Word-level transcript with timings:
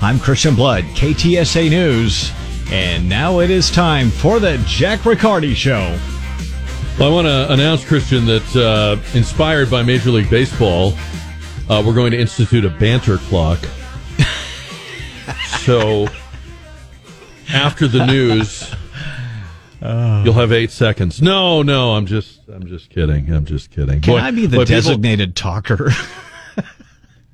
I'm 0.00 0.18
Christian 0.20 0.54
Blood, 0.54 0.84
KTSA 0.94 1.70
News, 1.70 2.30
and 2.70 3.08
now 3.08 3.40
it 3.40 3.50
is 3.50 3.70
time 3.70 4.10
for 4.10 4.38
the 4.38 4.62
Jack 4.66 5.04
Riccardi 5.04 5.54
Show. 5.54 5.98
Well, 6.98 7.10
I 7.10 7.12
want 7.12 7.26
to 7.26 7.52
announce, 7.52 7.84
Christian, 7.84 8.24
that 8.26 8.56
uh, 8.56 8.96
inspired 9.16 9.70
by 9.70 9.82
Major 9.82 10.10
League 10.10 10.30
Baseball, 10.30 10.92
uh, 11.68 11.82
we're 11.84 11.94
going 11.94 12.12
to 12.12 12.18
institute 12.18 12.64
a 12.64 12.70
banter 12.70 13.18
clock. 13.18 13.58
so 15.60 16.06
after 17.52 17.88
the 17.88 18.06
news, 18.06 18.70
you'll 19.82 20.32
have 20.34 20.52
eight 20.52 20.70
seconds. 20.70 21.20
No, 21.20 21.62
no, 21.62 21.94
I'm 21.94 22.06
just, 22.06 22.40
I'm 22.48 22.66
just 22.66 22.90
kidding. 22.90 23.32
I'm 23.32 23.44
just 23.44 23.70
kidding. 23.72 24.00
Can 24.00 24.14
Boy- 24.14 24.18
I 24.20 24.30
be 24.30 24.46
the 24.46 24.58
boy, 24.58 24.64
people- 24.64 24.76
designated 24.76 25.34
talker? 25.34 25.90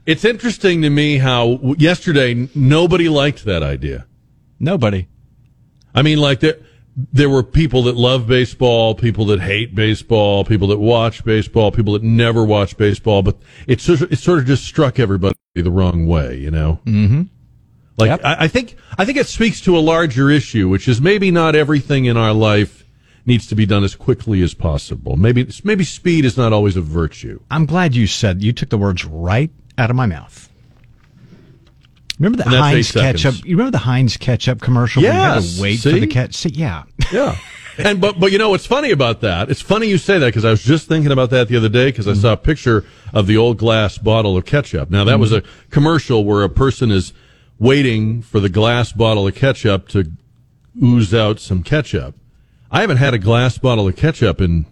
it's 0.07 0.25
interesting 0.25 0.83
to 0.83 0.91
me 0.91 1.19
how 1.19 1.75
yesterday 1.79 2.49
nobody 2.55 3.09
liked 3.09 3.45
that 3.45 3.63
idea. 3.63 4.07
Nobody. 4.61 5.09
I 5.95 6.03
mean, 6.03 6.19
like 6.19 6.41
there, 6.41 6.59
there 6.97 7.31
were 7.31 7.43
people 7.43 7.85
that 7.85 7.97
love 7.97 8.27
baseball, 8.27 8.95
people 8.95 9.27
that 9.27 9.41
hate 9.41 9.75
baseball, 9.75 10.45
people 10.45 10.69
that 10.69 10.79
watch 10.79 11.25
baseball, 11.25 11.73
people 11.73 11.95
that 11.95 12.03
never 12.03 12.45
watch 12.45 12.77
baseball, 12.77 13.23
but 13.23 13.37
it 13.67 13.81
sort 13.81 14.03
of, 14.03 14.13
it 14.13 14.19
sort 14.19 14.39
of 14.39 14.47
just 14.47 14.65
struck 14.65 14.99
everybody 14.99 15.35
the 15.55 15.71
wrong 15.71 16.07
way, 16.07 16.37
you 16.37 16.51
know? 16.51 16.81
Mm-hmm. 16.85 17.23
Like, 17.97 18.09
Yep. 18.09 18.21
I, 18.25 18.37
I 18.41 18.49
think, 18.49 18.77
I 18.99 19.05
think 19.05 19.19
it 19.19 19.27
speaks 19.27 19.61
to 19.63 19.77
a 19.77 19.81
larger 19.81 20.31
issue, 20.31 20.69
which 20.69 20.89
is 20.89 21.01
maybe 21.01 21.31
not 21.31 21.55
everything 21.55 22.07
in 22.07 22.17
our 22.17 22.33
life 22.33 22.85
needs 23.27 23.47
to 23.47 23.55
be 23.55 23.65
done 23.65 23.85
as 23.85 23.95
quickly 23.95 24.43
as 24.43 24.53
possible. 24.53 25.17
Maybe, 25.17 25.49
maybe 25.63 25.85
speed 25.85 26.25
is 26.25 26.37
not 26.37 26.53
always 26.53 26.77
a 26.77 26.83
virtue. 26.83 27.41
I'm 27.51 27.67
glad 27.67 27.95
you 27.95 28.07
said 28.07 28.43
you 28.43 28.53
took 28.53 28.69
the 28.69 28.77
words 28.77 29.05
right 29.05 29.51
out 29.79 29.91
of 29.91 29.97
my 29.97 30.07
mouth. 30.07 30.49
Remember 32.19 32.39
the 32.39 32.49
Heinz 32.49 32.93
ketchup? 32.93 33.45
You 33.45 33.57
remember 33.57 33.73
the 33.73 33.79
Heinz 33.85 34.17
ketchup 34.17 34.61
commercial? 34.61 35.03
when 35.03 35.13
you 35.13 35.19
had 35.21 35.35
Yes, 35.37 35.57
to 35.57 35.63
wait 35.63 35.77
see? 35.81 35.93
for 35.93 35.99
the 36.01 36.07
ketchup. 36.07 36.53
Yeah. 36.55 36.85
Yeah. 37.13 37.37
And 37.77 38.01
but 38.01 38.21
but 38.21 38.31
you 38.31 38.39
know 38.39 38.51
what's 38.51 38.67
funny 38.67 38.93
about 38.93 39.21
that? 39.23 39.51
It's 39.51 39.61
funny 39.61 39.89
you 39.89 39.99
say 39.99 40.17
that 40.21 40.27
because 40.27 40.45
I 40.45 40.51
was 40.51 40.63
just 40.63 40.87
thinking 40.87 41.11
about 41.11 41.31
that 41.31 41.49
the 41.49 41.57
other 41.57 41.69
day 41.69 41.87
because 41.87 42.07
I 42.07 42.15
saw 42.15 42.35
a 42.35 42.37
picture 42.37 42.85
of 43.13 43.27
the 43.27 43.37
old 43.37 43.59
glass 43.59 43.99
bottle 43.99 44.37
of 44.37 44.45
ketchup. 44.45 44.91
Now 44.93 45.03
that 45.03 45.19
was 45.19 45.33
a 45.33 45.43
commercial 45.71 46.25
where 46.25 46.45
a 46.45 46.49
person 46.49 46.93
is 46.93 47.13
waiting 47.59 48.23
for 48.23 48.39
the 48.39 48.49
glass 48.49 48.93
bottle 48.93 49.27
of 49.27 49.35
ketchup 49.35 49.89
to 49.89 50.09
ooze 50.81 51.13
out 51.13 51.41
some 51.41 51.65
ketchup. 51.65 52.15
I 52.71 52.83
haven't 52.83 52.99
had 52.99 53.13
a 53.13 53.19
glass 53.19 53.59
bottle 53.59 53.89
of 53.89 53.97
ketchup 53.97 54.41
in 54.41 54.67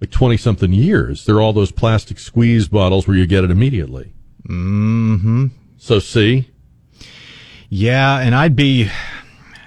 like 0.00 0.10
twenty 0.10 0.36
something 0.36 0.72
years. 0.72 1.26
They're 1.26 1.40
all 1.40 1.52
those 1.52 1.70
plastic 1.70 2.18
squeeze 2.18 2.66
bottles 2.66 3.06
where 3.06 3.16
you 3.16 3.28
get 3.28 3.44
it 3.44 3.52
immediately. 3.52 4.14
Mm-hmm. 4.48 5.46
So 5.78 5.98
see, 5.98 6.50
Yeah, 7.68 8.18
and 8.20 8.34
I'd 8.34 8.56
be 8.56 8.90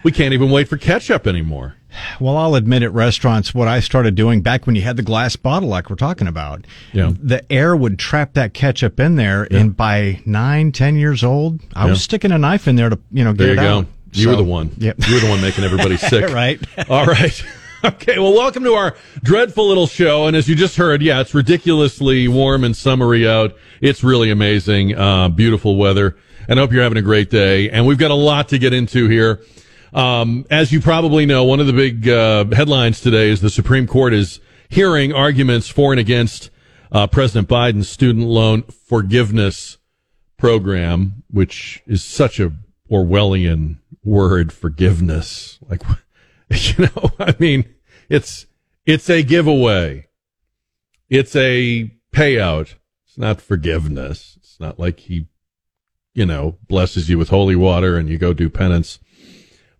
we 0.04 0.12
can't 0.12 0.34
even 0.34 0.50
wait 0.50 0.68
for 0.68 0.78
ketchup 0.78 1.28
anymore. 1.28 1.76
Well, 2.20 2.38
I'll 2.38 2.56
admit 2.56 2.84
at 2.84 2.94
restaurants, 2.94 3.54
what 3.54 3.68
I 3.68 3.80
started 3.80 4.16
doing 4.16 4.42
back 4.42 4.66
when 4.68 4.76
you 4.76 4.82
had 4.84 4.96
the 4.96 5.02
glass 5.04 5.36
bottle, 5.36 5.68
like 5.70 5.90
we're 5.90 5.96
talking 5.96 6.28
about, 6.28 6.66
Yeah. 6.94 7.12
the 7.22 7.52
air 7.52 7.76
would 7.76 7.98
trap 8.00 8.34
that 8.36 8.54
ketchup 8.54 9.00
in 9.00 9.16
there, 9.16 9.48
and 9.52 9.76
by 9.76 10.22
nine, 10.26 10.72
ten 10.72 10.96
years 10.96 11.24
old, 11.24 11.60
I 11.76 11.86
was 11.90 12.02
sticking 12.02 12.32
a 12.32 12.38
knife 12.38 12.68
in 12.68 12.76
there 12.76 12.90
to, 12.90 13.00
you 13.12 13.24
know, 13.24 13.34
get 13.34 13.34
out. 13.34 13.38
There 13.38 13.48
you 13.48 13.54
it 13.54 13.56
go. 13.64 13.78
out. 13.80 13.86
You 14.14 14.24
So, 14.26 14.30
were 14.32 14.36
the 14.38 14.44
one. 14.44 14.72
Yep. 14.78 15.08
You 15.08 15.14
were 15.16 15.20
the 15.22 15.30
one 15.30 15.42
making 15.42 15.64
everybody 15.64 15.98
sick. 16.12 16.30
Right. 16.30 16.60
All 16.90 17.06
right. 17.06 17.44
Okay. 17.82 18.20
Well, 18.20 18.34
welcome 18.34 18.66
to 18.66 18.74
our 18.74 18.94
dreadful 19.24 19.66
little 19.66 19.88
show. 19.88 20.28
And 20.28 20.36
as 20.36 20.50
you 20.50 20.56
just 20.56 20.76
heard, 20.76 21.02
yeah, 21.02 21.22
it's 21.22 21.34
ridiculously 21.34 22.28
warm 22.28 22.66
and 22.66 22.76
summery 22.76 23.26
out. 23.26 23.56
It's 23.82 24.04
really 24.04 24.30
amazing. 24.30 24.96
Uh, 24.96 25.30
beautiful 25.30 25.76
weather. 25.76 26.18
And 26.48 26.60
I 26.60 26.64
hope 26.64 26.72
you're 26.72 26.84
having 26.84 26.98
a 26.98 27.04
great 27.04 27.30
day. 27.30 27.70
And 27.70 27.86
we've 27.86 27.98
got 27.98 28.12
a 28.12 28.16
lot 28.16 28.50
to 28.50 28.58
get 28.58 28.74
into 28.74 29.08
here. 29.08 29.42
Um, 29.94 30.46
as 30.50 30.72
you 30.72 30.82
probably 30.82 31.26
know, 31.26 31.44
one 31.44 31.60
of 31.60 31.68
the 31.68 31.74
big 31.74 32.08
uh, 32.08 32.46
headlines 32.54 33.02
today 33.02 33.30
is 33.30 33.42
the 33.42 33.50
Supreme 33.50 33.88
Court 33.88 34.14
is 34.14 34.40
hearing 34.70 35.14
arguments 35.14 35.68
for 35.68 35.92
and 35.94 36.00
against 36.00 36.50
uh, 36.92 37.08
President 37.08 37.48
Biden's 37.48 37.90
student 37.90 38.28
loan 38.28 38.64
forgiveness 38.64 39.78
program, 40.38 41.24
which 41.30 41.82
is 41.86 42.04
such 42.04 42.40
a 42.40 42.54
Orwellian 42.92 43.78
word, 44.04 44.52
forgiveness. 44.52 45.60
Like, 45.68 45.82
you 46.50 46.86
know, 46.86 47.12
I 47.20 47.36
mean, 47.40 47.74
it's, 48.10 48.46
it's 48.86 49.10
a 49.10 49.24
giveaway. 49.24 50.08
It's 51.10 51.36
a 51.36 51.92
payout. 52.12 52.76
Not 53.20 53.42
forgiveness. 53.42 54.38
It's 54.38 54.58
not 54.62 54.80
like 54.80 55.02
he, 55.02 55.28
you 56.14 56.26
know, 56.26 56.58
blesses 56.70 57.10
you 57.10 57.18
with 57.18 57.28
holy 57.28 57.56
water 57.56 57.98
and 57.98 58.08
you 58.08 58.18
go 58.18 58.32
do 58.34 58.50
penance. 58.50 58.98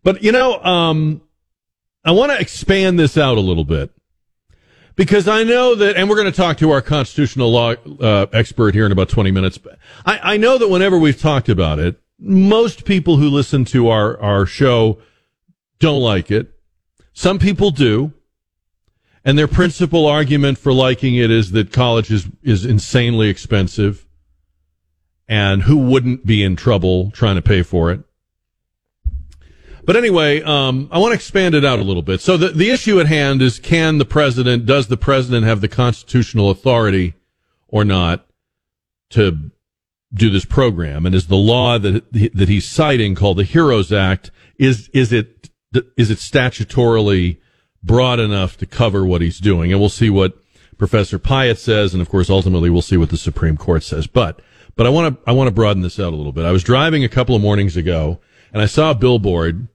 But, 0.04 0.22
you 0.22 0.34
know, 0.34 0.62
um, 0.62 1.22
I 2.04 2.12
want 2.12 2.34
to 2.34 2.40
expand 2.40 3.00
this 3.00 3.18
out 3.18 3.38
a 3.38 3.42
little 3.42 3.64
bit 3.64 3.92
because 4.98 5.30
I 5.30 5.46
know 5.46 5.74
that, 5.74 5.96
and 5.96 6.10
we're 6.10 6.18
going 6.18 6.30
to 6.30 6.36
talk 6.36 6.58
to 6.58 6.72
our 6.72 6.82
constitutional 6.82 7.50
law 7.50 7.76
uh, 8.02 8.26
expert 8.34 8.76
here 8.76 8.86
in 8.86 8.92
about 8.92 9.08
20 9.08 9.32
minutes. 9.32 9.58
I, 10.06 10.34
I 10.34 10.38
know 10.38 10.58
that 10.58 10.68
whenever 10.68 10.98
we've 10.98 11.20
talked 11.20 11.48
about 11.48 11.80
it, 11.80 11.98
most 12.20 12.84
people 12.84 13.16
who 13.16 13.30
listen 13.30 13.64
to 13.66 13.88
our, 13.88 14.20
our 14.20 14.46
show 14.46 15.00
don't 15.80 16.02
like 16.02 16.30
it. 16.30 16.52
Some 17.14 17.40
people 17.40 17.72
do. 17.72 18.12
And 19.26 19.38
their 19.38 19.48
principal 19.48 20.06
argument 20.06 20.58
for 20.58 20.72
liking 20.72 21.16
it 21.16 21.30
is 21.30 21.52
that 21.52 21.72
college 21.72 22.12
is, 22.12 22.28
is 22.42 22.66
insanely 22.66 23.30
expensive. 23.30 24.08
And 25.28 25.64
who 25.64 25.78
wouldn't 25.78 26.26
be 26.26 26.44
in 26.44 26.56
trouble 26.56 27.12
trying 27.12 27.36
to 27.36 27.42
pay 27.42 27.62
for 27.62 27.92
it? 27.92 28.02
But 29.86 29.96
anyway, 29.96 30.42
um, 30.44 30.88
I 30.92 31.00
want 31.00 31.12
to 31.12 31.16
expand 31.16 31.56
it 31.56 31.66
out 31.66 31.80
a 31.80 31.84
little 31.84 32.02
bit. 32.02 32.22
So 32.22 32.38
the, 32.38 32.50
the 32.50 32.70
issue 32.70 33.00
at 33.00 33.08
hand 33.08 33.42
is 33.42 33.60
can 33.60 33.98
the 33.98 34.06
president, 34.06 34.66
does 34.66 34.88
the 34.88 34.98
president 34.98 35.46
have 35.46 35.62
the 35.62 35.68
constitutional 35.68 36.50
authority 36.50 37.16
or 37.68 37.84
not 37.84 38.28
to 39.12 39.52
do 40.14 40.30
this 40.30 40.46
program? 40.46 41.06
And 41.06 41.16
is 41.16 41.28
the 41.28 41.36
law 41.36 41.80
that, 41.80 42.12
that 42.12 42.50
he's 42.50 42.70
citing 42.70 43.16
called 43.16 43.38
the 43.38 43.44
HEROES 43.44 43.92
Act, 43.92 44.32
is, 44.58 44.90
is 44.94 45.12
it, 45.12 45.50
is 45.98 46.12
it 46.12 46.20
statutorily 46.20 47.40
broad 47.84 48.20
enough 48.20 48.58
to 48.58 48.66
cover 48.66 49.06
what 49.06 49.22
he's 49.22 49.40
doing? 49.40 49.72
And 49.72 49.80
we'll 49.80 49.90
see 49.90 50.10
what 50.10 50.38
Professor 50.78 51.20
Piatt 51.20 51.58
says. 51.58 51.94
And 51.94 52.02
of 52.02 52.10
course, 52.10 52.30
ultimately 52.30 52.70
we'll 52.70 52.82
see 52.82 52.98
what 52.98 53.10
the 53.10 53.18
Supreme 53.18 53.58
Court 53.58 53.84
says. 53.84 54.08
But, 54.08 54.42
but 54.76 54.86
I 54.86 54.90
want 54.90 55.16
to, 55.16 55.30
I 55.30 55.34
want 55.34 55.48
to 55.48 55.54
broaden 55.54 55.84
this 55.84 56.00
out 56.00 56.14
a 56.14 56.16
little 56.16 56.32
bit. 56.32 56.46
I 56.46 56.52
was 56.52 56.64
driving 56.64 57.04
a 57.04 57.10
couple 57.10 57.36
of 57.36 57.42
mornings 57.42 57.78
ago 57.78 58.20
and 58.54 58.62
I 58.62 58.66
saw 58.66 58.92
a 58.92 58.96
billboard 58.96 59.68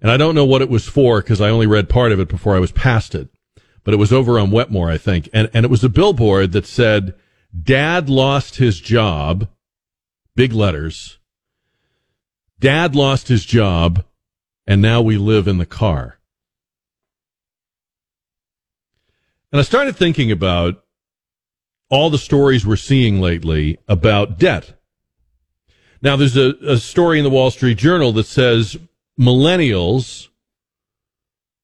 and 0.00 0.10
I 0.10 0.16
don't 0.16 0.34
know 0.34 0.44
what 0.44 0.62
it 0.62 0.70
was 0.70 0.86
for 0.86 1.20
because 1.20 1.40
I 1.40 1.50
only 1.50 1.66
read 1.66 1.88
part 1.88 2.12
of 2.12 2.20
it 2.20 2.28
before 2.28 2.56
I 2.56 2.60
was 2.60 2.72
past 2.72 3.14
it. 3.14 3.28
But 3.82 3.94
it 3.94 3.98
was 3.98 4.12
over 4.12 4.38
on 4.38 4.50
Wetmore, 4.50 4.90
I 4.90 4.98
think. 4.98 5.28
And, 5.32 5.50
and 5.54 5.64
it 5.64 5.70
was 5.70 5.82
a 5.82 5.88
billboard 5.88 6.52
that 6.52 6.66
said, 6.66 7.14
Dad 7.60 8.08
lost 8.08 8.56
his 8.56 8.78
job. 8.78 9.48
Big 10.36 10.52
letters. 10.52 11.18
Dad 12.58 12.94
lost 12.94 13.28
his 13.28 13.44
job 13.44 14.04
and 14.66 14.80
now 14.80 15.02
we 15.02 15.16
live 15.16 15.48
in 15.48 15.58
the 15.58 15.66
car. 15.66 16.19
And 19.52 19.58
I 19.58 19.62
started 19.62 19.96
thinking 19.96 20.30
about 20.30 20.84
all 21.88 22.08
the 22.08 22.18
stories 22.18 22.64
we're 22.64 22.76
seeing 22.76 23.20
lately 23.20 23.78
about 23.88 24.38
debt. 24.38 24.78
Now, 26.02 26.16
there's 26.16 26.36
a, 26.36 26.54
a 26.66 26.78
story 26.78 27.18
in 27.18 27.24
the 27.24 27.30
Wall 27.30 27.50
Street 27.50 27.76
Journal 27.76 28.12
that 28.12 28.26
says 28.26 28.76
millennials, 29.18 30.28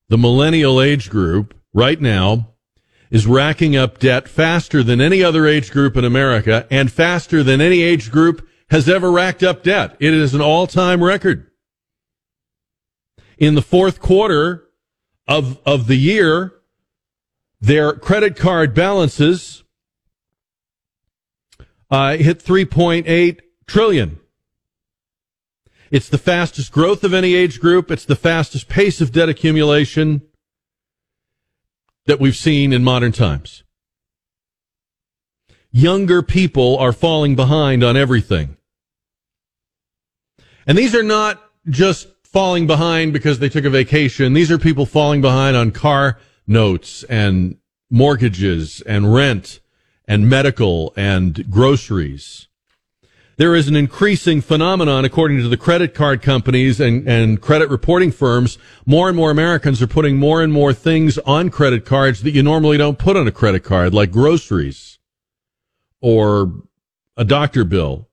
the 0.08 0.18
millennial 0.18 0.82
age 0.82 1.08
group 1.08 1.54
right 1.72 2.00
now 2.00 2.54
is 3.10 3.26
racking 3.26 3.76
up 3.76 3.98
debt 3.98 4.28
faster 4.28 4.82
than 4.82 5.00
any 5.00 5.22
other 5.22 5.46
age 5.46 5.70
group 5.70 5.96
in 5.96 6.04
America 6.04 6.66
and 6.70 6.90
faster 6.90 7.42
than 7.42 7.60
any 7.60 7.82
age 7.82 8.10
group 8.10 8.46
has 8.70 8.88
ever 8.88 9.12
racked 9.12 9.44
up 9.44 9.62
debt. 9.62 9.96
It 10.00 10.12
is 10.12 10.34
an 10.34 10.40
all 10.40 10.66
time 10.66 11.02
record. 11.02 11.50
In 13.38 13.54
the 13.54 13.62
fourth 13.62 14.00
quarter 14.00 14.64
of, 15.28 15.60
of 15.64 15.86
the 15.86 15.96
year, 15.96 16.55
their 17.60 17.92
credit 17.92 18.36
card 18.36 18.74
balances 18.74 19.64
uh, 21.90 22.16
hit 22.16 22.38
3.8 22.38 23.40
trillion. 23.66 24.18
It's 25.90 26.08
the 26.08 26.18
fastest 26.18 26.72
growth 26.72 27.04
of 27.04 27.14
any 27.14 27.34
age 27.34 27.60
group. 27.60 27.90
It's 27.90 28.04
the 28.04 28.16
fastest 28.16 28.68
pace 28.68 29.00
of 29.00 29.12
debt 29.12 29.28
accumulation 29.28 30.22
that 32.06 32.20
we've 32.20 32.36
seen 32.36 32.72
in 32.72 32.82
modern 32.82 33.12
times. 33.12 33.62
Younger 35.70 36.22
people 36.22 36.76
are 36.78 36.92
falling 36.92 37.36
behind 37.36 37.84
on 37.84 37.96
everything. 37.96 38.56
And 40.66 40.76
these 40.76 40.94
are 40.94 41.02
not 41.02 41.42
just 41.68 42.08
falling 42.24 42.66
behind 42.66 43.12
because 43.12 43.38
they 43.38 43.48
took 43.48 43.64
a 43.64 43.70
vacation. 43.70 44.32
These 44.32 44.50
are 44.50 44.58
people 44.58 44.86
falling 44.86 45.20
behind 45.20 45.56
on 45.56 45.70
car 45.70 46.18
notes 46.46 47.02
and 47.04 47.56
mortgages 47.90 48.80
and 48.82 49.12
rent 49.12 49.60
and 50.06 50.28
medical 50.28 50.92
and 50.96 51.50
groceries. 51.50 52.48
There 53.38 53.54
is 53.54 53.68
an 53.68 53.76
increasing 53.76 54.40
phenomenon, 54.40 55.04
according 55.04 55.42
to 55.42 55.48
the 55.48 55.58
credit 55.58 55.92
card 55.92 56.22
companies 56.22 56.80
and, 56.80 57.06
and 57.06 57.38
credit 57.38 57.68
reporting 57.68 58.10
firms. 58.10 58.56
More 58.86 59.08
and 59.08 59.16
more 59.16 59.30
Americans 59.30 59.82
are 59.82 59.86
putting 59.86 60.16
more 60.16 60.40
and 60.42 60.50
more 60.50 60.72
things 60.72 61.18
on 61.18 61.50
credit 61.50 61.84
cards 61.84 62.22
that 62.22 62.30
you 62.30 62.42
normally 62.42 62.78
don't 62.78 62.98
put 62.98 63.14
on 63.14 63.28
a 63.28 63.32
credit 63.32 63.60
card, 63.60 63.92
like 63.92 64.10
groceries 64.10 64.98
or 66.00 66.50
a 67.16 67.24
doctor 67.24 67.64
bill 67.64 68.08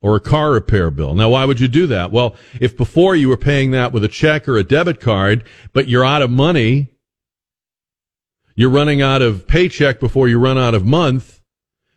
or 0.00 0.16
a 0.16 0.20
car 0.20 0.52
repair 0.52 0.90
bill. 0.90 1.14
Now, 1.14 1.28
why 1.28 1.44
would 1.44 1.60
you 1.60 1.68
do 1.68 1.86
that? 1.88 2.10
Well, 2.10 2.34
if 2.58 2.74
before 2.74 3.14
you 3.14 3.28
were 3.28 3.36
paying 3.36 3.72
that 3.72 3.92
with 3.92 4.04
a 4.04 4.08
check 4.08 4.48
or 4.48 4.56
a 4.56 4.64
debit 4.64 5.00
card, 5.00 5.44
but 5.74 5.86
you're 5.86 6.04
out 6.04 6.22
of 6.22 6.30
money, 6.30 6.88
you're 8.54 8.70
running 8.70 9.00
out 9.02 9.22
of 9.22 9.46
paycheck 9.46 10.00
before 10.00 10.28
you 10.28 10.38
run 10.38 10.58
out 10.58 10.74
of 10.74 10.84
month, 10.84 11.40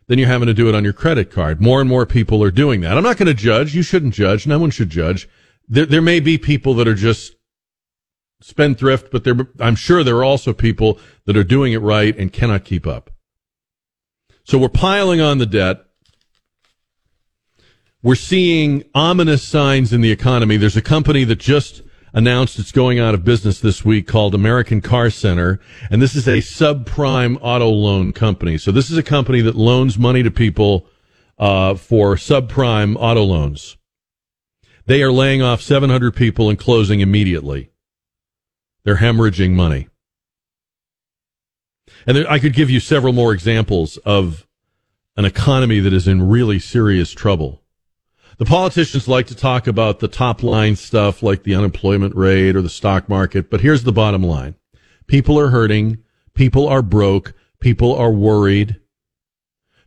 then 0.06 0.18
you're 0.18 0.28
having 0.28 0.46
to 0.46 0.54
do 0.54 0.68
it 0.68 0.74
on 0.74 0.84
your 0.84 0.92
credit 0.92 1.30
card. 1.30 1.60
More 1.60 1.80
and 1.80 1.88
more 1.88 2.06
people 2.06 2.42
are 2.42 2.50
doing 2.50 2.80
that. 2.82 2.96
I'm 2.96 3.02
not 3.02 3.16
going 3.16 3.26
to 3.26 3.34
judge. 3.34 3.74
You 3.74 3.82
shouldn't 3.82 4.14
judge. 4.14 4.46
No 4.46 4.58
one 4.58 4.70
should 4.70 4.90
judge. 4.90 5.28
There, 5.68 5.86
there 5.86 6.02
may 6.02 6.20
be 6.20 6.38
people 6.38 6.74
that 6.74 6.86
are 6.86 6.94
just 6.94 7.34
spendthrift, 8.40 9.10
but 9.10 9.24
there, 9.24 9.34
I'm 9.58 9.74
sure 9.74 10.04
there 10.04 10.16
are 10.16 10.24
also 10.24 10.52
people 10.52 10.98
that 11.24 11.36
are 11.36 11.44
doing 11.44 11.72
it 11.72 11.78
right 11.78 12.16
and 12.16 12.32
cannot 12.32 12.64
keep 12.64 12.86
up. 12.86 13.10
So 14.44 14.58
we're 14.58 14.68
piling 14.68 15.20
on 15.20 15.38
the 15.38 15.46
debt. 15.46 15.78
We're 18.02 18.14
seeing 18.14 18.84
ominous 18.94 19.42
signs 19.42 19.92
in 19.92 20.02
the 20.02 20.12
economy. 20.12 20.56
There's 20.56 20.76
a 20.76 20.82
company 20.82 21.24
that 21.24 21.40
just 21.40 21.82
announced 22.16 22.58
it's 22.58 22.72
going 22.72 22.98
out 22.98 23.12
of 23.12 23.24
business 23.24 23.60
this 23.60 23.84
week 23.84 24.06
called 24.06 24.34
American 24.34 24.80
Car 24.80 25.10
Center. 25.10 25.60
And 25.90 26.00
this 26.00 26.16
is 26.16 26.26
a 26.26 26.38
subprime 26.38 27.36
auto 27.42 27.68
loan 27.68 28.14
company. 28.14 28.56
So 28.56 28.72
this 28.72 28.90
is 28.90 28.96
a 28.96 29.02
company 29.02 29.42
that 29.42 29.54
loans 29.54 29.98
money 29.98 30.22
to 30.22 30.30
people 30.30 30.86
uh, 31.38 31.74
for 31.74 32.14
subprime 32.14 32.96
auto 32.98 33.22
loans. 33.22 33.76
They 34.86 35.02
are 35.02 35.12
laying 35.12 35.42
off 35.42 35.60
700 35.60 36.16
people 36.16 36.48
and 36.48 36.58
closing 36.58 37.00
immediately. 37.00 37.70
They're 38.84 38.96
hemorrhaging 38.96 39.52
money. 39.52 39.88
And 42.06 42.16
there, 42.16 42.30
I 42.30 42.38
could 42.38 42.54
give 42.54 42.70
you 42.70 42.80
several 42.80 43.12
more 43.12 43.34
examples 43.34 43.98
of 43.98 44.46
an 45.18 45.26
economy 45.26 45.80
that 45.80 45.92
is 45.92 46.08
in 46.08 46.26
really 46.26 46.60
serious 46.60 47.12
trouble. 47.12 47.62
The 48.38 48.44
politicians 48.44 49.08
like 49.08 49.26
to 49.28 49.34
talk 49.34 49.66
about 49.66 50.00
the 50.00 50.08
top 50.08 50.42
line 50.42 50.76
stuff 50.76 51.22
like 51.22 51.42
the 51.42 51.54
unemployment 51.54 52.14
rate 52.14 52.54
or 52.54 52.60
the 52.60 52.68
stock 52.68 53.08
market, 53.08 53.48
but 53.48 53.62
here's 53.62 53.84
the 53.84 53.92
bottom 53.92 54.22
line. 54.22 54.56
People 55.06 55.38
are 55.38 55.48
hurting. 55.48 55.98
People 56.34 56.68
are 56.68 56.82
broke. 56.82 57.32
People 57.60 57.94
are 57.94 58.12
worried. 58.12 58.78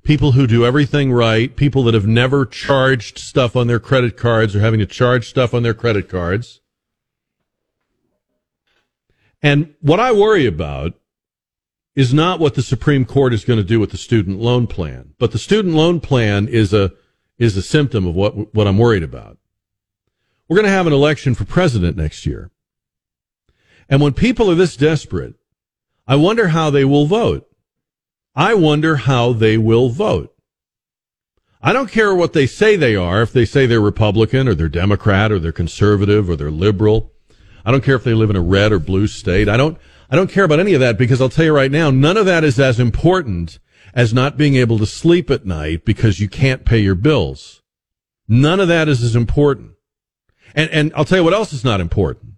People 0.01 0.31
who 0.31 0.47
do 0.47 0.65
everything 0.65 1.11
right. 1.11 1.55
People 1.55 1.83
that 1.83 1.93
have 1.93 2.07
never 2.07 2.43
charged 2.43 3.19
stuff 3.19 3.55
on 3.55 3.67
their 3.67 3.79
credit 3.79 4.17
cards 4.17 4.55
are 4.55 4.61
having 4.61 4.79
to 4.79 4.85
charge 4.87 5.29
stuff 5.29 5.53
on 5.53 5.61
their 5.61 5.75
credit 5.75 6.09
cards. 6.09 6.61
And 9.43 9.75
what 9.79 9.99
I 9.99 10.11
worry 10.11 10.47
about 10.47 10.95
is 11.95 12.13
not 12.13 12.39
what 12.39 12.55
the 12.55 12.63
Supreme 12.63 13.05
Court 13.05 13.31
is 13.31 13.45
going 13.45 13.59
to 13.59 13.63
do 13.63 13.79
with 13.79 13.91
the 13.91 13.97
student 13.97 14.39
loan 14.39 14.65
plan, 14.65 15.13
but 15.19 15.31
the 15.31 15.37
student 15.37 15.75
loan 15.75 15.99
plan 15.99 16.47
is 16.47 16.73
a 16.73 16.93
is 17.39 17.57
a 17.57 17.61
symptom 17.61 18.05
of 18.05 18.13
what, 18.13 18.53
what 18.53 18.67
I'm 18.67 18.77
worried 18.77 19.01
about. 19.01 19.37
We're 20.47 20.57
going 20.57 20.65
to 20.65 20.71
have 20.71 20.87
an 20.87 20.93
election 20.93 21.33
for 21.33 21.45
president 21.45 21.97
next 21.97 22.25
year. 22.25 22.51
And 23.87 24.01
when 24.01 24.13
people 24.13 24.51
are 24.51 24.55
this 24.55 24.75
desperate, 24.75 25.35
I 26.05 26.15
wonder 26.15 26.49
how 26.49 26.69
they 26.69 26.85
will 26.85 27.05
vote. 27.05 27.47
I 28.35 28.53
wonder 28.53 28.97
how 28.97 29.33
they 29.33 29.57
will 29.57 29.89
vote. 29.89 30.35
I 31.61 31.73
don't 31.73 31.91
care 31.91 32.13
what 32.15 32.33
they 32.33 32.45
say 32.45 32.75
they 32.75 32.95
are, 32.95 33.21
if 33.21 33.33
they 33.33 33.45
say 33.45 33.65
they're 33.65 33.81
Republican 33.81 34.47
or 34.47 34.55
they're 34.55 34.69
Democrat 34.69 35.31
or 35.31 35.39
they're 35.39 35.51
conservative 35.51 36.29
or 36.29 36.35
they're 36.35 36.51
liberal. 36.51 37.11
I 37.65 37.71
don't 37.71 37.83
care 37.83 37.95
if 37.95 38.03
they 38.03 38.13
live 38.13 38.29
in 38.29 38.35
a 38.35 38.41
red 38.41 38.71
or 38.71 38.79
blue 38.79 39.07
state. 39.07 39.49
I 39.49 39.57
don't, 39.57 39.77
I 40.09 40.15
don't 40.15 40.31
care 40.31 40.45
about 40.45 40.59
any 40.59 40.73
of 40.73 40.79
that 40.79 40.97
because 40.97 41.21
I'll 41.21 41.29
tell 41.29 41.45
you 41.45 41.53
right 41.53 41.71
now, 41.71 41.91
none 41.91 42.17
of 42.17 42.25
that 42.25 42.43
is 42.43 42.59
as 42.59 42.79
important 42.79 43.59
as 43.93 44.13
not 44.13 44.37
being 44.37 44.55
able 44.55 44.77
to 44.79 44.85
sleep 44.85 45.29
at 45.29 45.45
night 45.45 45.85
because 45.85 46.19
you 46.19 46.29
can't 46.29 46.65
pay 46.65 46.79
your 46.79 46.95
bills. 46.95 47.61
None 48.27 48.59
of 48.59 48.67
that 48.67 48.87
is 48.87 49.03
as 49.03 49.15
important. 49.15 49.71
And, 50.53 50.69
and 50.71 50.91
I'll 50.95 51.05
tell 51.05 51.19
you 51.19 51.23
what 51.23 51.33
else 51.33 51.53
is 51.53 51.63
not 51.63 51.81
important. 51.81 52.33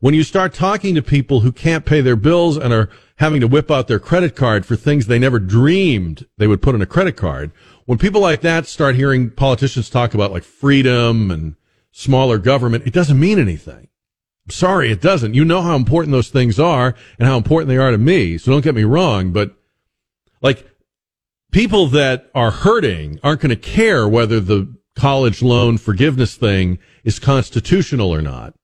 When 0.00 0.14
you 0.14 0.22
start 0.22 0.54
talking 0.54 0.94
to 0.94 1.02
people 1.02 1.40
who 1.40 1.52
can't 1.52 1.84
pay 1.84 2.00
their 2.00 2.16
bills 2.16 2.56
and 2.56 2.72
are 2.72 2.88
having 3.16 3.40
to 3.42 3.46
whip 3.46 3.70
out 3.70 3.86
their 3.86 3.98
credit 3.98 4.34
card 4.34 4.64
for 4.64 4.74
things 4.74 5.06
they 5.06 5.18
never 5.18 5.38
dreamed 5.38 6.26
they 6.38 6.46
would 6.46 6.62
put 6.62 6.74
in 6.74 6.80
a 6.80 6.86
credit 6.86 7.16
card, 7.16 7.52
when 7.84 7.98
people 7.98 8.20
like 8.20 8.40
that 8.40 8.66
start 8.66 8.96
hearing 8.96 9.30
politicians 9.30 9.90
talk 9.90 10.14
about 10.14 10.32
like 10.32 10.42
freedom 10.42 11.30
and 11.30 11.54
smaller 11.92 12.38
government, 12.38 12.86
it 12.86 12.94
doesn't 12.94 13.20
mean 13.20 13.38
anything. 13.38 13.88
I'm 14.46 14.50
sorry, 14.50 14.90
it 14.90 15.02
doesn't. 15.02 15.34
You 15.34 15.44
know 15.44 15.60
how 15.60 15.76
important 15.76 16.12
those 16.12 16.30
things 16.30 16.58
are 16.58 16.94
and 17.18 17.28
how 17.28 17.36
important 17.36 17.68
they 17.68 17.76
are 17.76 17.90
to 17.90 17.98
me. 17.98 18.38
So 18.38 18.50
don't 18.50 18.64
get 18.64 18.74
me 18.74 18.84
wrong, 18.84 19.32
but 19.32 19.54
like 20.40 20.66
people 21.50 21.86
that 21.88 22.30
are 22.34 22.50
hurting 22.50 23.18
aren't 23.22 23.40
going 23.40 23.50
to 23.50 23.56
care 23.56 24.08
whether 24.08 24.40
the 24.40 24.74
college 24.94 25.42
loan 25.42 25.78
forgiveness 25.78 26.36
thing 26.36 26.78
is 27.04 27.18
constitutional 27.18 28.12
or 28.14 28.22
not. 28.22 28.54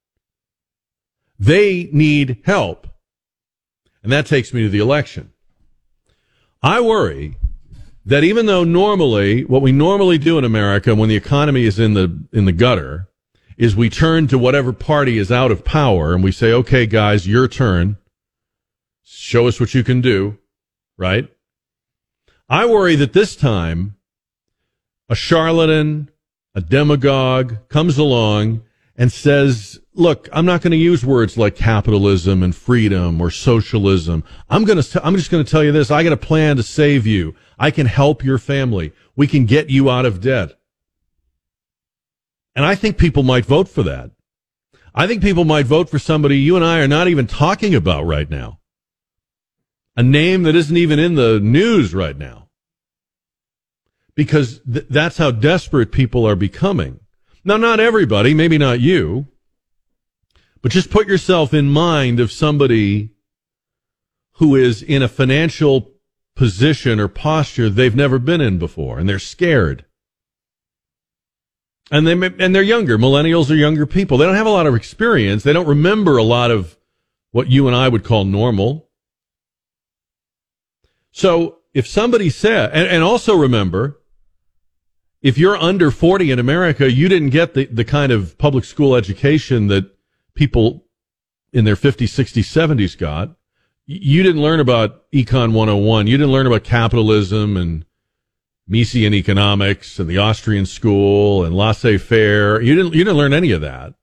They 1.39 1.89
need 1.93 2.43
help. 2.45 2.87
And 4.03 4.13
that 4.13 4.27
takes 4.27 4.53
me 4.53 4.63
to 4.63 4.69
the 4.69 4.79
election. 4.79 5.33
I 6.63 6.81
worry 6.81 7.37
that 8.05 8.25
even 8.25 8.47
though 8.47 8.65
normally 8.65 9.45
what 9.45 9.63
we 9.63 9.73
normally 9.73 10.19
do 10.19 10.39
in 10.39 10.45
America 10.45 10.95
when 10.95 11.09
the 11.09 11.17
economy 11.17 11.65
is 11.65 11.79
in 11.79 11.95
the 11.95 12.25
in 12.33 12.45
the 12.45 12.53
gutter 12.53 13.09
is 13.57 13.75
we 13.75 13.91
turn 13.91 14.29
to 14.29 14.39
whatever 14.39 14.73
party 14.73 15.19
is 15.19 15.33
out 15.33 15.51
of 15.51 15.65
power 15.65 16.15
and 16.15 16.23
we 16.23 16.31
say, 16.31 16.53
"Okay, 16.53 16.87
guys, 16.87 17.27
your 17.27 17.49
turn. 17.49 17.97
Show 19.03 19.49
us 19.49 19.59
what 19.59 19.75
you 19.75 19.83
can 19.83 20.01
do." 20.01 20.39
Right? 20.97 21.29
I 22.49 22.67
worry 22.67 22.95
that 22.97 23.13
this 23.13 23.35
time 23.35 23.97
a 25.09 25.15
charlatan, 25.15 26.11
a 26.55 26.61
demagogue 26.61 27.69
comes 27.69 27.99
along 27.99 28.63
and 28.97 29.13
says, 29.13 29.81
look, 29.95 30.29
I'm 30.33 30.47
not 30.47 30.63
going 30.63 30.71
to 30.71 30.77
use 30.77 31.05
words 31.05 31.37
like 31.37 31.55
capitalism 31.55 32.43
and 32.43 32.55
freedom 32.55 33.21
or 33.21 33.31
socialism. 33.31 34.25
I'm 34.49 34.65
going 34.65 34.81
to, 34.81 35.07
I'm 35.07 35.17
just 35.17 35.31
going 35.31 35.45
to 35.45 35.51
tell 35.51 35.63
you 35.63 35.73
this. 35.73 35.91
I 35.91 36.03
got 36.03 36.13
a 36.13 36.17
plan 36.17 36.57
to 36.57 36.63
save 36.63 37.07
you. 37.07 37.35
I 37.59 37.71
can 37.71 37.87
help 37.87 38.25
your 38.25 38.39
family. 38.39 38.93
We 39.15 39.27
can 39.27 39.47
get 39.47 39.71
you 39.71 39.91
out 39.91 40.07
of 40.07 40.21
debt. 40.21 40.59
And 42.55 42.65
I 42.65 42.75
think 42.75 42.97
people 42.97 43.23
might 43.23 43.45
vote 43.45 43.69
for 43.69 43.83
that. 43.83 44.13
I 44.95 45.07
think 45.07 45.21
people 45.21 45.45
might 45.45 45.67
vote 45.67 45.91
for 45.91 45.99
somebody 45.99 46.39
you 46.39 46.57
and 46.57 46.65
I 46.65 46.81
are 46.81 46.89
not 46.89 47.09
even 47.09 47.27
talking 47.27 47.75
about 47.75 48.07
right 48.07 48.31
now 48.31 48.61
a 49.97 50.03
name 50.03 50.43
that 50.43 50.55
isn't 50.55 50.77
even 50.77 50.99
in 50.99 51.15
the 51.15 51.41
news 51.41 51.95
right 51.95 52.17
now. 52.17 52.49
Because 54.15 54.61
th- 54.71 54.87
that's 54.89 55.19
how 55.19 55.31
desperate 55.31 55.93
people 55.93 56.27
are 56.27 56.37
becoming. 56.37 57.01
Now, 57.45 57.57
not 57.57 57.81
everybody, 57.81 58.35
maybe 58.35 58.59
not 58.59 58.81
you, 58.81 59.29
but 60.63 60.73
just 60.73 60.91
put 60.91 61.07
yourself 61.07 61.55
in 61.55 61.69
mind 61.69 62.21
of 62.21 62.33
somebody 62.33 63.11
who 64.33 64.55
is 64.55 64.83
in 64.83 65.03
a 65.03 65.09
financial 65.09 65.93
position 66.35 67.01
or 67.01 67.09
posture 67.09 67.71
they've 67.71 67.97
never 67.97 68.19
been 68.19 68.41
in 68.41 68.59
before 68.59 68.99
and 68.99 69.09
they're 69.09 69.19
scared. 69.19 69.85
And 71.91 72.07
they 72.07 72.13
and 72.13 72.55
they're 72.55 72.63
younger. 72.63 72.99
Millennials 72.99 73.51
are 73.51 73.55
younger 73.55 73.87
people. 73.87 74.19
They 74.19 74.27
don't 74.27 74.35
have 74.35 74.47
a 74.47 74.51
lot 74.51 74.67
of 74.67 74.75
experience. 74.75 75.45
They 75.45 75.53
don't 75.53 75.69
remember 75.69 76.17
a 76.17 76.25
lot 76.25 76.51
of 76.51 76.77
what 77.31 77.49
you 77.49 77.69
and 77.69 77.77
I 77.77 77.89
would 77.89 78.03
call 78.03 78.25
normal. 78.25 78.86
So 81.17 81.61
if 81.73 81.87
somebody 81.87 82.29
said, 82.29 82.73
and, 82.75 82.87
and 82.87 83.03
also 83.03 83.35
remember, 83.35 84.03
if 85.23 85.39
you're 85.39 85.57
under 85.57 85.91
40 85.91 86.31
in 86.31 86.39
America, 86.39 86.93
you 86.93 87.09
didn't 87.09 87.31
get 87.31 87.55
the, 87.55 87.65
the 87.65 87.87
kind 87.87 88.13
of 88.13 88.37
public 88.37 88.67
school 88.67 88.95
education 88.95 89.69
that 89.69 89.97
people 90.35 90.85
in 91.55 91.65
their 91.65 91.75
50s, 91.75 92.13
60s, 92.13 92.45
70s 92.45 92.99
got. 92.99 93.35
You 93.87 94.23
didn't 94.23 94.43
learn 94.43 94.61
about 94.61 95.11
Econ 95.11 95.55
101. 95.55 96.07
You 96.07 96.19
didn't 96.19 96.33
learn 96.33 96.47
about 96.47 96.65
capitalism 96.65 97.57
and 97.57 97.87
Mises 98.69 99.03
in 99.03 99.15
economics 99.15 99.99
and 99.99 100.11
the 100.11 100.19
Austrian 100.19 100.67
school 100.67 101.47
and 101.47 101.57
laissez 101.57 101.97
faire. 101.97 102.61
You 102.61 102.75
didn't, 102.75 102.93
you 102.93 103.05
didn't 103.05 103.17
learn 103.17 103.33
any 103.33 103.53
of 103.53 103.63
that. 103.63 103.95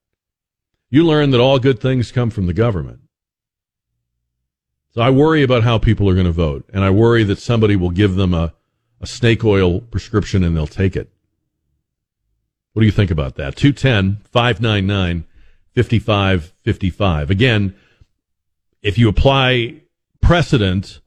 You 0.89 1.05
learned 1.05 1.31
that 1.35 1.39
all 1.39 1.59
good 1.59 1.79
things 1.79 2.11
come 2.11 2.31
from 2.31 2.47
the 2.47 2.55
government. 2.55 3.02
So 4.93 5.01
I 5.01 5.09
worry 5.09 5.41
about 5.41 5.63
how 5.63 5.79
people 5.79 6.07
are 6.07 6.13
going 6.13 6.27
to 6.27 6.31
vote, 6.31 6.69
and 6.71 6.83
I 6.83 6.91
worry 6.91 7.23
that 7.23 7.39
somebody 7.39 7.75
will 7.75 7.89
give 7.89 8.13
them 8.13 8.33
a, 8.33 8.53
a 9.01 9.07
snake 9.07 9.43
oil 9.43 9.81
prescription 9.81 10.43
and 10.43 10.55
they'll 10.55 10.67
take 10.67 10.95
it. 10.95 11.09
What 12.73 12.81
do 12.81 12.85
you 12.85 12.91
think 12.91 13.09
about 13.09 13.35
that? 13.35 13.55
210 13.55 14.21
599 14.31 15.25
5555. 15.75 17.31
Again, 17.31 17.75
if 18.83 18.99
you 18.99 19.09
apply 19.09 19.81
precedent, 20.21 21.01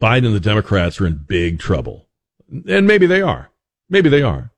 Biden 0.00 0.26
and 0.26 0.34
the 0.34 0.40
Democrats 0.40 1.00
are 1.00 1.06
in 1.06 1.24
big 1.26 1.58
trouble. 1.58 2.06
And 2.48 2.86
maybe 2.86 3.06
they 3.06 3.22
are. 3.22 3.50
Maybe 3.88 4.08
they 4.08 4.22
are. 4.22 4.52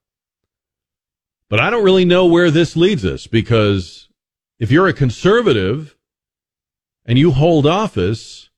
But 1.48 1.60
I 1.60 1.70
don't 1.70 1.84
really 1.84 2.04
know 2.04 2.26
where 2.26 2.50
this 2.50 2.76
leads 2.76 3.04
us 3.04 3.26
because 3.26 4.08
if 4.58 4.70
you're 4.70 4.88
a 4.88 4.92
conservative 4.92 5.95
and 7.06 7.18
you 7.18 7.30
hold 7.30 7.66
office, 7.66 8.50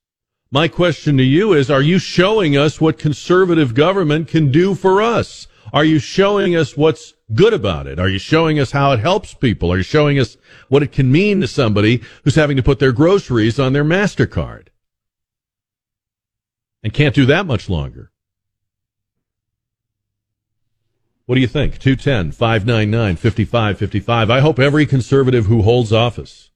my 0.51 0.67
question 0.67 1.15
to 1.17 1.23
you 1.23 1.53
is, 1.53 1.69
are 1.69 1.81
you 1.81 1.99
showing 1.99 2.57
us 2.57 2.81
what 2.81 2.97
conservative 2.97 3.75
government 3.75 4.27
can 4.27 4.51
do 4.51 4.73
for 4.73 5.01
us? 5.01 5.47
Are 5.71 5.85
you 5.85 5.99
showing 5.99 6.55
us 6.55 6.75
what's 6.75 7.13
good 7.31 7.53
about 7.53 7.85
it? 7.85 7.99
Are 7.99 8.09
you 8.09 8.17
showing 8.17 8.59
us 8.59 8.71
how 8.71 8.91
it 8.91 8.99
helps 8.99 9.35
people? 9.35 9.71
Are 9.71 9.77
you 9.77 9.83
showing 9.83 10.17
us 10.17 10.35
what 10.67 10.81
it 10.81 10.91
can 10.91 11.11
mean 11.11 11.41
to 11.41 11.47
somebody 11.47 12.01
who's 12.23 12.33
having 12.33 12.57
to 12.57 12.63
put 12.63 12.79
their 12.79 12.91
groceries 12.91 13.59
on 13.59 13.73
their 13.73 13.85
MasterCard? 13.85 14.69
And 16.81 16.91
can't 16.91 17.13
do 17.13 17.27
that 17.27 17.45
much 17.45 17.69
longer. 17.69 18.11
What 21.27 21.35
do 21.35 21.41
you 21.41 21.47
think? 21.47 21.77
210 21.77 22.31
599 22.31 23.17
5555. 23.17 24.31
I 24.31 24.39
hope 24.39 24.57
every 24.57 24.87
conservative 24.87 25.45
who 25.45 25.61
holds 25.61 25.93
office 25.93 26.49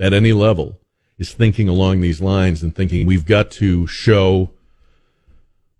at 0.00 0.12
any 0.12 0.32
level 0.32 0.80
is 1.18 1.32
thinking 1.32 1.68
along 1.68 2.00
these 2.00 2.20
lines 2.20 2.62
and 2.62 2.74
thinking 2.74 3.06
we've 3.06 3.26
got 3.26 3.50
to 3.50 3.86
show 3.86 4.50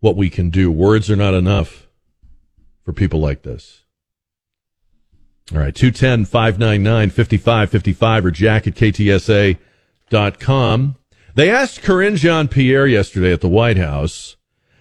what 0.01 0.17
we 0.17 0.31
can 0.31 0.51
do. 0.51 0.71
Words 0.71 1.11
are 1.11 1.17
not 1.17 1.35
enough 1.35 1.87
for 2.85 2.93
people 2.93 3.21
like 3.21 3.43
this. 3.43 3.83
All 5.53 5.59
right, 5.59 5.75
210 5.75 6.25
599 6.25 7.11
5555 7.11 8.27
or 8.27 8.31
jack 8.31 8.67
at 8.67 8.75
ktsa.com. 8.75 9.57
They 11.35 11.51
asked 11.51 11.83
Karine 11.83 12.17
Jean 12.17 12.49
Pierre 12.49 12.87
yesterday 12.87 13.33
at 13.33 13.43
the 13.43 13.49
White 13.49 13.77
House 13.77 14.37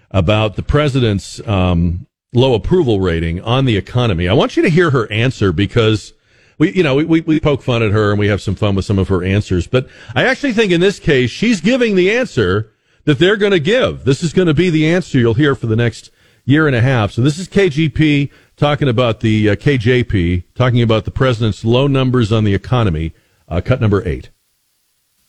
about 0.10 0.56
the 0.56 0.64
president's 0.64 1.46
um, 1.48 2.08
low 2.34 2.54
approval 2.54 3.00
rating 3.00 3.42
on 3.42 3.66
the 3.66 3.78
economy. 3.78 4.28
I 4.28 4.34
want 4.34 4.58
you 4.58 4.64
to 4.64 4.70
hear 4.70 4.90
her 4.90 5.12
answer 5.12 5.52
because 5.52 6.14
we, 6.58 6.72
you 6.74 6.84
know, 6.84 6.96
we, 6.96 7.22
we 7.22 7.40
poke 7.40 7.62
fun 7.62 7.84
at 7.84 7.92
her 7.92 8.12
and 8.12 8.20
we 8.20 8.28
have 8.28 8.42
some 8.42 8.56
fun 8.56 8.76
with 8.76 8.86
some 8.86 9.00
of 9.00 9.08
her 9.10 9.24
answers. 9.24 9.68
But 9.68 9.88
I 10.16 10.26
actually 10.26 10.54
think 10.54 10.72
in 10.72 10.82
this 10.82 11.00
case, 11.00 11.30
she's 11.30 11.62
giving 11.62 11.96
the 11.96 12.12
answer 12.12 12.72
that 13.04 13.20
they're 13.20 13.38
going 13.38 13.52
to 13.52 13.60
give. 13.60 14.06
This 14.06 14.24
is 14.24 14.34
going 14.34 14.48
to 14.48 14.54
be 14.54 14.70
the 14.70 14.88
answer 14.88 15.18
you'll 15.18 15.34
hear 15.34 15.56
for 15.56 15.68
the 15.68 15.76
next 15.76 16.12
year 16.46 16.68
and 16.68 16.76
a 16.76 16.82
half. 16.82 17.12
So 17.12 17.22
this 17.22 17.38
is 17.38 17.48
KGP 17.48 18.32
talking 18.56 18.88
about 18.88 19.20
the 19.20 19.50
uh, 19.50 19.56
KJP, 19.56 20.44
talking 20.54 20.82
about 20.82 21.06
the 21.06 21.12
president's 21.12 21.66
low 21.66 21.88
numbers 21.88 22.32
on 22.32 22.44
the 22.44 22.54
economy. 22.54 23.14
Uh, 23.48 23.62
cut 23.62 23.82
number 23.82 24.08
eight. 24.08 24.30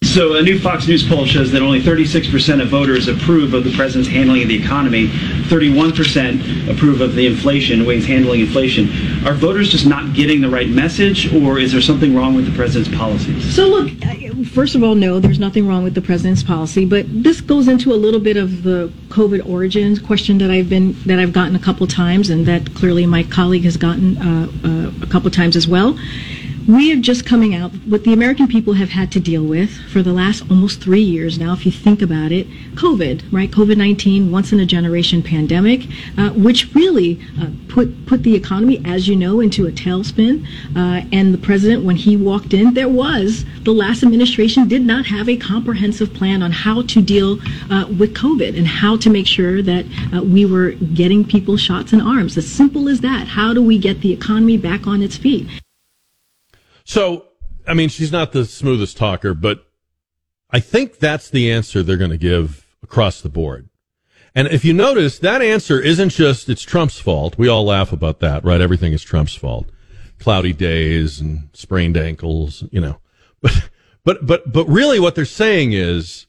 So, 0.03 0.37
a 0.37 0.43
new 0.43 0.59
Fox 0.59 0.87
News 0.87 1.07
poll 1.07 1.25
shows 1.25 1.53
that 1.53 1.63
only 1.63 1.81
36% 1.81 2.63
of 2.63 2.69
voters 2.69 3.09
approve 3.09 3.55
of 3.55 3.65
the 3.65 3.73
president's 3.75 4.09
handling 4.09 4.43
of 4.43 4.49
the 4.49 4.63
economy. 4.63 5.09
31% 5.09 6.71
approve 6.71 7.01
of 7.01 7.15
the 7.15 7.27
inflation, 7.27 7.81
the 7.81 7.85
way 7.85 7.97
he's 7.97 8.07
handling 8.07 8.41
inflation. 8.41 8.89
Are 9.27 9.35
voters 9.35 9.71
just 9.71 9.87
not 9.87 10.15
getting 10.15 10.43
the 10.43 10.49
right 10.49 10.69
message, 10.69 11.35
or 11.35 11.59
is 11.59 11.73
there 11.73 11.81
something 11.81 12.15
wrong 12.15 12.35
with 12.35 12.47
the 12.47 12.55
president's 12.55 12.95
policies? 12.97 13.55
So, 13.55 13.69
look, 13.69 13.91
first 14.47 14.75
of 14.75 14.83
all, 14.83 14.95
no, 14.95 15.19
there's 15.19 15.39
nothing 15.39 15.67
wrong 15.67 15.83
with 15.83 15.95
the 15.95 16.03
president's 16.03 16.43
policy, 16.43 16.85
but 16.85 17.05
this 17.09 17.41
goes 17.41 17.67
into 17.67 17.93
a 17.93 17.97
little 17.97 18.21
bit 18.21 18.37
of 18.37 18.63
the 18.63 18.93
COVID 19.09 19.47
origins 19.49 19.99
question 19.99 20.39
that 20.39 20.51
I've 20.51 20.69
been 20.69 20.95
that 21.05 21.19
I've 21.19 21.33
gotten 21.33 21.57
a 21.57 21.61
couple 21.61 21.87
times, 21.87 22.29
and 22.29 22.47
that 22.47 22.75
clearly 22.75 23.07
my 23.07 23.23
colleague 23.23 23.65
has 23.65 23.77
gotten 23.77 24.19
uh, 24.19 24.49
uh, 24.63 25.05
a 25.05 25.07
couple 25.07 25.31
times 25.31 25.57
as 25.57 25.67
well 25.67 25.99
we 26.69 26.93
are 26.93 26.97
just 26.97 27.25
coming 27.25 27.55
out 27.55 27.71
what 27.87 28.03
the 28.03 28.13
American 28.13 28.49
people 28.49 28.73
have 28.73 28.89
had 28.89 29.13
to 29.13 29.21
deal 29.21 29.45
with 29.45 29.71
for 29.93 30.03
the 30.03 30.13
last 30.13 30.43
almost 30.51 30.83
three 30.83 31.03
years 31.03 31.39
now, 31.39 31.53
if 31.53 31.65
you 31.65 31.71
think 31.71 32.03
about 32.03 32.33
it. 32.33 32.49
COVID, 32.75 33.33
right? 33.33 33.51
COVID 33.51 33.77
19, 33.77 34.33
once 34.33 34.53
in 34.53 34.59
a 34.59 34.67
generation 34.67 35.23
pandemic, 35.23 35.87
uh, 36.19 36.31
which 36.31 36.75
really 36.75 37.21
uh, 37.41 37.51
put, 37.69 38.07
put 38.07 38.25
the 38.25 38.35
economy, 38.35 38.83
as 38.85 39.07
you 39.07 39.15
know, 39.15 39.41
into 39.41 39.67
a 39.67 39.71
tailspin. 39.71 40.45
Uh, 40.75 41.07
and 41.13 41.33
the 41.33 41.39
president, 41.39 41.85
when 41.85 41.97
he 41.97 42.17
walked 42.17 42.53
in, 42.53 42.75
there 42.75 42.89
was 42.89 43.45
the 43.63 43.73
last 43.73 44.03
administration 44.03 44.67
did 44.67 44.83
not 44.83 45.07
have 45.07 45.29
a 45.29 45.37
comprehensive 45.37 46.13
plan 46.15 46.43
on 46.43 46.51
how 46.51 46.83
to 46.83 47.01
deal 47.01 47.39
uh, 47.71 47.87
with 47.99 48.15
COVID 48.15 48.57
and 48.57 48.67
how 48.67 48.97
to 48.97 49.09
make 49.09 49.27
sure 49.27 49.63
that 49.63 49.85
uh, 50.13 50.23
we 50.23 50.45
were 50.45 50.73
getting 50.73 51.25
people 51.25 51.57
shots 51.57 51.93
in 51.93 52.01
arms. 52.01 52.37
As 52.37 52.51
simple 52.51 52.89
as 52.89 53.01
that. 53.03 53.29
How 53.29 53.55
do 53.55 53.63
we 53.63 53.79
get 53.79 54.01
the 54.01 54.13
economy 54.13 54.57
back 54.57 54.87
on 54.87 55.03
its 55.03 55.17
feet? 55.17 55.49
So, 56.87 57.27
I 57.67 57.75
mean, 57.75 57.89
she's 57.89 58.13
not 58.13 58.31
the 58.31 58.45
smoothest 58.45 58.97
talker, 58.97 59.35
but 59.35 59.67
I 60.51 60.61
think 60.61 61.01
that's 61.01 61.29
the 61.29 61.51
answer 61.51 61.83
they're 61.83 61.97
going 61.97 62.13
to 62.13 62.17
give 62.17 62.65
across 62.81 63.21
the 63.21 63.29
board. 63.29 63.69
And 64.37 64.47
if 64.49 64.65
you 64.65 64.73
notice, 64.73 65.19
that 65.19 65.43
answer 65.43 65.81
isn't 65.81 66.11
just 66.11 66.49
it's 66.49 66.63
Trump's 66.63 67.01
fault. 67.01 67.37
We 67.37 67.49
all 67.49 67.65
laugh 67.65 67.93
about 67.93 68.21
that, 68.21 68.45
right? 68.45 68.61
Everything 68.61 68.93
is 68.93 69.03
Trump's 69.03 69.35
fault. 69.35 69.69
Cloudy 70.21 70.53
days 70.53 71.21
and 71.21 71.49
sprained 71.53 71.97
ankles, 71.97 72.63
you 72.71 72.81
know. 72.81 73.01
But 73.43 73.71
but 74.05 74.25
but 74.25 74.53
but 74.53 74.67
really 74.67 75.01
what 75.01 75.15
they're 75.15 75.25
saying 75.25 75.73
is 75.73 76.27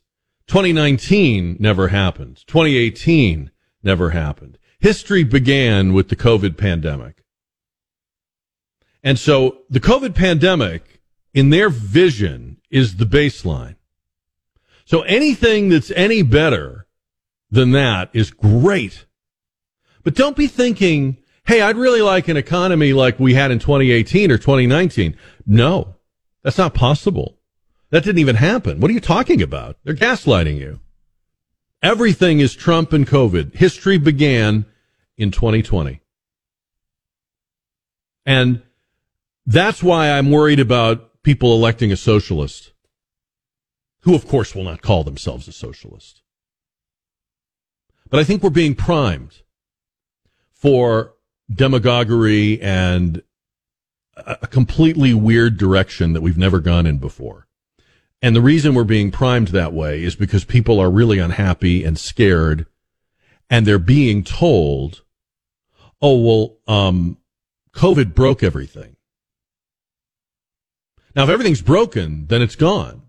2019 0.48 1.58
never 1.60 1.90
happened. 1.90 2.44
2018 2.48 3.52
never 3.84 4.10
happened. 4.10 4.58
History 4.80 5.24
began 5.24 5.94
with 5.94 6.10
the 6.10 6.16
COVID 6.16 6.58
pandemic. 6.58 7.17
And 9.08 9.18
so 9.18 9.60
the 9.70 9.80
COVID 9.80 10.16
pandemic, 10.16 11.00
in 11.34 11.50
their 11.50 11.70
vision, 11.70 12.58
is 12.70 12.98
the 12.98 13.06
baseline. 13.06 13.78
So 14.84 15.04
anything 15.04 15.70
that's 15.70 15.92
any 15.92 16.24
better 16.24 16.88
than 17.50 17.72
that 17.72 18.10
is 18.12 18.32
great. 18.32 19.06
But 20.04 20.14
don't 20.14 20.36
be 20.36 20.48
thinking, 20.48 21.20
hey, 21.46 21.62
I'd 21.62 21.78
really 21.78 22.02
like 22.02 22.28
an 22.28 22.36
economy 22.36 22.92
like 22.92 23.18
we 23.18 23.34
had 23.34 23.50
in 23.50 23.60
2018 23.60 24.30
or 24.30 24.38
2019. 24.38 25.16
No, 25.46 25.96
that's 26.44 26.58
not 26.58 26.74
possible. 26.74 27.38
That 27.92 28.04
didn't 28.04 28.20
even 28.20 28.36
happen. 28.36 28.82
What 28.82 28.92
are 28.92 28.94
you 28.94 29.00
talking 29.00 29.42
about? 29.42 29.78
They're 29.86 29.96
gaslighting 29.96 30.58
you. 30.58 30.82
Everything 31.82 32.42
is 32.42 32.54
Trump 32.54 32.92
and 32.92 33.08
COVID. 33.08 33.56
History 33.56 33.98
began 33.98 34.66
in 35.16 35.32
2020. 35.32 36.02
And 38.26 38.64
that's 39.48 39.82
why 39.82 40.12
I'm 40.12 40.30
worried 40.30 40.60
about 40.60 41.24
people 41.24 41.54
electing 41.54 41.92
a 41.92 41.98
socialist, 41.98 42.74
who 44.02 44.14
of 44.14 44.28
course 44.28 44.54
will 44.54 44.64
not 44.64 44.82
call 44.82 45.06
themselves 45.06 45.48
a 45.48 45.54
socialist. 45.54 46.22
But 48.10 48.20
I 48.20 48.26
think 48.26 48.44
we're 48.44 48.50
being 48.50 48.76
primed 48.76 49.42
for 50.52 51.14
demagoguery 51.50 52.62
and 52.62 53.24
a 54.18 54.48
completely 54.48 55.14
weird 55.14 55.58
direction 55.58 56.14
that 56.14 56.22
we've 56.22 56.38
never 56.38 56.60
gone 56.60 56.86
in 56.86 56.98
before. 56.98 57.48
And 58.22 58.36
the 58.36 58.42
reason 58.42 58.74
we're 58.74 58.84
being 58.84 59.12
primed 59.12 59.50
that 59.50 59.74
way 59.74 60.04
is 60.04 60.16
because 60.16 60.44
people 60.44 60.80
are 60.80 60.90
really 60.90 61.20
unhappy 61.20 61.84
and 61.86 61.98
scared 61.98 62.66
and 63.50 63.66
they're 63.66 63.80
being 63.80 64.24
told, 64.24 65.04
oh, 66.02 66.20
well, 66.20 66.58
um, 66.68 67.18
COVID 67.74 68.14
broke 68.14 68.44
everything. 68.44 68.97
Now, 71.18 71.24
if 71.24 71.30
everything's 71.30 71.64
broken, 71.64 72.28
then 72.28 72.44
it's 72.44 72.56
gone, 72.56 73.02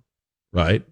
right? 0.50 0.82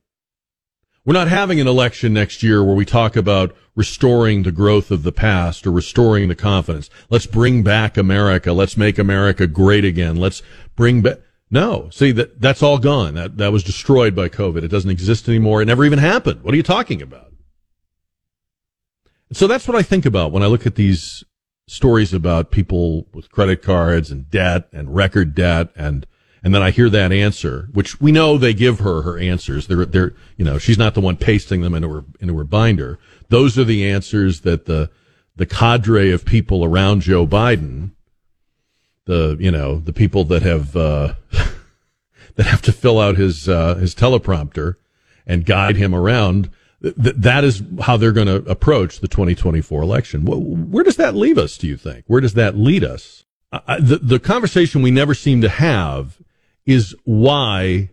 We're 1.07 1.15
not 1.15 1.29
having 1.29 1.59
an 1.59 1.67
election 1.67 2.13
next 2.13 2.43
year 2.43 2.63
where 2.63 2.75
we 2.75 2.85
talk 2.85 3.17
about 3.17 3.57
restoring 3.75 4.43
the 4.43 4.53
growth 4.53 4.91
of 4.91 5.03
the 5.03 5.13
past 5.13 5.67
or 5.67 5.73
restoring 5.73 6.29
the 6.29 6.35
confidence. 6.35 6.91
Let's 7.09 7.25
bring 7.25 7.63
back 7.63 7.97
America. 7.97 8.53
Let's 8.53 8.77
make 8.77 8.99
America 8.99 9.47
great 9.47 9.83
again. 9.83 10.17
Let's 10.17 10.43
bring 10.75 11.01
back. 11.01 11.21
No, 11.51 11.89
see 11.91 12.13
that 12.13 12.43
that's 12.43 12.63
all 12.63 12.77
gone. 12.77 13.15
That 13.15 13.39
that 13.39 13.53
was 13.53 13.65
destroyed 13.65 14.15
by 14.15 14.29
COVID. 14.29 14.63
It 14.63 14.69
doesn't 14.69 14.91
exist 14.91 15.27
anymore. 15.27 15.63
It 15.63 15.67
never 15.67 15.87
even 15.87 16.01
happened. 16.01 16.43
What 16.43 16.53
are 16.53 16.59
you 16.59 16.63
talking 16.63 17.01
about? 17.01 17.33
So 19.33 19.47
that's 19.47 19.67
what 19.67 19.77
I 19.77 19.83
think 19.83 20.05
about 20.05 20.33
when 20.33 20.43
I 20.43 20.49
look 20.49 20.67
at 20.67 20.75
these 20.75 21.25
stories 21.67 22.13
about 22.13 22.51
people 22.51 23.07
with 23.15 23.31
credit 23.31 23.63
cards 23.63 24.11
and 24.11 24.29
debt 24.31 24.69
and 24.71 24.95
record 24.95 25.35
debt 25.35 25.71
and 25.75 26.07
and 26.47 26.55
then 26.55 26.63
I 26.63 26.71
hear 26.71 26.89
that 26.91 27.11
answer, 27.11 27.69
which 27.73 28.01
we 28.01 28.13
know 28.13 28.39
they 28.39 28.55
give 28.55 28.79
her 28.79 29.03
her 29.03 29.19
answers. 29.19 29.67
They're, 29.67 29.85
they're, 29.85 30.15
you 30.37 30.45
know, 30.45 30.59
she's 30.59 30.79
not 30.79 30.95
the 30.95 31.01
one 31.01 31.17
pasting 31.17 31.61
them 31.61 31.75
into 31.75 31.89
her, 31.89 32.05
into 32.21 32.39
her 32.39 32.45
binder. 32.45 33.01
Those 33.31 33.59
are 33.59 33.65
the 33.65 33.91
answers 33.91 34.43
that 34.43 34.65
the, 34.67 34.89
the 35.35 35.45
cadre 35.45 36.13
of 36.13 36.25
people 36.25 36.65
around 36.65 37.01
Joe 37.01 37.27
Biden, 37.27 37.97
the 39.07 39.37
you 39.41 39.51
know 39.51 39.81
the 39.81 39.93
people 39.93 40.23
that 40.27 40.43
have 40.43 40.77
uh, 40.77 41.15
that 42.37 42.47
have 42.47 42.63
to 42.63 42.73
fill 42.73 43.01
out 43.01 43.17
his 43.17 43.49
uh, 43.49 43.75
his 43.75 43.93
teleprompter 43.93 44.77
and 45.27 45.45
guide 45.45 45.75
him 45.75 45.93
around. 45.93 46.53
Th- 46.81 46.95
that 47.17 47.43
is 47.43 47.61
how 47.81 47.97
they're 47.97 48.13
going 48.13 48.29
to 48.29 48.49
approach 48.49 49.01
the 49.01 49.09
2024 49.09 49.83
election. 49.83 50.25
Where 50.25 50.85
does 50.85 50.97
that 50.97 51.17
leave 51.17 51.39
us? 51.39 51.59
Do 51.59 51.67
you 51.67 51.77
think? 51.77 52.05
Where 52.07 52.21
does 52.21 52.35
that 52.35 52.57
lead 52.57 52.85
us? 52.85 53.25
The 53.51 53.99
the 54.01 54.21
conversation 54.21 54.81
we 54.81 54.93
never 54.93 55.13
seem 55.13 55.41
to 55.41 55.49
have 55.49 56.21
is 56.67 56.95
why 57.05 57.91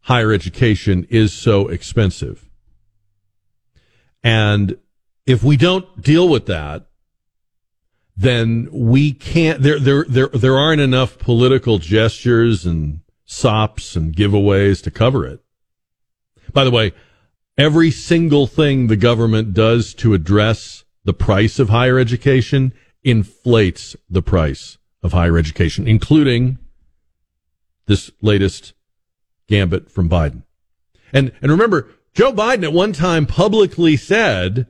higher 0.00 0.32
education 0.32 1.06
is 1.08 1.32
so 1.32 1.68
expensive. 1.68 2.48
And 4.22 4.76
if 5.24 5.42
we 5.42 5.56
don't 5.56 6.02
deal 6.02 6.28
with 6.28 6.46
that, 6.46 6.86
then 8.16 8.68
we 8.72 9.12
can't, 9.12 9.62
there, 9.62 9.78
there, 9.78 10.04
there, 10.08 10.28
there 10.28 10.56
aren't 10.56 10.80
enough 10.80 11.18
political 11.18 11.78
gestures 11.78 12.64
and 12.64 13.00
sops 13.24 13.94
and 13.94 14.14
giveaways 14.14 14.82
to 14.82 14.90
cover 14.90 15.26
it. 15.26 15.40
By 16.52 16.64
the 16.64 16.70
way, 16.70 16.92
every 17.58 17.90
single 17.90 18.46
thing 18.46 18.86
the 18.86 18.96
government 18.96 19.52
does 19.52 19.92
to 19.94 20.14
address 20.14 20.84
the 21.04 21.12
price 21.14 21.58
of 21.58 21.68
higher 21.68 21.98
education 21.98 22.72
inflates 23.04 23.96
the 24.08 24.22
price 24.22 24.78
of 25.02 25.12
higher 25.12 25.36
education, 25.36 25.86
including 25.86 26.58
this 27.86 28.10
latest 28.20 28.74
gambit 29.48 29.90
from 29.90 30.08
Biden. 30.08 30.42
And, 31.12 31.32
and 31.40 31.50
remember, 31.50 31.88
Joe 32.14 32.32
Biden 32.32 32.64
at 32.64 32.72
one 32.72 32.92
time 32.92 33.26
publicly 33.26 33.96
said, 33.96 34.66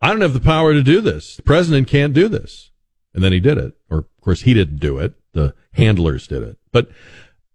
I 0.00 0.08
don't 0.08 0.22
have 0.22 0.32
the 0.32 0.40
power 0.40 0.72
to 0.72 0.82
do 0.82 1.00
this. 1.00 1.36
The 1.36 1.42
president 1.42 1.88
can't 1.88 2.14
do 2.14 2.28
this. 2.28 2.70
And 3.12 3.22
then 3.22 3.32
he 3.32 3.40
did 3.40 3.58
it. 3.58 3.74
Or, 3.90 3.98
of 3.98 4.20
course, 4.20 4.42
he 4.42 4.54
didn't 4.54 4.78
do 4.78 4.98
it. 4.98 5.14
The 5.32 5.54
handlers 5.72 6.26
did 6.26 6.42
it. 6.42 6.58
But 6.72 6.90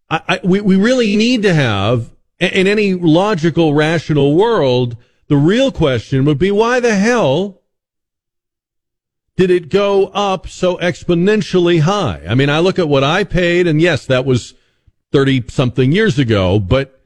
I, 0.10 0.22
I, 0.28 0.40
we, 0.44 0.62
we 0.62 0.76
really 0.76 1.16
need 1.16 1.42
to 1.44 1.54
have, 1.54 2.12
in 2.40 2.68
any 2.68 2.94
logical, 2.94 3.74
rational 3.74 4.36
world, 4.36 4.98
the 5.28 5.38
real 5.38 5.72
question 5.72 6.26
would 6.26 6.38
be 6.38 6.52
why 6.52 6.80
the 6.80 6.96
hell 6.96 7.62
did 9.36 9.50
it 9.50 9.70
go 9.70 10.08
up 10.08 10.48
so 10.48 10.78
exponentially 10.78 11.82
high? 11.82 12.22
I 12.28 12.36
mean, 12.36 12.50
I 12.50 12.60
look 12.60 12.78
at 12.78 12.88
what 12.88 13.04
I 13.04 13.24
paid, 13.24 13.68
and 13.68 13.82
yes, 13.82 14.06
that 14.06 14.26
was 14.26 14.54
30 15.16 15.46
something 15.48 15.94
years 15.94 16.20
ago, 16.20 16.60
but 16.60 17.00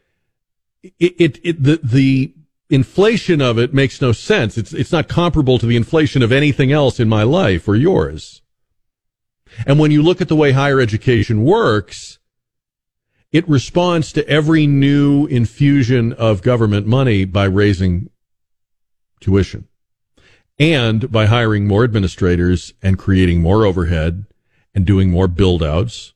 it, 0.81 1.13
it, 1.19 1.39
it, 1.43 1.63
the, 1.63 1.79
the 1.83 2.33
inflation 2.67 3.39
of 3.39 3.59
it 3.59 3.71
makes 3.71 4.01
no 4.01 4.11
sense. 4.11 4.57
It's, 4.57 4.73
it's 4.73 4.91
not 4.91 5.07
comparable 5.07 5.59
to 5.59 5.67
the 5.67 5.75
inflation 5.75 6.23
of 6.23 6.31
anything 6.31 6.71
else 6.71 6.99
in 6.99 7.07
my 7.07 7.21
life 7.21 7.67
or 7.67 7.75
yours. 7.75 8.41
And 9.67 9.77
when 9.77 9.91
you 9.91 10.01
look 10.01 10.21
at 10.21 10.27
the 10.27 10.35
way 10.35 10.53
higher 10.53 10.81
education 10.81 11.43
works, 11.43 12.17
it 13.31 13.47
responds 13.47 14.11
to 14.13 14.27
every 14.27 14.65
new 14.65 15.27
infusion 15.27 16.11
of 16.13 16.41
government 16.41 16.87
money 16.87 17.25
by 17.25 17.45
raising 17.45 18.09
tuition 19.19 19.67
and 20.57 21.11
by 21.11 21.27
hiring 21.27 21.67
more 21.67 21.83
administrators 21.83 22.73
and 22.81 22.97
creating 22.97 23.39
more 23.39 23.67
overhead 23.67 24.25
and 24.73 24.83
doing 24.83 25.11
more 25.11 25.27
build 25.27 25.61
outs 25.61 26.13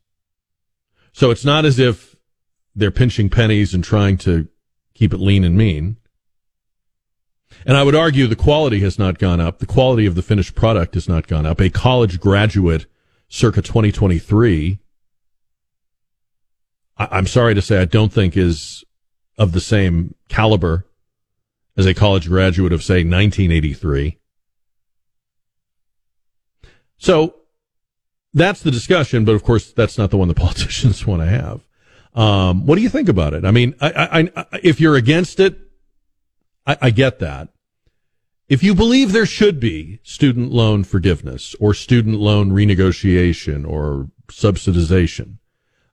so 1.14 1.32
it's 1.32 1.46
not 1.46 1.64
as 1.64 1.80
if 1.80 2.16
they're 2.76 2.92
pinching 2.92 3.30
pennies 3.30 3.74
and 3.74 3.84
trying 3.84 4.18
to 4.18 4.48
keep 4.96 5.14
it 5.14 5.20
lean 5.20 5.44
and 5.44 5.56
mean. 5.56 5.98
And 7.66 7.78
I 7.78 7.84
would 7.84 7.96
argue 7.96 8.28
the 8.28 8.36
quality 8.36 8.80
has 8.80 8.98
not 8.98 9.20
gone 9.20 9.40
up. 9.40 9.60
The 9.60 9.68
quality 9.68 10.08
of 10.08 10.16
the 10.16 10.24
finished 10.24 10.56
product 10.56 10.96
has 10.96 11.08
not 11.08 11.28
gone 11.28 11.46
up. 11.46 11.62
A 11.62 11.70
college 11.70 12.20
graduate 12.20 12.88
circa 13.30 13.62
2023, 13.62 14.80
I- 16.98 17.18
am 17.18 17.28
sorry 17.28 17.54
to 17.54 17.62
say, 17.62 17.80
I 17.80 17.86
don't 17.86 18.12
think 18.12 18.36
is 18.36 18.84
of 19.38 19.52
the 19.52 19.62
same 19.62 20.16
caliber 20.30 20.88
as 21.78 21.86
a 21.86 21.94
college 21.94 22.28
graduate 22.28 22.74
of, 22.74 22.84
say, 22.84 23.04
1983. 23.04 24.18
So 26.98 27.36
that's 28.34 28.62
the 28.62 28.72
discussion, 28.72 29.26
but 29.26 29.36
of 29.36 29.44
course, 29.44 29.72
that's 29.72 29.98
not 29.98 30.10
the 30.10 30.18
one 30.18 30.28
the 30.28 30.34
politicians 30.46 31.06
want 31.06 31.22
to 31.22 31.28
have. 31.28 31.62
Um, 32.16 32.66
what 32.66 32.76
do 32.76 32.82
you 32.82 32.90
think 32.90 33.10
about 33.10 33.34
it? 33.34 33.46
I 33.46 33.52
mean, 33.52 33.76
I, 33.82 33.92
I, 33.92 34.32
I, 34.36 34.60
if 34.62 34.80
you're 34.80 34.96
against 34.96 35.40
it, 35.40 35.60
I, 36.66 36.92
get 36.92 37.20
that. 37.20 37.50
If 38.48 38.64
you 38.64 38.74
believe 38.74 39.12
there 39.12 39.26
should 39.26 39.60
be 39.60 40.00
student 40.04 40.52
loan 40.52 40.86
forgiveness 40.86 41.56
or 41.60 41.74
student 41.74 42.20
loan 42.20 42.52
renegotiation 42.52 43.68
or 43.68 44.10
subsidization, 44.30 45.40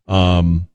um, 0.06 0.68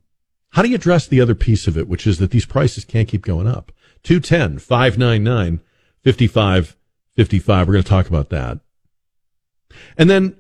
how 0.50 0.62
do 0.64 0.70
you 0.70 0.76
address 0.76 1.08
the 1.08 1.22
other 1.22 1.36
piece 1.36 1.68
of 1.68 1.78
it, 1.78 1.88
which 1.88 2.08
is 2.08 2.18
that 2.18 2.32
these 2.32 2.46
prices 2.46 2.84
can't 2.84 3.08
keep 3.08 3.22
going 3.22 3.48
up? 3.48 3.72
210 4.04 4.60
599 4.60 5.62
5555. 6.04 7.68
We're 7.68 7.74
going 7.74 7.84
to 7.84 7.90
talk 7.90 8.08
about 8.08 8.30
that. 8.30 8.60
And 9.98 10.10
then 10.10 10.36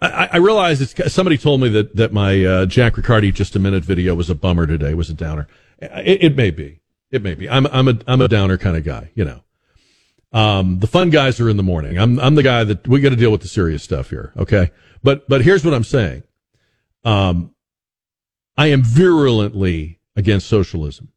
I, 0.00 0.28
I 0.32 0.36
realize 0.38 0.80
it's 0.80 1.12
somebody 1.12 1.38
told 1.38 1.60
me 1.60 1.68
that 1.70 1.96
that 1.96 2.12
my 2.12 2.44
uh, 2.44 2.66
Jack 2.66 2.96
Riccardi 2.96 3.32
just 3.32 3.56
a 3.56 3.58
minute 3.58 3.84
video 3.84 4.14
was 4.14 4.28
a 4.28 4.34
bummer 4.34 4.66
today, 4.66 4.94
was 4.94 5.10
a 5.10 5.14
downer. 5.14 5.46
It, 5.78 6.24
it, 6.24 6.36
may 6.36 6.50
be, 6.50 6.80
it 7.10 7.22
may 7.22 7.34
be. 7.34 7.48
I'm 7.48 7.66
I'm 7.68 7.88
a 7.88 7.98
I'm 8.06 8.20
a 8.20 8.28
downer 8.28 8.58
kind 8.58 8.76
of 8.76 8.84
guy, 8.84 9.10
you 9.14 9.24
know. 9.24 9.40
Um, 10.32 10.80
the 10.80 10.86
fun 10.86 11.10
guys 11.10 11.40
are 11.40 11.48
in 11.48 11.56
the 11.56 11.62
morning. 11.62 11.98
I'm 11.98 12.18
I'm 12.18 12.34
the 12.34 12.42
guy 12.42 12.64
that 12.64 12.88
we 12.88 13.00
got 13.00 13.10
to 13.10 13.16
deal 13.16 13.30
with 13.30 13.42
the 13.42 13.48
serious 13.48 13.82
stuff 13.82 14.10
here, 14.10 14.32
okay? 14.36 14.72
But 15.02 15.28
but 15.28 15.42
here's 15.42 15.64
what 15.64 15.74
I'm 15.74 15.84
saying. 15.84 16.24
Um, 17.04 17.54
I 18.56 18.66
am 18.66 18.82
virulently 18.82 20.00
against 20.16 20.48
socialism, 20.48 21.12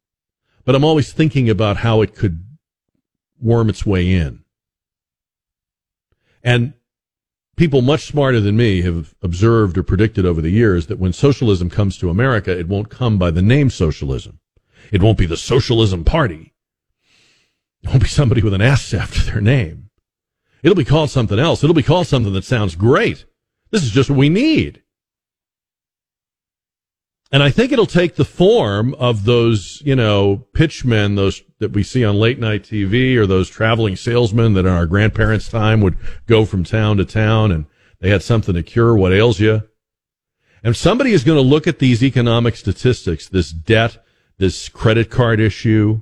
but 0.64 0.74
I'm 0.74 0.84
always 0.84 1.12
thinking 1.12 1.50
about 1.50 1.78
how 1.78 2.00
it 2.00 2.14
could 2.14 2.44
worm 3.40 3.68
its 3.68 3.84
way 3.84 4.12
in. 4.12 4.44
And 6.42 6.74
people 7.58 7.82
much 7.82 8.06
smarter 8.06 8.40
than 8.40 8.56
me 8.56 8.82
have 8.82 9.14
observed 9.20 9.76
or 9.76 9.82
predicted 9.82 10.24
over 10.24 10.40
the 10.40 10.50
years 10.50 10.86
that 10.86 10.98
when 10.98 11.12
socialism 11.12 11.68
comes 11.68 11.98
to 11.98 12.08
America, 12.08 12.56
it 12.56 12.68
won't 12.68 12.88
come 12.88 13.18
by 13.18 13.30
the 13.30 13.42
name 13.42 13.68
socialism. 13.68 14.38
It 14.92 15.02
won't 15.02 15.18
be 15.18 15.26
the 15.26 15.36
Socialism 15.36 16.04
Party. 16.04 16.54
It 17.82 17.90
won't 17.90 18.02
be 18.02 18.08
somebody 18.08 18.42
with 18.42 18.54
an 18.54 18.62
S 18.62 18.94
after 18.94 19.20
their 19.20 19.40
name. 19.40 19.90
It'll 20.62 20.76
be 20.76 20.84
called 20.84 21.10
something 21.10 21.38
else. 21.38 21.62
It'll 21.62 21.74
be 21.74 21.82
called 21.82 22.06
something 22.06 22.32
that 22.32 22.44
sounds 22.44 22.74
great. 22.74 23.26
This 23.70 23.82
is 23.82 23.90
just 23.90 24.08
what 24.08 24.18
we 24.18 24.28
need. 24.28 24.82
And 27.30 27.42
I 27.42 27.50
think 27.50 27.72
it'll 27.72 27.86
take 27.86 28.14
the 28.14 28.24
form 28.24 28.94
of 28.94 29.24
those, 29.24 29.82
you 29.84 29.94
know, 29.94 30.46
pitchmen, 30.54 31.14
those 31.14 31.42
that 31.58 31.72
we 31.72 31.82
see 31.82 32.04
on 32.04 32.16
late 32.16 32.38
night 32.38 32.62
TV 32.62 33.16
or 33.16 33.26
those 33.26 33.50
traveling 33.50 33.96
salesmen 33.96 34.54
that 34.54 34.64
in 34.64 34.72
our 34.72 34.86
grandparents' 34.86 35.48
time 35.48 35.82
would 35.82 35.96
go 36.26 36.46
from 36.46 36.64
town 36.64 36.96
to 36.96 37.04
town 37.04 37.52
and 37.52 37.66
they 38.00 38.08
had 38.08 38.22
something 38.22 38.54
to 38.54 38.62
cure 38.62 38.96
what 38.96 39.12
ails 39.12 39.40
you. 39.40 39.62
And 40.62 40.74
somebody 40.74 41.12
is 41.12 41.24
going 41.24 41.36
to 41.36 41.42
look 41.42 41.66
at 41.66 41.78
these 41.78 42.02
economic 42.02 42.56
statistics, 42.56 43.28
this 43.28 43.50
debt, 43.50 44.02
this 44.38 44.68
credit 44.68 45.10
card 45.10 45.38
issue, 45.38 46.00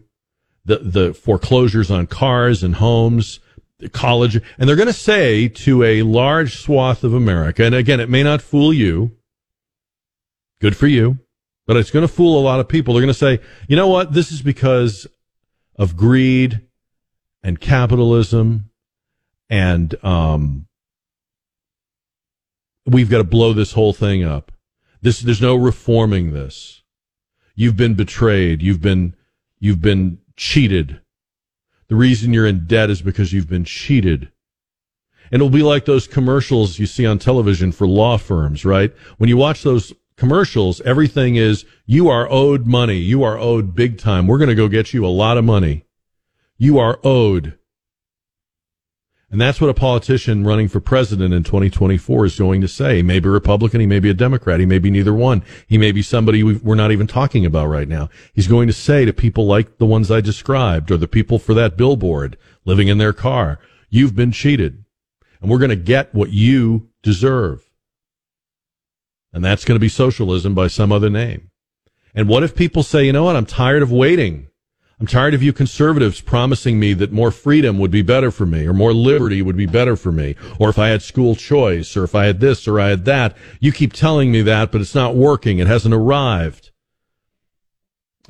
the, 0.65 0.79
the 0.79 1.15
foreclosures 1.15 1.91
on 1.91 2.07
cars 2.07 2.63
and 2.63 2.77
homes, 2.77 3.41
college, 3.93 4.41
and 4.59 4.69
they're 4.69 4.77
going 4.77 4.87
to 4.87 4.93
say 4.93 5.49
to 5.49 5.83
a 5.83 6.03
large 6.03 6.57
swath 6.57 7.05
of 7.05 7.13
America, 7.13 7.65
and 7.65 7.75
again, 7.75 8.01
it 8.01 8.09
may 8.09 8.23
not 8.23 8.41
fool 8.41 8.73
you, 8.73 9.17
Good 10.61 10.77
for 10.77 10.87
you. 10.87 11.19
But 11.67 11.77
it's 11.77 11.91
going 11.91 12.07
to 12.07 12.13
fool 12.13 12.39
a 12.39 12.43
lot 12.43 12.61
of 12.61 12.69
people. 12.69 12.95
They're 12.95 13.03
going 13.03 13.13
to 13.13 13.15
say, 13.15 13.41
you 13.69 13.77
know 13.77 13.89
what? 13.89 14.13
This 14.13 14.31
is 14.31 14.41
because 14.41 15.07
of 15.77 15.97
greed 15.97 16.63
and 17.43 17.61
capitalism 17.61 18.71
and, 19.51 19.95
um, 20.05 20.67
we've 22.87 23.11
got 23.11 23.19
to 23.19 23.25
blow 23.25 23.53
this 23.53 23.73
whole 23.73 23.93
thing 23.93 24.23
up. 24.23 24.53
This, 25.03 25.21
there's 25.21 25.43
no 25.43 25.55
reforming 25.55 26.33
this. 26.33 26.83
You've 27.55 27.77
been 27.77 27.95
betrayed. 27.95 28.63
You've 28.63 28.81
been, 28.81 29.15
you've 29.59 29.81
been 29.81 30.19
cheated. 30.37 31.01
The 31.89 31.97
reason 31.97 32.33
you're 32.33 32.47
in 32.47 32.67
debt 32.67 32.91
is 32.91 33.03
because 33.03 33.33
you've 33.33 33.49
been 33.49 33.65
cheated. 33.65 34.31
And 35.31 35.41
it'll 35.41 35.51
be 35.51 35.63
like 35.63 35.85
those 35.85 36.07
commercials 36.07 36.79
you 36.79 36.87
see 36.87 37.07
on 37.07 37.19
television 37.19 37.73
for 37.73 37.87
law 37.87 38.17
firms, 38.17 38.65
right? 38.65 38.95
When 39.19 39.29
you 39.29 39.37
watch 39.37 39.63
those 39.63 39.93
commercials, 40.17 40.81
everything 40.83 41.37
is 41.37 41.65
you 41.85 42.09
are 42.09 42.31
owed 42.31 42.67
money. 42.67 42.99
You 42.99 43.23
are 43.23 43.39
owed 43.39 43.75
big 43.75 43.99
time. 43.99 44.27
We're 44.27 44.39
going 44.39 44.49
to 44.49 44.55
go 44.55 44.69
get 44.69 44.93
you 44.93 45.05
a 45.05 45.09
lot 45.09 45.39
of 45.39 45.45
money. 45.45 45.85
You 46.57 46.79
are 46.79 46.99
owed. 47.05 47.59
And 49.31 49.41
that's 49.41 49.61
what 49.61 49.71
a 49.71 49.75
politician 49.75 50.45
running 50.45 50.69
for 50.69 50.81
president 50.81 51.35
in 51.35 51.43
2024 51.43 52.27
is 52.27 52.39
going 52.39 52.61
to 52.61 52.69
say. 52.69 52.97
He 52.97 53.03
may 53.03 53.19
be 53.19 53.29
a 53.29 53.33
Republican. 53.33 53.81
He 53.81 53.87
may 53.87 53.99
be 53.99 54.09
a 54.09 54.15
Democrat. 54.15 54.61
He 54.61 54.67
may 54.67 54.79
be 54.79 54.91
neither 54.91 55.13
one. 55.13 55.43
He 55.67 55.79
may 55.79 55.91
be 55.91 56.01
somebody 56.01 56.43
we're 56.43 56.77
not 56.77 56.93
even 56.93 57.07
talking 57.07 57.45
about 57.45 57.67
right 57.67 57.89
now. 57.89 58.09
He's 58.33 58.47
going 58.47 58.69
to 58.69 58.73
say 58.73 59.05
to 59.05 59.13
people 59.13 59.47
like 59.47 59.79
the 59.79 59.87
ones 59.87 60.11
I 60.11 60.21
described 60.21 60.91
or 60.91 60.97
the 60.97 61.09
people 61.09 61.39
for 61.39 61.55
that 61.55 61.77
billboard 61.77 62.39
living 62.65 62.89
in 62.89 62.99
their 62.99 63.13
car, 63.13 63.59
You've 63.89 64.17
been 64.17 64.33
cheated. 64.33 64.85
And 65.41 65.51
we're 65.51 65.59
going 65.59 65.71
to 65.71 65.77
get 65.77 66.15
what 66.15 66.31
you 66.31 66.91
deserve. 67.03 67.66
And 69.37 69.45
that's 69.45 69.67
going 69.67 69.77
to 69.77 69.81
be 69.81 69.91
socialism 69.91 70.55
by 70.55 70.69
some 70.69 70.91
other 70.91 71.11
name. 71.11 71.51
And 72.15 72.27
what 72.27 72.43
if 72.43 72.55
people 72.55 72.83
say, 72.83 73.05
you 73.05 73.13
know 73.13 73.25
what? 73.25 73.37
I'm 73.37 73.45
tired 73.45 73.83
of 73.83 73.93
waiting. 73.93 74.49
I'm 74.99 75.07
tired 75.07 75.35
of 75.35 75.43
you 75.43 75.53
conservatives 75.53 76.23
promising 76.23 76.81
me 76.81 76.95
that 76.95 77.13
more 77.13 77.31
freedom 77.31 77.79
would 77.79 77.91
be 77.91 78.01
better 78.01 78.31
for 78.31 78.47
me 78.47 78.67
or 78.67 78.73
more 78.73 78.95
liberty 78.95 79.43
would 79.43 79.59
be 79.59 79.67
better 79.67 79.95
for 79.95 80.11
me. 80.11 80.37
Or 80.59 80.71
if 80.71 80.79
I 80.79 80.89
had 80.89 81.03
school 81.03 81.37
choice 81.37 81.99
or 81.99 82.05
if 82.05 82.15
I 82.15 82.25
had 82.25 82.41
this 82.41 82.67
or 82.67 82.81
I 82.81 82.89
had 82.89 83.05
that. 83.05 83.37
You 83.61 83.73
keep 83.73 83.93
telling 83.93 84.33
me 84.33 84.41
that, 84.41 84.73
but 84.73 84.81
it's 84.81 84.95
not 84.95 85.15
working. 85.15 85.59
It 85.59 85.67
hasn't 85.67 85.93
arrived. 85.93 86.71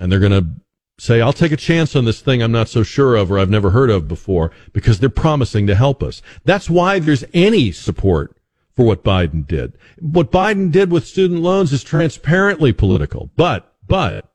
And 0.01 0.11
they're 0.11 0.19
going 0.19 0.33
to 0.33 0.61
say, 0.99 1.21
I'll 1.21 1.33
take 1.33 1.53
a 1.53 1.57
chance 1.57 1.95
on 1.95 2.05
this 2.05 2.21
thing 2.21 2.43
I'm 2.43 2.51
not 2.51 2.69
so 2.69 2.83
sure 2.83 3.15
of 3.15 3.31
or 3.31 3.39
I've 3.39 3.49
never 3.49 3.71
heard 3.71 3.91
of 3.91 4.09
before 4.09 4.51
because 4.73 4.99
they're 4.99 5.09
promising 5.09 5.69
to 5.69 5.77
help 5.77 6.03
us. 6.03 6.21
That's 6.45 6.69
why 6.69 6.99
there's 6.99 7.23
any 7.33 7.71
support 7.71 8.36
for 8.77 8.85
what 8.85 9.03
Biden 9.03 9.47
did. 9.47 9.77
What 9.99 10.31
Biden 10.31 10.71
did 10.71 10.93
with 10.93 11.07
student 11.07 11.41
loans 11.41 11.73
is 11.73 11.83
transparently 11.83 12.73
political, 12.73 13.31
but, 13.35 13.75
but 13.89 14.33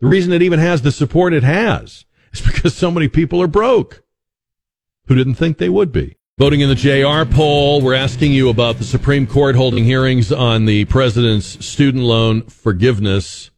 the 0.00 0.08
reason 0.08 0.32
it 0.32 0.42
even 0.42 0.58
has 0.58 0.82
the 0.82 0.90
support 0.90 1.34
it 1.34 1.42
has 1.42 2.06
is 2.32 2.40
because 2.40 2.74
so 2.74 2.90
many 2.90 3.08
people 3.08 3.40
are 3.42 3.46
broke 3.46 4.02
who 5.06 5.14
didn't 5.14 5.34
think 5.34 5.58
they 5.58 5.68
would 5.68 5.92
be. 5.92 6.16
Voting 6.38 6.60
in 6.60 6.70
the 6.70 6.74
JR 6.74 7.30
poll, 7.30 7.82
we're 7.82 7.94
asking 7.94 8.32
you 8.32 8.48
about 8.48 8.78
the 8.78 8.84
Supreme 8.84 9.26
Court 9.26 9.54
holding 9.54 9.84
hearings 9.84 10.32
on 10.32 10.64
the 10.64 10.86
president's 10.86 11.64
student 11.64 12.02
loan 12.02 12.42
forgiveness. 12.42 13.50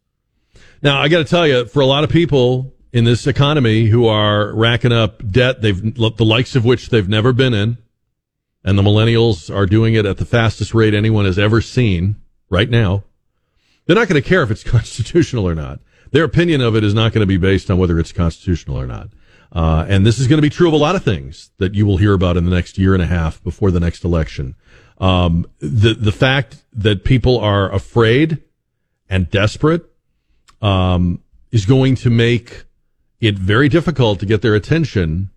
Now, 0.83 1.01
I 1.01 1.09
got 1.09 1.18
to 1.18 1.25
tell 1.25 1.47
you, 1.47 1.66
for 1.66 1.81
a 1.81 1.87
lot 1.87 2.03
of 2.03 2.11
people 2.11 2.75
in 2.92 3.05
this 3.05 3.27
economy 3.29 3.87
who 3.87 4.07
are 4.09 4.53
racking 4.55 4.92
up 4.92 5.31
debt, 5.31 5.62
they've 5.62 5.94
the 5.94 6.25
likes 6.25 6.57
of 6.57 6.64
which 6.64 6.88
they've 6.88 7.09
never 7.09 7.33
been 7.33 7.55
in, 7.55 7.79
and 8.64 8.79
the 8.79 8.83
millennials 8.83 9.55
are 9.55 9.66
doing 9.66 9.94
it 9.94 10.07
at 10.07 10.16
the 10.16 10.24
fastest 10.24 10.74
rate 10.74 10.94
anyone 10.94 11.24
has 11.24 11.38
ever 11.38 11.61
seen 11.61 12.16
right 12.48 12.70
now. 12.70 13.05
They're 13.87 13.96
not 13.96 14.09
going 14.09 14.22
to 14.22 14.29
care 14.29 14.42
if 14.42 14.50
it's 14.50 14.64
constitutional 14.79 15.48
or 15.48 15.55
not 15.55 15.81
their 16.14 16.24
opinion 16.24 16.61
of 16.61 16.77
it 16.77 16.85
is 16.85 16.94
not 16.94 17.12
going 17.12 17.22
to 17.22 17.27
be 17.27 17.37
based 17.37 17.68
on 17.72 17.77
whether 17.77 17.98
it's 17.98 18.12
constitutional 18.12 18.79
or 18.79 18.87
not. 18.87 19.09
Uh, 19.50 19.85
and 19.88 20.07
this 20.07 20.20
is 20.20 20.29
going 20.29 20.38
to 20.38 20.42
be 20.42 20.48
true 20.48 20.68
of 20.68 20.72
a 20.72 20.77
lot 20.77 20.94
of 20.94 21.03
things 21.03 21.50
that 21.59 21.74
you 21.74 21.85
will 21.85 21.96
hear 21.96 22.12
about 22.12 22.37
in 22.37 22.44
the 22.44 22.53
next 22.53 22.79
year 22.79 22.94
and 22.94 23.03
a 23.03 23.07
half 23.07 23.42
before 23.42 23.72
the 23.72 23.81
next 23.81 24.05
election. 24.05 24.55
Um, 24.98 25.44
the 25.59 25.92
the 25.92 26.12
fact 26.12 26.62
that 26.72 27.03
people 27.03 27.38
are 27.40 27.70
afraid 27.72 28.44
and 29.11 29.29
desperate 29.29 29.85
um, 30.62 31.20
is 31.50 31.66
going 31.66 31.96
to 31.96 32.11
make 32.11 32.62
it 33.20 33.37
very 33.37 33.68
difficult 33.68 34.20
to 34.20 34.27
get 34.27 34.40
their 34.40 34.55
attention 34.55 35.31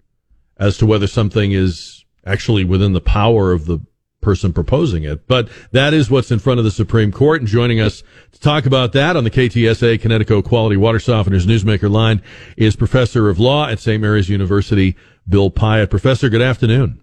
as 0.57 0.77
to 0.77 0.85
whether 0.85 1.07
something 1.07 1.53
is 1.53 2.05
actually 2.27 2.63
within 2.63 2.93
the 2.93 3.01
power 3.01 3.51
of 3.51 3.65
the 3.65 3.79
person 4.21 4.51
proposing 4.51 5.03
it. 5.03 5.27
But 5.27 5.47
that 5.71 5.93
is 5.93 6.09
what's 6.09 6.31
in 6.31 6.39
front 6.39 6.59
of 6.59 6.65
the 6.65 6.71
Supreme 6.71 7.11
Court. 7.11 7.41
And 7.41 7.47
joining 7.47 7.79
us 7.79 8.03
to 8.33 8.39
talk 8.39 8.65
about 8.65 8.91
that 8.93 9.15
on 9.15 9.23
the 9.23 9.31
KTSA 9.31 10.01
Connecticut 10.01 10.43
Quality 10.43 10.75
Water 10.75 10.97
Softeners 10.97 11.45
Newsmaker 11.45 11.89
line 11.89 12.21
is 12.57 12.75
Professor 12.75 13.29
of 13.29 13.39
Law 13.39 13.67
at 13.69 13.79
St. 13.79 14.01
Mary's 14.01 14.29
University, 14.29 14.97
Bill 15.29 15.49
Piatt. 15.49 15.89
Professor, 15.89 16.29
good 16.29 16.41
afternoon. 16.41 17.01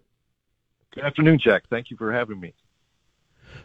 Good 0.94 1.04
afternoon, 1.04 1.38
Jack. 1.42 1.64
Thank 1.70 1.90
you 1.90 1.96
for 1.96 2.12
having 2.12 2.38
me. 2.38 2.54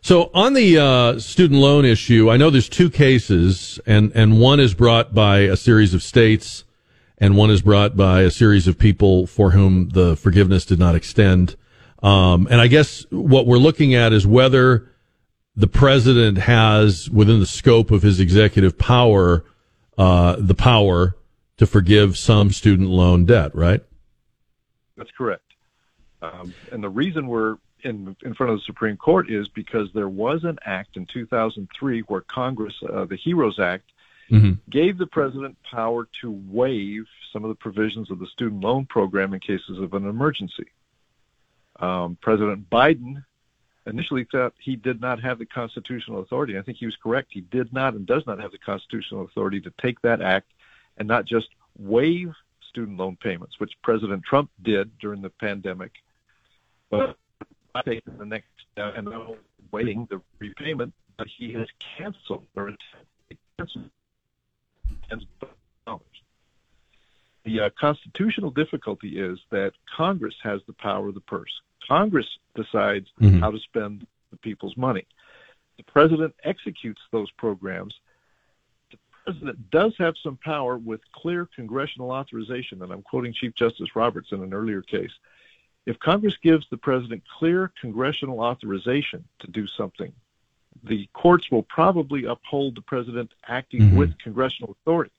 So 0.01 0.31
on 0.33 0.53
the 0.53 0.77
uh, 0.77 1.19
student 1.19 1.59
loan 1.59 1.83
issue, 1.83 2.29
I 2.29 2.37
know 2.37 2.49
there's 2.49 2.69
two 2.69 2.89
cases, 2.89 3.79
and, 3.85 4.11
and 4.15 4.39
one 4.39 4.59
is 4.59 4.73
brought 4.73 5.13
by 5.13 5.39
a 5.39 5.57
series 5.57 5.93
of 5.93 6.01
states, 6.01 6.63
and 7.19 7.35
one 7.35 7.49
is 7.49 7.61
brought 7.61 7.97
by 7.97 8.21
a 8.21 8.31
series 8.31 8.67
of 8.67 8.77
people 8.77 9.27
for 9.27 9.51
whom 9.51 9.89
the 9.89 10.15
forgiveness 10.15 10.65
did 10.65 10.79
not 10.79 10.95
extend. 10.95 11.55
Um, 12.01 12.47
and 12.49 12.61
I 12.61 12.67
guess 12.67 13.05
what 13.09 13.45
we're 13.45 13.57
looking 13.57 13.93
at 13.93 14.13
is 14.13 14.25
whether 14.25 14.89
the 15.55 15.67
president 15.67 16.37
has, 16.37 17.09
within 17.09 17.39
the 17.39 17.45
scope 17.45 17.91
of 17.91 18.01
his 18.01 18.19
executive 18.19 18.77
power, 18.77 19.43
uh, 19.97 20.37
the 20.39 20.55
power 20.55 21.15
to 21.57 21.67
forgive 21.67 22.17
some 22.17 22.51
student 22.51 22.89
loan 22.89 23.25
debt, 23.25 23.53
right? 23.53 23.81
That's 24.95 25.11
correct. 25.11 25.43
Um, 26.21 26.53
and 26.71 26.81
the 26.81 26.89
reason 26.89 27.27
we're 27.27 27.57
in, 27.83 28.15
in 28.23 28.33
front 28.33 28.53
of 28.53 28.59
the 28.59 28.63
Supreme 28.65 28.95
Court 28.95 29.29
is 29.29 29.49
because 29.49 29.89
there 29.93 30.09
was 30.09 30.43
an 30.45 30.57
act 30.65 30.95
in 30.95 31.05
2003 31.05 32.01
where 32.01 32.21
Congress, 32.21 32.73
uh, 32.93 33.05
the 33.05 33.17
HEROES 33.17 33.59
Act, 33.59 33.91
mm-hmm. 34.29 34.51
gave 34.69 34.97
the 34.97 35.07
president 35.07 35.57
power 35.69 36.07
to 36.21 36.31
waive 36.49 37.05
some 37.31 37.43
of 37.43 37.49
the 37.49 37.55
provisions 37.55 38.11
of 38.11 38.19
the 38.19 38.27
student 38.27 38.61
loan 38.61 38.85
program 38.85 39.33
in 39.33 39.39
cases 39.39 39.79
of 39.79 39.93
an 39.93 40.07
emergency. 40.07 40.67
Um, 41.79 42.17
President 42.21 42.69
Biden 42.69 43.23
initially 43.85 44.25
thought 44.31 44.53
he 44.59 44.75
did 44.75 45.01
not 45.01 45.21
have 45.21 45.39
the 45.39 45.45
constitutional 45.45 46.19
authority. 46.19 46.57
I 46.57 46.61
think 46.61 46.77
he 46.77 46.85
was 46.85 46.95
correct. 46.95 47.29
He 47.31 47.41
did 47.41 47.73
not 47.73 47.93
and 47.93 48.05
does 48.05 48.25
not 48.27 48.39
have 48.39 48.51
the 48.51 48.57
constitutional 48.57 49.23
authority 49.23 49.61
to 49.61 49.73
take 49.81 50.01
that 50.01 50.21
act 50.21 50.51
and 50.97 51.07
not 51.07 51.25
just 51.25 51.47
waive 51.77 52.33
student 52.69 52.97
loan 52.97 53.17
payments, 53.21 53.59
which 53.59 53.71
President 53.81 54.23
Trump 54.23 54.51
did 54.61 54.97
during 54.99 55.21
the 55.21 55.29
pandemic, 55.29 55.91
but 56.89 57.17
taking 57.85 58.17
the 58.17 58.25
next 58.25 58.47
step 58.71 58.93
and 58.95 59.09
waiting 59.71 60.07
the 60.09 60.21
repayment, 60.39 60.93
but 61.17 61.27
he 61.27 61.53
has 61.53 61.67
canceled 61.97 62.45
or 62.55 62.73
canceled 63.57 63.89
tens 65.09 65.25
of 65.41 65.49
dollars. 65.85 66.01
The 67.45 67.61
uh, 67.61 67.69
constitutional 67.79 68.51
difficulty 68.51 69.19
is 69.19 69.39
that 69.49 69.73
Congress 69.95 70.35
has 70.43 70.61
the 70.67 70.73
power 70.73 71.07
of 71.07 71.15
the 71.15 71.21
purse. 71.21 71.51
Congress 71.87 72.27
decides 72.55 73.07
mm-hmm. 73.19 73.39
how 73.39 73.51
to 73.51 73.59
spend 73.59 74.05
the 74.31 74.37
people's 74.37 74.77
money. 74.77 75.05
The 75.77 75.83
president 75.83 76.35
executes 76.43 77.01
those 77.11 77.31
programs. 77.31 77.95
The 78.91 78.97
president 79.23 79.71
does 79.71 79.93
have 79.97 80.15
some 80.21 80.37
power 80.37 80.77
with 80.77 81.01
clear 81.13 81.47
congressional 81.55 82.11
authorization, 82.11 82.83
and 82.83 82.91
I'm 82.91 83.01
quoting 83.01 83.33
Chief 83.33 83.55
Justice 83.55 83.95
Roberts 83.95 84.31
in 84.31 84.43
an 84.43 84.53
earlier 84.53 84.81
case. 84.81 85.11
If 85.85 85.97
Congress 85.99 86.35
gives 86.43 86.67
the 86.69 86.77
president 86.77 87.23
clear 87.39 87.71
congressional 87.79 88.41
authorization 88.41 89.23
to 89.39 89.47
do 89.49 89.65
something, 89.65 90.13
the 90.83 91.07
courts 91.13 91.49
will 91.51 91.63
probably 91.63 92.25
uphold 92.25 92.75
the 92.75 92.81
president 92.81 93.31
acting 93.47 93.81
mm-hmm. 93.81 93.97
with 93.97 94.17
congressional 94.19 94.75
authority. 94.81 95.11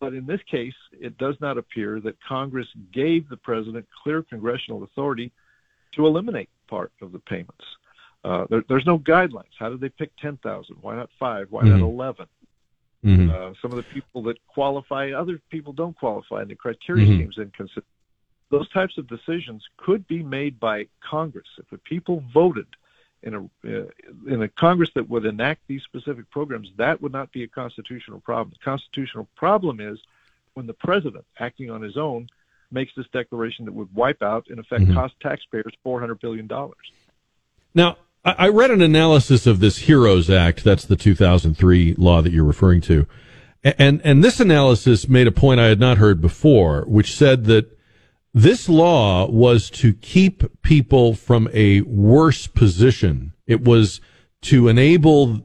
But 0.00 0.14
in 0.14 0.26
this 0.26 0.40
case, 0.50 0.74
it 0.92 1.16
does 1.16 1.36
not 1.40 1.58
appear 1.58 2.00
that 2.00 2.16
Congress 2.22 2.66
gave 2.92 3.28
the 3.28 3.36
president 3.36 3.86
clear 4.02 4.22
congressional 4.22 4.82
authority 4.82 5.30
to 5.94 6.06
eliminate 6.06 6.48
part 6.66 6.92
of 7.00 7.12
the 7.12 7.20
payments. 7.20 7.64
Uh, 8.24 8.46
there, 8.50 8.64
there's 8.68 8.86
no 8.86 8.98
guidelines. 8.98 9.52
How 9.58 9.68
did 9.68 9.80
they 9.80 9.88
pick 9.88 10.10
10,000? 10.20 10.76
Why 10.80 10.96
not 10.96 11.10
five? 11.18 11.48
Why 11.50 11.62
mm-hmm. 11.62 11.78
not 11.78 11.86
11? 11.86 12.26
Mm-hmm. 13.04 13.30
Uh, 13.30 13.52
some 13.60 13.72
of 13.72 13.76
the 13.76 13.82
people 13.94 14.22
that 14.24 14.38
qualify, 14.46 15.10
other 15.10 15.40
people 15.50 15.72
don't 15.72 15.96
qualify, 15.96 16.42
and 16.42 16.50
the 16.50 16.54
criteria 16.54 17.06
mm-hmm. 17.06 17.18
seems 17.18 17.38
inconsistent. 17.38 17.84
Those 18.50 18.68
types 18.70 18.98
of 18.98 19.08
decisions 19.08 19.64
could 19.78 20.06
be 20.06 20.22
made 20.22 20.60
by 20.60 20.86
Congress 21.00 21.46
if 21.58 21.68
the 21.70 21.78
people 21.78 22.22
voted 22.32 22.66
in 23.22 23.34
a 23.34 23.40
uh, 23.64 23.86
in 24.26 24.42
a 24.42 24.48
Congress 24.48 24.90
that 24.94 25.08
would 25.08 25.24
enact 25.24 25.62
these 25.66 25.82
specific 25.82 26.30
programs, 26.30 26.68
that 26.76 27.00
would 27.00 27.12
not 27.12 27.32
be 27.32 27.42
a 27.44 27.48
constitutional 27.48 28.20
problem. 28.20 28.52
The 28.58 28.64
constitutional 28.64 29.28
problem 29.36 29.80
is 29.80 29.98
when 30.54 30.66
the 30.66 30.74
president, 30.74 31.24
acting 31.38 31.70
on 31.70 31.82
his 31.82 31.96
own, 31.96 32.28
makes 32.70 32.92
this 32.96 33.06
declaration 33.12 33.64
that 33.64 33.72
would 33.72 33.94
wipe 33.94 34.22
out, 34.22 34.48
in 34.48 34.58
effect, 34.58 34.82
mm-hmm. 34.82 34.94
cost 34.94 35.14
taxpayers 35.20 35.72
four 35.82 36.00
hundred 36.00 36.20
billion 36.20 36.46
dollars. 36.46 36.92
Now, 37.74 37.96
I 38.24 38.48
read 38.48 38.70
an 38.70 38.82
analysis 38.82 39.46
of 39.46 39.58
this 39.58 39.78
HEROES 39.78 40.30
Act. 40.30 40.62
That's 40.62 40.84
the 40.84 40.94
2003 40.94 41.94
law 41.94 42.22
that 42.22 42.32
you're 42.32 42.44
referring 42.44 42.80
to. 42.82 43.06
And, 43.64 44.00
and 44.04 44.22
this 44.22 44.38
analysis 44.38 45.08
made 45.08 45.26
a 45.26 45.32
point 45.32 45.58
I 45.58 45.66
had 45.66 45.80
not 45.80 45.98
heard 45.98 46.20
before, 46.20 46.82
which 46.82 47.16
said 47.16 47.46
that 47.46 47.76
this 48.34 48.68
law 48.68 49.28
was 49.28 49.68
to 49.70 49.92
keep 49.92 50.62
people 50.62 51.14
from 51.14 51.48
a 51.52 51.82
worse 51.82 52.46
position. 52.46 53.32
It 53.46 53.62
was 53.62 54.00
to 54.42 54.68
enable 54.68 55.40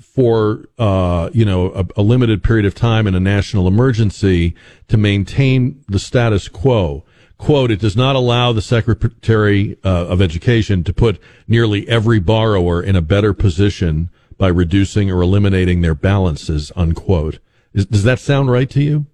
for 0.00 0.68
uh, 0.78 1.30
you 1.32 1.44
know 1.44 1.72
a, 1.72 1.86
a, 1.96 2.02
limited 2.02 2.42
period 2.42 2.66
of 2.66 2.74
time 2.74 3.06
in 3.06 3.14
a 3.14 3.20
national 3.20 3.66
emergency 3.66 4.54
to 4.88 4.96
maintain 4.96 5.82
the 5.88 5.98
status 5.98 6.48
quo. 6.48 7.04
"Quote: 7.38 7.70
It 7.70 7.80
does 7.80 7.96
not 7.96 8.14
allow 8.14 8.52
the 8.52 8.62
Secretary 8.62 9.76
uh, 9.84 10.06
of 10.06 10.20
Education 10.20 10.84
to 10.84 10.92
put 10.92 11.18
nearly 11.48 11.88
every 11.88 12.20
borrower 12.20 12.82
in 12.82 12.94
a 12.94 13.02
better 13.02 13.32
position 13.32 14.10
by 14.36 14.48
reducing 14.48 15.10
or 15.10 15.22
eliminating 15.22 15.80
their 15.80 15.94
balances." 15.94 16.70
Unquote. 16.76 17.38
Is, 17.72 17.86
does 17.86 18.04
that 18.04 18.18
sound 18.18 18.50
right 18.50 18.68
to 18.70 18.82
you? 18.82 19.06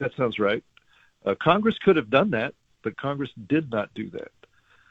That 0.00 0.10
sounds 0.16 0.38
right. 0.38 0.62
Uh, 1.24 1.34
Congress 1.42 1.76
could 1.78 1.96
have 1.96 2.10
done 2.10 2.30
that, 2.30 2.54
but 2.82 2.96
Congress 2.96 3.30
did 3.48 3.70
not 3.70 3.92
do 3.94 4.10
that. 4.10 4.30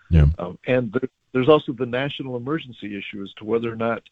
Yeah. 0.09 0.25
Um, 0.37 0.59
and 0.65 0.91
there, 0.91 1.09
there's 1.33 1.49
also 1.49 1.73
the 1.73 1.85
national 1.85 2.35
emergency 2.35 2.97
issue 2.97 3.23
as 3.23 3.31
to 3.33 3.45
whether 3.45 3.71
or 3.71 3.75
not 3.75 4.03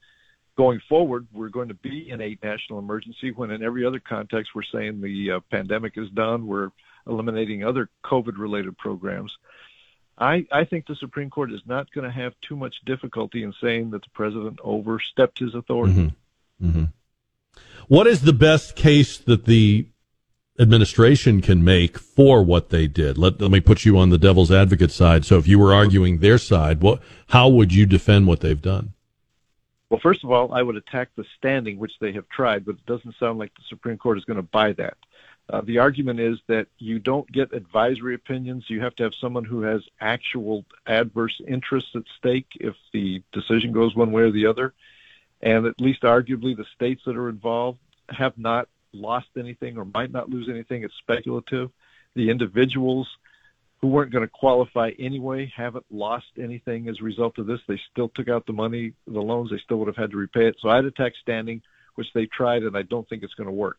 going 0.57 0.79
forward 0.87 1.27
we're 1.33 1.49
going 1.49 1.67
to 1.67 1.73
be 1.73 2.09
in 2.09 2.21
a 2.21 2.37
national 2.41 2.79
emergency 2.79 3.31
when 3.31 3.51
in 3.51 3.61
every 3.61 3.85
other 3.85 3.99
context 3.99 4.51
we're 4.55 4.63
saying 4.63 5.01
the 5.01 5.31
uh, 5.31 5.39
pandemic 5.51 5.97
is 5.97 6.09
done, 6.11 6.47
we're 6.47 6.69
eliminating 7.07 7.63
other 7.63 7.89
COVID 8.03 8.37
related 8.37 8.77
programs. 8.77 9.35
I, 10.17 10.45
I 10.51 10.63
think 10.63 10.87
the 10.87 10.95
Supreme 10.95 11.29
Court 11.29 11.51
is 11.51 11.61
not 11.65 11.91
going 11.91 12.05
to 12.05 12.11
have 12.11 12.33
too 12.41 12.55
much 12.55 12.75
difficulty 12.85 13.43
in 13.43 13.53
saying 13.61 13.91
that 13.91 14.01
the 14.01 14.09
president 14.13 14.59
overstepped 14.63 15.39
his 15.39 15.53
authority. 15.53 16.13
Mm-hmm. 16.61 16.69
Mm-hmm. 16.69 16.83
What 17.87 18.07
is 18.07 18.21
the 18.21 18.33
best 18.33 18.75
case 18.75 19.17
that 19.17 19.45
the 19.45 19.87
administration 20.59 21.41
can 21.41 21.63
make 21.63 21.97
for 21.97 22.43
what 22.43 22.69
they 22.69 22.87
did? 22.87 23.17
Let, 23.17 23.41
let 23.41 23.51
me 23.51 23.59
put 23.59 23.85
you 23.85 23.97
on 23.97 24.09
the 24.09 24.17
devil's 24.17 24.51
advocate 24.51 24.91
side. 24.91 25.25
So 25.25 25.37
if 25.37 25.47
you 25.47 25.59
were 25.59 25.73
arguing 25.73 26.19
their 26.19 26.37
side, 26.37 26.81
what, 26.81 27.01
how 27.27 27.49
would 27.49 27.73
you 27.73 27.85
defend 27.85 28.27
what 28.27 28.39
they've 28.39 28.61
done? 28.61 28.93
Well, 29.89 29.99
first 29.99 30.23
of 30.23 30.31
all, 30.31 30.53
I 30.53 30.61
would 30.61 30.75
attack 30.75 31.09
the 31.15 31.25
standing, 31.37 31.77
which 31.77 31.93
they 31.99 32.11
have 32.13 32.27
tried, 32.29 32.65
but 32.65 32.75
it 32.75 32.85
doesn't 32.85 33.15
sound 33.19 33.37
like 33.37 33.53
the 33.55 33.63
Supreme 33.69 33.97
Court 33.97 34.17
is 34.17 34.25
going 34.25 34.37
to 34.37 34.43
buy 34.43 34.73
that. 34.73 34.97
Uh, 35.47 35.61
the 35.61 35.77
argument 35.77 36.19
is 36.19 36.39
that 36.47 36.67
you 36.79 36.97
don't 36.97 37.31
get 37.31 37.53
advisory 37.53 38.15
opinions. 38.15 38.65
You 38.67 38.81
have 38.81 38.95
to 38.95 39.03
have 39.03 39.13
someone 39.21 39.45
who 39.45 39.61
has 39.61 39.83
actual 40.01 40.65
adverse 40.87 41.39
interests 41.47 41.91
at 41.95 42.01
stake 42.17 42.47
if 42.59 42.75
the 42.93 43.21
decision 43.31 43.71
goes 43.71 43.95
one 43.95 44.11
way 44.11 44.23
or 44.23 44.31
the 44.31 44.47
other. 44.47 44.73
And 45.41 45.67
at 45.67 45.79
least 45.79 46.01
arguably, 46.01 46.57
the 46.57 46.65
states 46.73 47.03
that 47.05 47.15
are 47.15 47.29
involved 47.29 47.77
have 48.09 48.37
not 48.37 48.67
lost 48.95 49.27
anything 49.37 49.77
or 49.77 49.85
might 49.85 50.11
not 50.11 50.29
lose 50.29 50.49
anything. 50.49 50.83
It's 50.83 50.95
speculative. 50.97 51.71
The 52.15 52.29
individuals 52.29 53.07
who 53.81 53.87
weren't 53.87 54.11
going 54.11 54.25
to 54.25 54.31
qualify 54.31 54.91
anyway 54.97 55.51
haven't 55.55 55.85
lost 55.91 56.27
anything 56.39 56.87
as 56.87 56.99
a 56.99 57.03
result 57.03 57.37
of 57.37 57.45
this. 57.45 57.59
They 57.67 57.79
still 57.91 58.09
took 58.09 58.29
out 58.29 58.45
the 58.45 58.53
money, 58.53 58.93
the 59.05 59.21
loans, 59.21 59.51
they 59.51 59.59
still 59.59 59.77
would 59.77 59.87
have 59.87 59.97
had 59.97 60.11
to 60.11 60.17
repay 60.17 60.47
it. 60.47 60.55
So 60.59 60.69
I'd 60.69 60.85
attack 60.85 61.13
standing, 61.21 61.61
which 61.95 62.07
they 62.13 62.25
tried, 62.25 62.63
and 62.63 62.77
I 62.77 62.83
don't 62.83 63.07
think 63.07 63.23
it's 63.23 63.33
going 63.33 63.47
to 63.47 63.53
work. 63.53 63.77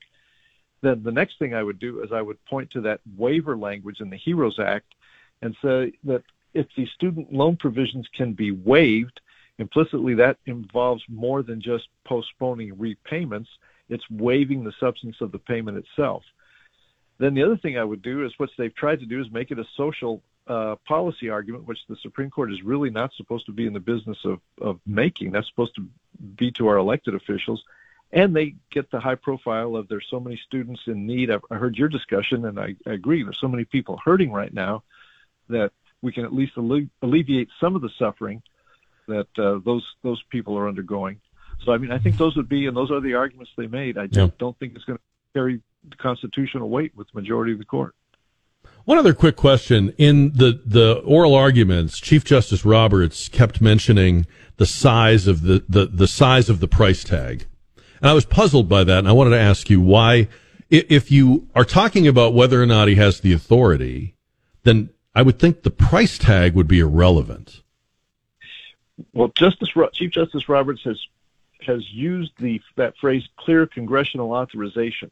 Then 0.83 1.03
the 1.03 1.13
next 1.13 1.39
thing 1.39 1.55
I 1.55 1.63
would 1.63 1.79
do 1.79 2.03
is 2.03 2.13
I 2.13 2.23
would 2.23 2.45
point 2.45 2.71
to 2.73 2.83
that 2.83 3.01
waiver 3.17 3.57
language 3.57 4.01
in 4.01 4.11
the 4.11 4.19
HEROES 4.19 4.59
Act 4.59 4.95
and 5.43 5.57
say 5.63 5.93
that 6.05 6.23
if 6.55 6.67
the 6.77 6.87
student 6.95 7.33
loan 7.33 7.57
provisions 7.57 8.07
can 8.15 8.33
be 8.33 8.51
waived, 8.51 9.21
implicitly 9.59 10.15
that 10.15 10.39
involves 10.47 11.03
more 11.09 11.43
than 11.43 11.61
just 11.61 11.89
postponing 12.05 12.79
repayments. 12.79 13.49
It's 13.89 14.09
waiving 14.11 14.65
the 14.65 14.73
substance 14.81 15.17
of 15.21 15.33
the 15.33 15.39
payment 15.39 15.79
itself. 15.79 16.25
Then 17.19 17.35
the 17.35 17.45
other 17.45 17.57
thing 17.57 17.79
I 17.79 17.85
would 17.85 18.03
do 18.03 18.25
is 18.25 18.33
what 18.37 18.51
they've 18.59 18.75
tried 18.75 19.01
to 19.01 19.07
do 19.07 19.21
is 19.21 19.31
make 19.31 19.51
it 19.51 19.59
a 19.59 19.65
social 19.77 20.23
uh, 20.47 20.77
policy 20.87 21.31
argument, 21.31 21.67
which 21.67 21.87
the 21.89 21.97
Supreme 21.97 22.31
Court 22.31 22.53
is 22.53 22.63
really 22.63 22.91
not 22.91 23.13
supposed 23.15 23.47
to 23.47 23.53
be 23.53 23.67
in 23.67 23.73
the 23.73 23.81
business 23.81 24.19
of, 24.25 24.41
of 24.61 24.81
making. 24.87 25.33
That's 25.33 25.49
supposed 25.49 25.75
to 25.77 25.89
be 26.37 26.51
to 26.53 26.69
our 26.69 26.77
elected 26.77 27.15
officials. 27.15 27.63
And 28.13 28.37
they 28.37 28.55
get 28.71 28.91
the 28.91 29.01
high 29.01 29.17
profile 29.17 29.75
of 29.75 29.89
there's 29.89 30.07
so 30.09 30.21
many 30.21 30.37
students 30.37 30.83
in 30.87 31.07
need. 31.07 31.31
I've, 31.31 31.45
I 31.51 31.57
heard 31.57 31.77
your 31.77 31.89
discussion, 31.89 32.45
and 32.45 32.61
I, 32.61 32.77
I 32.87 32.93
agree. 32.93 33.23
There's 33.23 33.41
so 33.41 33.49
many 33.49 33.65
people 33.65 34.01
hurting 34.05 34.31
right 34.31 34.53
now 34.53 34.85
that 35.49 35.73
we 36.03 36.13
can 36.13 36.25
at 36.25 36.33
least 36.33 36.53
alle- 36.57 36.89
alleviate 37.03 37.49
some 37.61 37.75
of 37.75 37.83
the 37.83 37.91
suffering 37.99 38.43
that 39.09 39.27
uh, 39.39 39.59
those 39.65 39.85
those 40.03 40.23
people 40.31 40.57
are 40.59 40.69
undergoing. 40.69 41.21
So 41.65 41.73
I 41.73 41.79
mean, 41.79 41.91
I 41.91 41.99
think 41.99 42.17
those 42.17 42.37
would 42.37 42.49
be, 42.49 42.67
and 42.67 42.77
those 42.77 42.91
are 42.91 43.01
the 43.01 43.15
arguments 43.15 43.53
they 43.57 43.67
made. 43.67 43.99
I 43.99 44.09
yeah. 44.11 44.29
don't 44.39 44.59
think 44.59 44.75
it's 44.75 44.85
going 44.85 44.99
to 44.99 45.05
carry 45.35 45.61
constitutional 45.99 46.69
weight 46.69 46.97
with 46.97 47.09
the 47.13 47.21
majority 47.21 47.53
of 47.53 47.59
the 47.59 47.65
court. 47.65 47.95
One 48.85 48.99
other 48.99 49.15
quick 49.15 49.37
question. 49.37 49.93
In 49.99 50.33
the, 50.33 50.61
the 50.65 51.03
oral 51.05 51.35
arguments, 51.35 51.99
Chief 51.99 52.25
Justice 52.25 52.65
Roberts 52.65 53.29
kept 53.29 53.61
mentioning 53.61 54.27
the 54.59 54.67
size 54.67 55.27
of 55.27 55.43
the, 55.43 55.65
the, 55.69 55.87
the 55.87 56.07
size 56.07 56.49
of 56.49 56.61
the 56.61 56.69
price 56.69 57.03
tag. 57.03 57.47
And 58.01 58.09
I 58.09 58.15
was 58.15 58.25
puzzled 58.25 58.69
by 58.69 58.85
that, 58.85 58.99
and 58.99 59.09
I 59.09 59.13
wanted 59.13 59.31
to 59.31 59.41
ask 59.41 59.69
you 59.69 59.81
why, 59.81 60.29
if 60.71 61.11
you 61.11 61.49
are 61.55 61.65
talking 61.65 62.07
about 62.07 62.35
whether 62.35 62.63
or 62.63 62.67
not 62.67 62.89
he 62.89 62.95
has 62.97 63.21
the 63.21 63.33
authority, 63.33 64.15
then 64.63 64.91
I 65.15 65.23
would 65.23 65.39
think 65.39 65.63
the 65.63 65.71
price 65.71 66.19
tag 66.19 66.55
would 66.55 66.69
be 66.69 66.79
irrelevant. 66.79 67.63
Well, 69.13 69.29
Justice 69.35 69.71
Chief 69.93 70.11
Justice 70.11 70.49
Roberts 70.49 70.83
has 70.85 71.01
has 71.61 71.89
used 71.91 72.33
the 72.39 72.61
that 72.77 72.97
phrase 72.99 73.27
"clear 73.37 73.67
congressional 73.67 74.33
authorization," 74.33 75.11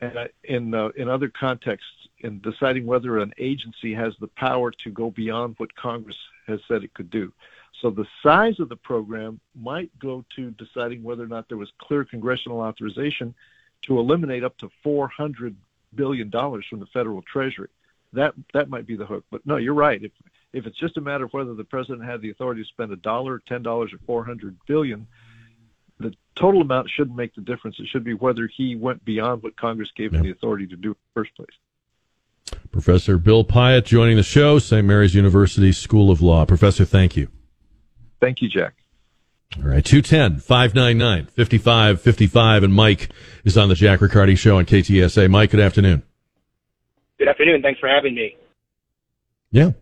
and 0.00 0.28
in 0.44 0.74
uh, 0.74 0.88
in 0.96 1.08
other 1.08 1.28
contexts, 1.28 2.08
in 2.20 2.40
deciding 2.40 2.86
whether 2.86 3.18
an 3.18 3.32
agency 3.38 3.94
has 3.94 4.14
the 4.20 4.28
power 4.28 4.70
to 4.70 4.90
go 4.90 5.10
beyond 5.10 5.54
what 5.58 5.74
Congress 5.74 6.18
has 6.46 6.60
said 6.68 6.84
it 6.84 6.94
could 6.94 7.10
do. 7.10 7.32
So 7.80 7.90
the 7.90 8.06
size 8.22 8.60
of 8.60 8.68
the 8.68 8.76
program 8.76 9.40
might 9.54 9.90
go 9.98 10.24
to 10.36 10.50
deciding 10.52 11.02
whether 11.02 11.24
or 11.24 11.28
not 11.28 11.48
there 11.48 11.58
was 11.58 11.72
clear 11.78 12.04
congressional 12.04 12.60
authorization 12.60 13.34
to 13.82 13.98
eliminate 13.98 14.44
up 14.44 14.56
to 14.58 14.70
400 14.82 15.56
billion 15.94 16.30
dollars 16.30 16.64
from 16.68 16.80
the 16.80 16.86
federal 16.86 17.22
treasury. 17.22 17.68
That 18.12 18.34
that 18.52 18.68
might 18.68 18.86
be 18.86 18.96
the 18.96 19.06
hook. 19.06 19.24
But 19.30 19.44
no, 19.46 19.56
you're 19.56 19.74
right. 19.74 20.02
If 20.02 20.12
if 20.52 20.66
it's 20.66 20.78
just 20.78 20.96
a 20.96 21.00
matter 21.00 21.24
of 21.24 21.32
whether 21.32 21.54
the 21.54 21.64
president 21.64 22.04
had 22.04 22.20
the 22.20 22.30
authority 22.30 22.62
to 22.62 22.68
spend 22.68 22.92
a 22.92 22.96
dollar, 22.96 23.40
ten 23.46 23.62
dollars, 23.62 23.92
or 23.92 23.98
400 24.06 24.56
billion, 24.66 25.06
total 26.36 26.62
amount 26.62 26.88
shouldn't 26.96 27.16
make 27.16 27.34
the 27.34 27.40
difference. 27.40 27.76
It 27.78 27.86
should 27.90 28.04
be 28.04 28.14
whether 28.14 28.48
he 28.56 28.76
went 28.76 29.04
beyond 29.04 29.42
what 29.42 29.56
Congress 29.56 29.88
gave 29.96 30.12
yeah. 30.12 30.18
him 30.18 30.24
the 30.24 30.32
authority 30.32 30.66
to 30.68 30.76
do 30.76 30.88
in 30.90 30.96
the 31.14 31.20
first 31.20 31.34
place. 31.36 32.60
Professor 32.70 33.18
Bill 33.18 33.44
Piatt 33.44 33.84
joining 33.84 34.16
the 34.16 34.22
show, 34.22 34.58
St. 34.58 34.86
Mary's 34.86 35.14
University 35.14 35.72
School 35.72 36.10
of 36.10 36.20
Law. 36.20 36.44
Professor, 36.44 36.84
thank 36.84 37.16
you. 37.16 37.28
Thank 38.20 38.40
you, 38.40 38.48
Jack. 38.48 38.74
All 39.58 39.68
right, 39.68 39.84
210 39.84 40.40
599 40.40 41.26
5555. 41.26 42.62
And 42.62 42.74
Mike 42.74 43.10
is 43.44 43.58
on 43.58 43.68
the 43.68 43.74
Jack 43.74 44.00
Riccardi 44.00 44.36
Show 44.36 44.56
on 44.56 44.64
KTSA. 44.64 45.30
Mike, 45.30 45.50
good 45.50 45.60
afternoon. 45.60 46.02
Good 47.18 47.28
afternoon. 47.28 47.60
Thanks 47.60 47.78
for 47.78 47.88
having 47.88 48.14
me. 48.14 48.36
Yeah. 49.50 49.72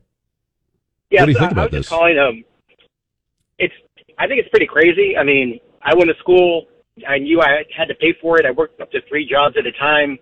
Yeah, 1.10 1.22
what 1.22 1.26
do 1.26 1.32
you 1.32 1.34
so 1.34 1.40
think 1.40 1.52
about 1.52 1.62
I 1.62 1.64
was 1.64 1.72
this? 1.72 1.80
just 1.80 1.90
calling. 1.90 2.18
Um, 2.18 2.44
it's. 3.58 3.74
I 4.18 4.26
think 4.26 4.40
it's 4.40 4.48
pretty 4.48 4.66
crazy. 4.66 5.16
I 5.16 5.22
mean, 5.22 5.60
I 5.82 5.94
went 5.94 6.08
to 6.08 6.18
school. 6.18 6.66
I 7.08 7.18
knew 7.18 7.40
I 7.40 7.64
had 7.74 7.86
to 7.88 7.94
pay 7.94 8.14
for 8.20 8.38
it. 8.38 8.46
I 8.46 8.50
worked 8.50 8.80
up 8.80 8.90
to 8.92 9.00
three 9.08 9.26
jobs 9.26 9.56
at 9.58 9.66
a 9.66 9.72
time 9.72 10.18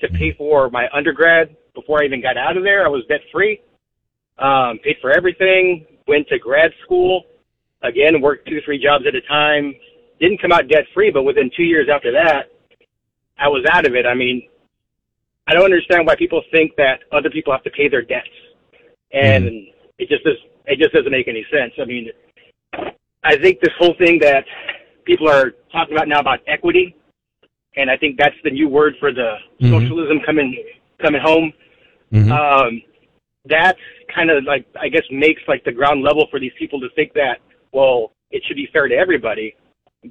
to 0.00 0.08
pay 0.08 0.30
mm-hmm. 0.30 0.38
for 0.38 0.70
my 0.70 0.88
undergrad 0.92 1.56
before 1.74 2.02
I 2.02 2.06
even 2.06 2.22
got 2.22 2.36
out 2.36 2.56
of 2.56 2.62
there. 2.62 2.84
I 2.84 2.88
was 2.88 3.04
debt 3.08 3.20
free. 3.32 3.60
Um, 4.38 4.78
paid 4.82 4.96
for 5.00 5.10
everything. 5.10 5.86
Went 6.08 6.28
to 6.28 6.38
grad 6.38 6.72
school. 6.84 7.24
Again, 7.82 8.20
worked 8.20 8.48
two, 8.48 8.60
three 8.64 8.82
jobs 8.82 9.04
at 9.06 9.14
a 9.14 9.20
time. 9.22 9.74
Didn't 10.20 10.40
come 10.40 10.52
out 10.52 10.68
debt 10.68 10.84
free, 10.94 11.10
but 11.10 11.24
within 11.24 11.50
two 11.56 11.64
years 11.64 11.88
after 11.92 12.10
that, 12.12 12.50
I 13.38 13.48
was 13.48 13.64
out 13.70 13.86
of 13.86 13.94
it. 13.94 14.06
I 14.06 14.14
mean, 14.14 14.48
I 15.46 15.52
don't 15.52 15.64
understand 15.64 16.06
why 16.06 16.16
people 16.16 16.42
think 16.50 16.74
that 16.76 17.00
other 17.12 17.28
people 17.30 17.52
have 17.52 17.62
to 17.64 17.70
pay 17.70 17.88
their 17.88 18.02
debts, 18.02 18.28
and 19.12 19.44
mm. 19.44 19.72
it 19.98 20.08
just 20.08 20.24
does. 20.24 20.36
It 20.66 20.78
just 20.78 20.94
doesn't 20.94 21.10
make 21.10 21.28
any 21.28 21.44
sense. 21.52 21.74
I 21.78 21.84
mean, 21.84 22.08
I 23.22 23.36
think 23.36 23.60
this 23.60 23.72
whole 23.78 23.94
thing 23.98 24.18
that 24.20 24.44
people 25.04 25.28
are 25.28 25.52
talking 25.72 25.96
about 25.96 26.08
now 26.08 26.20
about 26.20 26.40
equity, 26.46 26.96
and 27.76 27.90
I 27.90 27.96
think 27.96 28.18
that's 28.18 28.36
the 28.44 28.50
new 28.50 28.68
word 28.68 28.94
for 28.98 29.12
the 29.12 29.36
mm-hmm. 29.60 29.70
socialism 29.70 30.20
coming 30.24 30.56
coming 31.00 31.20
home. 31.22 31.52
Mm-hmm. 32.12 32.32
Um, 32.32 32.82
that's 33.46 33.80
kind 34.14 34.30
of 34.30 34.44
like 34.44 34.66
I 34.80 34.88
guess 34.88 35.02
makes 35.10 35.42
like 35.48 35.64
the 35.64 35.72
ground 35.72 36.02
level 36.02 36.26
for 36.30 36.40
these 36.40 36.52
people 36.58 36.80
to 36.80 36.88
think 36.94 37.12
that 37.14 37.38
well 37.72 38.12
it 38.30 38.42
should 38.46 38.56
be 38.56 38.68
fair 38.72 38.88
to 38.88 38.94
everybody, 38.94 39.54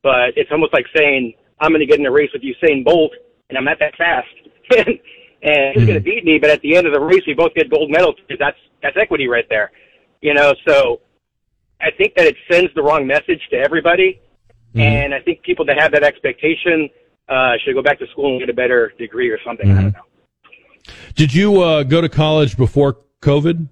but 0.01 0.31
it's 0.35 0.51
almost 0.51 0.73
like 0.73 0.85
saying 0.95 1.33
I'm 1.59 1.71
going 1.71 1.81
to 1.81 1.85
get 1.85 1.99
in 1.99 2.05
a 2.05 2.11
race 2.11 2.29
with 2.33 2.41
Usain 2.41 2.83
Bolt 2.83 3.11
and 3.49 3.57
I'm 3.57 3.65
not 3.65 3.79
that 3.79 3.95
fast. 3.95 4.27
and 4.77 4.99
and 5.43 5.73
he's 5.73 5.83
mm-hmm. 5.83 5.87
going 5.87 5.99
to 5.99 5.99
beat 5.99 6.23
me, 6.23 6.39
but 6.39 6.49
at 6.49 6.61
the 6.61 6.75
end 6.75 6.87
of 6.87 6.93
the 6.93 7.01
race, 7.01 7.21
we 7.27 7.33
both 7.33 7.53
get 7.53 7.69
gold 7.69 7.91
medals 7.91 8.15
because 8.15 8.39
that's 8.39 8.57
that's 8.81 8.95
equity 8.97 9.27
right 9.27 9.45
there, 9.49 9.71
you 10.21 10.33
know. 10.33 10.53
So 10.65 11.01
I 11.81 11.91
think 11.91 12.15
that 12.15 12.25
it 12.25 12.35
sends 12.49 12.73
the 12.75 12.81
wrong 12.81 13.05
message 13.05 13.41
to 13.51 13.57
everybody, 13.57 14.21
mm-hmm. 14.73 14.79
and 14.79 15.13
I 15.13 15.19
think 15.19 15.41
people 15.43 15.65
that 15.65 15.79
have 15.79 15.91
that 15.91 16.03
expectation 16.03 16.89
uh, 17.29 17.53
should 17.63 17.73
go 17.73 17.81
back 17.81 17.99
to 17.99 18.07
school 18.07 18.31
and 18.31 18.39
get 18.39 18.49
a 18.49 18.53
better 18.53 18.93
degree 18.97 19.29
or 19.29 19.39
something. 19.45 19.67
Mm-hmm. 19.67 19.79
I 19.79 19.81
don't 19.81 19.93
know. 19.93 20.93
Did 21.15 21.33
you 21.33 21.61
uh, 21.61 21.83
go 21.83 22.01
to 22.01 22.09
college 22.09 22.57
before 22.57 22.97
COVID? 23.21 23.69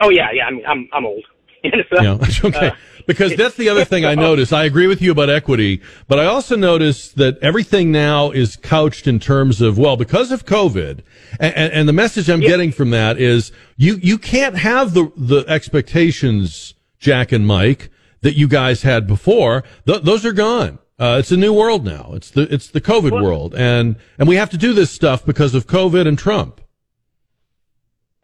Oh 0.00 0.10
yeah, 0.10 0.28
yeah. 0.32 0.44
I'm 0.46 0.60
I'm, 0.66 0.88
I'm 0.92 1.06
old. 1.06 1.24
yeah, 1.64 2.18
okay. 2.44 2.68
Uh, 2.68 2.74
because 3.06 3.36
that's 3.36 3.56
the 3.56 3.68
other 3.68 3.84
thing 3.84 4.04
I 4.04 4.14
notice. 4.28 4.52
I 4.52 4.64
agree 4.64 4.86
with 4.86 5.02
you 5.02 5.12
about 5.12 5.28
equity, 5.28 5.82
but 6.08 6.18
I 6.18 6.24
also 6.24 6.56
notice 6.56 7.12
that 7.12 7.38
everything 7.42 7.92
now 7.92 8.30
is 8.30 8.56
couched 8.56 9.06
in 9.06 9.18
terms 9.18 9.60
of, 9.60 9.76
well, 9.76 9.96
because 9.96 10.30
of 10.30 10.46
COVID, 10.46 11.00
and, 11.38 11.54
and 11.54 11.88
the 11.88 11.92
message 11.92 12.30
I'm 12.30 12.40
yeah. 12.40 12.48
getting 12.48 12.72
from 12.72 12.90
that 12.90 13.18
is 13.18 13.52
you, 13.76 13.96
you 13.96 14.16
can't 14.16 14.56
have 14.56 14.94
the, 14.94 15.12
the 15.16 15.44
expectations, 15.48 16.74
Jack 16.98 17.32
and 17.32 17.46
Mike, 17.46 17.90
that 18.22 18.36
you 18.36 18.48
guys 18.48 18.82
had 18.82 19.06
before. 19.06 19.64
Th- 19.86 20.02
those 20.02 20.24
are 20.24 20.32
gone. 20.32 20.78
Uh, 20.98 21.16
it's 21.18 21.32
a 21.32 21.36
new 21.36 21.52
world 21.52 21.84
now. 21.84 22.10
It's 22.14 22.30
the, 22.30 22.42
it's 22.52 22.68
the 22.68 22.80
COVID 22.80 23.12
well, 23.12 23.24
world. 23.24 23.54
And, 23.54 23.96
and 24.18 24.28
we 24.28 24.36
have 24.36 24.50
to 24.50 24.58
do 24.58 24.74
this 24.74 24.90
stuff 24.90 25.24
because 25.24 25.54
of 25.54 25.66
COVID 25.66 26.06
and 26.06 26.18
Trump. 26.18 26.60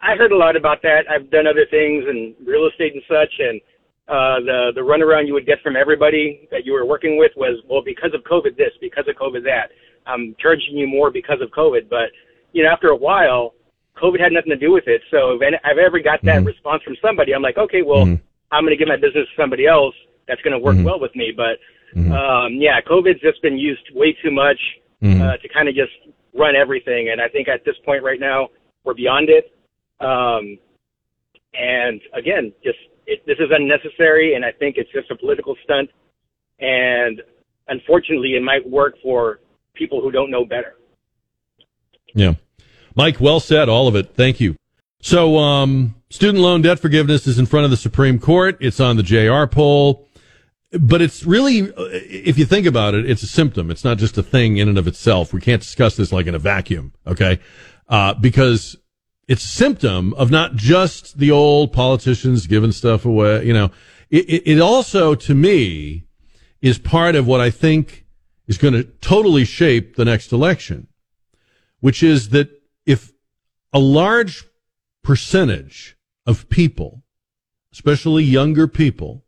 I 0.06 0.14
heard 0.14 0.30
a 0.30 0.36
lot 0.36 0.56
about 0.56 0.82
that. 0.82 1.04
I've 1.10 1.30
done 1.30 1.46
other 1.46 1.66
things 1.70 2.04
and 2.06 2.34
real 2.46 2.68
estate 2.68 2.92
and 2.94 3.02
such, 3.08 3.32
and 3.40 3.60
uh, 4.08 4.38
the 4.38 4.72
the 4.76 4.80
runaround 4.80 5.26
you 5.26 5.34
would 5.34 5.46
get 5.46 5.60
from 5.62 5.74
everybody 5.74 6.46
that 6.52 6.64
you 6.64 6.74
were 6.74 6.84
working 6.84 7.18
with 7.18 7.32
was, 7.34 7.60
well, 7.68 7.82
because 7.82 8.14
of 8.14 8.22
COVID 8.22 8.56
this, 8.56 8.70
because 8.80 9.08
of 9.08 9.16
COVID 9.16 9.42
that, 9.44 9.70
I'm 10.06 10.36
charging 10.38 10.76
you 10.76 10.86
more 10.86 11.10
because 11.10 11.40
of 11.40 11.50
COVID. 11.50 11.88
But 11.88 12.10
you 12.52 12.62
know, 12.62 12.70
after 12.70 12.88
a 12.88 12.96
while, 12.96 13.54
COVID 14.00 14.20
had 14.20 14.30
nothing 14.30 14.50
to 14.50 14.56
do 14.56 14.70
with 14.70 14.86
it. 14.86 15.02
So 15.10 15.38
if 15.40 15.60
I've 15.64 15.78
ever 15.78 15.98
got 15.98 16.22
that 16.22 16.36
mm-hmm. 16.36 16.46
response 16.46 16.82
from 16.84 16.94
somebody, 17.02 17.34
I'm 17.34 17.42
like, 17.42 17.58
okay, 17.58 17.82
well, 17.82 18.04
mm-hmm. 18.06 18.22
I'm 18.50 18.64
going 18.64 18.72
to 18.72 18.76
give 18.76 18.88
my 18.88 18.96
business 18.96 19.26
to 19.26 19.42
somebody 19.42 19.66
else 19.66 19.94
that's 20.28 20.40
going 20.42 20.52
to 20.52 20.58
work 20.58 20.76
mm-hmm. 20.76 20.84
well 20.84 21.00
with 21.00 21.14
me. 21.14 21.32
But 21.34 21.58
mm-hmm. 21.94 22.12
um, 22.12 22.54
yeah, 22.54 22.80
COVID's 22.80 23.20
just 23.20 23.42
been 23.42 23.58
used 23.58 23.82
way 23.94 24.16
too 24.22 24.30
much 24.30 24.58
mm-hmm. 25.02 25.22
uh, 25.22 25.36
to 25.36 25.48
kind 25.48 25.68
of 25.68 25.74
just 25.74 25.92
run 26.34 26.54
everything. 26.54 27.10
And 27.10 27.20
I 27.20 27.28
think 27.28 27.48
at 27.48 27.64
this 27.64 27.76
point 27.84 28.02
right 28.02 28.20
now, 28.20 28.48
we're 28.84 28.94
beyond 28.94 29.28
it. 29.28 29.52
Um, 30.00 30.58
and 31.54 32.00
again, 32.14 32.52
just 32.62 32.78
it, 33.06 33.24
this 33.26 33.38
is 33.38 33.48
unnecessary, 33.50 34.34
and 34.34 34.44
I 34.44 34.52
think 34.52 34.76
it's 34.76 34.90
just 34.92 35.10
a 35.10 35.16
political 35.16 35.56
stunt. 35.64 35.90
And 36.60 37.22
unfortunately, 37.68 38.34
it 38.34 38.42
might 38.42 38.68
work 38.68 38.94
for 39.02 39.40
people 39.74 40.00
who 40.00 40.10
don't 40.10 40.30
know 40.30 40.44
better. 40.44 40.76
Yeah. 42.14 42.34
Mike, 42.94 43.20
well 43.20 43.40
said, 43.40 43.68
all 43.68 43.88
of 43.88 43.94
it. 43.94 44.14
Thank 44.14 44.40
you. 44.40 44.56
So, 45.00 45.38
um, 45.38 45.94
student 46.10 46.42
loan 46.42 46.62
debt 46.62 46.78
forgiveness 46.78 47.26
is 47.26 47.38
in 47.38 47.46
front 47.46 47.64
of 47.64 47.70
the 47.70 47.76
Supreme 47.76 48.18
Court. 48.18 48.56
It's 48.60 48.80
on 48.80 48.96
the 48.96 49.02
JR 49.02 49.46
poll. 49.46 50.08
But 50.72 51.00
it's 51.00 51.24
really, 51.24 51.72
if 51.78 52.38
you 52.38 52.44
think 52.44 52.66
about 52.66 52.94
it, 52.94 53.08
it's 53.08 53.22
a 53.22 53.26
symptom. 53.28 53.70
It's 53.70 53.84
not 53.84 53.98
just 53.98 54.18
a 54.18 54.22
thing 54.22 54.56
in 54.56 54.68
and 54.68 54.76
of 54.76 54.88
itself. 54.88 55.32
We 55.32 55.40
can't 55.40 55.62
discuss 55.62 55.96
this 55.96 56.12
like 56.12 56.26
in 56.26 56.34
a 56.34 56.40
vacuum, 56.40 56.92
okay? 57.06 57.38
Uh, 57.88 58.14
because 58.14 58.76
it's 59.28 59.44
a 59.44 59.48
symptom 59.48 60.12
of 60.14 60.30
not 60.30 60.56
just 60.56 61.18
the 61.18 61.30
old 61.30 61.72
politicians 61.72 62.46
giving 62.46 62.72
stuff 62.72 63.04
away. 63.04 63.44
You 63.44 63.52
know, 63.52 63.70
it, 64.10 64.42
it 64.46 64.60
also, 64.60 65.14
to 65.14 65.34
me, 65.34 66.04
is 66.60 66.78
part 66.78 67.14
of 67.14 67.26
what 67.26 67.40
I 67.40 67.50
think 67.50 68.04
is 68.46 68.58
going 68.58 68.74
to 68.74 68.84
totally 68.84 69.44
shape 69.44 69.96
the 69.96 70.04
next 70.04 70.32
election, 70.32 70.88
which 71.80 72.02
is 72.02 72.30
that 72.30 72.50
if 72.84 73.12
a 73.72 73.78
large 73.78 74.45
percentage 75.06 75.96
of 76.26 76.48
people, 76.48 77.04
especially 77.72 78.24
younger 78.24 78.66
people 78.66 79.24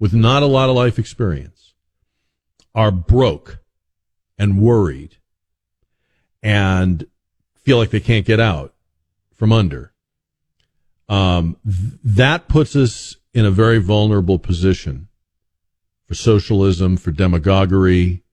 with 0.00 0.12
not 0.12 0.42
a 0.42 0.46
lot 0.46 0.68
of 0.68 0.74
life 0.74 0.98
experience, 0.98 1.74
are 2.74 2.90
broke 2.90 3.60
and 4.36 4.60
worried 4.60 5.18
and 6.42 7.06
feel 7.54 7.76
like 7.76 7.90
they 7.90 8.00
can't 8.00 8.26
get 8.26 8.40
out 8.40 8.74
from 9.32 9.52
under, 9.52 9.92
um, 11.08 11.56
th- 11.64 12.00
that 12.02 12.48
puts 12.48 12.74
us 12.74 13.14
in 13.32 13.46
a 13.46 13.50
very 13.52 13.78
vulnerable 13.78 14.40
position 14.40 15.06
for 16.04 16.14
socialism, 16.14 16.96
for 16.96 17.12
demagoguery, 17.12 18.24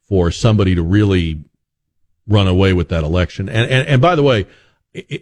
for 0.00 0.30
somebody 0.30 0.74
to 0.74 0.82
really 0.82 1.44
run 2.26 2.48
away 2.48 2.72
with 2.72 2.88
that 2.88 3.04
election. 3.04 3.46
And, 3.50 3.70
and, 3.70 3.86
and 3.86 4.00
by 4.00 4.14
the 4.14 4.22
way, 4.22 4.46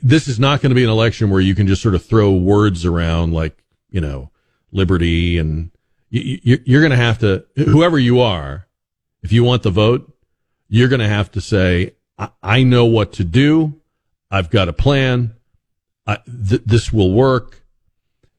this 0.03 0.29
is 0.29 0.39
not 0.39 0.61
going 0.61 0.71
to 0.71 0.75
be 0.75 0.85
an 0.85 0.91
election 0.91 1.31
where 1.31 1.41
you 1.41 1.55
can 1.55 1.67
just 1.67 1.83
sort 1.83 1.95
of 1.95 2.05
throw 2.05 2.33
words 2.33 2.85
around 2.85 3.33
like, 3.33 3.63
you 3.91 4.01
know, 4.01 4.31
liberty 4.73 5.39
and 5.39 5.71
you, 6.11 6.59
you're 6.65 6.81
going 6.81 6.91
to 6.91 6.97
have 6.97 7.19
to, 7.19 7.45
whoever 7.57 7.99
you 7.99 8.21
are, 8.21 8.67
if 9.23 9.33
you 9.33 9.45
want 9.45 9.63
the 9.63 9.71
vote, 9.71 10.13
you're 10.69 10.89
going 10.89 11.01
to 11.01 11.09
have 11.09 11.31
to 11.33 11.41
say, 11.41 11.95
I, 12.19 12.31
I 12.43 12.63
know 12.63 12.85
what 12.85 13.15
to 13.15 13.25
do. 13.25 13.81
I've 14.31 14.51
got 14.51 14.69
a 14.69 14.73
plan. 14.73 15.35
I, 16.07 16.19
th- 16.49 16.63
this 16.65 16.93
will 16.93 17.13
work. 17.13 17.65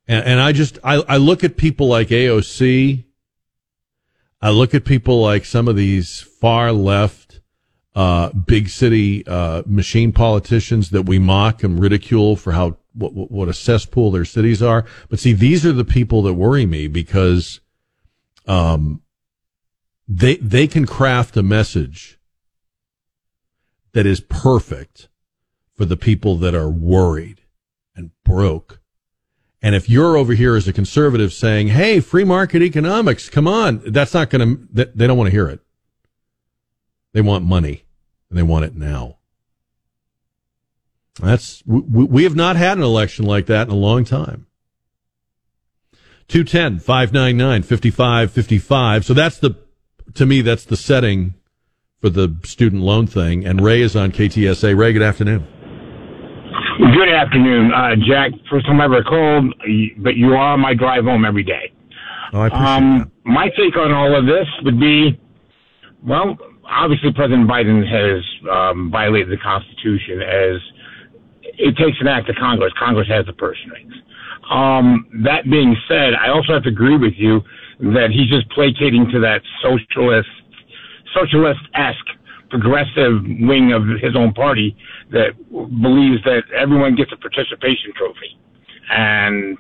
And, 0.08 0.26
and 0.26 0.40
I 0.40 0.52
just, 0.52 0.80
I, 0.84 1.04
I 1.08 1.18
look 1.18 1.44
at 1.44 1.58
people 1.58 1.88
like 1.88 2.10
AOC. 2.10 3.04
I 4.42 4.50
look 4.50 4.74
at 4.74 4.86
people 4.86 5.22
like 5.22 5.46
some 5.46 5.68
of 5.68 5.76
these 5.76 6.22
far 6.22 6.72
left, 6.72 7.27
uh, 7.98 8.30
big 8.30 8.70
city, 8.70 9.26
uh, 9.26 9.64
machine 9.66 10.12
politicians 10.12 10.92
that 10.92 11.02
we 11.08 11.18
mock 11.18 11.64
and 11.64 11.80
ridicule 11.80 12.36
for 12.36 12.52
how, 12.52 12.78
what, 12.94 13.12
what 13.12 13.50
a 13.50 13.54
cesspool 13.54 14.12
their 14.12 14.24
cities 14.24 14.62
are. 14.62 14.86
But 15.10 15.18
see, 15.18 15.34
these 15.34 15.66
are 15.66 15.74
the 15.74 15.84
people 15.84 16.22
that 16.22 16.36
worry 16.36 16.68
me 16.68 16.86
because, 16.86 17.60
um, 18.46 19.02
they, 20.08 20.36
they 20.36 20.68
can 20.68 20.86
craft 20.86 21.36
a 21.38 21.42
message 21.42 22.20
that 23.94 24.06
is 24.06 24.20
perfect 24.22 25.10
for 25.74 25.86
the 25.86 25.98
people 25.98 26.38
that 26.38 26.54
are 26.54 26.70
worried 26.70 27.42
and 27.96 28.12
broke. 28.24 28.80
And 29.60 29.74
if 29.74 29.90
you're 29.90 30.18
over 30.18 30.34
here 30.34 30.56
as 30.56 30.68
a 30.68 30.72
conservative 30.72 31.34
saying, 31.34 31.70
Hey, 31.70 32.00
free 32.00 32.24
market 32.24 32.62
economics, 32.62 33.28
come 33.28 33.48
on, 33.48 33.82
that's 33.88 34.14
not 34.14 34.30
going 34.30 34.68
to, 34.72 34.86
they 34.94 35.08
don't 35.08 35.18
want 35.18 35.30
to 35.30 35.36
hear 35.36 35.48
it. 35.48 35.62
They 37.14 37.22
want 37.22 37.44
money 37.44 37.86
and 38.30 38.38
they 38.38 38.44
want 38.44 38.66
it 38.66 38.76
now. 38.76 39.18
That's, 41.22 41.64
we, 41.66 42.04
we 42.06 42.24
have 42.24 42.36
not 42.36 42.56
had 42.56 42.78
an 42.78 42.84
election 42.84 43.26
like 43.26 43.48
that 43.48 43.68
in 43.68 43.74
a 43.74 43.78
long 43.78 44.06
time. 44.06 44.46
210 46.28 46.80
599 46.80 47.64
5555. 47.64 49.06
So 49.06 49.14
that's 49.14 49.38
the, 49.40 49.56
to 50.14 50.26
me, 50.26 50.42
that's 50.42 50.66
the 50.66 50.78
setting 50.78 51.34
for 52.00 52.10
the 52.10 52.36
student 52.44 52.84
loan 52.84 53.08
thing. 53.08 53.46
And 53.46 53.62
Ray 53.62 53.82
is 53.82 53.96
on 53.96 54.12
KTSA. 54.12 54.78
Ray, 54.78 54.94
good 54.94 55.02
afternoon. 55.02 55.48
Good 56.78 57.10
afternoon, 57.10 57.74
uh, 57.74 57.96
Jack. 58.08 58.32
First 58.52 58.68
time 58.68 58.80
I 58.80 58.86
ever 58.86 59.02
called, 59.04 59.54
but 59.98 60.16
you 60.16 60.34
are 60.36 60.58
my 60.58 60.76
drive 60.76 61.06
home 61.06 61.26
every 61.26 61.44
day. 61.44 61.74
Oh, 62.34 62.42
I 62.42 62.48
appreciate 62.48 62.68
um, 62.68 63.00
that. 63.00 63.10
My 63.26 63.50
take 63.50 63.76
on 63.78 63.92
all 63.92 64.16
of 64.16 64.26
this 64.26 64.46
would 64.64 64.80
be, 64.80 65.20
well, 66.04 66.38
obviously 66.70 67.12
President 67.14 67.50
Biden 67.50 67.86
has 67.88 68.24
um, 68.52 68.92
violated 68.92 69.30
the 69.32 69.38
Constitution 69.38 70.22
as 70.22 70.62
it 71.58 71.76
takes 71.78 71.98
an 72.00 72.08
act 72.08 72.30
of 72.30 72.36
Congress. 72.36 72.74
Congress 72.78 73.08
has 73.08 73.26
the 73.26 73.34
purse 73.34 73.58
strings. 73.66 73.94
Um, 74.50 75.08
that 75.24 75.50
being 75.50 75.76
said, 75.88 76.14
I 76.14 76.30
also 76.30 76.54
have 76.54 76.64
to 76.64 76.70
agree 76.70 76.98
with 76.98 77.14
you 77.18 77.42
that 77.80 78.10
he's 78.12 78.30
just 78.30 78.50
placating 78.52 79.10
to 79.12 79.20
that 79.20 79.42
socialist, 79.62 80.30
socialist-esque 81.14 82.10
progressive 82.50 83.24
wing 83.42 83.74
of 83.74 83.84
his 84.02 84.16
own 84.16 84.34
party 84.34 84.76
that 85.12 85.36
believes 85.52 86.24
that 86.24 86.44
everyone 86.56 86.96
gets 86.96 87.12
a 87.12 87.18
participation 87.18 87.92
trophy 87.96 88.40
and 88.90 89.58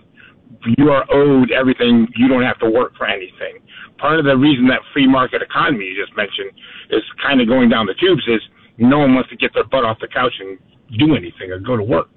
you 0.77 0.91
are 0.91 1.05
owed 1.11 1.51
everything. 1.51 2.07
You 2.15 2.27
don't 2.27 2.43
have 2.43 2.59
to 2.59 2.69
work 2.69 2.95
for 2.97 3.07
anything. 3.07 3.59
Part 3.97 4.19
of 4.19 4.25
the 4.25 4.37
reason 4.37 4.67
that 4.67 4.81
free 4.93 5.07
market 5.07 5.41
economy 5.41 5.85
you 5.85 6.05
just 6.05 6.15
mentioned 6.15 6.51
is 6.89 7.01
kind 7.21 7.41
of 7.41 7.47
going 7.47 7.69
down 7.69 7.85
the 7.85 7.95
tubes 7.95 8.23
is 8.27 8.41
no 8.77 8.99
one 8.99 9.15
wants 9.15 9.29
to 9.29 9.35
get 9.35 9.53
their 9.53 9.63
butt 9.65 9.83
off 9.83 9.97
the 9.99 10.07
couch 10.07 10.33
and 10.39 10.57
do 10.97 11.15
anything 11.15 11.51
or 11.51 11.59
go 11.59 11.75
to 11.75 11.83
work. 11.83 12.09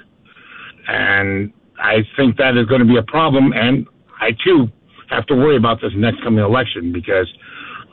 And 0.88 1.52
I 1.78 2.04
think 2.16 2.36
that 2.36 2.56
is 2.56 2.66
going 2.66 2.80
to 2.80 2.86
be 2.86 2.98
a 2.98 3.02
problem. 3.02 3.52
And 3.52 3.86
I 4.20 4.30
too 4.44 4.68
have 5.08 5.26
to 5.26 5.34
worry 5.34 5.56
about 5.56 5.80
this 5.80 5.92
next 5.96 6.22
coming 6.22 6.44
election 6.44 6.92
because 6.92 7.28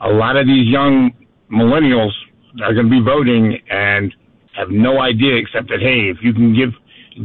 a 0.00 0.08
lot 0.08 0.36
of 0.36 0.46
these 0.46 0.68
young 0.68 1.10
millennials 1.50 2.12
are 2.62 2.74
going 2.74 2.86
to 2.86 2.90
be 2.90 3.00
voting 3.00 3.58
and 3.70 4.14
have 4.54 4.70
no 4.70 5.00
idea 5.00 5.36
except 5.36 5.68
that 5.68 5.80
hey, 5.80 6.10
if 6.10 6.18
you 6.22 6.32
can 6.32 6.54
give 6.54 6.70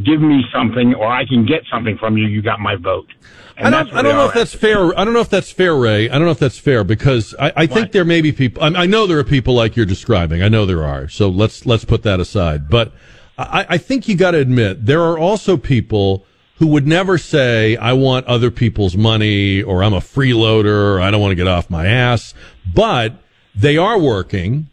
give 0.04 0.22
me 0.22 0.44
something 0.54 0.94
or 0.96 1.08
I 1.08 1.26
can 1.26 1.46
get 1.46 1.64
something 1.72 1.98
from 1.98 2.18
you, 2.18 2.26
you 2.26 2.42
got 2.42 2.60
my 2.60 2.76
vote. 2.76 3.08
And 3.56 3.76
I 3.76 3.84
don't, 3.84 3.94
I 3.94 4.02
don't 4.02 4.16
know 4.16 4.26
if 4.26 4.34
that's 4.34 4.56
fair. 4.56 4.98
I 4.98 5.06
don't 5.06 5.14
know 5.14 5.20
if 5.20 5.30
that's 5.30 5.52
fair, 5.52 5.76
Ray. 5.76 6.10
I 6.10 6.14
don't 6.14 6.26
know 6.26 6.32
if 6.32 6.40
that's 6.40 6.58
fair 6.58 6.84
because 6.84 7.36
I, 7.40 7.54
I 7.56 7.68
think 7.68 7.92
there 7.92 8.06
may 8.06 8.22
be 8.22 8.32
people. 8.32 8.64
I, 8.64 8.68
I, 8.70 8.86
know 8.88 9.06
there 9.06 9.20
are 9.20 9.24
people 9.24 9.54
like 9.54 9.76
you're 9.76 9.86
describing. 9.86 10.42
I 10.42 10.50
know 10.50 10.66
there 10.66 10.84
are. 10.84 11.08
So 11.08 11.30
let's 11.30 11.66
let's 11.66 11.86
put 11.86 12.02
that 12.04 12.20
aside. 12.20 12.68
But 12.68 12.94
I, 13.38 13.66
I 13.70 13.78
think 13.78 14.08
you 14.08 14.16
got 14.16 14.32
to 14.32 14.40
admit 14.40 14.86
there 14.88 15.02
are 15.02 15.20
also 15.20 15.58
people 15.58 16.26
who 16.58 16.68
would 16.68 16.88
never 16.88 17.18
say, 17.18 17.76
I 17.78 17.94
want 17.94 18.26
other 18.26 18.50
people's 18.50 18.96
money 18.96 19.62
or 19.62 19.84
I'm 19.84 19.94
a 19.94 20.00
freeloader 20.00 20.96
or 20.96 21.02
I 21.02 21.12
don't 21.12 21.22
want 21.22 21.32
to 21.32 21.36
get 21.36 21.48
off 21.48 21.70
my 21.70 21.86
ass. 21.86 22.34
But 22.74 23.14
they 23.56 23.78
are 23.78 24.00
working 24.00 24.68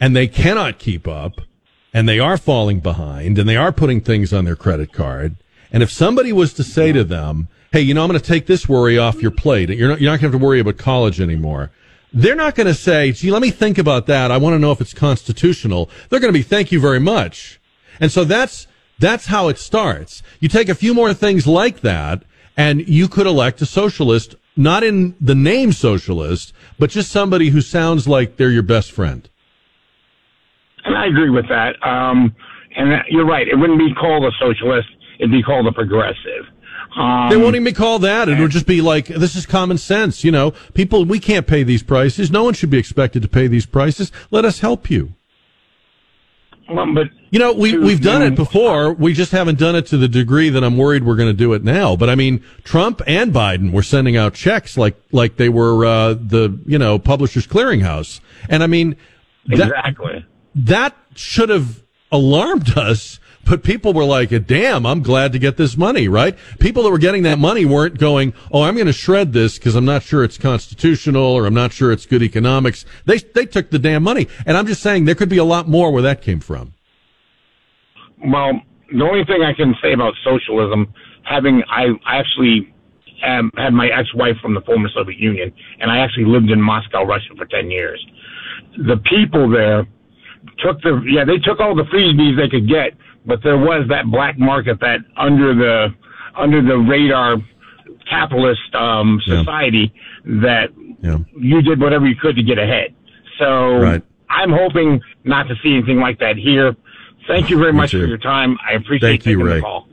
and 0.00 0.16
they 0.16 0.28
cannot 0.28 0.78
keep 0.78 1.06
up 1.06 1.40
and 1.96 2.06
they 2.06 2.20
are 2.20 2.36
falling 2.36 2.80
behind 2.80 3.38
and 3.38 3.48
they 3.48 3.56
are 3.56 3.72
putting 3.72 4.02
things 4.02 4.30
on 4.30 4.44
their 4.44 4.54
credit 4.54 4.92
card. 4.92 5.34
And 5.72 5.82
if 5.82 5.90
somebody 5.90 6.30
was 6.30 6.52
to 6.52 6.62
say 6.62 6.92
to 6.92 7.02
them, 7.02 7.48
Hey, 7.72 7.80
you 7.80 7.94
know, 7.94 8.02
I'm 8.02 8.10
going 8.10 8.20
to 8.20 8.26
take 8.26 8.44
this 8.44 8.68
worry 8.68 8.98
off 8.98 9.22
your 9.22 9.30
plate. 9.30 9.70
You're 9.70 9.88
not, 9.88 10.00
you're 10.02 10.10
not 10.10 10.20
going 10.20 10.30
to 10.30 10.36
have 10.36 10.40
to 10.40 10.46
worry 10.46 10.60
about 10.60 10.76
college 10.76 11.22
anymore. 11.22 11.70
They're 12.12 12.36
not 12.36 12.54
going 12.54 12.66
to 12.66 12.74
say, 12.74 13.12
gee, 13.12 13.30
let 13.30 13.40
me 13.40 13.50
think 13.50 13.78
about 13.78 14.06
that. 14.08 14.30
I 14.30 14.36
want 14.36 14.52
to 14.52 14.58
know 14.58 14.72
if 14.72 14.80
it's 14.82 14.92
constitutional. 14.92 15.88
They're 16.10 16.20
going 16.20 16.32
to 16.32 16.38
be, 16.38 16.42
thank 16.42 16.70
you 16.70 16.80
very 16.80 17.00
much. 17.00 17.58
And 17.98 18.12
so 18.12 18.24
that's, 18.24 18.66
that's 18.98 19.26
how 19.26 19.48
it 19.48 19.58
starts. 19.58 20.22
You 20.38 20.50
take 20.50 20.68
a 20.68 20.74
few 20.74 20.92
more 20.92 21.14
things 21.14 21.46
like 21.46 21.80
that 21.80 22.24
and 22.58 22.86
you 22.86 23.08
could 23.08 23.26
elect 23.26 23.62
a 23.62 23.66
socialist, 23.66 24.34
not 24.54 24.84
in 24.84 25.14
the 25.18 25.34
name 25.34 25.72
socialist, 25.72 26.52
but 26.78 26.90
just 26.90 27.10
somebody 27.10 27.48
who 27.48 27.62
sounds 27.62 28.06
like 28.06 28.36
they're 28.36 28.50
your 28.50 28.62
best 28.62 28.92
friend. 28.92 29.30
And 30.86 30.96
I 30.96 31.06
agree 31.06 31.30
with 31.30 31.48
that. 31.48 31.74
Um, 31.86 32.34
and 32.76 32.92
that, 32.92 33.06
you're 33.10 33.26
right. 33.26 33.46
It 33.46 33.56
wouldn't 33.56 33.78
be 33.78 33.92
called 33.94 34.24
a 34.24 34.30
socialist. 34.38 34.88
It'd 35.18 35.30
be 35.30 35.42
called 35.42 35.66
a 35.66 35.72
progressive. 35.72 36.46
Um, 36.96 37.28
they 37.28 37.36
won't 37.36 37.54
even 37.56 37.64
be 37.64 37.72
called 37.72 38.02
that. 38.02 38.28
It 38.28 38.38
would 38.38 38.50
just 38.50 38.66
be 38.66 38.80
like, 38.80 39.06
this 39.06 39.36
is 39.36 39.44
common 39.44 39.76
sense. 39.76 40.24
You 40.24 40.30
know, 40.30 40.52
people, 40.72 41.04
we 41.04 41.18
can't 41.18 41.46
pay 41.46 41.62
these 41.62 41.82
prices. 41.82 42.30
No 42.30 42.44
one 42.44 42.54
should 42.54 42.70
be 42.70 42.78
expected 42.78 43.20
to 43.22 43.28
pay 43.28 43.48
these 43.48 43.66
prices. 43.66 44.12
Let 44.30 44.44
us 44.44 44.60
help 44.60 44.88
you. 44.88 45.12
Well, 46.70 46.92
but 46.94 47.08
You 47.30 47.38
know, 47.38 47.52
we, 47.52 47.76
we've 47.76 48.00
done 48.00 48.22
it 48.22 48.34
before. 48.34 48.92
We 48.92 49.12
just 49.12 49.30
haven't 49.32 49.58
done 49.58 49.76
it 49.76 49.86
to 49.86 49.96
the 49.96 50.08
degree 50.08 50.48
that 50.48 50.64
I'm 50.64 50.76
worried 50.76 51.04
we're 51.04 51.16
going 51.16 51.28
to 51.28 51.36
do 51.36 51.52
it 51.52 51.62
now. 51.62 51.96
But 51.96 52.08
I 52.08 52.14
mean, 52.14 52.42
Trump 52.64 53.02
and 53.06 53.32
Biden 53.32 53.72
were 53.72 53.82
sending 53.82 54.16
out 54.16 54.34
checks 54.34 54.76
like, 54.76 54.96
like 55.12 55.36
they 55.36 55.48
were, 55.48 55.84
uh, 55.84 56.14
the, 56.14 56.58
you 56.66 56.78
know, 56.78 56.98
Publishers 56.98 57.46
Clearinghouse. 57.46 58.20
And 58.48 58.62
I 58.62 58.66
mean, 58.68 58.96
that, 59.46 59.68
exactly. 59.68 60.24
That 60.56 60.96
should 61.14 61.50
have 61.50 61.82
alarmed 62.10 62.76
us. 62.76 63.20
But 63.48 63.62
people 63.62 63.92
were 63.92 64.04
like, 64.04 64.30
damn, 64.48 64.84
I'm 64.84 65.02
glad 65.02 65.32
to 65.32 65.38
get 65.38 65.56
this 65.56 65.76
money, 65.76 66.08
right? 66.08 66.36
People 66.58 66.82
that 66.82 66.90
were 66.90 66.98
getting 66.98 67.22
that 67.22 67.38
money 67.38 67.64
weren't 67.64 67.96
going, 67.96 68.34
oh, 68.50 68.62
I'm 68.62 68.74
going 68.74 68.88
to 68.88 68.92
shred 68.92 69.32
this 69.32 69.56
because 69.56 69.76
I'm 69.76 69.84
not 69.84 70.02
sure 70.02 70.24
it's 70.24 70.36
constitutional 70.36 71.22
or 71.22 71.46
I'm 71.46 71.54
not 71.54 71.72
sure 71.72 71.92
it's 71.92 72.06
good 72.06 72.24
economics. 72.24 72.84
They, 73.04 73.18
they 73.18 73.46
took 73.46 73.70
the 73.70 73.78
damn 73.78 74.02
money. 74.02 74.26
And 74.46 74.56
I'm 74.56 74.66
just 74.66 74.82
saying 74.82 75.04
there 75.04 75.14
could 75.14 75.28
be 75.28 75.38
a 75.38 75.44
lot 75.44 75.68
more 75.68 75.92
where 75.92 76.02
that 76.02 76.22
came 76.22 76.40
from. 76.40 76.74
Well, 78.26 78.60
the 78.90 79.04
only 79.04 79.24
thing 79.24 79.42
I 79.42 79.52
can 79.52 79.76
say 79.80 79.92
about 79.92 80.14
socialism, 80.24 80.92
having 81.22 81.62
I 81.70 81.90
actually 82.06 82.74
um, 83.24 83.52
had 83.56 83.72
my 83.72 83.86
ex-wife 83.88 84.38
from 84.42 84.54
the 84.54 84.60
former 84.62 84.88
Soviet 84.92 85.20
Union, 85.20 85.52
and 85.78 85.88
I 85.88 85.98
actually 85.98 86.24
lived 86.24 86.50
in 86.50 86.60
Moscow, 86.60 87.04
Russia, 87.04 87.34
for 87.36 87.44
ten 87.46 87.70
years. 87.70 88.04
The 88.76 88.96
people 89.08 89.48
there 89.48 89.86
took 90.58 90.80
the 90.82 91.02
yeah 91.08 91.24
they 91.24 91.38
took 91.38 91.60
all 91.60 91.74
the 91.74 91.84
freebies 91.84 92.36
they 92.36 92.48
could 92.48 92.68
get, 92.68 92.92
but 93.26 93.42
there 93.42 93.58
was 93.58 93.86
that 93.88 94.06
black 94.06 94.38
market 94.38 94.78
that 94.80 95.00
under 95.16 95.54
the 95.54 95.88
under 96.36 96.62
the 96.62 96.76
radar 96.76 97.36
capitalist 98.08 98.74
um, 98.74 99.20
Yeah. 99.26 99.38
society 99.40 99.92
that 100.42 100.70
Yeah. 101.02 101.18
you 101.38 101.62
did 101.62 101.80
whatever 101.80 102.06
you 102.06 102.16
could 102.16 102.36
to 102.36 102.42
get 102.42 102.58
ahead. 102.58 102.94
So 103.38 103.78
Right. 103.78 104.02
I'm 104.30 104.50
hoping 104.52 105.00
not 105.24 105.48
to 105.48 105.54
see 105.62 105.74
anything 105.74 105.98
like 106.00 106.18
that 106.20 106.36
here. 106.36 106.76
Thank 107.26 107.50
you 107.50 107.58
very 107.58 107.72
much 107.72 107.90
for 107.92 107.98
your 108.06 108.18
time. 108.18 108.56
I 108.68 108.74
appreciate 108.74 109.08
Thank 109.22 109.26
you, 109.26 109.42
Ray. 109.42 109.54
the 109.56 109.60
call. 109.62 109.88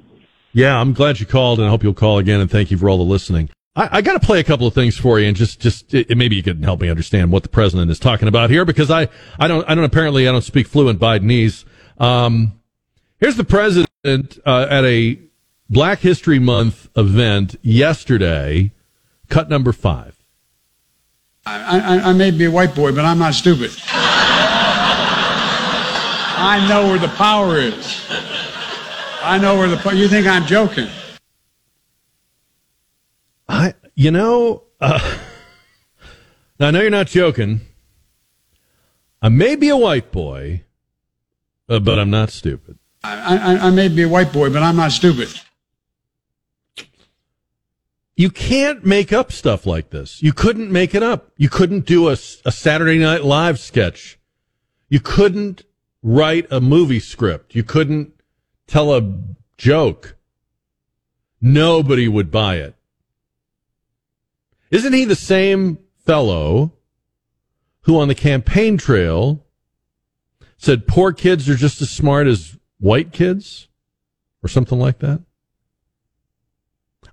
Yeah, 0.53 0.79
I'm 0.79 0.93
glad 0.93 1.19
you 1.19 1.25
called, 1.25 1.57
and 1.59 1.67
I 1.67 1.71
hope 1.71 1.81
you'll 1.83 1.93
call 1.95 2.19
again. 2.19 2.39
And 2.39 2.49
thank 2.49 2.69
you 2.69 2.77
for 2.77 2.87
all 2.89 2.97
the 2.97 3.03
listening. 3.03 3.49
I, 3.75 3.97
I 3.97 4.01
got 4.01 4.13
to 4.13 4.19
play 4.25 4.39
a 4.39 4.43
couple 4.43 4.67
of 4.67 4.73
things 4.73 4.97
for 4.97 5.19
you, 5.19 5.27
and 5.27 5.35
just, 5.35 5.59
just 5.59 5.93
it, 5.93 6.15
maybe 6.17 6.35
you 6.35 6.43
can 6.43 6.61
help 6.61 6.81
me 6.81 6.89
understand 6.89 7.31
what 7.31 7.43
the 7.43 7.49
president 7.49 7.89
is 7.89 7.99
talking 7.99 8.27
about 8.27 8.49
here, 8.49 8.65
because 8.65 8.91
I, 8.91 9.07
I 9.39 9.47
don't, 9.47 9.67
I 9.69 9.75
don't 9.75 9.83
apparently 9.83 10.27
I 10.27 10.31
don't 10.31 10.43
speak 10.43 10.67
fluent 10.67 10.99
Bidenese. 10.99 11.65
Um, 11.97 12.59
here's 13.19 13.35
the 13.35 13.43
president 13.43 14.39
uh, 14.45 14.67
at 14.69 14.83
a 14.85 15.19
Black 15.69 15.99
History 15.99 16.39
Month 16.39 16.89
event 16.95 17.55
yesterday, 17.61 18.71
cut 19.29 19.49
number 19.49 19.71
five. 19.71 20.15
I, 21.45 21.79
I, 21.79 22.09
I 22.09 22.13
may 22.13 22.31
be 22.31 22.45
a 22.45 22.51
white 22.51 22.73
boy, 22.75 22.93
but 22.93 23.05
I'm 23.05 23.19
not 23.19 23.33
stupid. 23.33 23.71
I 26.45 26.65
know 26.69 26.87
where 26.89 26.99
the 26.99 27.09
power 27.09 27.57
is. 27.57 28.05
I 29.23 29.37
know 29.41 29.57
where 29.57 29.67
the 29.67 29.77
po- 29.77 29.91
you 29.91 30.07
think 30.07 30.27
I'm 30.27 30.45
joking. 30.45 30.89
I, 33.47 33.73
you 33.95 34.11
know, 34.11 34.63
uh, 34.79 35.17
I 36.59 36.71
know 36.71 36.81
you're 36.81 36.89
not 36.89 37.07
joking. 37.07 37.61
I 39.21 39.29
may 39.29 39.55
be 39.55 39.69
a 39.69 39.77
white 39.77 40.11
boy, 40.11 40.63
uh, 41.69 41.79
but 41.79 41.99
I'm 41.99 42.09
not 42.09 42.29
stupid. 42.29 42.77
I, 43.03 43.37
I, 43.37 43.67
I 43.67 43.69
may 43.69 43.87
be 43.87 44.03
a 44.03 44.09
white 44.09 44.31
boy, 44.31 44.49
but 44.49 44.63
I'm 44.63 44.75
not 44.75 44.91
stupid. 44.91 45.29
You 48.15 48.29
can't 48.29 48.85
make 48.85 49.11
up 49.11 49.31
stuff 49.31 49.65
like 49.65 49.89
this. 49.89 50.21
You 50.21 50.33
couldn't 50.33 50.71
make 50.71 50.93
it 50.93 51.01
up. 51.01 51.31
You 51.37 51.49
couldn't 51.49 51.85
do 51.85 52.09
a, 52.09 52.13
a 52.13 52.51
Saturday 52.51 52.99
Night 52.99 53.23
Live 53.23 53.59
sketch. 53.59 54.19
You 54.87 54.99
couldn't 54.99 55.63
write 56.03 56.45
a 56.51 56.61
movie 56.61 56.99
script. 56.99 57.55
You 57.55 57.63
couldn't 57.63 58.13
tell 58.67 58.93
a 58.93 59.19
joke. 59.57 60.15
Nobody 61.41 62.07
would 62.07 62.29
buy 62.29 62.57
it. 62.57 62.75
Isn't 64.73 64.93
he 64.93 65.05
the 65.05 65.15
same 65.15 65.77
fellow 66.03 66.73
who 67.81 67.99
on 67.99 68.07
the 68.07 68.15
campaign 68.15 68.75
trail 68.75 69.45
said 70.57 70.87
poor 70.87 71.13
kids 71.13 71.47
are 71.47 71.55
just 71.55 71.79
as 71.83 71.91
smart 71.91 72.25
as 72.25 72.57
white 72.79 73.11
kids 73.11 73.67
or 74.41 74.47
something 74.47 74.79
like 74.79 74.97
that? 74.97 75.21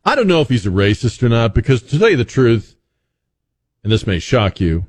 I 0.06 0.14
don't 0.14 0.26
know 0.26 0.40
if 0.40 0.48
he's 0.48 0.66
a 0.66 0.70
racist 0.70 1.22
or 1.22 1.28
not 1.28 1.54
because 1.54 1.82
to 1.82 1.98
tell 1.98 2.08
you 2.08 2.16
the 2.16 2.24
truth, 2.24 2.76
and 3.84 3.92
this 3.92 4.06
may 4.06 4.20
shock 4.20 4.58
you, 4.58 4.86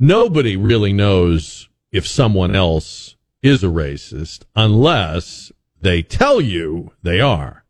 nobody 0.00 0.56
really 0.56 0.92
knows 0.92 1.68
if 1.92 2.08
someone 2.08 2.56
else 2.56 3.14
is 3.40 3.62
a 3.62 3.68
racist 3.68 4.42
unless 4.56 5.52
they 5.80 6.02
tell 6.02 6.40
you 6.40 6.90
they 7.04 7.20
are. 7.20 7.64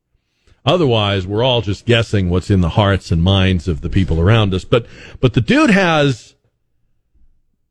Otherwise, 0.69 1.27
we're 1.27 1.43
all 1.43 1.63
just 1.63 1.87
guessing 1.87 2.29
what's 2.29 2.51
in 2.51 2.61
the 2.61 2.69
hearts 2.69 3.11
and 3.11 3.23
minds 3.23 3.69
of 3.69 3.81
the 3.81 3.89
people 3.89 4.21
around 4.21 4.53
us. 4.53 4.67
But, 4.67 4.87
but 5.19 5.33
the 5.33 5.41
dude 5.41 5.71
has 5.71 6.35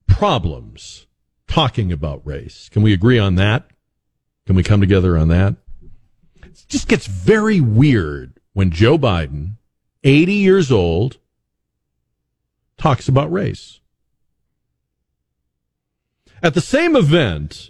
problems 0.07 1.05
talking 1.47 1.91
about 1.91 2.25
race. 2.25 2.69
Can 2.69 2.81
we 2.81 2.93
agree 2.93 3.19
on 3.19 3.35
that? 3.35 3.69
Can 4.47 4.55
we 4.55 4.63
come 4.63 4.81
together 4.81 5.15
on 5.15 5.27
that? 5.27 5.57
It 6.43 6.65
just 6.67 6.87
gets 6.87 7.05
very 7.05 7.61
weird 7.61 8.39
when 8.53 8.71
Joe 8.71 8.97
Biden, 8.97 9.57
80 10.03 10.33
years 10.33 10.71
old, 10.71 11.17
talks 12.79 13.07
about 13.07 13.31
race. 13.31 13.79
At 16.41 16.55
the 16.55 16.61
same 16.61 16.95
event, 16.95 17.69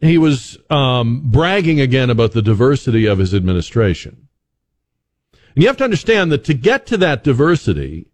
he 0.00 0.18
was 0.18 0.56
um, 0.70 1.22
bragging 1.24 1.80
again 1.80 2.10
about 2.10 2.30
the 2.30 2.42
diversity 2.42 3.06
of 3.06 3.18
his 3.18 3.34
administration. 3.34 4.27
And 5.58 5.64
you 5.64 5.68
have 5.70 5.76
to 5.78 5.84
understand 5.84 6.30
that 6.30 6.44
to 6.44 6.54
get 6.54 6.86
to 6.86 6.96
that 6.98 7.24
diversity, 7.24 8.06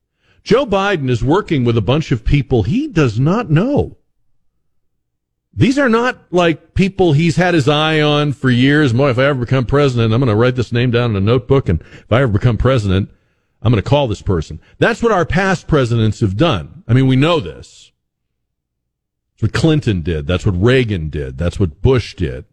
Joe 0.44 0.64
Biden 0.64 1.10
is 1.10 1.22
working 1.22 1.62
with 1.62 1.76
a 1.76 1.82
bunch 1.82 2.10
of 2.10 2.24
people 2.24 2.62
he 2.62 2.88
does 2.88 3.20
not 3.20 3.50
know. 3.50 3.98
These 5.52 5.78
are 5.78 5.90
not 5.90 6.32
like 6.32 6.72
people 6.72 7.12
he's 7.12 7.36
had 7.36 7.52
his 7.52 7.68
eye 7.68 8.00
on 8.00 8.32
for 8.32 8.48
years. 8.48 8.94
Boy, 8.94 9.10
if 9.10 9.18
I 9.18 9.26
ever 9.26 9.40
become 9.40 9.66
president, 9.66 10.14
I'm 10.14 10.20
going 10.20 10.30
to 10.30 10.34
write 10.34 10.56
this 10.56 10.72
name 10.72 10.90
down 10.90 11.10
in 11.10 11.16
a 11.16 11.20
notebook. 11.20 11.68
And 11.68 11.82
if 11.82 12.10
I 12.10 12.22
ever 12.22 12.32
become 12.32 12.56
president, 12.56 13.10
I'm 13.60 13.70
going 13.70 13.82
to 13.82 13.90
call 13.90 14.08
this 14.08 14.22
person. 14.22 14.58
That's 14.78 15.02
what 15.02 15.12
our 15.12 15.26
past 15.26 15.68
presidents 15.68 16.20
have 16.20 16.38
done. 16.38 16.82
I 16.88 16.94
mean, 16.94 17.06
we 17.06 17.16
know 17.16 17.40
this. 17.40 17.92
That's 19.34 19.42
what 19.42 19.60
Clinton 19.60 20.00
did. 20.00 20.26
That's 20.26 20.46
what 20.46 20.58
Reagan 20.58 21.10
did. 21.10 21.36
That's 21.36 21.60
what 21.60 21.82
Bush 21.82 22.14
did. 22.14 22.46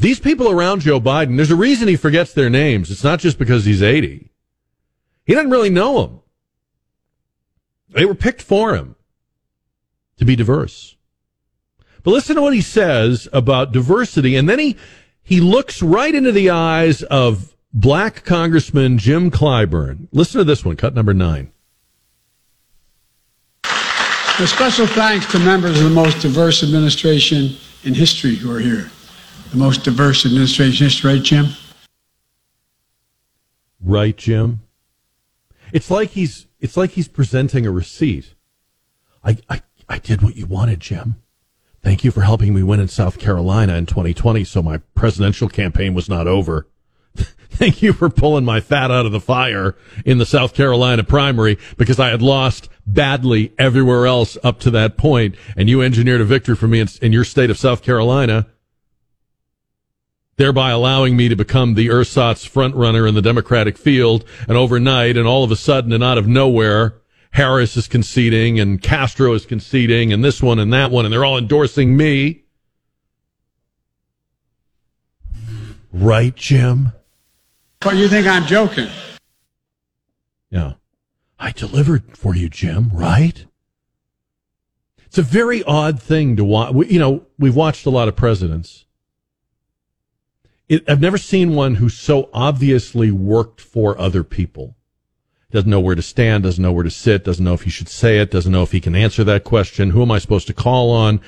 These 0.00 0.18
people 0.18 0.50
around 0.50 0.80
Joe 0.80 0.98
Biden, 0.98 1.36
there's 1.36 1.50
a 1.50 1.56
reason 1.56 1.86
he 1.86 1.94
forgets 1.94 2.32
their 2.32 2.48
names. 2.48 2.90
It's 2.90 3.04
not 3.04 3.20
just 3.20 3.38
because 3.38 3.66
he's 3.66 3.82
80. 3.82 4.30
He 5.26 5.34
doesn't 5.34 5.50
really 5.50 5.68
know 5.68 6.00
them. 6.00 6.20
They 7.90 8.06
were 8.06 8.14
picked 8.14 8.40
for 8.40 8.74
him 8.74 8.96
to 10.16 10.24
be 10.24 10.36
diverse. 10.36 10.96
But 12.02 12.12
listen 12.12 12.36
to 12.36 12.42
what 12.42 12.54
he 12.54 12.62
says 12.62 13.28
about 13.30 13.72
diversity. 13.72 14.36
And 14.36 14.48
then 14.48 14.58
he, 14.58 14.76
he 15.22 15.38
looks 15.38 15.82
right 15.82 16.14
into 16.14 16.32
the 16.32 16.48
eyes 16.48 17.02
of 17.02 17.54
black 17.74 18.24
Congressman 18.24 18.96
Jim 18.96 19.30
Clyburn. 19.30 20.08
Listen 20.12 20.38
to 20.38 20.44
this 20.44 20.64
one, 20.64 20.76
cut 20.76 20.94
number 20.94 21.12
nine. 21.12 21.52
A 23.64 24.46
special 24.46 24.86
thanks 24.86 25.30
to 25.32 25.38
members 25.38 25.76
of 25.76 25.84
the 25.84 25.90
most 25.90 26.22
diverse 26.22 26.62
administration 26.62 27.50
in 27.84 27.92
history 27.92 28.36
who 28.36 28.50
are 28.50 28.60
here. 28.60 28.90
The 29.50 29.56
most 29.56 29.82
diverse 29.82 30.24
administration 30.24 30.86
in 30.86 30.90
history, 30.90 31.12
right, 31.14 31.22
Jim? 31.22 31.46
Right, 33.82 34.16
Jim? 34.16 34.60
It's 35.72 35.90
like 35.90 36.10
he's 36.10 36.46
it's 36.60 36.76
like 36.76 36.90
he's 36.90 37.08
presenting 37.08 37.66
a 37.66 37.70
receipt. 37.70 38.34
I, 39.24 39.38
I 39.48 39.62
I 39.88 39.98
did 39.98 40.22
what 40.22 40.36
you 40.36 40.46
wanted, 40.46 40.78
Jim. 40.78 41.16
Thank 41.82 42.04
you 42.04 42.10
for 42.10 42.20
helping 42.20 42.54
me 42.54 42.62
win 42.62 42.78
in 42.78 42.88
South 42.88 43.18
Carolina 43.18 43.74
in 43.74 43.86
2020 43.86 44.44
so 44.44 44.62
my 44.62 44.78
presidential 44.94 45.48
campaign 45.48 45.94
was 45.94 46.08
not 46.08 46.28
over. 46.28 46.68
Thank 47.16 47.82
you 47.82 47.92
for 47.92 48.08
pulling 48.08 48.44
my 48.44 48.60
fat 48.60 48.90
out 48.90 49.06
of 49.06 49.12
the 49.12 49.20
fire 49.20 49.74
in 50.04 50.18
the 50.18 50.26
South 50.26 50.54
Carolina 50.54 51.02
primary 51.02 51.58
because 51.76 51.98
I 51.98 52.10
had 52.10 52.22
lost 52.22 52.68
badly 52.86 53.52
everywhere 53.58 54.06
else 54.06 54.38
up 54.44 54.60
to 54.60 54.70
that 54.72 54.96
point, 54.96 55.34
and 55.56 55.68
you 55.68 55.82
engineered 55.82 56.20
a 56.20 56.24
victory 56.24 56.54
for 56.54 56.68
me 56.68 56.80
in, 56.80 56.88
in 57.02 57.12
your 57.12 57.24
state 57.24 57.50
of 57.50 57.58
South 57.58 57.82
Carolina, 57.82 58.46
thereby 60.40 60.70
allowing 60.70 61.16
me 61.16 61.28
to 61.28 61.36
become 61.36 61.74
the 61.74 61.88
ersatz 61.88 62.44
front 62.44 62.74
runner 62.74 63.06
in 63.06 63.14
the 63.14 63.22
Democratic 63.22 63.76
field. 63.76 64.24
And 64.48 64.56
overnight, 64.56 65.16
and 65.16 65.26
all 65.26 65.44
of 65.44 65.50
a 65.50 65.56
sudden, 65.56 65.92
and 65.92 66.02
out 66.02 66.18
of 66.18 66.26
nowhere, 66.26 66.94
Harris 67.32 67.76
is 67.76 67.86
conceding, 67.86 68.58
and 68.58 68.82
Castro 68.82 69.34
is 69.34 69.46
conceding, 69.46 70.12
and 70.12 70.24
this 70.24 70.42
one 70.42 70.58
and 70.58 70.72
that 70.72 70.90
one, 70.90 71.04
and 71.04 71.12
they're 71.12 71.24
all 71.24 71.38
endorsing 71.38 71.96
me. 71.96 72.44
Right, 75.92 76.34
Jim? 76.34 76.92
But 77.80 77.96
you 77.96 78.08
think 78.08 78.26
I'm 78.26 78.46
joking? 78.46 78.88
Yeah. 80.50 80.74
I 81.38 81.52
delivered 81.52 82.16
for 82.16 82.36
you, 82.36 82.48
Jim, 82.48 82.90
right? 82.92 83.46
It's 85.06 85.18
a 85.18 85.22
very 85.22 85.62
odd 85.64 86.00
thing 86.00 86.36
to 86.36 86.44
watch. 86.44 86.74
You 86.88 86.98
know, 86.98 87.26
we've 87.38 87.56
watched 87.56 87.86
a 87.86 87.90
lot 87.90 88.08
of 88.08 88.14
presidents. 88.14 88.84
It, 90.70 90.88
I've 90.88 91.00
never 91.00 91.18
seen 91.18 91.56
one 91.56 91.74
who 91.74 91.88
so 91.88 92.30
obviously 92.32 93.10
worked 93.10 93.60
for 93.60 93.98
other 93.98 94.22
people. 94.22 94.76
Doesn't 95.50 95.68
know 95.68 95.80
where 95.80 95.96
to 95.96 96.02
stand, 96.02 96.44
doesn't 96.44 96.62
know 96.62 96.70
where 96.70 96.84
to 96.84 96.90
sit, 96.90 97.24
doesn't 97.24 97.44
know 97.44 97.54
if 97.54 97.62
he 97.62 97.70
should 97.70 97.88
say 97.88 98.20
it, 98.20 98.30
doesn't 98.30 98.52
know 98.52 98.62
if 98.62 98.70
he 98.70 98.80
can 98.80 98.94
answer 98.94 99.24
that 99.24 99.42
question. 99.42 99.90
Who 99.90 100.02
am 100.02 100.12
I 100.12 100.20
supposed 100.20 100.46
to 100.46 100.54
call 100.54 100.92
on? 100.92 101.20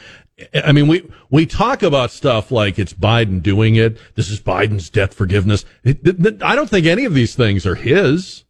I 0.55 0.71
mean, 0.71 0.87
we, 0.87 1.11
we 1.29 1.45
talk 1.45 1.83
about 1.83 2.13
stuff 2.13 2.53
like 2.53 2.79
it's 2.79 2.95
Biden 2.95 3.43
doing 3.43 3.75
it. 3.75 3.99
This 4.15 4.31
is 4.31 4.41
Biden's 4.41 4.89
debt 4.89 5.13
forgiveness. 5.13 5.65
I 5.85 6.55
don't 6.55 6.71
think 6.71 6.87
any 6.87 7.05
of 7.05 7.15
these 7.15 7.35
things 7.35 7.67
are 7.67 7.75
his. 7.75 8.45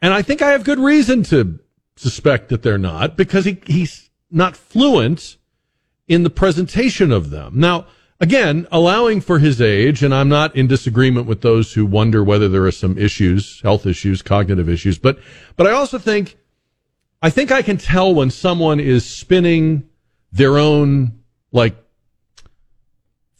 And 0.00 0.14
I 0.14 0.22
think 0.22 0.40
I 0.40 0.52
have 0.52 0.62
good 0.62 0.78
reason 0.78 1.24
to 1.24 1.58
suspect 1.96 2.48
that 2.50 2.62
they're 2.62 2.78
not 2.78 3.16
because 3.16 3.44
he, 3.44 3.60
he's 3.66 4.08
not 4.30 4.56
fluent 4.56 5.36
in 6.06 6.22
the 6.22 6.30
presentation 6.30 7.10
of 7.10 7.30
them. 7.30 7.54
Now, 7.56 7.86
again, 8.22 8.68
allowing 8.70 9.20
for 9.20 9.40
his 9.40 9.60
age, 9.60 10.02
and 10.04 10.14
I'm 10.14 10.28
not 10.28 10.54
in 10.54 10.68
disagreement 10.68 11.26
with 11.26 11.42
those 11.42 11.72
who 11.72 11.84
wonder 11.84 12.22
whether 12.22 12.48
there 12.48 12.64
are 12.64 12.72
some 12.72 12.96
issues, 12.96 13.60
health 13.62 13.84
issues, 13.84 14.22
cognitive 14.22 14.68
issues, 14.68 14.96
but, 14.96 15.18
but 15.56 15.66
I 15.66 15.72
also 15.72 15.98
think, 15.98 16.38
I 17.20 17.30
think 17.30 17.50
I 17.50 17.62
can 17.62 17.76
tell 17.76 18.14
when 18.14 18.30
someone 18.30 18.78
is 18.78 19.04
spinning 19.04 19.88
their 20.30 20.56
own, 20.56 21.20
like, 21.50 21.76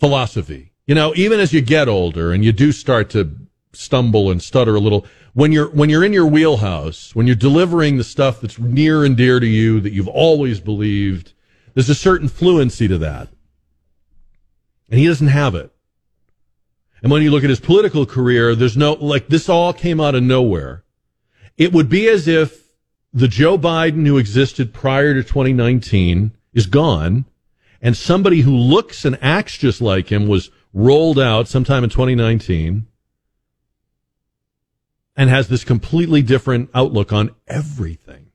philosophy. 0.01 0.73
You 0.87 0.97
know, 0.97 1.15
even 1.15 1.39
as 1.39 1.53
you 1.53 1.61
get 1.61 1.89
older 1.89 2.33
and 2.33 2.45
you 2.45 2.51
do 2.51 2.73
start 2.73 3.09
to 3.11 3.37
stumble 3.73 4.33
and 4.33 4.43
stutter 4.43 4.75
a 4.75 4.81
little, 4.81 5.07
when 5.33 5.53
you're 5.53 5.71
when 5.71 5.89
you're 5.89 6.05
in 6.05 6.13
your 6.13 6.27
wheelhouse, 6.27 7.15
when 7.15 7.27
you're 7.27 7.37
delivering 7.37 7.97
the 7.97 8.05
stuff 8.05 8.41
that's 8.41 8.59
near 8.59 9.05
and 9.05 9.17
dear 9.17 9.39
to 9.39 9.47
you 9.47 9.81
that 9.81 9.93
you've 9.93 10.09
always 10.09 10.59
believed, 10.59 11.33
there's 11.73 11.89
a 11.89 11.95
certain 11.95 12.29
fluency 12.29 12.89
to 12.89 12.99
that. 12.99 13.29
And 14.93 15.01
he 15.01 15.07
doesn't 15.07 15.29
have 15.29 15.55
it. 15.55 15.73
And 17.03 17.11
when 17.11 17.23
you 17.23 17.31
look 17.31 17.45
at 17.45 17.51
his 17.51 17.61
political 17.61 18.05
career, 18.05 18.55
there's 18.55 18.77
no 18.77 18.93
like 18.93 19.29
this 19.29 19.49
all 19.49 19.73
came 19.73 20.01
out 20.01 20.15
of 20.15 20.23
nowhere. 20.23 20.85
It 21.57 21.73
would 21.73 21.89
be 21.89 22.09
as 22.09 22.29
if 22.29 22.67
the 23.11 23.27
Joe 23.27 23.57
Biden 23.57 24.07
who 24.07 24.19
existed 24.19 24.75
prior 24.75 25.15
to 25.15 25.23
2019 25.23 26.33
is 26.53 26.67
gone 26.67 27.25
and 27.81 27.97
somebody 27.97 28.43
who 28.43 28.55
looks 28.55 29.07
and 29.07 29.19
acts 29.23 29.57
just 29.57 29.81
like 29.81 30.13
him 30.13 30.29
was 30.29 30.51
rolled 30.75 31.19
out 31.19 31.49
sometime 31.49 31.85
in 31.85 31.91
2019 31.91 32.87
and 35.17 35.31
has 35.31 35.49
this 35.49 35.65
completely 35.65 36.21
different 36.21 36.69
outlook 36.75 37.15
on 37.15 37.31
everything. 37.49 38.27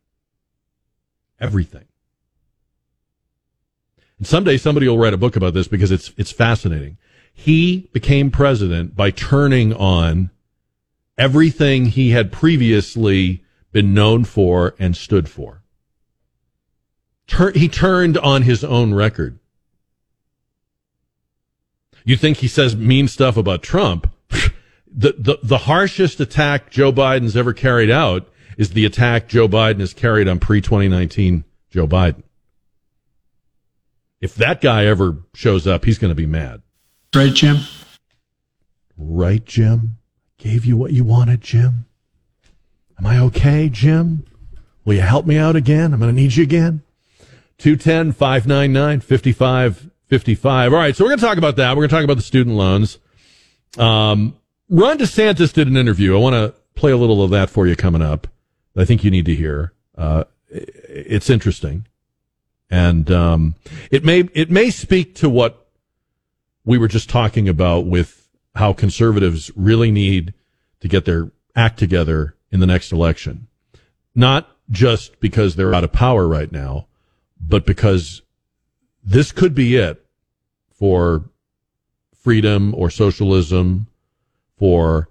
Everything. 1.40 1.87
And 4.18 4.28
someday 4.28 4.58
somebody 4.58 4.88
will 4.88 4.98
write 4.98 5.14
a 5.14 5.18
book 5.18 5.36
about 5.36 5.54
this 5.54 5.68
because 5.68 5.92
it's, 5.92 6.12
it's 6.18 6.32
fascinating. 6.32 6.98
He 7.34 7.90
became 7.94 8.32
president 8.32 8.96
by 8.96 9.12
turning 9.12 9.74
on 9.74 10.32
everything 11.18 11.86
he 11.86 12.12
had 12.12 12.32
previously 12.32 13.44
been 13.72 13.94
known 13.94 14.24
for 14.24 14.76
and 14.80 14.98
stood 14.98 15.30
for. 15.30 15.62
Tur- 17.28 17.52
he 17.52 17.68
turned 17.68 18.18
on 18.18 18.44
his 18.44 18.64
own 18.64 18.94
record. 18.94 19.38
You 22.04 22.16
think 22.16 22.38
he 22.38 22.48
says 22.48 22.76
mean 22.76 23.08
stuff 23.08 23.38
about 23.38 23.62
Trump? 23.62 24.12
the, 24.30 25.14
the, 25.18 25.40
the 25.44 25.58
harshest 25.60 26.20
attack 26.20 26.72
Joe 26.72 26.92
Biden's 26.92 27.36
ever 27.36 27.54
carried 27.54 27.92
out 27.92 28.28
is 28.58 28.72
the 28.72 28.86
attack 28.86 29.28
Joe 29.28 29.48
Biden 29.48 29.82
has 29.82 29.94
carried 29.94 30.28
on 30.28 30.40
pre 30.40 30.62
2019 30.62 31.44
Joe 31.70 31.88
Biden. 31.88 32.24
If 34.20 34.36
that 34.36 34.62
guy 34.62 34.86
ever 34.86 35.18
shows 35.36 35.68
up, 35.68 35.86
he's 35.86 35.98
going 35.98 36.10
to 36.10 36.16
be 36.16 36.26
mad. 36.26 36.62
Right, 37.16 37.34
Jim? 37.34 37.58
Right, 38.98 39.44
Jim? 39.46 39.98
Gave 40.38 40.66
you 40.66 40.76
what 40.78 40.94
you 40.94 41.04
wanted, 41.04 41.42
Jim? 41.42 41.86
Am 43.00 43.06
I 43.06 43.20
okay, 43.20 43.70
Jim? 43.70 44.26
Will 44.86 44.96
you 44.96 45.02
help 45.02 45.26
me 45.26 45.38
out 45.38 45.56
again? 45.56 45.94
I'm 45.94 46.00
going 46.00 46.16
to 46.16 46.22
need 46.22 46.36
you 46.36 46.44
again. 46.44 46.82
210 47.60 48.14
599 48.14 49.00
5555. 49.02 50.74
All 50.74 50.80
right, 50.80 50.96
so 50.96 51.04
we're 51.04 51.10
going 51.10 51.20
to 51.20 51.26
talk 51.26 51.38
about 51.38 51.56
that. 51.58 51.72
We're 51.72 51.82
going 51.82 51.90
to 51.90 51.96
talk 51.96 52.04
about 52.04 52.18
the 52.18 52.24
student 52.24 52.56
loans. 52.56 53.00
Um, 53.78 54.36
Ron 54.70 54.98
DeSantis 54.98 55.54
did 55.54 55.68
an 55.68 55.78
interview. 55.78 56.16
I 56.16 56.20
want 56.20 56.34
to 56.34 56.54
play 56.76 56.92
a 56.92 56.98
little 56.98 57.24
of 57.24 57.32
that 57.32 57.50
for 57.50 57.68
you 57.68 57.76
coming 57.76 58.02
up. 58.02 58.28
I 58.76 58.86
think 58.86 59.04
you 59.04 59.12
need 59.12 59.26
to 59.26 59.36
hear. 59.36 59.74
Uh, 59.98 60.26
it's 60.50 61.30
interesting, 61.30 61.88
and 62.70 63.10
um, 63.12 63.56
it 63.92 64.04
may 64.04 64.22
it 64.34 64.52
may 64.52 64.70
speak 64.70 65.16
to 65.16 65.30
what 65.30 65.68
we 66.66 66.78
were 66.78 66.88
just 66.88 67.10
talking 67.10 67.48
about 67.48 67.86
with 67.86 68.28
how 68.56 68.74
conservatives 68.74 69.52
really 69.56 69.92
need 69.92 70.34
to 70.82 70.88
get 70.88 71.06
their 71.06 71.32
act 71.56 71.80
together 71.80 72.36
in 72.52 72.60
the 72.60 72.66
next 72.66 72.92
election, 72.92 73.48
not 74.14 74.50
just 74.70 75.20
because 75.20 75.56
they're 75.56 75.74
out 75.74 75.84
of 75.84 75.92
power 75.92 76.28
right 76.28 76.52
now, 76.52 76.88
but 77.40 77.66
because 77.66 78.22
this 79.04 79.32
could 79.32 79.56
be 79.56 79.76
it 79.76 80.06
for 80.70 81.30
freedom 82.14 82.74
or 82.76 82.90
socialism 82.90 83.88
for 84.58 85.08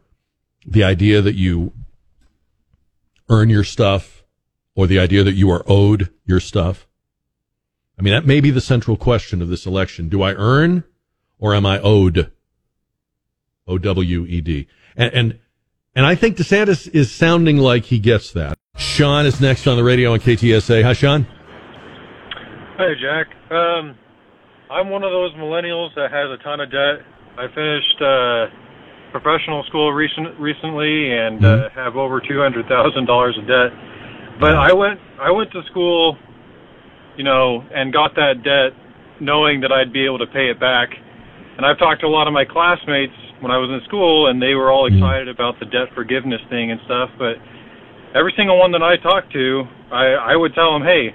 the 0.67 0.85
idea 0.85 1.23
that 1.23 1.35
you 1.35 1.73
earn 3.29 3.49
your 3.49 3.65
stuff 3.65 4.25
or 4.75 4.87
the 4.87 4.99
idea 4.99 5.25
that 5.25 5.33
you 5.33 5.51
are 5.51 5.65
owed 5.67 6.11
your 6.27 6.41
stuff? 6.41 6.86
I 7.99 8.03
mean, 8.03 8.13
that 8.13 8.27
may 8.27 8.41
be 8.41 8.51
the 8.51 8.61
central 8.61 8.97
question 8.97 9.41
of 9.41 9.49
this 9.49 9.67
election. 9.67 10.09
Do 10.09 10.23
I 10.23 10.33
earn 10.35 10.85
or 11.39 11.55
am 11.55 11.65
I 11.65 11.81
owed? 11.81 12.31
O 13.67 13.79
W 13.79 14.27
E 14.27 14.41
D. 14.41 14.69
And, 14.97 15.13
and, 15.13 15.39
and 15.95 16.07
I 16.07 16.15
think 16.15 16.37
DeSantis 16.37 16.89
is 16.95 17.11
sounding 17.11 17.57
like 17.57 17.87
he 17.87 17.99
gets 17.99 18.33
that. 18.33 18.59
Sean 18.77 19.27
is 19.27 19.41
next 19.41 19.67
on 19.67 19.77
the 19.77 19.85
radio 19.85 20.13
on 20.13 20.21
KTSA. 20.21 20.83
Hi, 20.85 20.93
Sean. 20.93 21.27
Hey, 22.77 22.93
Jack. 23.01 23.27
Um, 23.51 23.97
I'm 24.71 24.91
one 24.91 25.03
of 25.03 25.11
those 25.11 25.33
millennials 25.35 25.95
that 25.95 26.11
has 26.13 26.29
a 26.31 26.43
ton 26.45 26.61
of 26.61 26.71
debt. 26.71 27.01
I 27.39 27.49
finished 27.55 28.03
uh, 28.03 28.47
professional 29.13 29.65
school 29.65 29.93
recent, 29.93 30.39
recently 30.39 31.13
and 31.13 31.45
uh, 31.45 31.49
mm-hmm. 31.49 31.79
uh, 31.79 31.85
have 31.85 31.97
over 31.97 32.21
two 32.21 32.39
hundred 32.39 32.67
thousand 32.69 33.07
dollars 33.07 33.37
of 33.39 33.47
debt. 33.47 33.73
But 34.39 34.55
I 34.55 34.73
went 34.75 35.01
I 35.19 35.31
went 35.31 35.51
to 35.53 35.63
school, 35.71 36.19
you 37.17 37.25
know, 37.25 37.65
and 37.75 37.93
got 37.93 38.15
that 38.15 38.43
debt 38.45 38.77
knowing 39.21 39.61
that 39.61 39.73
I'd 39.73 39.93
be 39.93 40.05
able 40.05 40.19
to 40.19 40.27
pay 40.27 40.51
it 40.51 40.61
back. 40.61 40.91
And 41.57 41.65
I've 41.65 41.79
talked 41.79 42.03
to 42.03 42.07
a 42.07 42.13
lot 42.13 42.27
of 42.27 42.35
my 42.35 42.45
classmates 42.45 43.17
when 43.41 43.51
I 43.51 43.57
was 43.57 43.71
in 43.71 43.81
school, 43.89 44.29
and 44.29 44.41
they 44.41 44.55
were 44.55 44.71
all 44.71 44.89
mm-hmm. 44.89 45.01
excited 45.01 45.29
about 45.29 45.59
the 45.59 45.67
debt 45.67 45.89
forgiveness 45.95 46.41
thing 46.51 46.71
and 46.71 46.81
stuff. 46.85 47.11
But 47.19 47.41
every 48.15 48.33
single 48.37 48.59
one 48.59 48.73
that 48.73 48.83
I 48.83 48.97
talked 48.97 49.33
to, 49.33 49.65
I 49.91 50.33
I 50.33 50.37
would 50.37 50.55
tell 50.55 50.73
them, 50.73 50.83
hey, 50.83 51.15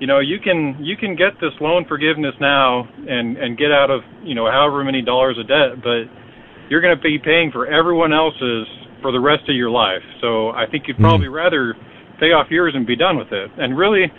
you 0.00 0.06
know, 0.06 0.18
you 0.18 0.38
can 0.38 0.76
you 0.80 0.96
can 0.96 1.14
get 1.14 1.34
this 1.40 1.54
loan 1.60 1.84
forgiveness 1.86 2.34
now 2.40 2.88
and 3.06 3.36
and 3.36 3.58
get 3.58 3.70
out 3.70 3.90
of 3.90 4.02
you 4.22 4.34
know 4.34 4.50
however 4.50 4.82
many 4.84 5.02
dollars 5.02 5.38
of 5.38 5.46
debt, 5.46 5.82
but 5.82 6.10
you're 6.70 6.80
going 6.80 6.94
to 6.96 7.02
be 7.02 7.18
paying 7.18 7.50
for 7.50 7.66
everyone 7.66 8.12
else's 8.12 8.66
for 9.00 9.12
the 9.12 9.20
rest 9.20 9.48
of 9.48 9.56
your 9.56 9.70
life. 9.70 10.02
So 10.20 10.50
I 10.50 10.66
think 10.70 10.84
you'd 10.86 10.98
probably 10.98 11.28
mm. 11.28 11.34
rather 11.34 11.74
pay 12.20 12.32
off 12.34 12.50
yours 12.50 12.74
and 12.74 12.86
be 12.86 12.96
done 12.96 13.16
with 13.16 13.32
it. 13.32 13.50
And 13.56 13.78
really, 13.78 14.10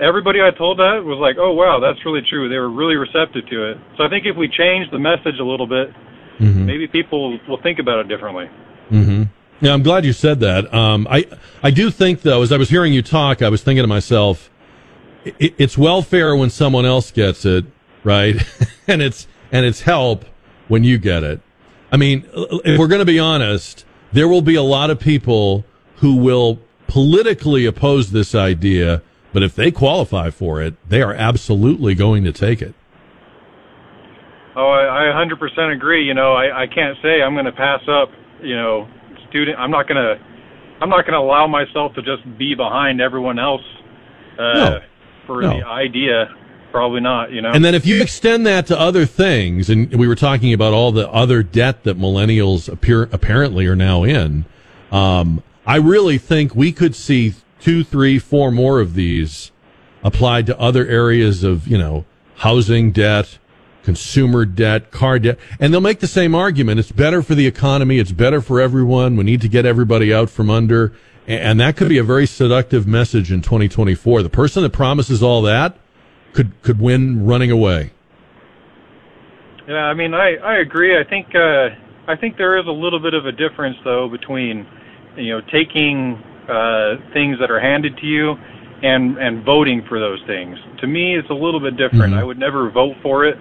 everybody 0.00 0.40
I 0.40 0.50
told 0.50 0.78
that 0.78 1.04
was 1.04 1.18
like, 1.18 1.36
oh, 1.38 1.52
wow, 1.52 1.80
that's 1.80 2.04
really 2.04 2.22
true. 2.28 2.48
They 2.48 2.56
were 2.56 2.70
really 2.70 2.96
receptive 2.96 3.48
to 3.48 3.70
it. 3.70 3.78
So 3.96 4.04
I 4.04 4.08
think 4.08 4.26
if 4.26 4.36
we 4.36 4.48
change 4.48 4.90
the 4.90 4.98
message 4.98 5.38
a 5.40 5.44
little 5.44 5.66
bit, 5.66 5.92
mm-hmm. 6.38 6.66
maybe 6.66 6.86
people 6.86 7.38
will 7.48 7.60
think 7.62 7.78
about 7.78 7.98
it 8.00 8.08
differently. 8.08 8.50
Mm-hmm. 8.90 9.24
Yeah, 9.60 9.72
I'm 9.72 9.82
glad 9.82 10.04
you 10.04 10.12
said 10.12 10.40
that. 10.40 10.72
Um, 10.72 11.06
I 11.10 11.26
I 11.62 11.72
do 11.72 11.90
think 11.90 12.22
though, 12.22 12.42
as 12.42 12.52
I 12.52 12.56
was 12.56 12.70
hearing 12.70 12.92
you 12.92 13.02
talk, 13.02 13.42
I 13.42 13.48
was 13.48 13.62
thinking 13.62 13.82
to 13.82 13.88
myself, 13.88 14.50
it, 15.24 15.54
it's 15.58 15.76
welfare 15.76 16.36
when 16.36 16.48
someone 16.48 16.86
else 16.86 17.10
gets 17.10 17.44
it, 17.44 17.64
right? 18.04 18.36
and 18.86 19.02
it's 19.02 19.26
and 19.50 19.66
it's 19.66 19.80
help 19.80 20.24
when 20.68 20.84
you 20.84 20.98
get 20.98 21.24
it. 21.24 21.40
I 21.90 21.96
mean, 21.96 22.28
if 22.34 22.78
we're 22.78 22.86
going 22.86 23.00
to 23.00 23.06
be 23.06 23.18
honest, 23.18 23.84
there 24.12 24.28
will 24.28 24.42
be 24.42 24.54
a 24.54 24.62
lot 24.62 24.90
of 24.90 25.00
people 25.00 25.64
who 25.96 26.16
will 26.16 26.60
politically 26.86 27.66
oppose 27.66 28.10
this 28.12 28.34
idea, 28.34 29.02
but 29.32 29.42
if 29.42 29.54
they 29.54 29.70
qualify 29.70 30.30
for 30.30 30.62
it, 30.62 30.74
they 30.88 31.02
are 31.02 31.14
absolutely 31.14 31.94
going 31.94 32.24
to 32.24 32.32
take 32.32 32.62
it. 32.62 32.74
Oh, 34.56 34.68
I, 34.70 35.10
I 35.10 35.24
100% 35.24 35.74
agree. 35.74 36.04
You 36.04 36.14
know, 36.14 36.32
I, 36.32 36.62
I 36.62 36.66
can't 36.66 36.96
say 37.02 37.22
I'm 37.22 37.34
going 37.34 37.44
to 37.44 37.52
pass 37.52 37.80
up, 37.88 38.10
you 38.42 38.56
know, 38.56 38.88
student. 39.28 39.58
I'm 39.58 39.70
not 39.70 39.86
going 39.86 39.96
to, 39.96 40.22
I'm 40.80 40.88
not 40.88 41.02
going 41.06 41.12
to 41.12 41.20
allow 41.20 41.46
myself 41.46 41.94
to 41.94 42.02
just 42.02 42.22
be 42.38 42.54
behind 42.54 43.00
everyone 43.00 43.38
else 43.38 43.62
uh, 44.38 44.52
no. 44.54 44.80
for 45.26 45.42
no. 45.42 45.58
the 45.58 45.66
idea 45.66 46.34
Probably 46.70 47.00
not, 47.00 47.32
you 47.32 47.40
know. 47.40 47.50
And 47.50 47.64
then 47.64 47.74
if 47.74 47.86
you 47.86 48.02
extend 48.02 48.46
that 48.46 48.66
to 48.66 48.78
other 48.78 49.06
things, 49.06 49.70
and 49.70 49.92
we 49.94 50.06
were 50.06 50.14
talking 50.14 50.52
about 50.52 50.74
all 50.74 50.92
the 50.92 51.08
other 51.10 51.42
debt 51.42 51.84
that 51.84 51.98
millennials 51.98 52.70
appear 52.70 53.04
apparently 53.04 53.66
are 53.66 53.76
now 53.76 54.04
in, 54.04 54.44
um, 54.92 55.42
I 55.66 55.76
really 55.76 56.18
think 56.18 56.54
we 56.54 56.72
could 56.72 56.94
see 56.94 57.34
two, 57.60 57.84
three, 57.84 58.18
four 58.18 58.50
more 58.50 58.80
of 58.80 58.94
these 58.94 59.52
applied 60.02 60.46
to 60.46 60.58
other 60.58 60.86
areas 60.86 61.42
of, 61.42 61.66
you 61.66 61.78
know, 61.78 62.04
housing 62.36 62.92
debt, 62.92 63.38
consumer 63.82 64.44
debt, 64.44 64.90
car 64.90 65.18
debt, 65.18 65.38
and 65.58 65.72
they'll 65.72 65.80
make 65.80 66.00
the 66.00 66.06
same 66.06 66.34
argument. 66.34 66.78
It's 66.78 66.92
better 66.92 67.22
for 67.22 67.34
the 67.34 67.46
economy. 67.46 67.98
It's 67.98 68.12
better 68.12 68.40
for 68.40 68.60
everyone. 68.60 69.16
We 69.16 69.24
need 69.24 69.40
to 69.40 69.48
get 69.48 69.66
everybody 69.66 70.12
out 70.12 70.30
from 70.30 70.50
under. 70.50 70.92
And 71.26 71.60
that 71.60 71.76
could 71.76 71.90
be 71.90 71.98
a 71.98 72.04
very 72.04 72.26
seductive 72.26 72.86
message 72.86 73.30
in 73.30 73.42
2024. 73.42 74.22
The 74.22 74.30
person 74.30 74.62
that 74.62 74.70
promises 74.70 75.22
all 75.22 75.42
that 75.42 75.76
could, 76.32 76.60
could 76.62 76.80
win 76.80 77.26
running 77.26 77.50
away. 77.50 77.92
Yeah, 79.66 79.74
I 79.74 79.92
mean, 79.92 80.14
I, 80.14 80.36
I 80.36 80.58
agree. 80.60 80.98
I 80.98 81.04
think, 81.04 81.26
uh, 81.34 81.68
I 82.10 82.16
think 82.16 82.38
there 82.38 82.58
is 82.58 82.66
a 82.66 82.72
little 82.72 83.00
bit 83.00 83.12
of 83.12 83.26
a 83.26 83.32
difference 83.32 83.76
though 83.84 84.08
between, 84.08 84.66
you 85.18 85.34
know, 85.34 85.42
taking, 85.52 86.22
uh, 86.48 86.96
things 87.12 87.38
that 87.40 87.50
are 87.50 87.60
handed 87.60 87.96
to 87.98 88.06
you 88.06 88.34
and, 88.82 89.18
and 89.18 89.44
voting 89.44 89.84
for 89.88 89.98
those 89.98 90.20
things. 90.26 90.56
To 90.80 90.86
me, 90.86 91.16
it's 91.16 91.30
a 91.30 91.34
little 91.34 91.60
bit 91.60 91.76
different. 91.76 92.12
Mm-hmm. 92.12 92.20
I 92.20 92.24
would 92.24 92.38
never 92.38 92.70
vote 92.70 92.96
for 93.02 93.26
it, 93.26 93.36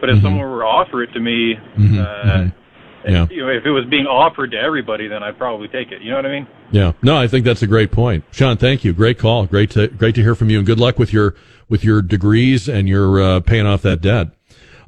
but 0.00 0.08
if 0.08 0.16
mm-hmm. 0.16 0.26
someone 0.26 0.50
were 0.50 0.60
to 0.60 0.66
offer 0.66 1.02
it 1.02 1.12
to 1.12 1.20
me, 1.20 1.54
mm-hmm. 1.54 1.98
uh, 1.98 2.04
mm-hmm. 2.04 2.56
Yeah. 3.04 3.26
You 3.30 3.46
know, 3.46 3.48
if 3.48 3.64
it 3.64 3.70
was 3.70 3.86
being 3.86 4.06
offered 4.06 4.50
to 4.50 4.58
everybody, 4.58 5.08
then 5.08 5.22
I'd 5.22 5.38
probably 5.38 5.68
take 5.68 5.90
it. 5.90 6.02
You 6.02 6.10
know 6.10 6.16
what 6.16 6.26
I 6.26 6.32
mean? 6.32 6.46
Yeah. 6.70 6.92
No, 7.02 7.16
I 7.16 7.28
think 7.28 7.44
that's 7.46 7.62
a 7.62 7.66
great 7.66 7.90
point, 7.90 8.24
Sean. 8.30 8.56
Thank 8.56 8.84
you. 8.84 8.92
Great 8.92 9.18
call. 9.18 9.46
Great 9.46 9.70
to 9.70 9.88
great 9.88 10.14
to 10.16 10.22
hear 10.22 10.34
from 10.34 10.50
you, 10.50 10.58
and 10.58 10.66
good 10.66 10.78
luck 10.78 10.98
with 10.98 11.12
your 11.12 11.34
with 11.68 11.82
your 11.82 12.02
degrees 12.02 12.68
and 12.68 12.88
your 12.88 13.20
uh, 13.20 13.40
paying 13.40 13.66
off 13.66 13.82
that 13.82 14.00
debt. 14.00 14.28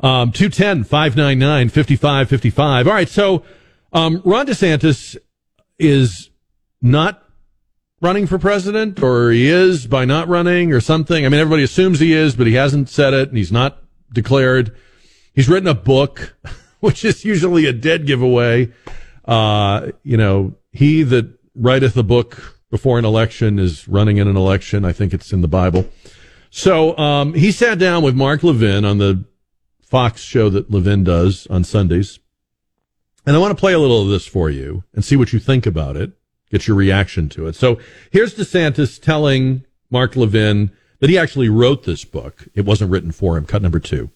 Um, 0.00 0.32
210 0.32 0.84
599 0.84 1.68
5555. 1.68 2.86
All 2.86 2.92
right. 2.92 3.08
So, 3.08 3.44
um, 3.92 4.20
Ron 4.24 4.46
DeSantis 4.46 5.16
is 5.78 6.30
not 6.82 7.21
running 8.03 8.26
for 8.26 8.38
president, 8.38 9.03
or 9.03 9.30
he 9.30 9.46
is 9.46 9.86
by 9.86 10.05
not 10.05 10.28
running, 10.28 10.74
or 10.74 10.80
something. 10.80 11.24
I 11.24 11.30
mean, 11.30 11.40
everybody 11.40 11.62
assumes 11.62 12.00
he 12.00 12.12
is, 12.12 12.36
but 12.36 12.46
he 12.46 12.55
hasn't 12.55 12.90
said 12.90 13.14
it, 13.14 13.30
and 13.30 13.38
he's 13.38 13.53
not 13.53 13.82
declared. 14.12 14.76
He's 15.32 15.48
written 15.48 15.68
a 15.68 15.74
book. 15.74 16.36
which 16.82 17.05
is 17.05 17.24
usually 17.24 17.66
a 17.66 17.72
dead 17.72 18.07
giveaway. 18.07 18.68
Uh, 19.24 19.92
you 20.03 20.16
know, 20.16 20.57
he 20.72 21.05
that 21.05 21.32
writeth 21.55 21.96
a 21.96 22.03
book 22.03 22.59
before 22.70 22.98
an 22.98 23.05
election 23.05 23.61
is 23.61 23.86
running 23.86 24.16
in 24.16 24.26
an 24.26 24.36
election. 24.36 24.84
I 24.84 24.92
think 24.92 25.14
it's 25.14 25.32
in 25.32 25.42
the 25.42 25.48
Bible. 25.48 25.88
So 26.50 26.98
um, 26.98 27.34
he 27.34 27.53
sat 27.53 27.78
down 27.78 28.03
with 28.03 28.16
Mark 28.16 28.42
Levin 28.42 28.84
on 28.84 28.98
the 28.98 29.24
Fox 29.80 30.22
show 30.22 30.50
that 30.50 30.72
Levin 30.72 31.05
does 31.05 31.46
on 31.46 31.62
Sundays. 31.62 32.18
And 33.24 33.36
I 33.36 33.38
want 33.38 33.57
to 33.57 33.61
play 33.61 33.74
a 33.74 33.78
little 33.78 34.03
of 34.03 34.09
this 34.09 34.26
for 34.26 34.50
you 34.50 34.82
and 34.92 35.05
see 35.05 35.14
what 35.14 35.32
you 35.32 35.38
think 35.38 35.66
about 35.66 35.96
it, 35.96 36.11
get 36.53 36.68
your 36.68 36.76
reaction 36.76 37.28
to 37.30 37.48
it. 37.48 37.57
So 37.57 37.80
here's 38.12 38.34
DeSantis 38.34 39.00
telling 39.00 39.64
Mark 39.90 40.14
Levin 40.14 40.70
that 41.00 41.11
he 41.11 41.18
actually 41.18 41.48
wrote 41.48 41.82
this 41.82 42.05
book. 42.05 42.46
It 42.55 42.64
wasn't 42.64 42.92
written 42.92 43.11
for 43.11 43.36
him. 43.36 43.46
Cut 43.46 43.62
number 43.62 43.80
two. 43.80 44.11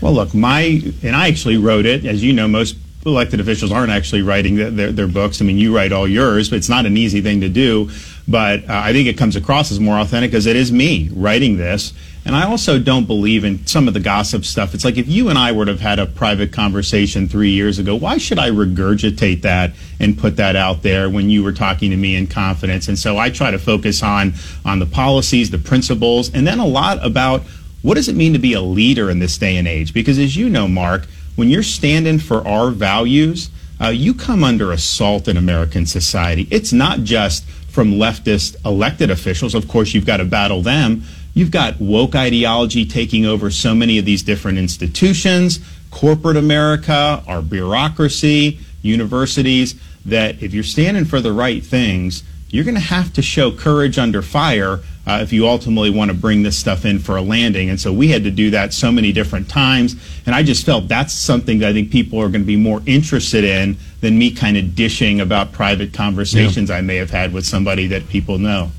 Well, 0.00 0.12
look, 0.12 0.32
my 0.34 0.80
and 1.02 1.16
I 1.16 1.28
actually 1.28 1.56
wrote 1.56 1.84
it. 1.84 2.06
As 2.06 2.22
you 2.22 2.32
know, 2.32 2.46
most 2.46 2.76
elected 3.04 3.40
officials 3.40 3.72
aren't 3.72 3.90
actually 3.90 4.22
writing 4.22 4.56
their, 4.56 4.92
their, 4.92 5.08
books. 5.08 5.40
I 5.40 5.44
mean, 5.44 5.56
you 5.58 5.74
write 5.74 5.90
all 5.90 6.06
yours, 6.06 6.50
but 6.50 6.56
it's 6.56 6.68
not 6.68 6.86
an 6.86 6.96
easy 6.96 7.20
thing 7.20 7.40
to 7.40 7.48
do. 7.48 7.90
But 8.28 8.68
uh, 8.68 8.80
I 8.84 8.92
think 8.92 9.08
it 9.08 9.16
comes 9.18 9.36
across 9.36 9.72
as 9.72 9.80
more 9.80 9.98
authentic 9.98 10.30
because 10.30 10.46
it 10.46 10.56
is 10.56 10.70
me 10.70 11.10
writing 11.12 11.56
this. 11.56 11.92
And 12.24 12.36
I 12.36 12.44
also 12.46 12.78
don't 12.78 13.06
believe 13.06 13.44
in 13.44 13.66
some 13.66 13.88
of 13.88 13.94
the 13.94 14.00
gossip 14.00 14.44
stuff. 14.44 14.74
It's 14.74 14.84
like 14.84 14.98
if 14.98 15.08
you 15.08 15.30
and 15.30 15.38
I 15.38 15.52
would 15.52 15.68
have 15.68 15.80
had 15.80 15.98
a 15.98 16.06
private 16.06 16.52
conversation 16.52 17.28
three 17.28 17.50
years 17.50 17.78
ago, 17.78 17.96
why 17.96 18.18
should 18.18 18.38
I 18.38 18.50
regurgitate 18.50 19.42
that 19.42 19.72
and 19.98 20.18
put 20.18 20.36
that 20.36 20.54
out 20.54 20.82
there 20.82 21.08
when 21.08 21.30
you 21.30 21.42
were 21.42 21.52
talking 21.52 21.90
to 21.90 21.96
me 21.96 22.16
in 22.16 22.26
confidence? 22.26 22.88
And 22.88 22.98
so 22.98 23.16
I 23.16 23.30
try 23.30 23.50
to 23.50 23.58
focus 23.58 24.02
on 24.02 24.34
on 24.64 24.78
the 24.78 24.86
policies, 24.86 25.50
the 25.50 25.58
principles, 25.58 26.32
and 26.34 26.46
then 26.46 26.58
a 26.58 26.66
lot 26.66 27.04
about 27.04 27.42
what 27.82 27.94
does 27.94 28.08
it 28.08 28.16
mean 28.16 28.34
to 28.34 28.38
be 28.38 28.52
a 28.52 28.60
leader 28.60 29.10
in 29.10 29.18
this 29.18 29.38
day 29.38 29.56
and 29.56 29.66
age? 29.66 29.94
Because 29.94 30.18
as 30.18 30.36
you 30.36 30.50
know, 30.50 30.68
Mark, 30.68 31.06
when 31.36 31.48
you're 31.48 31.62
standing 31.62 32.18
for 32.18 32.46
our 32.46 32.70
values, 32.70 33.50
uh, 33.80 33.88
you 33.88 34.12
come 34.12 34.44
under 34.44 34.72
assault 34.72 35.26
in 35.26 35.38
American 35.38 35.86
society. 35.86 36.46
It's 36.50 36.72
not 36.72 37.00
just 37.00 37.44
from 37.70 37.92
leftist 37.92 38.62
elected 38.66 39.10
officials. 39.10 39.54
Of 39.54 39.68
course, 39.68 39.94
you've 39.94 40.04
got 40.04 40.18
to 40.18 40.24
battle 40.26 40.60
them. 40.60 41.04
You've 41.34 41.50
got 41.50 41.80
woke 41.80 42.14
ideology 42.14 42.84
taking 42.84 43.24
over 43.24 43.50
so 43.50 43.74
many 43.74 43.98
of 43.98 44.04
these 44.04 44.22
different 44.22 44.58
institutions, 44.58 45.60
corporate 45.90 46.36
America, 46.36 47.22
our 47.26 47.42
bureaucracy, 47.42 48.58
universities, 48.82 49.80
that 50.04 50.42
if 50.42 50.52
you're 50.54 50.64
standing 50.64 51.04
for 51.04 51.20
the 51.20 51.32
right 51.32 51.62
things, 51.64 52.22
you're 52.48 52.64
going 52.64 52.74
to 52.74 52.80
have 52.80 53.12
to 53.12 53.22
show 53.22 53.52
courage 53.52 53.98
under 53.98 54.22
fire 54.22 54.80
uh, 55.06 55.20
if 55.22 55.32
you 55.32 55.46
ultimately 55.46 55.90
want 55.90 56.10
to 56.10 56.16
bring 56.16 56.42
this 56.42 56.58
stuff 56.58 56.84
in 56.84 56.98
for 56.98 57.16
a 57.16 57.22
landing. 57.22 57.70
And 57.70 57.80
so 57.80 57.92
we 57.92 58.08
had 58.08 58.24
to 58.24 58.30
do 58.30 58.50
that 58.50 58.72
so 58.74 58.92
many 58.92 59.12
different 59.12 59.48
times. 59.48 59.96
And 60.26 60.34
I 60.34 60.42
just 60.42 60.66
felt 60.66 60.88
that's 60.88 61.12
something 61.12 61.60
that 61.60 61.68
I 61.68 61.72
think 61.72 61.90
people 61.90 62.18
are 62.20 62.28
going 62.28 62.42
to 62.42 62.46
be 62.46 62.56
more 62.56 62.82
interested 62.86 63.44
in 63.44 63.76
than 64.00 64.18
me 64.18 64.30
kind 64.32 64.56
of 64.56 64.74
dishing 64.74 65.20
about 65.20 65.52
private 65.52 65.92
conversations 65.92 66.70
yeah. 66.70 66.76
I 66.76 66.80
may 66.80 66.96
have 66.96 67.10
had 67.10 67.32
with 67.32 67.46
somebody 67.46 67.86
that 67.88 68.08
people 68.08 68.38
know. 68.38 68.70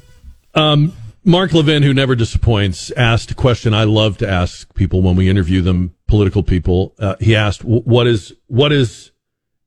Um, 0.53 0.93
Mark 1.23 1.53
Levin, 1.53 1.83
who 1.83 1.93
never 1.93 2.15
disappoints, 2.15 2.89
asked 2.91 3.29
a 3.29 3.35
question 3.35 3.73
I 3.73 3.83
love 3.83 4.17
to 4.19 4.29
ask 4.29 4.73
people 4.73 5.01
when 5.01 5.15
we 5.15 5.29
interview 5.29 5.61
them, 5.61 5.93
political 6.07 6.41
people. 6.41 6.95
Uh, 6.97 7.15
he 7.19 7.35
asked, 7.35 7.63
"What 7.63 8.07
is 8.07 8.33
what 8.47 8.71
is 8.71 9.11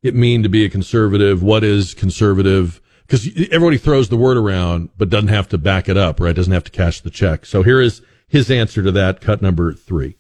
it 0.03 0.15
mean 0.15 0.43
to 0.43 0.49
be 0.49 0.65
a 0.65 0.69
conservative? 0.69 1.43
What 1.43 1.63
is 1.63 1.95
conservative?" 1.95 2.81
because 3.07 3.29
everybody 3.51 3.79
throws 3.79 4.09
the 4.09 4.17
word 4.17 4.37
around, 4.37 4.91
but 4.97 5.11
doesn't 5.11 5.29
have 5.29 5.49
to 5.49 5.59
back 5.59 5.89
it 5.89 5.97
up, 5.97 6.21
right? 6.21 6.35
Doesn't 6.35 6.53
have 6.53 6.65
to 6.65 6.71
cash 6.71 7.01
the 7.01 7.11
check. 7.11 7.45
So 7.47 7.63
here 7.63 7.81
is 7.81 8.03
his 8.27 8.51
answer 8.51 8.83
to 8.83 8.91
that, 8.93 9.21
cut 9.21 9.43
number 9.43 9.73
three. 9.73 10.17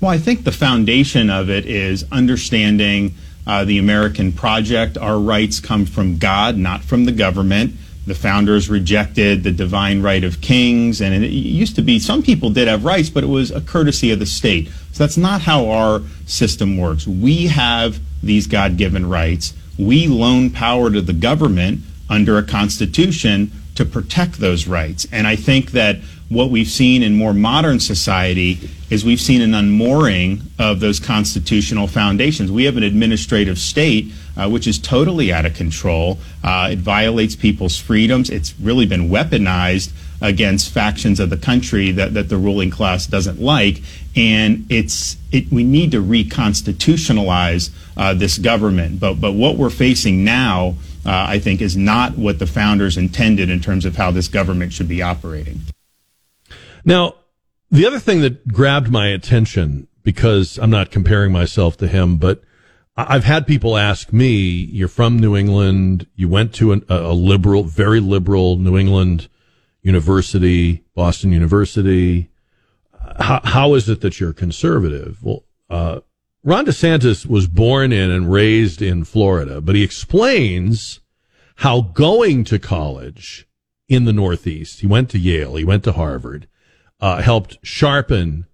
Well, 0.00 0.10
I 0.10 0.18
think 0.18 0.44
the 0.44 0.52
foundation 0.52 1.30
of 1.30 1.48
it 1.48 1.64
is 1.64 2.04
understanding 2.12 3.14
uh, 3.46 3.64
the 3.64 3.78
American 3.78 4.32
project. 4.32 4.98
Our 4.98 5.18
rights 5.18 5.60
come 5.60 5.86
from 5.86 6.18
God, 6.18 6.56
not 6.56 6.82
from 6.82 7.04
the 7.04 7.12
government. 7.12 7.74
The 8.06 8.14
founders 8.14 8.68
rejected 8.68 9.42
the 9.42 9.50
divine 9.50 10.00
right 10.00 10.22
of 10.22 10.40
kings, 10.40 11.00
and 11.00 11.24
it 11.24 11.28
used 11.28 11.74
to 11.76 11.82
be 11.82 11.98
some 11.98 12.22
people 12.22 12.50
did 12.50 12.68
have 12.68 12.84
rights, 12.84 13.10
but 13.10 13.24
it 13.24 13.28
was 13.28 13.50
a 13.50 13.60
courtesy 13.60 14.12
of 14.12 14.18
the 14.18 14.26
state. 14.26 14.68
So 14.92 15.04
that's 15.04 15.16
not 15.16 15.40
how 15.40 15.68
our 15.68 16.02
system 16.26 16.78
works. 16.78 17.06
We 17.06 17.48
have 17.48 17.98
these 18.22 18.46
God 18.46 18.76
given 18.76 19.08
rights 19.08 19.52
we 19.78 20.06
loan 20.06 20.50
power 20.50 20.90
to 20.90 21.00
the 21.00 21.12
government 21.12 21.80
under 22.08 22.38
a 22.38 22.42
constitution 22.42 23.50
to 23.74 23.84
protect 23.84 24.38
those 24.38 24.66
rights. 24.66 25.06
And 25.12 25.26
I 25.26 25.36
think 25.36 25.72
that 25.72 25.98
what 26.28 26.50
we've 26.50 26.68
seen 26.68 27.02
in 27.02 27.14
more 27.14 27.34
modern 27.34 27.78
society 27.78 28.70
is 28.90 29.04
we've 29.04 29.20
seen 29.20 29.42
an 29.42 29.54
unmooring 29.54 30.40
of 30.58 30.80
those 30.80 30.98
constitutional 30.98 31.86
foundations. 31.86 32.50
We 32.50 32.64
have 32.64 32.76
an 32.76 32.82
administrative 32.82 33.58
state 33.58 34.06
uh, 34.36 34.48
which 34.48 34.66
is 34.66 34.78
totally 34.78 35.32
out 35.32 35.46
of 35.46 35.54
control. 35.54 36.18
Uh, 36.42 36.70
it 36.72 36.78
violates 36.78 37.34
people's 37.34 37.78
freedoms. 37.78 38.30
It's 38.30 38.58
really 38.60 38.86
been 38.86 39.08
weaponized 39.08 39.92
against 40.20 40.72
factions 40.72 41.20
of 41.20 41.30
the 41.30 41.36
country 41.36 41.90
that, 41.92 42.14
that 42.14 42.28
the 42.28 42.36
ruling 42.36 42.70
class 42.70 43.06
doesn't 43.06 43.40
like. 43.40 43.82
And 44.14 44.66
it's 44.70 45.16
it, 45.32 45.50
we 45.52 45.64
need 45.64 45.90
to 45.92 46.02
reconstitutionalize 46.02 47.70
uh, 47.96 48.14
this 48.14 48.38
government. 48.38 49.00
But 49.00 49.14
but 49.14 49.32
what 49.32 49.56
we're 49.56 49.70
facing 49.70 50.24
now, 50.24 50.76
uh, 51.04 51.26
I 51.28 51.38
think, 51.38 51.60
is 51.60 51.76
not 51.76 52.16
what 52.16 52.38
the 52.38 52.46
founders 52.46 52.96
intended 52.96 53.50
in 53.50 53.60
terms 53.60 53.84
of 53.84 53.96
how 53.96 54.10
this 54.10 54.28
government 54.28 54.72
should 54.72 54.88
be 54.88 55.02
operating. 55.02 55.60
Now, 56.84 57.16
the 57.70 57.86
other 57.86 57.98
thing 57.98 58.20
that 58.20 58.48
grabbed 58.48 58.90
my 58.90 59.08
attention 59.08 59.88
because 60.02 60.56
I'm 60.58 60.70
not 60.70 60.92
comparing 60.92 61.32
myself 61.32 61.76
to 61.78 61.88
him, 61.88 62.16
but 62.16 62.40
I've 62.96 63.24
had 63.24 63.46
people 63.46 63.76
ask 63.76 64.12
me, 64.12 64.36
"You're 64.38 64.88
from 64.88 65.18
New 65.18 65.36
England. 65.36 66.06
You 66.14 66.28
went 66.28 66.54
to 66.54 66.72
an, 66.72 66.84
a 66.88 67.12
liberal, 67.12 67.64
very 67.64 68.00
liberal 68.00 68.56
New 68.56 68.76
England." 68.76 69.28
University, 69.86 70.82
Boston 70.96 71.30
University. 71.30 72.28
How, 73.20 73.40
how 73.44 73.74
is 73.74 73.88
it 73.88 74.00
that 74.00 74.18
you're 74.18 74.32
conservative? 74.32 75.22
Well, 75.22 75.44
uh, 75.70 76.00
Ron 76.42 76.66
DeSantis 76.66 77.24
was 77.24 77.46
born 77.46 77.92
in 77.92 78.10
and 78.10 78.30
raised 78.30 78.82
in 78.82 79.04
Florida, 79.04 79.60
but 79.60 79.76
he 79.76 79.84
explains 79.84 80.98
how 81.56 81.82
going 81.82 82.42
to 82.44 82.58
college 82.58 83.46
in 83.88 84.06
the 84.06 84.12
Northeast, 84.12 84.80
he 84.80 84.88
went 84.88 85.08
to 85.10 85.18
Yale, 85.18 85.54
he 85.54 85.64
went 85.64 85.84
to 85.84 85.92
Harvard, 85.92 86.48
uh, 87.00 87.22
helped 87.22 87.56
sharpen 87.62 88.46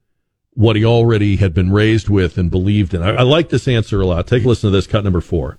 what 0.54 0.76
he 0.76 0.84
already 0.84 1.36
had 1.36 1.54
been 1.54 1.72
raised 1.72 2.08
with 2.08 2.36
and 2.36 2.50
believed 2.50 2.94
in. 2.94 3.02
I, 3.02 3.16
I 3.16 3.22
like 3.22 3.48
this 3.48 3.66
answer 3.66 4.00
a 4.00 4.06
lot. 4.06 4.26
Take 4.26 4.44
a 4.44 4.48
listen 4.48 4.70
to 4.70 4.76
this, 4.76 4.86
cut 4.86 5.04
number 5.04 5.20
four. 5.20 5.58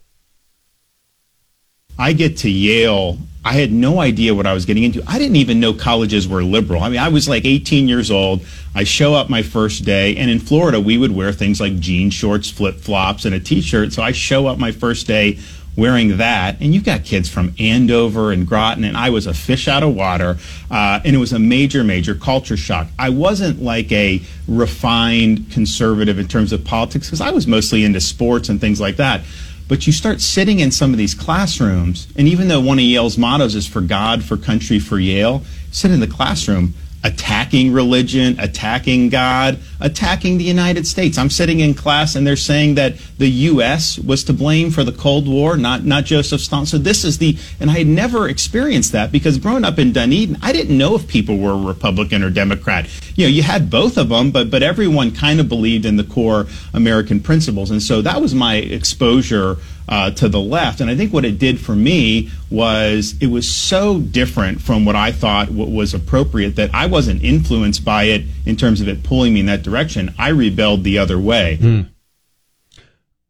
I 1.97 2.13
get 2.13 2.37
to 2.37 2.49
Yale. 2.49 3.17
I 3.45 3.53
had 3.53 3.71
no 3.71 3.99
idea 3.99 4.33
what 4.33 4.47
I 4.47 4.53
was 4.53 4.65
getting 4.65 4.83
into. 4.83 5.03
I 5.05 5.19
didn't 5.19 5.35
even 5.35 5.59
know 5.59 5.73
colleges 5.73 6.27
were 6.27 6.43
liberal. 6.43 6.81
I 6.81 6.89
mean, 6.89 6.99
I 6.99 7.09
was 7.09 7.27
like 7.27 7.45
18 7.45 7.87
years 7.87 8.09
old. 8.09 8.45
I 8.73 8.83
show 8.83 9.13
up 9.13 9.29
my 9.29 9.43
first 9.43 9.83
day, 9.83 10.15
and 10.15 10.31
in 10.31 10.39
Florida, 10.39 10.79
we 10.79 10.97
would 10.97 11.11
wear 11.11 11.31
things 11.33 11.59
like 11.59 11.77
jean 11.79 12.09
shorts, 12.09 12.49
flip 12.49 12.75
flops, 12.75 13.25
and 13.25 13.35
a 13.35 13.39
t 13.39 13.61
shirt. 13.61 13.93
So 13.93 14.01
I 14.01 14.11
show 14.11 14.47
up 14.47 14.57
my 14.57 14.71
first 14.71 15.07
day 15.07 15.39
wearing 15.75 16.17
that, 16.17 16.61
and 16.61 16.73
you've 16.73 16.83
got 16.83 17.03
kids 17.03 17.29
from 17.29 17.53
Andover 17.59 18.31
and 18.31 18.47
Groton, 18.47 18.83
and 18.83 18.95
I 18.95 19.09
was 19.09 19.25
a 19.25 19.33
fish 19.33 19.67
out 19.67 19.83
of 19.83 19.95
water, 19.95 20.37
uh, 20.69 20.99
and 21.03 21.15
it 21.15 21.19
was 21.19 21.33
a 21.33 21.39
major, 21.39 21.83
major 21.83 22.13
culture 22.13 22.57
shock. 22.57 22.87
I 22.99 23.09
wasn't 23.09 23.61
like 23.61 23.91
a 23.91 24.21
refined 24.47 25.51
conservative 25.51 26.19
in 26.19 26.27
terms 26.27 26.53
of 26.53 26.63
politics 26.63 27.07
because 27.07 27.21
I 27.21 27.31
was 27.31 27.47
mostly 27.47 27.83
into 27.83 28.01
sports 28.01 28.49
and 28.49 28.61
things 28.61 28.79
like 28.79 28.97
that. 28.97 29.21
But 29.67 29.87
you 29.87 29.93
start 29.93 30.21
sitting 30.21 30.59
in 30.59 30.71
some 30.71 30.91
of 30.91 30.97
these 30.97 31.15
classrooms, 31.15 32.07
and 32.15 32.27
even 32.27 32.49
though 32.49 32.59
one 32.59 32.77
of 32.77 32.85
Yale's 32.85 33.17
mottos 33.17 33.55
is 33.55 33.65
for 33.65 33.81
God, 33.81 34.23
for 34.23 34.37
country, 34.37 34.77
for 34.77 34.99
Yale, 34.99 35.43
sit 35.71 35.89
in 35.89 35.99
the 35.99 36.07
classroom 36.07 36.73
attacking 37.03 37.73
religion, 37.73 38.39
attacking 38.39 39.09
God, 39.09 39.59
attacking 39.81 40.37
the 40.37 40.43
United 40.43 40.87
States. 40.87 41.17
I'm 41.17 41.29
sitting 41.29 41.59
in 41.59 41.73
class 41.73 42.15
and 42.15 42.25
they're 42.25 42.35
saying 42.35 42.75
that 42.75 42.97
the 43.17 43.27
U.S. 43.27 43.99
was 43.99 44.23
to 44.25 44.33
blame 44.33 44.71
for 44.71 44.83
the 44.83 44.91
Cold 44.91 45.27
War, 45.27 45.57
not, 45.57 45.83
not 45.83 46.05
Joseph 46.05 46.39
Stalin. 46.41 46.65
So 46.65 46.77
this 46.77 47.03
is 47.03 47.17
the, 47.17 47.37
and 47.59 47.69
I 47.69 47.79
had 47.79 47.87
never 47.87 48.29
experienced 48.29 48.93
that 48.93 49.11
because 49.11 49.37
growing 49.37 49.65
up 49.65 49.79
in 49.79 49.91
Dunedin, 49.91 50.37
I 50.41 50.53
didn't 50.53 50.77
know 50.77 50.95
if 50.95 51.07
people 51.07 51.37
were 51.37 51.57
Republican 51.57 52.23
or 52.23 52.29
Democrat. 52.29 52.87
You 53.15 53.25
know, 53.25 53.29
you 53.29 53.43
had 53.43 53.69
both 53.69 53.97
of 53.97 54.09
them, 54.09 54.31
but, 54.31 54.49
but 54.49 54.63
everyone 54.63 55.11
kind 55.11 55.39
of 55.39 55.49
believed 55.49 55.85
in 55.85 55.97
the 55.97 56.03
core 56.03 56.47
American 56.73 57.19
principles. 57.19 57.69
And 57.69 57.83
so 57.83 58.01
that 58.01 58.21
was 58.21 58.33
my 58.33 58.55
exposure 58.55 59.57
uh, 59.87 60.11
to 60.11 60.29
the 60.29 60.39
left. 60.39 60.81
And 60.81 60.89
I 60.89 60.95
think 60.95 61.13
what 61.13 61.25
it 61.25 61.37
did 61.37 61.59
for 61.59 61.75
me 61.75 62.29
was 62.49 63.15
it 63.19 63.27
was 63.27 63.49
so 63.49 63.99
different 63.99 64.61
from 64.61 64.85
what 64.85 64.95
I 64.95 65.11
thought 65.11 65.51
was 65.51 65.93
appropriate 65.93 66.55
that 66.55 66.73
I 66.73 66.85
wasn't 66.85 67.23
influenced 67.23 67.83
by 67.83 68.05
it 68.05 68.23
in 68.45 68.55
terms 68.55 68.81
of 68.81 68.87
it 68.87 69.03
pulling 69.03 69.33
me 69.33 69.41
in 69.41 69.45
that 69.47 69.63
direction. 69.63 70.13
I 70.17 70.29
rebelled 70.29 70.83
the 70.83 70.97
other 70.97 71.19
way. 71.19 71.57
Mm. 71.61 71.89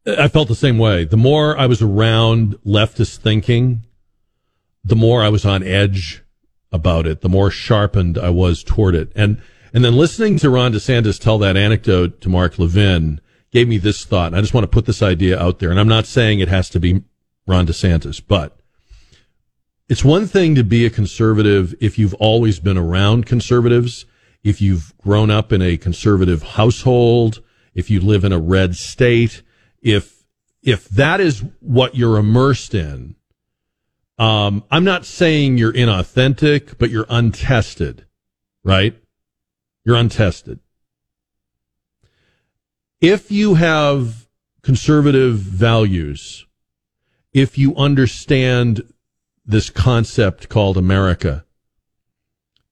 I 0.05 0.27
felt 0.27 0.49
the 0.49 0.55
same 0.55 0.77
way. 0.77 1.05
The 1.05 1.17
more 1.17 1.57
I 1.57 1.65
was 1.65 1.81
around 1.81 2.55
leftist 2.65 3.17
thinking, 3.17 3.83
the 4.83 4.95
more 4.97 5.23
I 5.23 5.29
was 5.29 5.45
on 5.45 5.63
edge 5.63 6.21
about 6.71 7.07
it, 7.07 7.21
the 7.21 7.29
more 7.29 7.49
sharpened 7.49 8.17
I 8.17 8.29
was 8.29 8.63
toward 8.63 8.95
it. 8.95 9.11
And 9.15 9.41
and 9.73 9.83
then 9.83 9.95
listening 9.95 10.37
to 10.39 10.51
Ron 10.51 10.73
DeSantis 10.73 11.19
tell 11.19 11.39
that 11.39 11.57
anecdote 11.57 12.21
to 12.21 12.29
Mark 12.29 12.59
Levin 12.59 13.19
gave 13.53 13.67
me 13.67 13.77
this 13.77 14.03
thought. 14.03 14.33
I 14.33 14.41
just 14.41 14.53
want 14.53 14.63
to 14.63 14.67
put 14.69 14.85
this 14.85 15.03
idea 15.03 15.39
out 15.39 15.59
there. 15.59 15.69
And 15.69 15.79
I'm 15.79 15.87
not 15.87 16.07
saying 16.07 16.39
it 16.39 16.47
has 16.47 16.69
to 16.71 16.79
be 16.79 17.03
Ron 17.45 17.67
DeSantis, 17.67 18.21
but 18.27 18.57
it's 19.87 20.03
one 20.03 20.25
thing 20.25 20.55
to 20.55 20.63
be 20.63 20.85
a 20.85 20.89
conservative 20.89 21.75
if 21.79 21.99
you've 21.99 22.15
always 22.15 22.59
been 22.59 22.79
around 22.79 23.27
conservatives, 23.27 24.05
if 24.43 24.59
you've 24.59 24.97
grown 24.97 25.29
up 25.29 25.53
in 25.53 25.61
a 25.61 25.77
conservative 25.77 26.41
household, 26.41 27.43
if 27.75 27.91
you 27.91 28.01
live 28.01 28.23
in 28.23 28.33
a 28.33 28.39
red 28.39 28.75
state, 28.75 29.43
if 29.81 30.23
if 30.63 30.87
that 30.89 31.19
is 31.19 31.43
what 31.59 31.93
you're 31.93 32.17
immersed 32.17 32.73
in, 32.73 33.15
um, 34.17 34.63
I'm 34.71 34.85
not 34.85 35.05
saying 35.05 35.57
you're 35.57 35.73
inauthentic, 35.73 36.77
but 36.77 36.89
you're 36.89 37.05
untested, 37.09 38.05
right? 38.63 38.97
You're 39.83 39.97
untested 39.97 40.59
if 43.03 43.29
you 43.29 43.55
have 43.55 44.29
conservative 44.61 45.35
values, 45.35 46.47
if 47.33 47.57
you 47.57 47.75
understand 47.75 48.81
this 49.45 49.69
concept 49.69 50.47
called 50.47 50.77
America, 50.77 51.43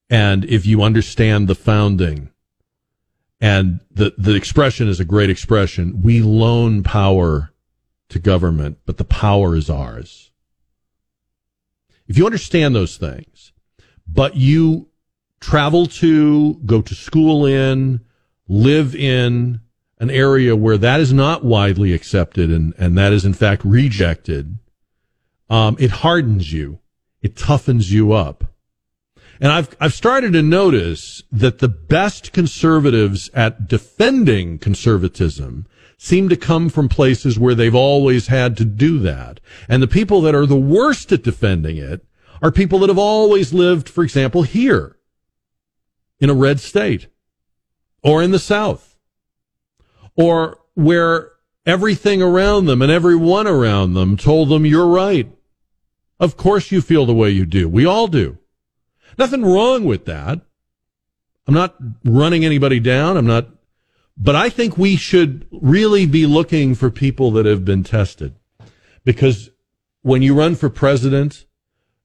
and 0.10 0.46
if 0.46 0.66
you 0.66 0.82
understand 0.84 1.50
the 1.50 1.56
founding, 1.56 2.30
and 3.42 3.82
the, 3.92 4.14
the 4.18 4.34
expression 4.34 4.88
is 4.88 5.02
a 5.02 5.06
great 5.06 5.30
expression, 5.30 6.02
we 6.02 6.22
loan 6.22 6.82
power 6.82 7.52
to 8.08 8.18
government, 8.18 8.78
but 8.86 8.96
the 8.96 9.04
power 9.04 9.54
is 9.54 9.70
ours. 9.70 10.32
If 12.08 12.18
you 12.18 12.26
understand 12.26 12.74
those 12.74 12.96
things, 12.96 13.52
but 14.08 14.38
you 14.38 14.88
travel 15.42 15.88
to, 15.88 16.54
go 16.66 16.82
to 16.82 16.96
school 16.96 17.46
in, 17.46 18.00
live 18.48 18.96
in, 18.96 19.60
an 20.02 20.10
area 20.10 20.56
where 20.56 20.80
that 20.80 21.00
is 21.00 21.14
not 21.14 21.46
widely 21.46 21.94
accepted 21.94 22.50
and, 22.50 22.74
and 22.80 22.98
that 22.98 23.14
is 23.14 23.24
in 23.24 23.36
fact 23.36 23.64
rejected, 23.64 24.58
um, 25.48 25.78
it 25.80 25.92
hardens 25.92 26.52
you. 26.52 26.80
It 27.22 27.36
toughens 27.36 27.92
you 27.92 28.12
up. 28.12 28.46
And 29.40 29.52
I've, 29.52 29.76
I've 29.80 29.94
started 29.94 30.34
to 30.34 30.42
notice 30.42 31.22
that 31.32 31.60
the 31.60 31.68
best 31.68 32.34
conservatives 32.34 33.30
at 33.36 33.68
defending 33.68 34.58
conservatism 34.58 35.68
seem 36.00 36.30
to 36.30 36.36
come 36.36 36.70
from 36.70 36.90
places 36.90 37.38
where 37.38 37.54
they've 37.54 37.76
always 37.76 38.26
had 38.26 38.58
to 38.58 38.66
do 38.66 38.98
that. 39.00 39.40
And 39.70 39.84
the 39.84 39.88
people 39.88 40.20
that 40.22 40.34
are 40.34 40.48
the 40.48 40.56
worst 40.56 41.12
at 41.12 41.22
defending 41.22 41.78
it 41.78 42.04
are 42.42 42.52
people 42.52 42.80
that 42.80 42.90
have 42.90 42.98
always 42.98 43.54
lived, 43.54 43.88
for 43.88 44.04
example, 44.04 44.42
here 44.42 44.98
in 46.20 46.32
a 46.32 46.36
red 46.36 46.60
state 46.60 47.06
or 48.02 48.24
in 48.24 48.32
the 48.32 48.40
South 48.40 48.91
or 50.22 50.60
where 50.76 51.32
everything 51.66 52.22
around 52.22 52.66
them 52.66 52.82
and 52.82 52.92
everyone 52.92 53.48
around 53.48 53.94
them 53.94 54.18
told 54.18 54.50
them 54.50 54.66
you're 54.66 54.88
right. 54.88 55.32
Of 56.20 56.38
course 56.38 56.72
you 56.72 56.82
feel 56.82 57.06
the 57.06 57.14
way 57.14 57.32
you 57.32 57.46
do. 57.46 57.68
We 57.68 57.86
all 57.86 58.08
do. 58.08 58.38
Nothing 59.18 59.44
wrong 59.44 59.86
with 59.86 60.06
that. 60.06 60.42
I'm 61.48 61.54
not 61.54 61.76
running 62.06 62.46
anybody 62.46 62.80
down. 62.80 63.18
I'm 63.18 63.26
not, 63.26 63.48
but 64.16 64.36
I 64.36 64.50
think 64.50 64.78
we 64.78 64.96
should 64.96 65.48
really 65.52 66.06
be 66.06 66.26
looking 66.26 66.76
for 66.76 66.90
people 66.90 67.32
that 67.32 67.46
have 67.46 67.66
been 67.66 67.84
tested 67.84 68.36
because 69.04 69.50
when 70.04 70.22
you 70.22 70.36
run 70.36 70.56
for 70.56 70.70
president, 70.70 71.46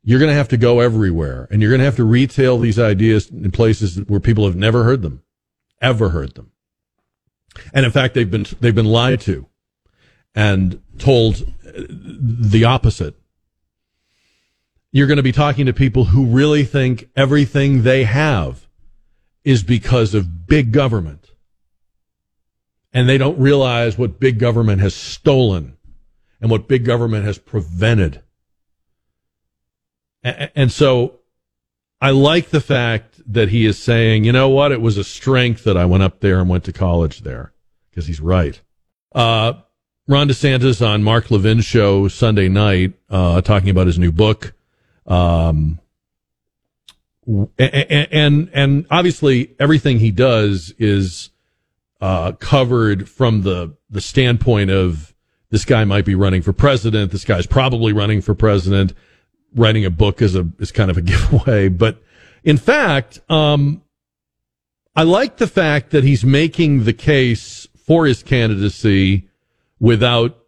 you're 0.02 0.18
going 0.18 0.30
to 0.30 0.36
have 0.36 0.48
to 0.48 0.56
go 0.56 0.80
everywhere 0.80 1.48
and 1.50 1.60
you're 1.60 1.70
going 1.70 1.80
to 1.80 1.84
have 1.84 1.96
to 1.96 2.04
retail 2.04 2.58
these 2.58 2.78
ideas 2.78 3.28
in 3.30 3.50
places 3.50 3.98
where 4.06 4.20
people 4.20 4.46
have 4.46 4.56
never 4.56 4.84
heard 4.84 5.02
them, 5.02 5.22
ever 5.82 6.10
heard 6.10 6.34
them. 6.34 6.52
And 7.72 7.84
in 7.84 7.92
fact, 7.92 8.14
they've 8.14 8.30
been, 8.30 8.46
they've 8.60 8.74
been 8.74 8.86
lied 8.86 9.20
to 9.22 9.46
and 10.34 10.82
told 10.98 11.46
the 11.62 12.64
opposite. 12.64 13.14
You're 14.92 15.06
going 15.06 15.16
to 15.16 15.22
be 15.22 15.32
talking 15.32 15.66
to 15.66 15.72
people 15.72 16.04
who 16.04 16.26
really 16.26 16.64
think 16.64 17.08
everything 17.16 17.82
they 17.82 18.04
have 18.04 18.66
is 19.44 19.62
because 19.62 20.14
of 20.14 20.46
big 20.46 20.72
government. 20.72 21.30
And 22.92 23.08
they 23.08 23.18
don't 23.18 23.38
realize 23.38 23.98
what 23.98 24.18
big 24.18 24.38
government 24.38 24.80
has 24.80 24.94
stolen 24.94 25.76
and 26.40 26.50
what 26.50 26.68
big 26.68 26.84
government 26.84 27.24
has 27.24 27.38
prevented. 27.38 28.22
And 30.22 30.72
so 30.72 31.20
I 32.00 32.10
like 32.10 32.48
the 32.48 32.60
fact 32.60 33.15
that 33.26 33.48
he 33.48 33.66
is 33.66 33.78
saying, 33.78 34.24
you 34.24 34.32
know 34.32 34.48
what, 34.48 34.72
it 34.72 34.80
was 34.80 34.96
a 34.96 35.04
strength 35.04 35.64
that 35.64 35.76
I 35.76 35.84
went 35.84 36.02
up 36.02 36.20
there 36.20 36.40
and 36.40 36.48
went 36.48 36.64
to 36.64 36.72
college 36.72 37.20
there 37.20 37.52
because 37.90 38.06
he's 38.06 38.20
right. 38.20 38.60
Uh, 39.14 39.54
Ron 40.06 40.28
DeSantis 40.28 40.86
on 40.86 41.02
Mark 41.02 41.30
Levin's 41.30 41.64
show 41.64 42.06
Sunday 42.06 42.48
night, 42.48 42.94
uh, 43.10 43.40
talking 43.40 43.70
about 43.70 43.88
his 43.88 43.98
new 43.98 44.12
book. 44.12 44.54
Um, 45.06 45.80
and, 47.26 48.08
and, 48.12 48.50
and 48.52 48.86
obviously 48.90 49.56
everything 49.58 49.98
he 49.98 50.12
does 50.12 50.72
is, 50.78 51.30
uh, 52.00 52.32
covered 52.32 53.08
from 53.08 53.42
the, 53.42 53.74
the 53.90 54.00
standpoint 54.00 54.70
of 54.70 55.14
this 55.50 55.64
guy 55.64 55.84
might 55.84 56.04
be 56.04 56.14
running 56.14 56.42
for 56.42 56.52
president. 56.52 57.10
This 57.10 57.24
guy's 57.24 57.46
probably 57.46 57.92
running 57.92 58.20
for 58.20 58.34
president. 58.34 58.92
Writing 59.54 59.84
a 59.84 59.90
book 59.90 60.20
is 60.20 60.36
a, 60.36 60.48
is 60.58 60.70
kind 60.70 60.90
of 60.90 60.98
a 60.98 61.02
giveaway. 61.02 61.68
But 61.68 62.02
in 62.46 62.56
fact, 62.56 63.18
um, 63.28 63.82
I 64.94 65.02
like 65.02 65.36
the 65.36 65.48
fact 65.48 65.90
that 65.90 66.04
he's 66.04 66.24
making 66.24 66.84
the 66.84 66.92
case 66.92 67.66
for 67.76 68.06
his 68.06 68.22
candidacy 68.22 69.28
without 69.80 70.38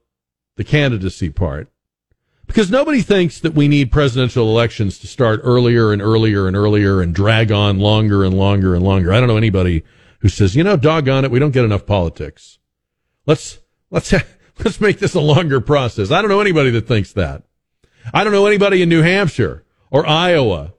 the 0.55 0.63
candidacy 0.63 1.29
part. 1.29 1.69
Because 2.47 2.71
nobody 2.71 3.03
thinks 3.03 3.41
that 3.41 3.53
we 3.53 3.67
need 3.67 3.91
presidential 3.91 4.49
elections 4.49 4.99
to 5.01 5.09
start 5.09 5.41
earlier 5.43 5.93
and 5.93 6.01
earlier 6.01 6.47
and 6.47 6.57
earlier 6.57 7.03
and 7.03 7.13
drag 7.13 7.51
on 7.51 7.81
longer 7.81 8.25
and 8.25 8.33
longer 8.33 8.77
and 8.77 8.85
longer. 8.85 9.13
I 9.13 9.19
don't 9.19 9.29
know 9.29 9.37
anybody 9.37 9.83
who 10.21 10.29
says, 10.29 10.55
you 10.55 10.63
know, 10.63 10.77
doggone 10.77 11.25
it, 11.25 11.33
we 11.33 11.41
don't 11.41 11.51
get 11.51 11.65
enough 11.65 11.85
politics. 11.85 12.61
Let's, 13.27 13.59
let's, 13.91 14.15
let's 14.65 14.81
make 14.81 15.01
this 15.01 15.15
a 15.15 15.21
longer 15.21 15.61
process. 15.61 16.13
I 16.13 16.23
don't 16.23 16.31
know 16.31 16.41
anybody 16.41 16.71
that 16.71 16.87
thinks 16.87 17.13
that. 17.15 17.43
I 18.15 18.23
don't 18.23 18.33
know 18.33 18.47
anybody 18.47 18.83
in 18.83 18.89
New 18.89 19.03
Hampshire 19.03 19.65
or 19.91 20.07
Iowa 20.07 20.75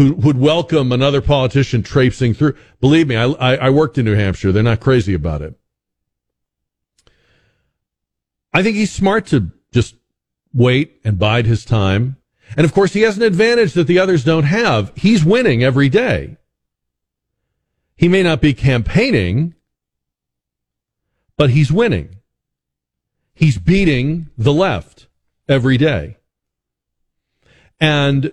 who 0.00 0.14
would 0.14 0.38
welcome 0.38 0.92
another 0.92 1.20
politician 1.20 1.82
traipsing 1.82 2.32
through. 2.32 2.56
Believe 2.80 3.06
me, 3.06 3.16
I, 3.16 3.24
I, 3.24 3.54
I 3.56 3.68
worked 3.68 3.98
in 3.98 4.06
New 4.06 4.14
Hampshire. 4.14 4.50
They're 4.50 4.62
not 4.62 4.80
crazy 4.80 5.12
about 5.12 5.42
it. 5.42 5.60
I 8.50 8.62
think 8.62 8.76
he's 8.76 8.90
smart 8.90 9.26
to 9.26 9.50
just 9.72 9.96
wait 10.54 10.98
and 11.04 11.18
bide 11.18 11.44
his 11.44 11.66
time. 11.66 12.16
And 12.56 12.64
of 12.64 12.72
course, 12.72 12.94
he 12.94 13.02
has 13.02 13.18
an 13.18 13.22
advantage 13.22 13.74
that 13.74 13.88
the 13.88 13.98
others 13.98 14.24
don't 14.24 14.44
have. 14.44 14.90
He's 14.96 15.22
winning 15.22 15.62
every 15.62 15.90
day. 15.90 16.38
He 17.94 18.08
may 18.08 18.22
not 18.22 18.40
be 18.40 18.54
campaigning, 18.54 19.54
but 21.36 21.50
he's 21.50 21.70
winning. 21.70 22.16
He's 23.34 23.58
beating 23.58 24.30
the 24.38 24.54
left 24.54 25.08
every 25.46 25.76
day. 25.76 26.16
And 27.78 28.32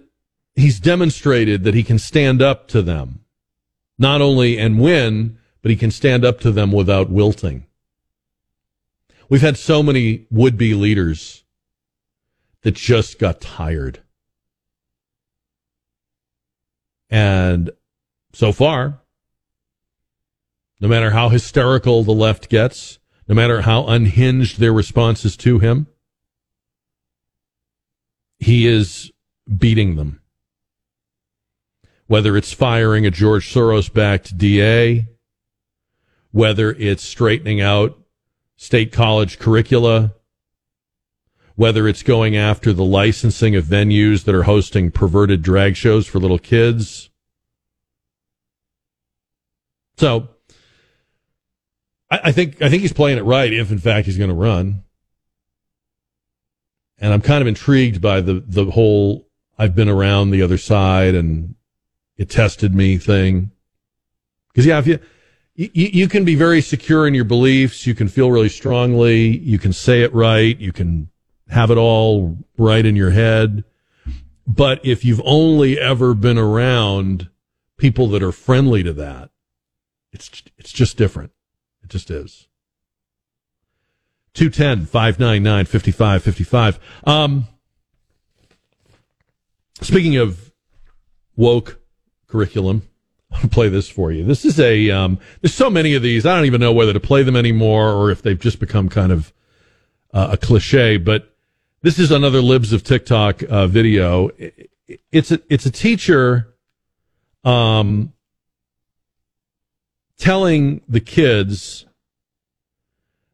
he's 0.58 0.80
demonstrated 0.80 1.64
that 1.64 1.76
he 1.76 1.84
can 1.84 2.00
stand 2.00 2.42
up 2.42 2.68
to 2.68 2.82
them, 2.82 3.24
not 3.98 4.22
only 4.22 4.58
and 4.58 4.80
win, 4.80 5.38
but 5.62 5.70
he 5.70 5.78
can 5.78 5.92
stand 5.92 6.26
up 6.26 6.40
to 6.42 6.52
them 6.52 6.72
without 6.72 7.10
wilting. 7.10 7.66
We've 9.30 9.42
had 9.42 9.58
so 9.58 9.84
many 9.84 10.26
would 10.32 10.58
be 10.58 10.74
leaders 10.74 11.44
that 12.64 12.74
just 12.74 13.20
got 13.20 13.40
tired. 13.40 14.02
And 17.10 17.70
so 18.34 18.52
far, 18.52 19.00
no 20.82 20.88
matter 20.88 21.12
how 21.12 21.30
hysterical 21.30 22.04
the 22.04 22.14
left 22.14 22.50
gets, 22.50 22.98
no 23.28 23.36
matter 23.36 23.62
how 23.62 23.86
unhinged 23.86 24.60
their 24.60 24.74
responses 24.74 25.38
to 25.38 25.60
him, 25.60 25.88
he 28.40 28.66
is 28.66 29.12
beating 29.58 29.96
them. 29.96 30.22
Whether 32.08 32.38
it's 32.38 32.54
firing 32.54 33.06
a 33.06 33.12
George 33.12 33.54
Soros 33.54 33.94
backed 33.94 34.38
DA, 34.38 35.08
whether 36.32 36.72
it's 36.72 37.04
straightening 37.04 37.62
out 37.62 37.98
state 38.56 38.92
college 38.92 39.40
curricula, 39.40 40.14
whether 41.56 41.88
it's 41.88 42.04
going 42.04 42.36
after 42.36 42.72
the 42.72 42.86
licensing 42.86 43.56
of 43.56 43.66
venues 43.66 44.24
that 44.26 44.36
are 44.36 44.44
hosting 44.44 44.92
perverted 44.92 45.42
drag 45.42 45.76
shows 45.76 46.06
for 46.06 46.20
little 46.20 46.38
kids. 46.38 47.10
So 49.98 50.30
I, 52.12 52.20
I 52.26 52.32
think 52.32 52.62
I 52.62 52.70
think 52.70 52.84
he's 52.84 52.94
playing 52.94 53.18
it 53.18 53.24
right 53.24 53.52
if 53.52 53.72
in 53.72 53.80
fact 53.80 54.06
he's 54.06 54.18
going 54.18 54.30
to 54.30 54.36
run. 54.36 54.84
And 57.00 57.14
I'm 57.14 57.22
kind 57.22 57.42
of 57.42 57.48
intrigued 57.48 58.02
by 58.02 58.22
the 58.22 58.44
the 58.46 58.66
whole 58.66 59.28
I've 59.58 59.76
been 59.76 59.90
around 59.90 60.30
the 60.30 60.44
other 60.44 60.58
side 60.58 61.16
and 61.16 61.56
it 62.18 62.30
tested 62.30 62.74
me 62.74 62.98
thing. 62.98 63.52
Because 64.50 64.66
yeah, 64.66 64.80
if 64.80 64.88
you, 64.88 65.00
you 65.56 65.70
you 65.74 66.08
can 66.08 66.26
be 66.26 66.36
very 66.36 66.62
secure 66.62 67.08
in 67.08 67.14
your 67.14 67.26
beliefs, 67.26 67.86
you 67.86 67.96
can 67.96 68.08
feel 68.08 68.32
really 68.32 68.50
strongly, 68.50 69.38
you 69.38 69.60
can 69.60 69.74
say 69.74 70.02
it 70.02 70.14
right, 70.14 70.58
you 70.58 70.72
can 70.72 71.10
have 71.50 71.72
it 71.72 71.78
all 71.78 72.38
right 72.58 72.86
in 72.86 72.96
your 72.96 73.12
head. 73.12 73.64
But 74.46 74.84
if 74.86 75.04
you've 75.04 75.22
only 75.26 75.80
ever 75.80 76.14
been 76.14 76.38
around 76.38 77.30
people 77.78 78.08
that 78.10 78.24
are 78.24 78.32
friendly 78.32 78.84
to 78.84 78.94
that, 78.94 79.30
it's 80.12 80.44
it's 80.58 80.72
just 80.72 80.98
different. 80.98 81.32
It 81.84 81.90
just 81.90 82.10
is. 82.10 82.48
210 84.34 84.86
599 84.86 85.66
5555. 85.66 86.80
Um, 87.06 87.48
speaking 89.82 90.18
of 90.18 90.54
woke 91.36 91.77
curriculum, 92.28 92.84
I'll 93.32 93.50
play 93.50 93.70
this 93.70 93.90
for 93.90 94.12
you. 94.12 94.24
This 94.24 94.46
is 94.46 94.60
a, 94.60 94.90
um, 94.92 95.20
there's 95.42 95.54
so 95.54 95.70
many 95.70 95.96
of 95.96 96.02
these. 96.02 96.26
I 96.26 96.36
don't 96.36 96.46
even 96.46 96.62
know 96.62 96.74
whether 96.74 96.94
to 96.94 97.00
play 97.00 97.24
them 97.24 97.36
anymore 97.36 97.92
or 97.92 98.12
if 98.12 98.22
they've 98.22 98.40
just 98.40 98.60
become 98.60 98.90
kind 98.90 99.12
of 99.12 99.34
uh, 100.14 100.30
a 100.32 100.38
cliche, 100.38 100.98
but 100.98 101.36
this 101.82 102.00
is 102.00 102.12
another 102.12 102.42
Libs 102.42 102.74
of 102.74 102.84
TikTok 102.84 103.44
uh, 103.44 103.68
video. 103.68 104.30
It's 105.12 105.32
a, 105.32 105.40
it's 105.50 105.66
a 105.66 105.72
teacher, 105.72 106.56
um, 107.44 108.14
telling 110.18 110.82
the 110.88 111.00
kids 111.00 111.86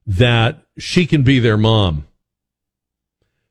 that 0.05 0.63
she 0.77 1.05
can 1.05 1.23
be 1.23 1.39
their 1.39 1.57
mom. 1.57 2.07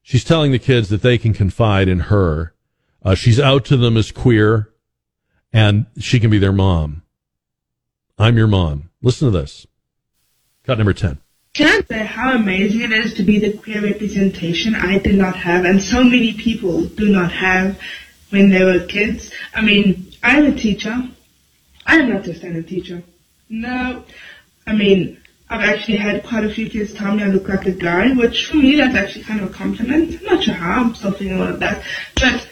She's 0.02 0.24
telling 0.24 0.52
the 0.52 0.58
kids 0.58 0.88
that 0.90 1.02
they 1.02 1.16
can 1.16 1.32
confide 1.32 1.88
in 1.88 2.00
her. 2.00 2.54
Uh, 3.02 3.14
she's 3.14 3.40
out 3.40 3.64
to 3.66 3.76
them 3.76 3.96
as 3.96 4.12
queer 4.12 4.71
and 5.52 5.86
she 5.98 6.20
can 6.20 6.30
be 6.30 6.38
their 6.38 6.52
mom. 6.52 7.02
I'm 8.18 8.36
your 8.36 8.46
mom. 8.46 8.90
Listen 9.02 9.30
to 9.32 9.38
this. 9.38 9.66
Cut 10.64 10.78
number 10.78 10.92
10. 10.92 11.18
Can't 11.54 11.86
say 11.86 12.04
how 12.04 12.34
amazing 12.34 12.80
it 12.80 12.92
is 12.92 13.14
to 13.14 13.22
be 13.22 13.38
the 13.38 13.56
queer 13.58 13.82
representation 13.82 14.74
I 14.74 14.98
did 14.98 15.16
not 15.16 15.36
have 15.36 15.64
and 15.64 15.82
so 15.82 16.02
many 16.02 16.32
people 16.32 16.86
do 16.86 17.10
not 17.10 17.30
have 17.32 17.78
when 18.30 18.48
they 18.48 18.64
were 18.64 18.86
kids. 18.86 19.30
I 19.54 19.60
mean, 19.60 20.12
I'm 20.22 20.46
a 20.46 20.54
teacher. 20.54 20.96
I'm 21.84 22.08
not 22.08 22.22
just 22.22 22.42
a 22.42 22.62
teacher. 22.62 23.02
No. 23.50 24.04
I 24.66 24.74
mean, 24.74 25.18
I've 25.50 25.68
actually 25.68 25.98
had 25.98 26.24
quite 26.24 26.44
a 26.44 26.54
few 26.54 26.70
kids 26.70 26.94
tell 26.94 27.14
me 27.14 27.22
I 27.22 27.26
look 27.26 27.48
like 27.48 27.66
a 27.66 27.72
guy, 27.72 28.14
which 28.14 28.46
for 28.46 28.56
me 28.56 28.76
that's 28.76 28.94
actually 28.94 29.24
kind 29.24 29.40
of 29.42 29.50
a 29.50 29.52
compliment. 29.52 30.18
I'm 30.20 30.24
not 30.24 30.44
sure 30.44 30.54
how, 30.54 30.84
I'm 30.84 30.94
still 30.94 31.12
all 31.12 31.48
of 31.48 31.60
that. 31.60 31.84
But 32.14 32.48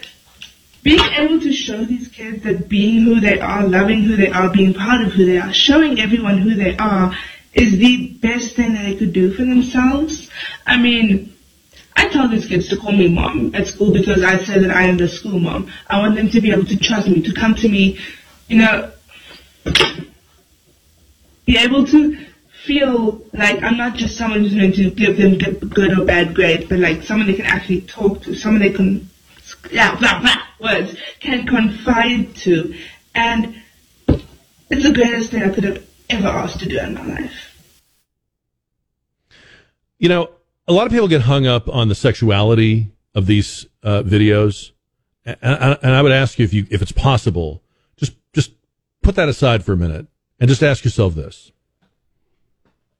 being 0.83 0.99
able 1.17 1.39
to 1.39 1.53
show 1.53 1.83
these 1.83 2.07
kids 2.07 2.43
that 2.43 2.67
being 2.67 3.03
who 3.03 3.19
they 3.19 3.39
are, 3.39 3.67
loving 3.67 4.03
who 4.03 4.15
they 4.15 4.29
are, 4.29 4.49
being 4.51 4.73
proud 4.73 5.01
of 5.05 5.13
who 5.13 5.25
they 5.25 5.37
are, 5.37 5.53
showing 5.53 5.99
everyone 5.99 6.39
who 6.39 6.55
they 6.55 6.75
are 6.77 7.15
is 7.53 7.77
the 7.77 8.07
best 8.21 8.55
thing 8.55 8.73
that 8.73 8.83
they 8.83 8.95
could 8.95 9.13
do 9.13 9.31
for 9.33 9.43
themselves. 9.43 10.29
I 10.65 10.77
mean, 10.77 11.33
I 11.95 12.07
tell 12.07 12.27
these 12.27 12.47
kids 12.47 12.69
to 12.69 12.77
call 12.77 12.93
me 12.93 13.09
mom 13.09 13.53
at 13.53 13.67
school 13.67 13.91
because 13.93 14.23
I 14.23 14.37
say 14.37 14.59
that 14.59 14.71
I 14.71 14.83
am 14.83 14.97
the 14.97 15.07
school 15.07 15.39
mom. 15.39 15.71
I 15.87 15.99
want 15.99 16.15
them 16.15 16.29
to 16.29 16.41
be 16.41 16.51
able 16.51 16.65
to 16.65 16.77
trust 16.77 17.07
me, 17.07 17.21
to 17.21 17.33
come 17.33 17.53
to 17.55 17.69
me, 17.69 17.99
you 18.47 18.57
know, 18.57 18.91
be 21.45 21.57
able 21.57 21.85
to 21.87 22.25
feel 22.63 23.21
like 23.33 23.61
I'm 23.61 23.77
not 23.77 23.95
just 23.95 24.17
someone 24.17 24.41
who's 24.41 24.55
going 24.55 24.71
to 24.73 24.89
give 24.91 25.17
them 25.17 25.37
good 25.37 25.97
or 25.97 26.05
bad 26.05 26.33
grades, 26.33 26.65
but 26.69 26.79
like 26.79 27.03
someone 27.03 27.27
they 27.27 27.33
can 27.33 27.45
actually 27.45 27.81
talk 27.81 28.21
to, 28.23 28.33
someone 28.35 28.61
they 28.61 28.71
can, 28.71 29.09
yeah, 29.71 29.95
blah, 29.97 30.21
blah, 30.21 30.41
words, 30.61 30.95
can 31.19 31.45
confide 31.45 32.35
to. 32.37 32.75
And 33.15 33.61
it's 34.07 34.83
the 34.83 34.93
greatest 34.93 35.31
thing 35.31 35.43
I 35.43 35.49
could 35.49 35.63
have 35.63 35.85
ever 36.09 36.27
asked 36.27 36.59
to 36.59 36.69
do 36.69 36.79
in 36.79 36.93
my 36.93 37.05
life. 37.05 37.61
You 39.99 40.09
know, 40.09 40.29
a 40.67 40.73
lot 40.73 40.85
of 40.85 40.91
people 40.91 41.07
get 41.07 41.21
hung 41.21 41.45
up 41.45 41.69
on 41.69 41.89
the 41.89 41.95
sexuality 41.95 42.91
of 43.13 43.25
these 43.25 43.65
uh, 43.83 44.03
videos, 44.03 44.71
and, 45.25 45.37
and 45.41 45.93
I 45.93 46.01
would 46.01 46.11
ask 46.11 46.39
you 46.39 46.45
if 46.45 46.53
you, 46.53 46.65
if 46.71 46.81
it's 46.81 46.91
possible, 46.91 47.61
just 47.97 48.13
just 48.33 48.51
put 49.03 49.15
that 49.15 49.29
aside 49.29 49.63
for 49.63 49.73
a 49.73 49.77
minute 49.77 50.07
and 50.39 50.49
just 50.49 50.63
ask 50.63 50.83
yourself 50.83 51.13
this: 51.13 51.51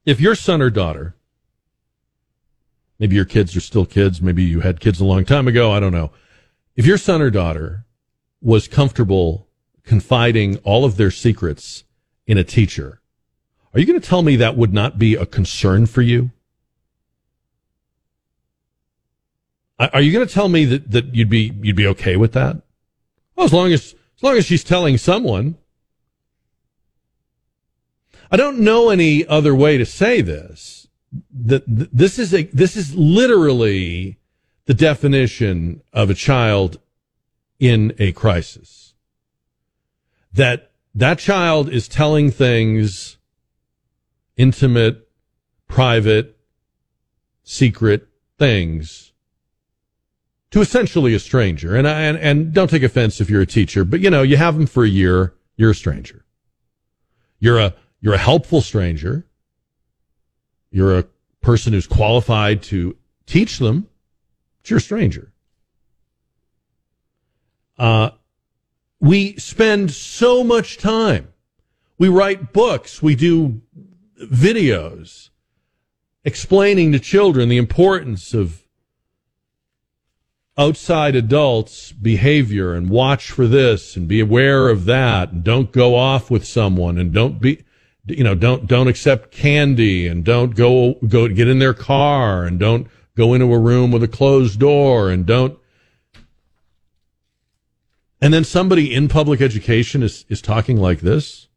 if 0.05 0.19
your 0.19 0.35
son 0.35 0.61
or 0.61 0.69
daughter, 0.69 1.15
maybe 2.99 3.15
your 3.15 3.25
kids 3.25 3.55
are 3.55 3.61
still 3.61 3.85
kids, 3.85 4.21
maybe 4.21 4.43
you 4.43 4.59
had 4.59 4.79
kids 4.79 4.99
a 4.99 5.05
long 5.05 5.25
time 5.25 5.47
ago, 5.47 5.71
I 5.71 5.79
don't 5.79 5.93
know. 5.93 6.11
If 6.75 6.85
your 6.85 6.97
son 6.97 7.21
or 7.21 7.29
daughter 7.29 7.85
was 8.41 8.67
comfortable 8.67 9.47
confiding 9.83 10.57
all 10.57 10.85
of 10.85 10.97
their 10.97 11.11
secrets 11.11 11.83
in 12.25 12.37
a 12.37 12.43
teacher, 12.43 13.01
are 13.73 13.79
you 13.79 13.85
going 13.85 13.99
to 13.99 14.07
tell 14.07 14.21
me 14.21 14.35
that 14.37 14.57
would 14.57 14.73
not 14.73 14.97
be 14.97 15.15
a 15.15 15.25
concern 15.25 15.85
for 15.85 16.01
you? 16.01 16.31
Are 19.79 20.01
you 20.01 20.11
going 20.11 20.27
to 20.27 20.31
tell 20.31 20.47
me 20.47 20.65
that, 20.65 20.91
that 20.91 21.15
you'd 21.15 21.29
be 21.29 21.53
you'd 21.61 21.75
be 21.75 21.87
okay 21.87 22.15
with 22.15 22.33
that? 22.33 22.61
Well, 23.35 23.45
as 23.45 23.53
long 23.53 23.73
as 23.73 23.95
as 24.15 24.23
long 24.23 24.37
as 24.37 24.45
she's 24.45 24.63
telling 24.63 24.99
someone. 24.99 25.57
I 28.29 28.37
don't 28.37 28.59
know 28.59 28.89
any 28.89 29.25
other 29.25 29.55
way 29.55 29.77
to 29.79 29.85
say 29.85 30.21
this. 30.21 30.87
That 31.33 31.63
this 31.67 32.19
is 32.19 32.33
a 32.33 32.43
this 32.43 32.77
is 32.77 32.95
literally 32.95 34.19
the 34.65 34.73
definition 34.73 35.81
of 35.91 36.09
a 36.09 36.13
child 36.13 36.79
in 37.59 37.93
a 37.99 38.11
crisis. 38.11 38.93
That 40.33 40.71
that 40.93 41.19
child 41.19 41.69
is 41.69 41.87
telling 41.87 42.31
things 42.31 43.17
intimate, 44.37 45.07
private, 45.67 46.37
secret 47.43 48.07
things 48.37 49.11
to 50.51 50.61
essentially 50.61 51.13
a 51.13 51.19
stranger. 51.19 51.75
And, 51.75 51.87
and, 51.87 52.17
and 52.17 52.53
don't 52.53 52.69
take 52.69 52.83
offense 52.83 53.21
if 53.21 53.29
you're 53.29 53.41
a 53.41 53.47
teacher, 53.47 53.85
but 53.85 54.01
you 54.01 54.09
know, 54.09 54.21
you 54.21 54.37
have 54.37 54.55
them 54.55 54.67
for 54.67 54.83
a 54.83 54.89
year, 54.89 55.33
you're 55.55 55.71
a 55.71 55.75
stranger. 55.75 56.25
You're 57.39 57.59
a, 57.59 57.73
you're 58.01 58.13
a 58.13 58.19
helpful 58.19 58.61
stranger. 58.61 59.25
You're 60.71 60.99
a 60.99 61.05
person 61.41 61.73
who's 61.73 61.87
qualified 61.87 62.61
to 62.63 62.95
teach 63.25 63.59
them. 63.59 63.87
You're 64.65 64.77
a 64.77 64.81
stranger. 64.81 65.31
Uh, 67.77 68.11
we 68.99 69.35
spend 69.37 69.91
so 69.91 70.43
much 70.43 70.77
time. 70.77 71.29
We 71.97 72.07
write 72.07 72.53
books. 72.53 73.01
We 73.01 73.15
do 73.15 73.61
videos 74.21 75.29
explaining 76.23 76.91
to 76.91 76.99
children 76.99 77.49
the 77.49 77.57
importance 77.57 78.33
of 78.33 78.61
outside 80.57 81.15
adults 81.15 81.91
behavior 81.91 82.75
and 82.75 82.89
watch 82.89 83.31
for 83.31 83.47
this 83.47 83.95
and 83.95 84.07
be 84.07 84.19
aware 84.19 84.69
of 84.69 84.85
that 84.85 85.31
and 85.31 85.43
don't 85.43 85.71
go 85.71 85.95
off 85.95 86.29
with 86.29 86.45
someone 86.45 86.97
and 86.97 87.13
don't 87.13 87.41
be 87.41 87.63
you 88.05 88.23
know 88.23 88.35
don't 88.35 88.67
don't 88.67 88.87
accept 88.87 89.31
candy 89.31 90.07
and 90.07 90.23
don't 90.23 90.55
go 90.55 90.95
go 91.07 91.27
get 91.29 91.47
in 91.47 91.59
their 91.59 91.73
car 91.73 92.43
and 92.43 92.59
don't 92.59 92.87
go 93.15 93.33
into 93.33 93.53
a 93.53 93.59
room 93.59 93.91
with 93.91 94.03
a 94.03 94.07
closed 94.07 94.59
door 94.59 95.09
and 95.09 95.25
don't. 95.25 95.57
And 98.21 98.33
then 98.33 98.43
somebody 98.43 98.93
in 98.93 99.07
public 99.07 99.41
education 99.41 100.03
is, 100.03 100.25
is 100.29 100.41
talking 100.41 100.77
like 100.77 100.99
this. 100.99 101.47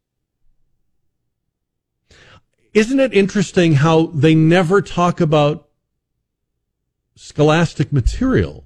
Isn't 2.73 2.99
it 2.99 3.13
interesting 3.13 3.73
how 3.73 4.07
they 4.07 4.35
never 4.35 4.81
talk 4.81 5.21
about 5.21 5.69
scholastic 7.15 7.93
material? 7.93 8.65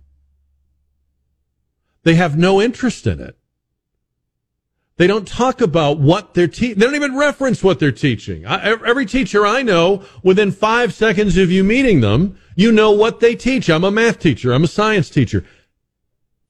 They 2.03 2.15
have 2.15 2.37
no 2.37 2.61
interest 2.61 3.05
in 3.05 3.19
it. 3.19 3.38
They 4.99 5.07
don't 5.07 5.25
talk 5.25 5.61
about 5.61 5.97
what 5.97 6.33
they're 6.33 6.49
teaching. 6.49 6.77
They 6.77 6.85
don't 6.85 6.93
even 6.93 7.15
reference 7.15 7.63
what 7.63 7.79
they're 7.79 7.89
teaching. 7.89 8.45
I, 8.45 8.71
every 8.85 9.05
teacher 9.05 9.47
I 9.47 9.61
know, 9.61 10.03
within 10.23 10.51
five 10.51 10.93
seconds 10.93 11.37
of 11.37 11.49
you 11.49 11.63
meeting 11.63 12.01
them, 12.01 12.37
you 12.57 12.69
know 12.73 12.91
what 12.91 13.21
they 13.21 13.33
teach. 13.33 13.69
I'm 13.69 13.85
a 13.85 13.91
math 13.91 14.19
teacher. 14.19 14.51
I'm 14.51 14.65
a 14.65 14.67
science 14.67 15.09
teacher. 15.09 15.45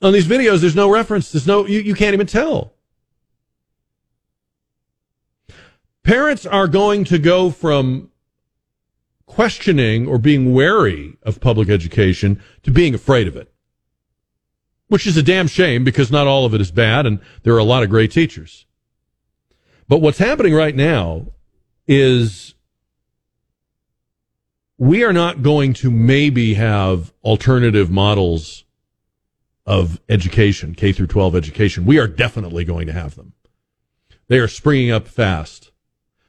On 0.02 0.14
these 0.14 0.26
videos, 0.26 0.62
there's 0.62 0.76
no 0.76 0.90
reference. 0.90 1.32
There's 1.32 1.46
no, 1.46 1.68
you, 1.68 1.80
you 1.80 1.94
can't 1.94 2.16
even 2.16 2.26
tell. 2.26 2.74
Parents 6.02 6.44
are 6.48 6.68
going 6.68 7.04
to 7.04 7.20
go 7.20 7.52
from 7.52 8.10
questioning 9.28 10.08
or 10.08 10.18
being 10.18 10.56
wary 10.56 11.20
of 11.22 11.40
public 11.40 11.70
education 11.70 12.42
to 12.64 12.72
being 12.72 12.96
afraid 12.96 13.28
of 13.28 13.36
it, 13.36 13.54
which 14.90 15.08
is 15.08 15.16
a 15.16 15.24
damn 15.24 15.48
shame 15.48 15.84
because 15.84 16.12
not 16.12 16.28
all 16.28 16.46
of 16.46 16.54
it 16.54 16.60
is 16.60 16.72
bad 16.72 17.06
and 17.06 17.20
there 17.44 17.54
are 17.54 17.60
a 17.60 17.64
lot 17.64 17.84
of 17.84 17.90
great 17.90 18.12
teachers. 18.12 18.66
But 19.88 20.00
what's 20.02 20.18
happening 20.18 20.54
right 20.54 20.76
now 20.76 21.28
is 21.88 22.54
we 24.78 25.04
are 25.04 25.14
not 25.14 25.42
going 25.42 25.74
to 25.76 25.90
maybe 25.90 26.56
have 26.56 27.14
alternative 27.24 27.90
models 27.90 28.66
of 29.66 30.00
education, 30.10 30.74
K 30.74 30.92
through 30.92 31.08
12 31.08 31.36
education. 31.36 31.86
We 31.86 32.00
are 32.00 32.08
definitely 32.08 32.66
going 32.66 32.88
to 32.88 32.94
have 32.94 33.16
them. 33.16 33.34
They 34.28 34.40
are 34.40 34.48
springing 34.48 34.92
up 34.92 35.08
fast. 35.08 35.69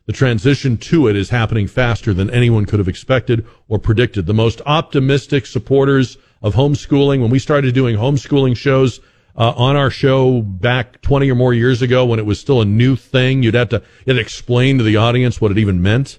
The 0.06 0.12
transition 0.12 0.76
to 0.78 1.08
it 1.08 1.16
is 1.16 1.30
happening 1.30 1.66
faster 1.66 2.12
than 2.12 2.30
anyone 2.30 2.64
could 2.64 2.78
have 2.78 2.88
expected 2.88 3.46
or 3.68 3.78
predicted. 3.78 4.26
The 4.26 4.34
most 4.34 4.60
optimistic 4.66 5.46
supporters 5.46 6.16
of 6.42 6.54
homeschooling, 6.54 7.20
when 7.20 7.30
we 7.30 7.38
started 7.38 7.74
doing 7.74 7.96
homeschooling 7.96 8.56
shows 8.56 9.00
uh, 9.36 9.52
on 9.56 9.76
our 9.76 9.90
show 9.90 10.42
back 10.42 11.00
20 11.02 11.30
or 11.30 11.34
more 11.34 11.54
years 11.54 11.82
ago 11.82 12.04
when 12.04 12.18
it 12.18 12.26
was 12.26 12.40
still 12.40 12.60
a 12.60 12.64
new 12.64 12.96
thing, 12.96 13.42
you'd 13.42 13.54
have 13.54 13.68
to, 13.68 13.82
you'd 14.06 14.18
explain 14.18 14.78
to 14.78 14.84
the 14.84 14.96
audience 14.96 15.40
what 15.40 15.50
it 15.50 15.58
even 15.58 15.82
meant. 15.82 16.18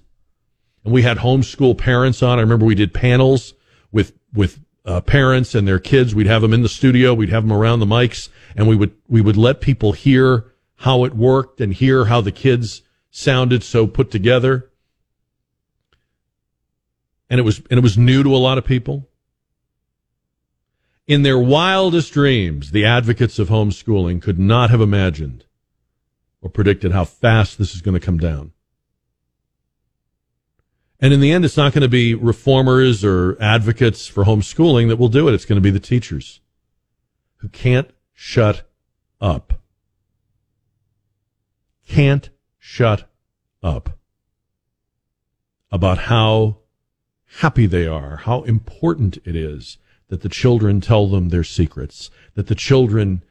And 0.84 0.94
we 0.94 1.02
had 1.02 1.18
homeschool 1.18 1.78
parents 1.78 2.24
on. 2.24 2.40
I 2.40 2.42
remember 2.42 2.66
we 2.66 2.76
did 2.76 2.94
panels 2.94 3.54
with, 3.92 4.14
with 4.34 4.60
uh, 4.86 5.02
parents 5.02 5.54
and 5.54 5.68
their 5.68 5.80
kids. 5.80 6.16
We'd 6.16 6.28
have 6.28 6.42
them 6.42 6.54
in 6.54 6.62
the 6.62 6.70
studio. 6.70 7.14
We'd 7.14 7.30
have 7.30 7.44
them 7.44 7.54
around 7.56 7.80
the 7.80 7.86
mics 7.86 8.30
and 8.56 8.68
we 8.68 8.76
would, 8.76 8.94
we 9.08 9.22
would 9.22 9.38
let 9.38 9.62
people 9.62 9.92
hear 9.92 10.54
how 10.78 11.04
it 11.04 11.14
worked 11.14 11.62
and 11.62 11.74
hear 11.74 12.06
how 12.06 12.22
the 12.22 12.32
kids 12.32 12.82
sounded 13.12 13.62
so 13.62 13.86
put 13.86 14.10
together. 14.10 14.72
And 17.30 17.40
it 17.40 17.44
was, 17.44 17.62
and 17.70 17.78
it 17.78 17.84
was 17.84 17.98
new 17.98 18.24
to 18.24 18.36
a 18.36 18.38
lot 18.38 18.58
of 18.58 18.66
people. 18.66 19.08
In 21.06 21.24
their 21.24 21.38
wildest 21.38 22.14
dreams, 22.14 22.72
the 22.72 22.86
advocates 22.86 23.38
of 23.38 23.50
homeschooling 23.50 24.22
could 24.22 24.40
not 24.40 24.70
have 24.70 24.82
imagined 24.82 25.46
or 26.42 26.50
predicted 26.50 26.92
how 26.92 27.06
fast 27.06 27.58
this 27.58 27.76
is 27.76 27.82
going 27.82 28.00
to 28.00 28.06
come 28.06 28.18
down. 28.18 28.54
And 31.00 31.14
in 31.14 31.20
the 31.20 31.32
end, 31.32 31.44
it's 31.44 31.58
not 31.58 31.74
going 31.74 31.82
to 31.82 31.90
be 31.90 32.14
reformers 32.14 33.04
or 33.04 33.36
advocates 33.42 34.08
for 34.08 34.24
homeschooling 34.24 34.88
that 34.88 34.98
will 34.98 35.10
do 35.10 35.28
it. 35.28 35.34
It's 35.34 35.46
going 35.46 35.58
to 35.58 35.62
be 35.62 35.72
the 35.72 35.80
teachers 35.80 36.42
who 37.38 37.50
can't 37.50 37.90
shut 38.14 38.70
up. 39.20 39.62
Can't 41.88 42.30
shut 42.64 43.10
up 43.64 43.98
about 45.72 45.98
how 45.98 46.58
happy 47.40 47.66
they 47.66 47.88
are, 47.88 48.18
how 48.18 48.44
important 48.44 49.18
it 49.26 49.36
is 49.36 49.80
that 50.10 50.22
the 50.22 50.30
children 50.30 50.80
tell 50.80 51.08
them 51.08 51.30
their 51.30 51.44
secrets, 51.44 52.12
that 52.36 52.48
the 52.48 52.56
children 52.56 53.24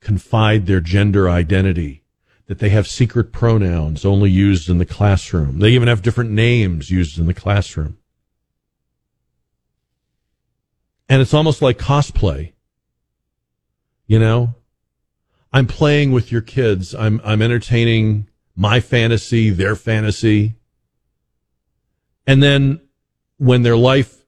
confide 0.00 0.64
their 0.64 0.80
gender 0.80 1.28
identity, 1.28 2.02
that 2.46 2.58
they 2.58 2.70
have 2.70 2.88
secret 2.88 3.32
pronouns 3.32 4.04
only 4.06 4.30
used 4.30 4.70
in 4.70 4.78
the 4.78 4.86
classroom. 4.86 5.58
They 5.58 5.70
even 5.70 5.86
have 5.86 6.00
different 6.00 6.30
names 6.30 6.90
used 6.90 7.18
in 7.18 7.26
the 7.26 7.34
classroom. 7.34 7.98
And 11.06 11.20
it's 11.20 11.34
almost 11.34 11.60
like 11.60 11.76
cosplay. 11.76 12.52
You 14.06 14.18
know, 14.18 14.54
I'm 15.52 15.66
playing 15.66 16.12
with 16.12 16.32
your 16.32 16.40
kids. 16.40 16.94
I'm, 16.94 17.20
I'm 17.24 17.42
entertaining 17.42 18.29
my 18.60 18.78
fantasy, 18.78 19.48
their 19.48 19.74
fantasy. 19.74 20.54
And 22.26 22.42
then 22.42 22.82
when 23.38 23.62
their 23.62 23.76
life 23.76 24.22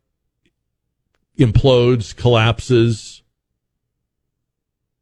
implodes, 1.39 2.16
collapses, 2.16 3.22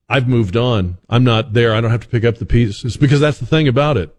I've 0.09 0.26
moved 0.26 0.57
on. 0.57 0.99
I'm 1.09 1.22
not 1.22 1.53
there. 1.53 1.72
I 1.72 1.81
don't 1.81 1.93
have 1.93 2.03
to 2.03 2.09
pick 2.09 2.24
up 2.24 2.39
the 2.39 2.45
pieces 2.45 2.97
because 2.97 3.20
that's 3.20 3.39
the 3.39 3.47
thing 3.47 3.68
about 3.68 3.97
it. 3.97 4.12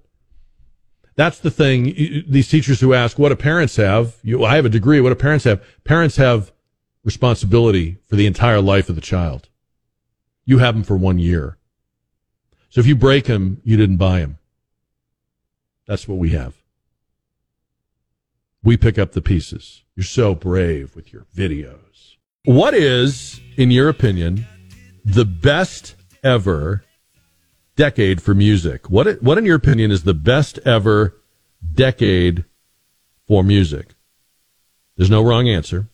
That's 1.17 1.39
the 1.39 1.51
thing. 1.51 1.93
These 2.29 2.47
teachers 2.47 2.79
who 2.79 2.93
ask, 2.93 3.19
what 3.19 3.29
do 3.29 3.35
parents 3.35 3.75
have? 3.75 4.15
You, 4.23 4.45
I 4.45 4.55
have 4.55 4.65
a 4.65 4.69
degree. 4.69 5.01
What 5.01 5.09
do 5.09 5.15
parents 5.15 5.43
have? 5.43 5.61
Parents 5.83 6.15
have 6.15 6.53
responsibility 7.03 7.97
for 8.07 8.15
the 8.15 8.27
entire 8.27 8.61
life 8.61 8.87
of 8.87 8.95
the 8.95 9.01
child. 9.01 9.49
You 10.45 10.59
have 10.59 10.73
them 10.73 10.85
for 10.85 10.95
one 10.95 11.19
year. 11.19 11.57
So 12.69 12.79
if 12.79 12.87
you 12.87 12.95
break 12.95 13.25
them, 13.25 13.59
you 13.65 13.75
didn't 13.75 13.97
buy 13.97 14.21
them. 14.21 14.37
That's 15.87 16.07
what 16.07 16.17
we 16.17 16.29
have. 16.29 16.55
We 18.63 18.77
pick 18.77 18.99
up 18.99 19.13
the 19.13 19.21
pieces. 19.21 19.83
You're 19.95 20.03
so 20.03 20.35
brave 20.35 20.95
with 20.95 21.11
your 21.11 21.25
videos. 21.35 22.15
What 22.45 22.73
is, 22.73 23.41
in 23.57 23.71
your 23.71 23.89
opinion, 23.89 24.45
the 25.03 25.25
best 25.25 25.95
ever 26.23 26.83
decade 27.75 28.21
for 28.21 28.33
music? 28.33 28.89
What, 28.89 29.21
what 29.21 29.37
in 29.37 29.45
your 29.45 29.55
opinion, 29.55 29.91
is 29.91 30.03
the 30.03 30.13
best 30.13 30.59
ever 30.59 31.17
decade 31.73 32.45
for 33.27 33.43
music? 33.43 33.95
There's 34.97 35.09
no 35.09 35.23
wrong 35.23 35.49
answer. 35.49 35.87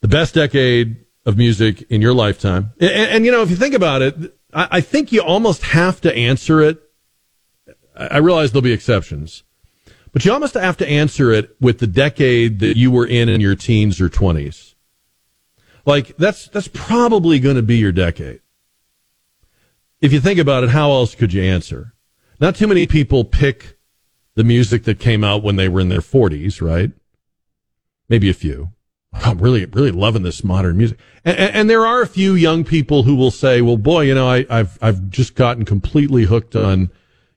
The 0.00 0.08
best 0.08 0.34
decade 0.34 1.04
of 1.24 1.38
music 1.38 1.82
in 1.90 2.02
your 2.02 2.12
lifetime. 2.12 2.72
And, 2.78 2.90
and 2.90 3.24
you 3.24 3.32
know, 3.32 3.42
if 3.42 3.50
you 3.50 3.56
think 3.56 3.74
about 3.74 4.02
it, 4.02 4.38
I, 4.52 4.68
I 4.72 4.80
think 4.82 5.12
you 5.12 5.22
almost 5.22 5.62
have 5.62 6.00
to 6.02 6.14
answer 6.14 6.60
it. 6.60 6.82
I 7.94 8.18
realize 8.18 8.52
there'll 8.52 8.62
be 8.62 8.72
exceptions, 8.72 9.44
but 10.12 10.24
you 10.24 10.32
almost 10.32 10.54
have 10.54 10.76
to 10.78 10.88
answer 10.88 11.32
it 11.32 11.56
with 11.60 11.78
the 11.78 11.86
decade 11.86 12.58
that 12.60 12.76
you 12.76 12.90
were 12.90 13.06
in 13.06 13.28
in 13.28 13.40
your 13.40 13.54
teens 13.54 14.00
or 14.00 14.08
20s. 14.08 14.74
Like 15.86 16.16
that's, 16.16 16.48
that's 16.48 16.68
probably 16.68 17.38
going 17.38 17.56
to 17.56 17.62
be 17.62 17.76
your 17.76 17.92
decade. 17.92 18.40
If 20.00 20.12
you 20.12 20.20
think 20.20 20.38
about 20.38 20.64
it, 20.64 20.70
how 20.70 20.90
else 20.90 21.14
could 21.14 21.32
you 21.32 21.42
answer? 21.42 21.94
Not 22.40 22.56
too 22.56 22.66
many 22.66 22.86
people 22.86 23.24
pick 23.24 23.78
the 24.34 24.44
music 24.44 24.84
that 24.84 24.98
came 24.98 25.22
out 25.22 25.42
when 25.42 25.56
they 25.56 25.68
were 25.68 25.80
in 25.80 25.88
their 25.88 26.00
40s, 26.00 26.60
right? 26.60 26.90
Maybe 28.08 28.28
a 28.28 28.34
few. 28.34 28.70
I'm 29.12 29.38
really, 29.38 29.64
really 29.66 29.92
loving 29.92 30.22
this 30.22 30.42
modern 30.42 30.76
music. 30.76 30.98
And, 31.24 31.38
and, 31.38 31.70
there 31.70 31.86
are 31.86 32.02
a 32.02 32.06
few 32.06 32.34
young 32.34 32.64
people 32.64 33.04
who 33.04 33.14
will 33.14 33.30
say, 33.30 33.60
well, 33.62 33.76
boy, 33.76 34.02
you 34.02 34.14
know, 34.14 34.28
I, 34.28 34.44
I've, 34.50 34.76
I've 34.82 35.08
just 35.08 35.36
gotten 35.36 35.64
completely 35.64 36.24
hooked 36.24 36.56
on, 36.56 36.90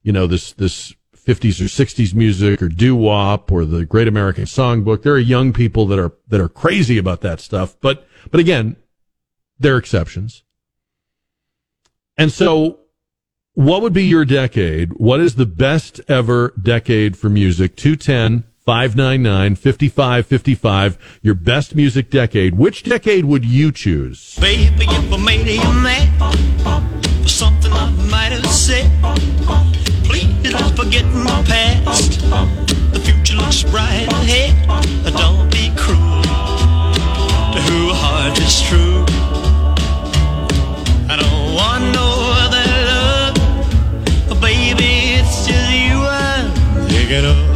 you 0.07 0.13
know, 0.13 0.25
this, 0.25 0.53
this 0.53 0.95
50s 1.17 1.59
or 1.59 1.65
60s 1.65 2.13
music 2.13 2.61
or 2.61 2.69
doo 2.69 2.95
wop 2.95 3.51
or 3.51 3.65
the 3.65 3.85
Great 3.85 4.07
American 4.07 4.45
Songbook. 4.45 5.03
There 5.03 5.11
are 5.11 5.19
young 5.19 5.51
people 5.51 5.85
that 5.87 5.99
are, 5.99 6.13
that 6.29 6.39
are 6.39 6.47
crazy 6.47 6.97
about 6.97 7.19
that 7.21 7.41
stuff. 7.41 7.75
But, 7.81 8.07
but 8.31 8.39
again, 8.39 8.77
there 9.59 9.75
are 9.75 9.77
exceptions. 9.77 10.45
And 12.17 12.31
so 12.31 12.79
what 13.53 13.81
would 13.81 13.91
be 13.91 14.05
your 14.05 14.23
decade? 14.23 14.93
What 14.93 15.19
is 15.19 15.35
the 15.35 15.45
best 15.45 15.99
ever 16.07 16.53
decade 16.57 17.17
for 17.17 17.27
music? 17.27 17.75
210 17.75 18.45
599 18.65 19.55
5555. 19.55 21.19
Your 21.21 21.35
best 21.35 21.75
music 21.75 22.09
decade. 22.09 22.57
Which 22.57 22.83
decade 22.83 23.25
would 23.25 23.43
you 23.43 23.73
choose? 23.73 24.37
Baby, 24.39 24.85
if 24.87 25.11
I 25.11 25.17
made 25.17 25.47
you 25.47 25.73
mad 25.83 27.21
for 27.21 27.27
something 27.27 27.73
I 27.73 27.89
might 28.09 28.31
have 28.31 28.45
said, 28.45 28.89
please 30.17 30.53
don't 30.53 30.75
forget 30.75 31.05
my 31.05 31.43
past. 31.43 32.21
The 32.93 32.99
future 32.99 33.35
looks 33.35 33.63
bright 33.63 34.07
ahead. 34.11 34.53
Don't 35.13 35.49
be 35.51 35.71
cruel 35.75 36.21
to 37.53 37.59
who 37.67 37.93
heart 37.93 38.37
is 38.39 38.61
true. 38.61 39.05
I 41.09 41.15
don't 41.21 41.53
want 41.53 41.83
no 41.93 42.07
other 42.43 42.65
love, 42.91 44.41
baby. 44.41 45.19
It's 45.19 45.47
just 45.47 45.71
you 45.71 45.97
I'm 46.05 46.51
thinking 46.87 47.25
of. 47.25 47.46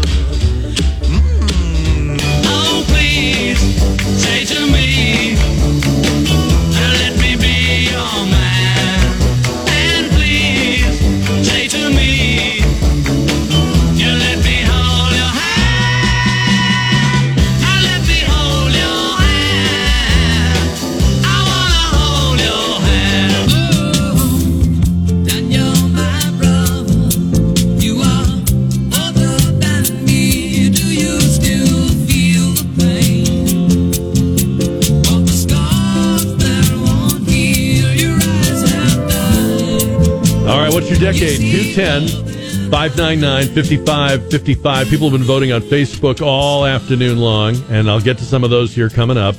Right, 40.72 40.82
what's 40.82 40.90
your 40.90 41.12
decade? 41.12 41.40
210 41.40 42.72
599 42.72 43.56
5555. 43.56 44.90
People 44.90 45.10
have 45.10 45.20
been 45.20 45.28
voting 45.28 45.52
on 45.52 45.62
Facebook 45.62 46.22
all 46.22 46.66
afternoon 46.66 47.18
long, 47.18 47.56
and 47.70 47.90
I'll 47.90 48.02
get 48.02 48.18
to 48.20 48.24
some 48.24 48.44
of 48.44 48.50
those 48.50 48.74
here 48.74 48.90
coming 48.90 49.18
up. 49.18 49.36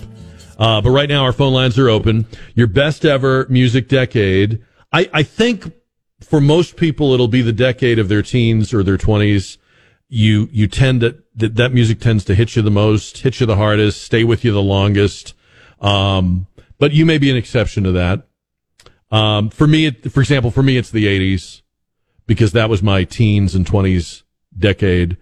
Uh, 0.58 0.80
but 0.80 0.90
right 0.90 1.08
now, 1.08 1.24
our 1.24 1.32
phone 1.32 1.52
lines 1.52 1.78
are 1.78 1.88
open. 1.88 2.26
Your 2.54 2.66
best 2.66 3.04
ever 3.04 3.46
music 3.48 3.88
decade. 3.88 4.62
I, 4.92 5.08
I 5.12 5.22
think 5.22 5.72
for 6.20 6.40
most 6.40 6.76
people, 6.76 7.14
it'll 7.14 7.28
be 7.28 7.42
the 7.42 7.52
decade 7.52 7.98
of 7.98 8.08
their 8.08 8.22
teens 8.22 8.74
or 8.74 8.82
their 8.82 8.98
20s. 8.98 9.56
You, 10.08 10.48
you 10.52 10.68
tend 10.68 11.00
to, 11.00 11.22
that, 11.36 11.56
that 11.56 11.72
music 11.72 12.00
tends 12.00 12.24
to 12.26 12.34
hit 12.34 12.54
you 12.54 12.62
the 12.62 12.70
most, 12.70 13.18
hit 13.18 13.40
you 13.40 13.46
the 13.46 13.56
hardest, 13.56 14.02
stay 14.02 14.24
with 14.24 14.44
you 14.44 14.52
the 14.52 14.62
longest. 14.62 15.34
Um, 15.80 16.46
but 16.78 16.92
you 16.92 17.06
may 17.06 17.18
be 17.18 17.30
an 17.30 17.36
exception 17.36 17.84
to 17.84 17.92
that. 17.92 18.26
Um, 19.12 19.50
for 19.50 19.66
me, 19.66 19.90
for 19.90 20.20
example, 20.20 20.50
for 20.50 20.62
me, 20.62 20.78
it's 20.78 20.90
the 20.90 21.04
80s 21.04 21.60
because 22.26 22.52
that 22.52 22.70
was 22.70 22.82
my 22.82 23.04
teens 23.04 23.54
and 23.54 23.66
20s 23.66 24.22
decade. 24.58 25.18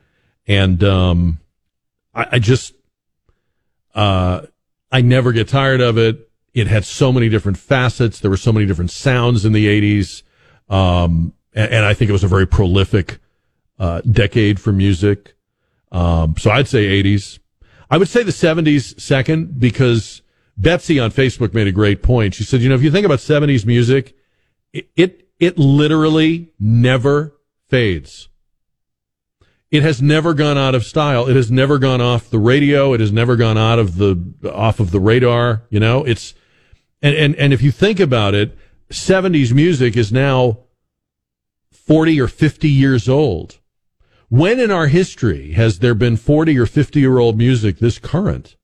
And, 0.46 0.82
um, 0.84 1.40
I, 2.14 2.26
I 2.32 2.38
just, 2.38 2.72
uh, 3.94 4.42
I 4.92 5.02
never 5.02 5.32
get 5.32 5.48
tired 5.48 5.80
of 5.80 5.98
it. 5.98 6.30
It 6.54 6.68
had 6.68 6.84
so 6.84 7.12
many 7.12 7.28
different 7.28 7.58
facets. 7.58 8.20
There 8.20 8.30
were 8.30 8.36
so 8.36 8.52
many 8.52 8.64
different 8.64 8.92
sounds 8.92 9.44
in 9.44 9.52
the 9.52 9.66
80s. 9.66 10.22
Um, 10.72 11.34
and, 11.52 11.72
and 11.72 11.84
I 11.84 11.92
think 11.92 12.08
it 12.08 12.12
was 12.12 12.24
a 12.24 12.28
very 12.28 12.46
prolific, 12.46 13.18
uh, 13.78 14.02
decade 14.02 14.60
for 14.60 14.72
music. 14.72 15.34
Um, 15.90 16.36
so 16.38 16.50
I'd 16.50 16.68
say 16.68 17.02
80s. 17.02 17.40
I 17.90 17.98
would 17.98 18.08
say 18.08 18.22
the 18.22 18.30
70s 18.30 19.00
second 19.00 19.58
because 19.58 20.22
Betsy 20.60 21.00
on 21.00 21.10
Facebook 21.10 21.54
made 21.54 21.66
a 21.66 21.72
great 21.72 22.02
point. 22.02 22.34
She 22.34 22.44
said, 22.44 22.60
you 22.60 22.68
know, 22.68 22.74
if 22.74 22.82
you 22.82 22.90
think 22.90 23.06
about 23.06 23.18
70s 23.18 23.64
music, 23.64 24.14
it, 24.74 24.90
it, 24.94 25.28
it 25.38 25.58
literally 25.58 26.52
never 26.60 27.34
fades. 27.68 28.28
It 29.70 29.82
has 29.82 30.02
never 30.02 30.34
gone 30.34 30.58
out 30.58 30.74
of 30.74 30.84
style. 30.84 31.28
It 31.28 31.36
has 31.36 31.50
never 31.50 31.78
gone 31.78 32.02
off 32.02 32.28
the 32.28 32.38
radio. 32.38 32.92
It 32.92 33.00
has 33.00 33.10
never 33.10 33.36
gone 33.36 33.56
out 33.56 33.78
of 33.78 33.96
the, 33.96 34.22
off 34.52 34.80
of 34.80 34.90
the 34.90 35.00
radar. 35.00 35.62
You 35.70 35.80
know, 35.80 36.04
it's, 36.04 36.34
and, 37.00 37.16
and, 37.16 37.36
and 37.36 37.52
if 37.54 37.62
you 37.62 37.70
think 37.70 37.98
about 37.98 38.34
it, 38.34 38.58
70s 38.90 39.54
music 39.54 39.96
is 39.96 40.12
now 40.12 40.58
40 41.70 42.20
or 42.20 42.28
50 42.28 42.68
years 42.68 43.08
old. 43.08 43.60
When 44.28 44.60
in 44.60 44.70
our 44.70 44.88
history 44.88 45.52
has 45.52 45.78
there 45.78 45.94
been 45.94 46.16
40 46.16 46.58
or 46.58 46.66
50 46.66 47.00
year 47.00 47.18
old 47.18 47.38
music 47.38 47.78
this 47.78 47.98
current? 47.98 48.56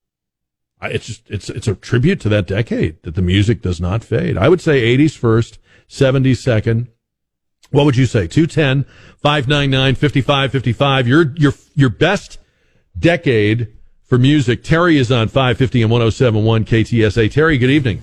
It's 0.83 1.07
just, 1.07 1.31
it's, 1.31 1.49
it's 1.49 1.69
a 1.69 1.75
tribute 1.75 2.21
to 2.21 2.29
that 2.29 2.47
decade 2.47 3.03
that 3.03 3.15
the 3.15 3.23
music 3.23 3.63
does 3.63 3.81
not 3.81 4.05
fade. 4.05 4.37
I 4.37 4.49
would 4.49 4.61
say 4.61 4.97
80s 4.97 5.17
first, 5.17 5.59
70s 5.89 6.37
second. 6.37 6.89
What 7.71 7.85
would 7.85 7.97
you 7.97 8.07
say? 8.07 8.27
210 8.27 8.85
599 9.23 9.95
5555. 9.95 11.09
Your, 11.09 11.35
your, 11.37 11.53
your 11.75 11.89
best 11.89 12.39
decade 12.99 13.73
for 14.05 14.19
music. 14.19 14.63
Terry 14.63 14.99
is 14.99 15.11
on 15.11 15.29
550 15.29 15.83
and 15.83 15.91
1071 15.91 16.65
KTSA. 16.65 17.31
Terry, 17.31 17.59
good 17.59 17.71
evening. 17.71 18.03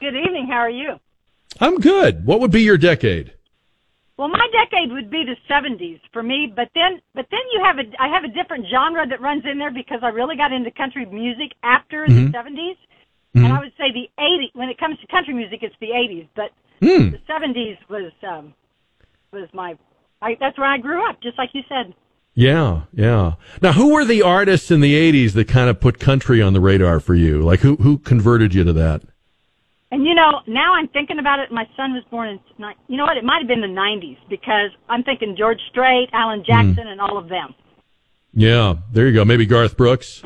Good 0.00 0.16
evening. 0.16 0.48
How 0.48 0.58
are 0.58 0.70
you? 0.70 0.98
I'm 1.60 1.78
good. 1.78 2.26
What 2.26 2.40
would 2.40 2.50
be 2.50 2.62
your 2.62 2.76
decade? 2.76 3.32
Well, 4.18 4.28
my 4.28 4.46
decade 4.50 4.90
would 4.92 5.10
be 5.10 5.24
the 5.24 5.36
70s 5.48 6.00
for 6.12 6.22
me, 6.22 6.50
but 6.54 6.68
then 6.74 7.00
but 7.14 7.26
then 7.30 7.40
you 7.52 7.62
have 7.62 7.78
a 7.78 7.84
I 8.02 8.08
have 8.08 8.24
a 8.24 8.28
different 8.28 8.66
genre 8.70 9.06
that 9.06 9.20
runs 9.20 9.44
in 9.44 9.58
there 9.58 9.70
because 9.70 10.00
I 10.02 10.08
really 10.08 10.36
got 10.36 10.52
into 10.52 10.70
country 10.70 11.04
music 11.04 11.52
after 11.62 12.06
Mhm. 12.06 12.32
the 12.32 12.38
70s. 12.38 12.76
Mhm. 13.36 13.44
And 13.44 13.52
I 13.52 13.58
would 13.60 13.72
say 13.76 13.92
the 13.92 14.08
80s 14.18 14.50
when 14.54 14.70
it 14.70 14.78
comes 14.78 14.98
to 15.00 15.06
country 15.08 15.34
music 15.34 15.62
it's 15.62 15.76
the 15.80 15.92
80s, 15.92 16.26
but 16.34 16.50
Hmm. 16.80 17.10
the 17.10 17.20
70s 17.28 17.76
was 17.90 18.10
um 18.26 18.54
was 19.32 19.48
my 19.52 19.76
I 20.22 20.36
that's 20.40 20.56
where 20.56 20.68
I 20.68 20.78
grew 20.78 21.06
up, 21.08 21.20
just 21.20 21.36
like 21.36 21.50
you 21.52 21.62
said. 21.68 21.92
Yeah, 22.34 22.82
yeah. 22.92 23.32
Now, 23.62 23.72
who 23.72 23.92
were 23.94 24.04
the 24.04 24.20
artists 24.22 24.70
in 24.70 24.80
the 24.80 24.94
80s 24.94 25.32
that 25.34 25.48
kind 25.48 25.70
of 25.70 25.80
put 25.80 25.98
country 25.98 26.40
on 26.42 26.52
the 26.52 26.60
radar 26.60 27.00
for 27.00 27.14
you? 27.14 27.40
Like, 27.40 27.60
who, 27.60 27.76
who 27.76 27.96
converted 27.96 28.54
you 28.54 28.62
to 28.64 28.74
that? 28.74 29.00
And 29.92 30.04
you 30.04 30.14
know, 30.14 30.40
now 30.46 30.74
I'm 30.74 30.88
thinking 30.88 31.18
about 31.18 31.38
it. 31.38 31.52
My 31.52 31.64
son 31.76 31.92
was 31.92 32.02
born 32.10 32.28
in, 32.28 32.40
you 32.88 32.96
know 32.96 33.04
what? 33.04 33.16
It 33.16 33.24
might 33.24 33.38
have 33.38 33.46
been 33.48 33.60
the 33.60 33.68
90s 33.68 34.18
because 34.28 34.70
I'm 34.88 35.02
thinking 35.04 35.36
George 35.38 35.60
Strait, 35.70 36.08
Alan 36.12 36.42
Jackson, 36.44 36.88
and 36.88 37.00
all 37.00 37.16
of 37.16 37.28
them. 37.28 37.54
Yeah, 38.34 38.76
there 38.92 39.06
you 39.06 39.14
go. 39.14 39.24
Maybe 39.24 39.46
Garth 39.46 39.76
Brooks. 39.76 40.22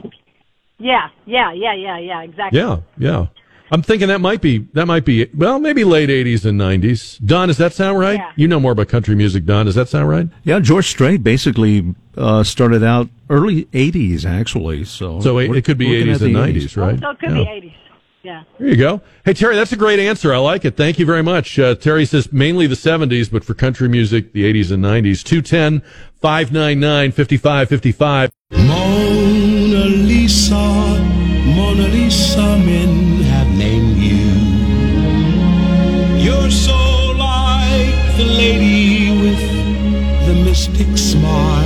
Yeah, 0.79 1.09
yeah, 1.27 1.53
yeah, 1.53 1.75
yeah, 1.75 1.99
yeah, 1.99 2.23
exactly. 2.23 2.59
Yeah, 2.59 2.79
yeah. 2.97 3.27
I'm 3.73 3.83
thinking 3.83 4.09
that 4.09 4.21
might 4.21 4.41
be, 4.41 4.59
that 4.73 4.87
might 4.87 5.05
be, 5.05 5.29
well, 5.33 5.61
maybe 5.61 5.85
late 5.85 6.09
80s 6.09 6.45
and 6.45 6.59
90s. 6.59 7.25
Don, 7.25 7.47
does 7.49 7.59
that 7.59 7.73
sound 7.73 8.01
right? 8.01 8.19
Yeah. 8.19 8.33
You 8.35 8.49
know 8.49 8.59
more 8.59 8.73
about 8.73 8.89
country 8.89 9.15
music, 9.15 9.45
Don. 9.45 9.67
Does 9.67 9.77
that 9.77 9.89
sound 9.89 10.09
right? 10.09 10.27
Yeah, 10.43 10.59
George 10.59 10.89
Strait 10.89 11.23
basically 11.23 11.95
uh, 12.17 12.43
started 12.43 12.83
out 12.83 13.09
early 13.29 13.67
80s, 13.67 14.25
actually. 14.25 14.85
So 14.87 15.21
So 15.21 15.39
it, 15.39 15.55
it 15.55 15.65
could 15.65 15.79
be 15.79 15.87
looking 15.87 16.13
80s 16.13 16.23
and 16.27 16.35
the 16.35 16.61
90s, 16.67 16.77
right? 16.77 16.99
So 16.99 17.11
it 17.11 17.19
could 17.21 17.31
Yeah. 17.31 17.45
be 17.45 17.69
80s. 17.69 17.75
Yeah. 18.23 18.45
There 18.59 18.69
you 18.69 18.77
go. 18.77 19.01
Hey, 19.25 19.33
Terry, 19.33 19.57
that's 19.57 19.73
a 19.73 19.77
great 19.77 19.99
answer. 19.99 20.35
I 20.35 20.39
like 20.39 20.67
it. 20.67 20.77
Thank 20.77 20.99
you 20.99 21.07
very 21.07 21.23
much. 21.23 21.59
Uh, 21.59 21.75
Terry 21.75 22.05
says 22.05 22.31
mainly 22.33 22.67
the 22.67 22.75
70s, 22.75 23.31
but 23.31 23.45
for 23.45 23.55
country 23.55 23.89
music, 23.89 24.33
the 24.33 24.45
80s 24.45 24.71
and 24.71 24.85
90s. 24.85 25.25
210 25.25 25.81
599 26.21 27.13
5555. 27.13 28.31
Mona 28.53 29.85
Lisa, 29.87 30.55
Mona 30.55 31.89
Lisa, 31.89 32.59
men 32.59 33.23
have 33.23 33.49
named 33.57 33.97
you. 33.97 34.29
You're 36.23 36.51
so 36.51 36.77
like 37.17 38.17
the 38.19 38.25
lady 38.25 39.19
with 39.23 40.27
the 40.27 40.35
mystic 40.45 40.99
smile. 40.99 41.60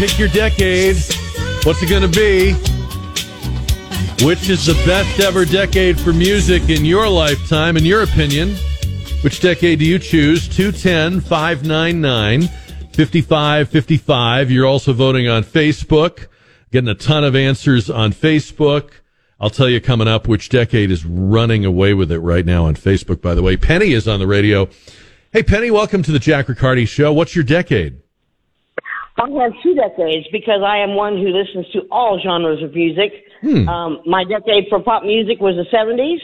Pick 0.00 0.18
your 0.18 0.28
decade. 0.28 0.96
What's 1.64 1.82
it 1.82 1.90
going 1.90 2.00
to 2.00 2.08
be? 2.08 2.54
Which 4.24 4.48
is 4.48 4.64
the 4.64 4.72
best 4.86 5.20
ever 5.20 5.44
decade 5.44 6.00
for 6.00 6.14
music 6.14 6.70
in 6.70 6.86
your 6.86 7.06
lifetime, 7.06 7.76
in 7.76 7.84
your 7.84 8.02
opinion? 8.02 8.56
Which 9.20 9.42
decade 9.42 9.78
do 9.78 9.84
you 9.84 9.98
choose? 9.98 10.48
210 10.48 11.20
599 11.20 12.48
5555. 12.94 14.50
You're 14.50 14.64
also 14.64 14.94
voting 14.94 15.28
on 15.28 15.44
Facebook, 15.44 16.28
getting 16.72 16.88
a 16.88 16.94
ton 16.94 17.22
of 17.22 17.36
answers 17.36 17.90
on 17.90 18.14
Facebook. 18.14 18.92
I'll 19.38 19.50
tell 19.50 19.68
you 19.68 19.82
coming 19.82 20.08
up 20.08 20.26
which 20.26 20.48
decade 20.48 20.90
is 20.90 21.04
running 21.04 21.66
away 21.66 21.92
with 21.92 22.10
it 22.10 22.20
right 22.20 22.46
now 22.46 22.64
on 22.64 22.74
Facebook, 22.74 23.20
by 23.20 23.34
the 23.34 23.42
way. 23.42 23.58
Penny 23.58 23.92
is 23.92 24.08
on 24.08 24.18
the 24.18 24.26
radio. 24.26 24.66
Hey, 25.30 25.42
Penny, 25.42 25.70
welcome 25.70 26.02
to 26.04 26.10
the 26.10 26.18
Jack 26.18 26.48
Riccardi 26.48 26.86
Show. 26.86 27.12
What's 27.12 27.36
your 27.36 27.44
decade? 27.44 28.00
I 29.20 29.28
have 29.42 29.52
two 29.62 29.74
decades 29.74 30.26
because 30.32 30.62
I 30.64 30.78
am 30.78 30.94
one 30.94 31.16
who 31.16 31.28
listens 31.28 31.66
to 31.72 31.80
all 31.90 32.18
genres 32.22 32.62
of 32.62 32.74
music. 32.74 33.12
Hmm. 33.42 33.68
Um, 33.68 34.00
my 34.06 34.24
decade 34.24 34.66
for 34.68 34.80
pop 34.80 35.02
music 35.04 35.40
was 35.40 35.56
the 35.56 35.66
70s, 35.76 36.20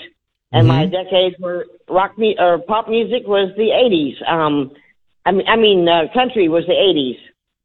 and 0.52 0.66
my 0.68 0.86
Mhm. 0.86 0.93
decade 0.93 1.36
for 1.40 1.66
rock 1.89 2.16
mu- 2.16 2.35
or 2.39 2.59
pop 2.59 2.89
music 2.89 3.27
was 3.27 3.55
the 3.56 3.70
80s. 3.73 4.16
Um, 4.27 4.70
I 5.27 5.32
mean, 5.32 5.47
I 5.48 5.56
mean, 5.56 5.89
uh, 5.89 6.06
country 6.14 6.48
was 6.48 6.64
the 6.66 6.74
80s. 6.74 7.18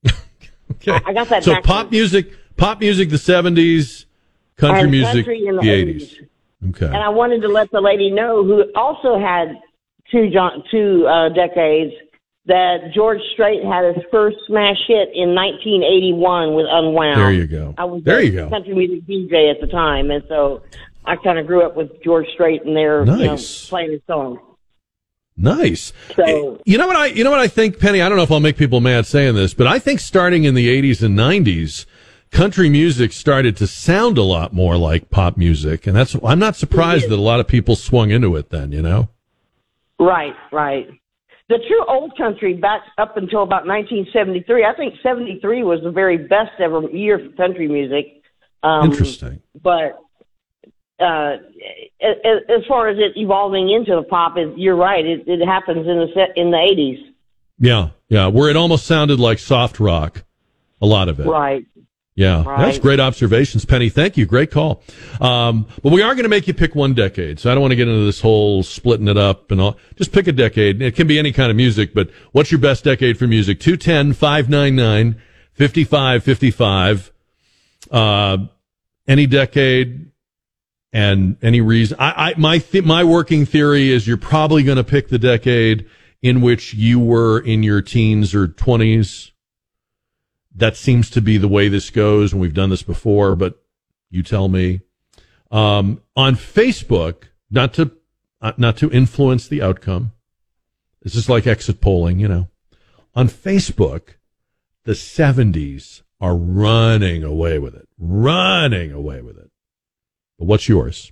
Okay. 0.72 1.00
I 1.06 1.14
got 1.14 1.28
that 1.30 1.44
So 1.44 1.52
backwards. 1.54 1.68
pop 1.68 1.92
music, 1.92 2.26
pop 2.58 2.80
music, 2.80 3.10
the 3.10 3.18
seventies, 3.20 4.06
country 4.58 4.82
And 4.82 4.92
music, 4.92 5.14
country 5.26 5.46
in 5.46 5.56
the 5.58 5.62
the 5.62 5.70
eighties. 5.70 6.16
Okay. 6.70 6.86
And 6.88 6.96
I 6.98 7.10
wanted 7.10 7.42
to 7.44 7.50
let 7.50 7.70
the 7.72 7.82
lady 7.82 8.10
know 8.10 8.44
who 8.44 8.64
also 8.74 9.20
had 9.20 9.58
two 10.12 10.32
two 10.72 11.06
uh, 11.08 11.30
decades 11.30 11.94
that 12.52 12.92
George 12.94 13.22
Strait 13.34 13.64
had 13.64 13.96
his 13.96 14.04
first 14.12 14.36
smash 14.46 14.76
hit 14.88 15.08
in 15.16 15.34
1981 15.34 16.54
with 16.54 16.66
Unwound. 16.70 17.20
There 17.22 17.32
you 17.32 17.48
go. 17.48 17.74
I 17.78 17.86
was 17.86 18.04
There 18.04 18.20
a 18.20 18.24
you 18.26 18.32
go. 18.34 18.50
country 18.50 18.74
music 18.76 19.06
DJ 19.08 19.50
at 19.50 19.62
the 19.62 19.68
time, 19.68 20.12
and 20.12 20.22
so 20.28 20.62
I 21.06 21.16
kind 21.16 21.40
of 21.40 21.48
grew 21.48 21.64
up 21.66 21.78
with 21.78 22.04
George 22.04 22.28
Strait 22.34 22.64
and 22.66 22.76
their 22.76 23.06
you 23.06 23.26
know, 23.26 23.38
playing 23.70 23.92
his 23.92 24.02
songs. 24.06 24.40
Nice. 25.38 25.94
So 26.16 26.24
eh, 26.56 26.58
You 26.66 26.78
know 26.78 26.88
what 26.88 26.98
I 26.98 27.06
you 27.08 27.24
know 27.24 27.32
what 27.32 27.40
I 27.40 27.48
think, 27.48 27.80
Penny? 27.80 28.02
I 28.02 28.10
don't 28.10 28.18
know 28.18 28.24
if 28.24 28.32
I'll 28.32 28.42
make 28.42 28.58
people 28.58 28.82
mad 28.82 29.06
saying 29.06 29.36
this, 29.36 29.54
but 29.54 29.66
I 29.66 29.80
think 29.80 30.02
starting 30.02 30.44
in 30.44 30.54
the 30.54 30.68
80s 30.68 31.02
and 31.02 31.18
90s, 31.18 31.86
country 32.32 32.70
music 32.70 33.14
started 33.14 33.56
to 33.58 33.66
sound 33.68 34.18
a 34.18 34.24
lot 34.24 34.52
more 34.54 34.76
like 34.78 35.10
pop 35.10 35.38
music, 35.38 35.88
and 35.88 35.96
that's 35.96 36.16
I'm 36.24 36.38
not 36.40 36.58
surprised 36.58 37.08
that 37.10 37.16
a 37.16 37.22
lot 37.22 37.40
of 37.40 37.48
people 37.48 37.76
swung 37.78 38.12
into 38.12 38.36
it 38.36 38.50
then, 38.50 38.72
you 38.74 38.82
know. 38.82 39.08
Right, 40.00 40.36
right. 40.52 40.88
The 41.52 41.58
true 41.68 41.84
old 41.86 42.16
country 42.16 42.54
back 42.54 42.82
up 42.98 43.18
until 43.18 43.44
about 43.44 43.68
1973. 43.68 44.64
I 44.64 44.74
think 44.74 44.94
73 45.04 45.64
was 45.64 45.82
the 45.84 45.92
very 45.92 46.16
best 46.16 46.52
ever 46.60 46.80
year 46.90 47.20
for 47.20 47.36
country 47.36 47.68
music. 47.68 48.24
Um, 48.64 48.90
Interesting. 48.90 49.42
But 49.62 50.00
uh, 50.98 51.36
as, 52.00 52.64
far 52.70 52.88
as 52.88 52.98
it 53.00 53.20
evolving 53.20 53.70
into 53.70 53.98
the 53.98 54.04
pop, 54.04 54.38
it, 54.38 54.58
you're 54.58 54.78
right. 54.78 55.06
It, 55.06 55.28
it 55.28 55.46
happens 55.46 55.86
in 55.86 55.98
the 55.98 56.08
set 56.14 56.38
in 56.38 56.52
the 56.52 56.58
80s. 56.58 57.14
Yeah, 57.60 57.90
yeah, 58.08 58.28
where 58.28 58.50
it 58.50 58.56
almost 58.56 58.86
sounded 58.86 59.20
like 59.20 59.38
soft 59.38 59.82
rock, 59.82 60.24
a 60.82 60.86
lot 60.86 61.10
of 61.10 61.20
it. 61.20 61.28
Right. 61.28 61.66
Yeah, 62.14 62.44
Right. 62.44 62.66
that's 62.66 62.78
great 62.78 63.00
observations, 63.00 63.64
Penny. 63.64 63.88
Thank 63.88 64.18
you. 64.18 64.26
Great 64.26 64.52
call. 64.52 64.84
Um, 65.22 65.66
but 65.82 65.94
we 65.94 66.02
are 66.02 66.14
going 66.14 66.24
to 66.24 66.30
make 66.30 66.46
you 66.46 66.54
pick 66.54 66.76
one 66.76 66.94
decade. 66.94 67.40
So 67.40 67.50
I 67.50 67.54
don't 67.56 67.62
want 67.62 67.72
to 67.72 67.78
get 67.78 67.88
into 67.88 68.04
this 68.06 68.20
whole 68.20 68.64
splitting 68.64 69.08
it 69.08 69.18
up 69.18 69.50
and 69.50 69.62
all. 69.62 69.78
Just 69.96 70.12
pick 70.12 70.28
a 70.28 70.34
decade. 70.34 70.82
It 70.82 70.96
can 70.96 71.08
be 71.08 71.18
any 71.18 71.32
kind 71.32 71.50
of 71.50 71.56
music, 71.56 71.94
but 71.94 72.10
what's 72.34 72.52
your 72.52 72.60
best 72.60 72.84
decade 72.84 73.18
for 73.18 73.28
music? 73.28 73.60
210 73.62 74.12
599 74.14 75.22
5555. 75.54 77.12
Uh, 77.90 78.38
any 79.08 79.26
decade 79.26 80.12
and 80.94 81.38
any 81.42 81.62
reason. 81.62 81.98
I, 82.00 82.32
I 82.32 82.34
my, 82.38 82.58
th- 82.60 82.84
my 82.84 83.04
working 83.04 83.46
theory 83.46 83.90
is 83.92 84.06
you're 84.08 84.18
probably 84.18 84.64
going 84.64 84.78
to 84.78 84.84
pick 84.84 85.08
the 85.10 85.18
decade 85.20 85.88
in 86.22 86.42
which 86.42 86.74
you 86.74 87.00
were 87.00 87.40
in 87.40 87.64
your 87.64 87.82
teens 87.82 88.36
or 88.36 88.48
20s 88.48 89.31
that 90.56 90.76
seems 90.76 91.10
to 91.12 91.22
be 91.22 91.38
the 91.38 91.48
way 91.48 91.68
this 91.68 91.90
goes, 91.90 92.34
and 92.34 92.42
we've 92.42 92.54
done 92.54 92.70
this 92.70 92.84
before, 92.84 93.36
but 93.36 93.64
you 94.10 94.24
tell 94.24 94.50
me. 94.50 94.82
Um, 95.50 96.02
on 96.16 96.36
Facebook, 96.36 97.24
not 97.50 97.74
to 97.76 97.92
uh, 98.42 98.54
not 98.58 98.78
to 98.78 98.90
influence 98.92 99.48
the 99.48 99.62
outcome. 99.62 100.14
This 101.02 101.16
is 101.16 101.30
like 101.30 101.48
exit 101.48 101.82
polling, 101.82 102.20
you 102.20 102.28
know. 102.28 102.48
On 103.16 103.28
Facebook, 103.28 104.16
the 104.84 104.94
70s 104.94 106.02
are 106.20 106.36
running 106.36 107.24
away 107.24 107.60
with 107.60 107.76
it, 107.76 107.88
running 107.98 108.92
away 108.92 109.22
with 109.22 109.38
it. 109.38 109.52
But 110.38 110.46
what's 110.46 110.70
yours? 110.70 111.12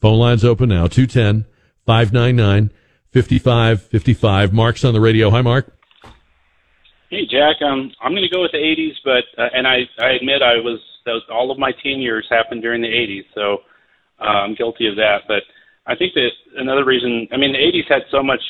Phone 0.00 0.18
lines 0.18 0.44
open 0.44 0.68
now 0.68 0.86
210 0.86 1.46
599 1.86 2.70
5555. 3.12 4.52
Mark's 4.52 4.84
on 4.84 4.92
the 4.92 5.00
radio. 5.00 5.30
Hi, 5.30 5.40
Mark. 5.40 5.73
Hey 7.14 7.26
Jack, 7.30 7.62
um, 7.62 7.92
I'm 8.02 8.10
going 8.10 8.26
to 8.26 8.34
go 8.34 8.42
with 8.42 8.50
the 8.50 8.58
'80s, 8.58 8.98
but 9.04 9.22
uh, 9.38 9.46
and 9.54 9.68
I 9.68 9.82
I 10.02 10.18
admit 10.18 10.42
I 10.42 10.56
was, 10.56 10.80
was 11.06 11.22
all 11.30 11.52
of 11.52 11.60
my 11.60 11.70
teen 11.70 12.00
years 12.00 12.26
happened 12.28 12.60
during 12.60 12.82
the 12.82 12.88
'80s, 12.88 13.22
so 13.36 13.58
uh, 14.20 14.42
I'm 14.42 14.56
guilty 14.56 14.88
of 14.88 14.96
that. 14.96 15.18
But 15.28 15.44
I 15.86 15.94
think 15.94 16.14
that 16.14 16.30
another 16.56 16.84
reason, 16.84 17.28
I 17.30 17.36
mean, 17.36 17.52
the 17.52 17.58
'80s 17.58 17.88
had 17.88 18.02
so 18.10 18.20
much 18.20 18.40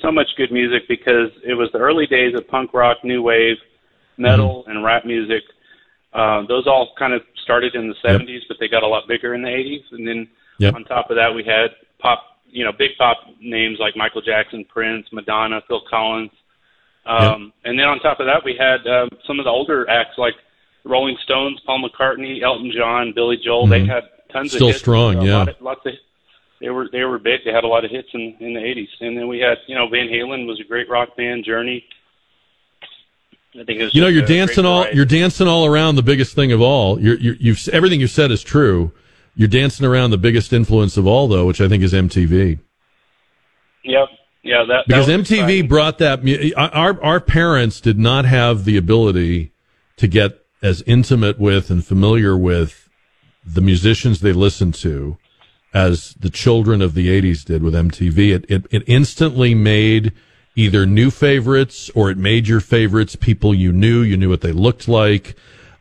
so 0.00 0.12
much 0.12 0.28
good 0.36 0.52
music 0.52 0.86
because 0.88 1.34
it 1.44 1.54
was 1.54 1.68
the 1.72 1.80
early 1.80 2.06
days 2.06 2.32
of 2.36 2.46
punk 2.46 2.72
rock, 2.72 2.98
new 3.02 3.22
wave, 3.22 3.56
metal, 4.18 4.62
and 4.68 4.84
rap 4.84 5.04
music. 5.04 5.42
Uh, 6.12 6.46
those 6.46 6.68
all 6.68 6.94
kind 6.96 7.14
of 7.14 7.22
started 7.42 7.74
in 7.74 7.88
the 7.88 8.08
'70s, 8.08 8.42
but 8.46 8.56
they 8.60 8.68
got 8.68 8.84
a 8.84 8.86
lot 8.86 9.08
bigger 9.08 9.34
in 9.34 9.42
the 9.42 9.48
'80s, 9.48 9.82
and 9.90 10.06
then 10.06 10.28
Yep. 10.58 10.74
on 10.76 10.84
top 10.84 11.10
of 11.10 11.16
that, 11.16 11.34
we 11.34 11.42
had 11.42 11.74
pop, 11.98 12.38
you 12.46 12.64
know, 12.64 12.70
big 12.70 12.90
pop 12.98 13.16
names 13.40 13.78
like 13.80 13.96
Michael 13.96 14.22
Jackson, 14.22 14.64
Prince, 14.68 15.08
Madonna, 15.10 15.60
Phil 15.66 15.82
Collins. 15.90 16.30
Um, 17.06 17.52
And 17.64 17.78
then 17.78 17.86
on 17.86 17.98
top 18.00 18.20
of 18.20 18.26
that, 18.26 18.44
we 18.44 18.54
had 18.58 18.86
um, 18.86 19.08
some 19.26 19.38
of 19.40 19.44
the 19.44 19.50
older 19.50 19.88
acts 19.90 20.16
like 20.18 20.34
Rolling 20.84 21.16
Stones, 21.24 21.60
Paul 21.66 21.82
McCartney, 21.88 22.42
Elton 22.42 22.70
John, 22.76 23.12
Billy 23.14 23.36
Joel. 23.44 23.66
They 23.66 23.80
Mhm. 23.80 23.86
had 23.88 24.04
tons 24.32 24.52
Still 24.52 24.68
of 24.68 24.72
hits. 24.74 24.80
strong, 24.80 25.22
yeah. 25.22 25.38
Lot 25.38 25.48
of, 25.48 25.60
lots 25.60 25.86
of, 25.86 25.92
they 26.60 26.70
were 26.70 26.88
they 26.92 27.02
were 27.04 27.18
big. 27.18 27.40
They 27.44 27.50
had 27.52 27.64
a 27.64 27.66
lot 27.68 27.84
of 27.84 27.90
hits 27.90 28.08
in 28.14 28.34
in 28.40 28.54
the 28.54 28.60
'80s. 28.60 28.88
And 29.00 29.16
then 29.16 29.26
we 29.28 29.40
had 29.40 29.58
you 29.66 29.74
know 29.74 29.88
Van 29.88 30.08
Halen 30.08 30.46
was 30.46 30.60
a 30.60 30.64
great 30.64 30.88
rock 30.88 31.16
band. 31.16 31.44
Journey. 31.44 31.84
I 33.54 33.64
think 33.64 33.80
it 33.80 33.84
was 33.84 33.94
You 33.94 34.00
know, 34.00 34.08
you're 34.08 34.24
dancing 34.24 34.64
all 34.64 34.80
variety. 34.82 34.96
you're 34.96 35.04
dancing 35.04 35.46
all 35.46 35.66
around 35.66 35.96
the 35.96 36.02
biggest 36.02 36.34
thing 36.34 36.52
of 36.52 36.62
all. 36.62 36.98
You're, 37.00 37.16
you're 37.18 37.34
you've 37.38 37.68
everything 37.72 38.00
you 38.00 38.06
said 38.06 38.30
is 38.30 38.42
true. 38.42 38.92
You're 39.34 39.48
dancing 39.48 39.84
around 39.86 40.10
the 40.10 40.18
biggest 40.18 40.52
influence 40.52 40.96
of 40.96 41.06
all, 41.06 41.26
though, 41.28 41.46
which 41.46 41.60
I 41.60 41.68
think 41.68 41.82
is 41.82 41.92
MTV. 41.92 42.58
Yep. 43.84 44.08
Yeah. 44.42 44.64
That 44.66 44.86
Because 44.86 45.06
that 45.06 45.18
was 45.18 45.28
MTV 45.28 45.68
brought 45.68 45.98
that. 45.98 46.20
Our 46.56 47.02
our 47.02 47.20
parents 47.20 47.80
did 47.80 47.98
not 47.98 48.24
have 48.24 48.64
the 48.64 48.76
ability 48.76 49.52
to 49.96 50.06
get 50.06 50.44
as 50.62 50.82
intimate 50.82 51.38
with 51.38 51.70
and 51.70 51.84
familiar 51.84 52.36
with 52.36 52.88
the 53.44 53.60
musicians 53.60 54.20
they 54.20 54.32
listened 54.32 54.74
to 54.74 55.16
as 55.74 56.14
the 56.14 56.30
children 56.30 56.82
of 56.82 56.94
the 56.94 57.08
80s 57.08 57.44
did 57.44 57.62
with 57.62 57.74
MTV. 57.74 58.34
It, 58.34 58.44
it, 58.48 58.66
it 58.70 58.82
instantly 58.86 59.54
made 59.54 60.12
either 60.54 60.86
new 60.86 61.10
favorites 61.10 61.90
or 61.94 62.10
it 62.10 62.18
made 62.18 62.46
your 62.46 62.60
favorites 62.60 63.16
people 63.16 63.54
you 63.54 63.72
knew. 63.72 64.02
You 64.02 64.16
knew 64.16 64.28
what 64.28 64.42
they 64.42 64.52
looked 64.52 64.86
like. 64.86 65.34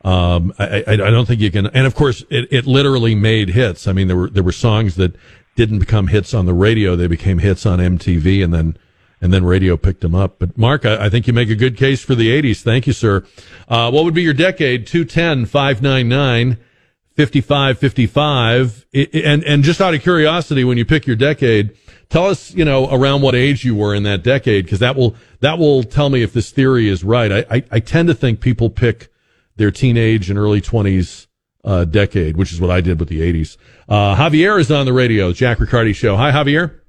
Um, 0.03 0.53
I, 0.57 0.83
I, 0.87 0.93
I 0.93 0.95
don't 0.95 1.27
think 1.27 1.41
you 1.41 1.51
can, 1.51 1.67
and 1.67 1.85
of 1.85 1.93
course 1.93 2.23
it, 2.31 2.47
it 2.51 2.65
literally 2.65 3.13
made 3.13 3.49
hits. 3.49 3.87
I 3.87 3.93
mean, 3.93 4.07
there 4.07 4.17
were, 4.17 4.29
there 4.31 4.41
were 4.41 4.51
songs 4.51 4.95
that 4.95 5.15
didn't 5.55 5.79
become 5.79 6.07
hits 6.07 6.33
on 6.33 6.45
the 6.45 6.53
radio. 6.53 6.95
They 6.95 7.07
became 7.07 7.39
hits 7.39 7.65
on 7.65 7.79
MTV 7.79 8.43
and 8.43 8.53
then, 8.53 8.77
and 9.19 9.31
then 9.33 9.43
radio 9.43 9.77
picked 9.77 10.01
them 10.01 10.15
up. 10.15 10.39
But 10.39 10.57
Mark, 10.57 10.85
I, 10.85 11.05
I 11.05 11.09
think 11.09 11.27
you 11.27 11.33
make 11.33 11.49
a 11.49 11.55
good 11.55 11.77
case 11.77 12.03
for 12.03 12.15
the 12.15 12.29
80s. 12.29 12.61
Thank 12.61 12.87
you, 12.87 12.93
sir. 12.93 13.25
Uh, 13.67 13.91
what 13.91 14.03
would 14.05 14.13
be 14.13 14.21
your 14.23 14.33
decade? 14.33 14.87
210 14.87 15.45
599 15.45 16.57
5555. 17.17 18.85
I- 18.95 18.99
I- 19.13 19.17
And, 19.19 19.43
and 19.43 19.63
just 19.63 19.81
out 19.81 19.93
of 19.93 20.01
curiosity, 20.01 20.63
when 20.63 20.77
you 20.77 20.85
pick 20.85 21.05
your 21.05 21.15
decade, 21.15 21.71
tell 22.09 22.25
us, 22.27 22.53
you 22.53 22.65
know, 22.65 22.89
around 22.91 23.21
what 23.21 23.35
age 23.35 23.63
you 23.63 23.75
were 23.75 23.93
in 23.93 24.03
that 24.03 24.23
decade, 24.23 24.65
because 24.65 24.79
that 24.79 24.95
will, 24.95 25.15
that 25.41 25.57
will 25.59 25.83
tell 25.83 26.09
me 26.09 26.23
if 26.23 26.33
this 26.33 26.51
theory 26.51 26.87
is 26.87 27.03
right. 27.03 27.31
I, 27.31 27.45
I, 27.57 27.63
I 27.71 27.79
tend 27.79 28.07
to 28.07 28.13
think 28.13 28.39
people 28.39 28.69
pick 28.69 29.09
their 29.57 29.71
teenage 29.71 30.29
and 30.29 30.39
early 30.39 30.61
20s 30.61 31.27
uh, 31.63 31.85
decade, 31.85 32.37
which 32.37 32.51
is 32.51 32.59
what 32.61 32.71
I 32.71 32.81
did 32.81 32.99
with 32.99 33.09
the 33.09 33.21
80s. 33.21 33.57
Uh, 33.87 34.15
Javier 34.15 34.59
is 34.59 34.71
on 34.71 34.85
the 34.85 34.93
radio, 34.93 35.31
Jack 35.33 35.59
Riccardi 35.59 35.93
Show. 35.93 36.15
Hi, 36.17 36.31
Javier. 36.31 36.79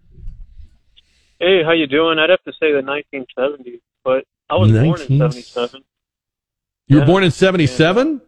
Hey, 1.39 1.63
how 1.65 1.73
you 1.73 1.87
doing? 1.87 2.19
I'd 2.19 2.31
have 2.31 2.43
to 2.45 2.53
say 2.53 2.73
the 2.73 2.81
1970s, 2.83 3.81
but 4.05 4.25
I 4.49 4.55
was 4.57 4.71
born 4.71 5.01
in 5.01 5.19
77. 5.19 5.83
You 6.87 7.01
were 7.01 7.07
born 7.07 7.25
in 7.25 7.31
77? 7.31 8.21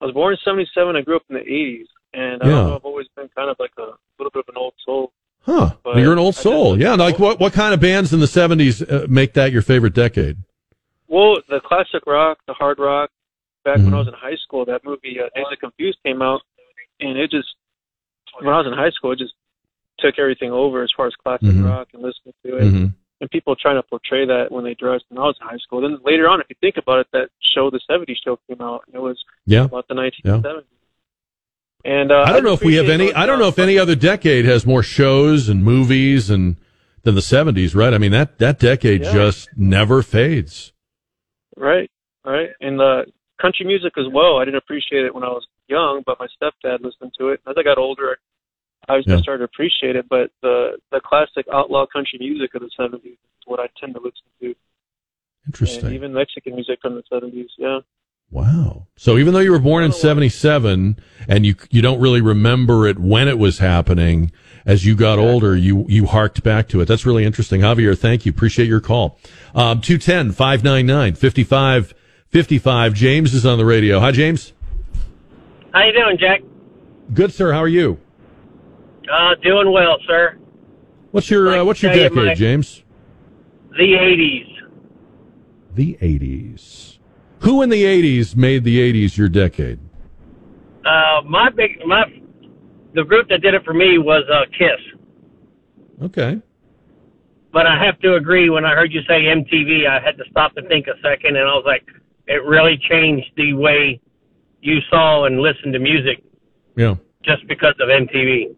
I 0.00 0.04
was 0.06 0.14
born 0.14 0.32
in 0.32 0.38
77. 0.44 0.96
I 0.96 1.02
grew 1.02 1.16
up 1.16 1.22
in 1.28 1.36
the 1.36 1.42
80s, 1.42 1.86
and 2.12 2.42
I 2.42 2.46
Yeah. 2.46 2.52
don't 2.54 2.68
know, 2.68 2.76
I've 2.76 2.84
always 2.84 3.06
been 3.16 3.28
kind 3.36 3.50
of 3.50 3.56
like 3.58 3.72
a 3.78 3.92
little 4.18 4.30
bit 4.32 4.40
of 4.40 4.48
an 4.48 4.56
old 4.56 4.74
soul. 4.84 5.12
Huh. 5.42 5.74
But 5.84 5.98
You're 5.98 6.12
an 6.14 6.18
old 6.18 6.34
soul. 6.34 6.78
Yeah. 6.80 6.94
Like 6.94 7.18
what, 7.18 7.38
what 7.38 7.52
kind 7.52 7.74
of 7.74 7.80
bands 7.80 8.14
in 8.14 8.20
the 8.20 8.26
70s 8.26 8.80
uh, 8.90 9.06
make 9.10 9.34
that 9.34 9.52
your 9.52 9.60
favorite 9.62 9.92
decade? 9.94 10.38
Well, 11.06 11.36
the 11.50 11.60
classic 11.60 12.06
rock, 12.06 12.38
the 12.46 12.54
hard 12.54 12.78
rock. 12.78 13.10
Back 13.64 13.76
Mm-hmm. 13.78 13.84
when 13.86 13.94
I 13.94 13.98
was 13.98 14.08
in 14.08 14.14
high 14.14 14.36
school, 14.44 14.64
that 14.66 14.84
movie 14.84 15.16
uh, 15.18 15.28
Days 15.34 15.46
of 15.50 15.58
Confused 15.58 15.98
came 16.04 16.20
out, 16.20 16.40
and 17.00 17.16
it 17.18 17.30
just 17.30 17.48
when 18.40 18.52
I 18.52 18.58
was 18.58 18.66
in 18.66 18.72
high 18.74 18.90
school, 18.90 19.12
it 19.12 19.18
just 19.18 19.32
took 19.98 20.18
everything 20.18 20.50
over 20.50 20.82
as 20.82 20.90
far 20.96 21.06
as 21.06 21.14
classic 21.22 21.48
Mhm. 21.48 21.64
rock 21.64 21.88
and 21.94 22.02
listening 22.02 22.34
to 22.44 22.56
it. 22.58 22.64
Mhm. 22.64 22.94
And 23.20 23.30
people 23.30 23.54
trying 23.56 23.76
to 23.76 23.82
portray 23.84 24.26
that 24.26 24.50
when 24.52 24.64
they 24.64 24.74
dressed 24.74 25.04
when 25.08 25.18
I 25.18 25.22
was 25.26 25.36
in 25.40 25.46
high 25.46 25.56
school. 25.58 25.80
Then 25.80 25.98
later 26.04 26.28
on, 26.28 26.40
if 26.40 26.46
you 26.50 26.56
think 26.60 26.76
about 26.76 26.98
it, 26.98 27.06
that 27.12 27.30
show, 27.54 27.70
the 27.70 27.80
'70s 27.88 28.18
show, 28.24 28.38
came 28.48 28.60
out, 28.60 28.82
and 28.86 28.94
it 28.96 29.00
was 29.00 29.22
Yeah. 29.46 29.64
about 29.64 29.86
the 29.88 29.94
1970s. 29.94 30.64
And 31.86 32.10
uh, 32.12 32.24
I 32.26 32.32
don't 32.32 32.44
know 32.44 32.52
if 32.54 32.62
we 32.62 32.74
have 32.74 32.88
any. 32.88 33.12
I 33.14 33.24
don't 33.26 33.38
know 33.38 33.48
if 33.48 33.58
any 33.58 33.78
other 33.78 33.94
decade 33.94 34.44
has 34.46 34.66
more 34.66 34.82
shows 34.82 35.48
and 35.48 35.62
movies 35.62 36.28
and 36.28 36.56
than 37.02 37.14
the 37.14 37.22
seventies. 37.22 37.74
Right? 37.74 37.92
I 37.94 37.98
mean 37.98 38.12
that 38.12 38.38
that 38.38 38.58
decade 38.58 39.02
Yeah. 39.02 39.12
just 39.12 39.48
never 39.56 40.02
fades. 40.02 40.72
Right, 41.56 41.90
right. 42.24 42.50
And 42.60 42.80
uh, 42.80 43.04
country 43.40 43.66
music 43.66 43.94
as 43.98 44.06
well. 44.12 44.38
I 44.38 44.44
didn't 44.44 44.58
appreciate 44.58 45.04
it 45.04 45.14
when 45.14 45.24
I 45.24 45.28
was 45.28 45.46
young, 45.68 46.02
but 46.06 46.18
my 46.18 46.26
stepdad 46.40 46.82
listened 46.82 47.12
to 47.18 47.28
it. 47.30 47.40
As 47.48 47.56
I 47.58 47.62
got 47.62 47.78
older, 47.78 48.18
I 48.88 48.98
just 48.98 49.08
Yeah. 49.08 49.18
started 49.18 49.38
to 49.38 49.44
appreciate 49.44 49.96
it. 49.96 50.06
But 50.08 50.30
the 50.42 50.78
the 50.90 51.00
classic 51.00 51.46
outlaw 51.52 51.86
country 51.86 52.18
music 52.18 52.54
of 52.54 52.62
the 52.62 52.70
'70s 52.78 53.12
is 53.12 53.46
what 53.46 53.60
I 53.60 53.68
tend 53.78 53.94
to 53.94 54.00
listen 54.00 54.26
to. 54.40 54.54
Interesting. 55.46 55.86
And 55.86 55.94
even 55.94 56.12
Mexican 56.12 56.54
music 56.54 56.78
from 56.80 56.94
the 56.94 57.02
'70s. 57.10 57.48
Yeah. 57.58 57.80
Wow. 58.30 58.86
So 58.96 59.18
even 59.18 59.34
though 59.34 59.40
you 59.40 59.52
were 59.52 59.58
born 59.58 59.84
in 59.84 59.92
seventy 59.92 60.28
seven 60.28 60.96
and 61.28 61.44
you 61.46 61.54
you 61.70 61.82
don't 61.82 62.00
really 62.00 62.20
remember 62.20 62.86
it 62.86 62.98
when 62.98 63.28
it 63.28 63.38
was 63.38 63.58
happening, 63.58 64.32
as 64.66 64.84
you 64.84 64.96
got 64.96 65.18
older, 65.18 65.54
you 65.56 65.84
you 65.88 66.06
harked 66.06 66.42
back 66.42 66.68
to 66.68 66.80
it. 66.80 66.86
That's 66.86 67.06
really 67.06 67.24
interesting, 67.24 67.60
Javier. 67.60 67.96
Thank 67.96 68.26
you. 68.26 68.30
Appreciate 68.30 68.66
your 68.66 68.80
call. 68.80 69.18
Um, 69.54 69.80
210 69.80 70.32
599 70.32 71.14
5555. 72.34 72.94
James 72.94 73.32
is 73.32 73.46
on 73.46 73.58
the 73.58 73.64
radio. 73.64 74.00
Hi, 74.00 74.10
James. 74.10 74.52
How 75.72 75.84
you 75.84 75.92
doing, 75.92 76.18
Jack? 76.18 76.40
Good, 77.14 77.32
sir. 77.32 77.52
How 77.52 77.60
are 77.60 77.68
you? 77.68 78.00
Uh, 79.08 79.36
doing 79.40 79.70
well, 79.70 79.98
sir. 80.04 80.36
What's 81.12 81.30
your 81.30 81.60
uh, 81.60 81.64
what's 81.64 81.80
your 81.80 81.92
tell 81.92 82.02
you 82.02 82.08
decade, 82.08 82.26
my- 82.26 82.34
James? 82.34 82.82
The 83.78 83.92
80s. 83.92 84.48
The 85.74 85.96
80s. 86.02 86.98
Who 87.42 87.62
in 87.62 87.70
the 87.70 87.84
80s 87.84 88.34
made 88.34 88.64
the 88.64 88.80
80s 88.80 89.16
your 89.16 89.28
decade? 89.28 89.78
Uh, 90.84 91.22
my 91.24 91.50
big, 91.50 91.78
my, 91.86 92.02
the 92.94 93.04
group 93.04 93.28
that 93.28 93.42
did 93.42 93.54
it 93.54 93.64
for 93.64 93.74
me 93.74 93.98
was 93.98 94.24
uh, 94.28 94.46
Kiss. 94.58 96.02
Okay. 96.02 96.42
But 97.52 97.68
I 97.68 97.80
have 97.84 98.00
to 98.00 98.16
agree. 98.16 98.50
When 98.50 98.64
I 98.64 98.74
heard 98.74 98.92
you 98.92 99.02
say 99.06 99.22
MTV, 99.22 99.86
I 99.88 100.04
had 100.04 100.18
to 100.18 100.24
stop 100.32 100.56
and 100.56 100.66
think 100.66 100.88
a 100.88 101.00
second, 101.00 101.36
and 101.36 101.46
I 101.48 101.54
was 101.54 101.62
like, 101.64 101.86
it 102.26 102.42
really 102.44 102.78
changed 102.78 103.26
the 103.36 103.52
way 103.54 104.00
you 104.60 104.78
saw 104.90 105.24
and 105.26 105.40
listened 105.40 105.72
to 105.74 105.78
music 105.78 106.22
Yeah. 106.76 106.96
just 107.22 107.46
because 107.48 107.74
of 107.80 107.88
MTV. 107.88 108.54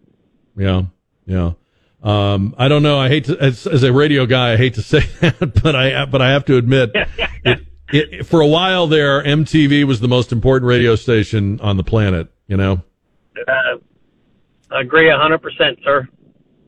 Yeah. 0.57 0.83
Yeah. 1.27 1.53
Um, 2.03 2.55
I 2.57 2.69
don't 2.69 2.83
know. 2.85 2.99
I 2.99 3.09
hate 3.09 3.25
to, 3.25 3.37
as, 3.41 3.67
as 3.67 3.83
a 3.83 3.93
radio 3.93 4.27
guy, 4.27 4.53
I 4.53 4.57
hate 4.57 4.75
to 4.75 4.83
say 4.83 5.01
that, 5.21 5.61
but 5.63 5.75
I, 5.75 6.05
but 6.05 6.23
I 6.23 6.31
have 6.31 6.45
to 6.45 6.57
admit, 6.57 6.91
it, 7.45 7.61
it, 7.91 8.27
for 8.27 8.41
a 8.41 8.47
while 8.47 8.87
there, 8.87 9.23
MTV 9.25 9.85
was 9.85 9.99
the 10.01 10.07
most 10.09 10.31
important 10.31 10.69
radio 10.69 10.95
station 10.95 11.59
on 11.61 11.77
the 11.77 11.83
planet, 11.85 12.29
you 12.47 12.57
know? 12.57 12.83
Uh, 13.49 13.79
I 14.71 14.81
agree 14.81 15.11
a 15.11 15.17
hundred 15.19 15.39
percent, 15.43 15.79
sir. 15.85 16.09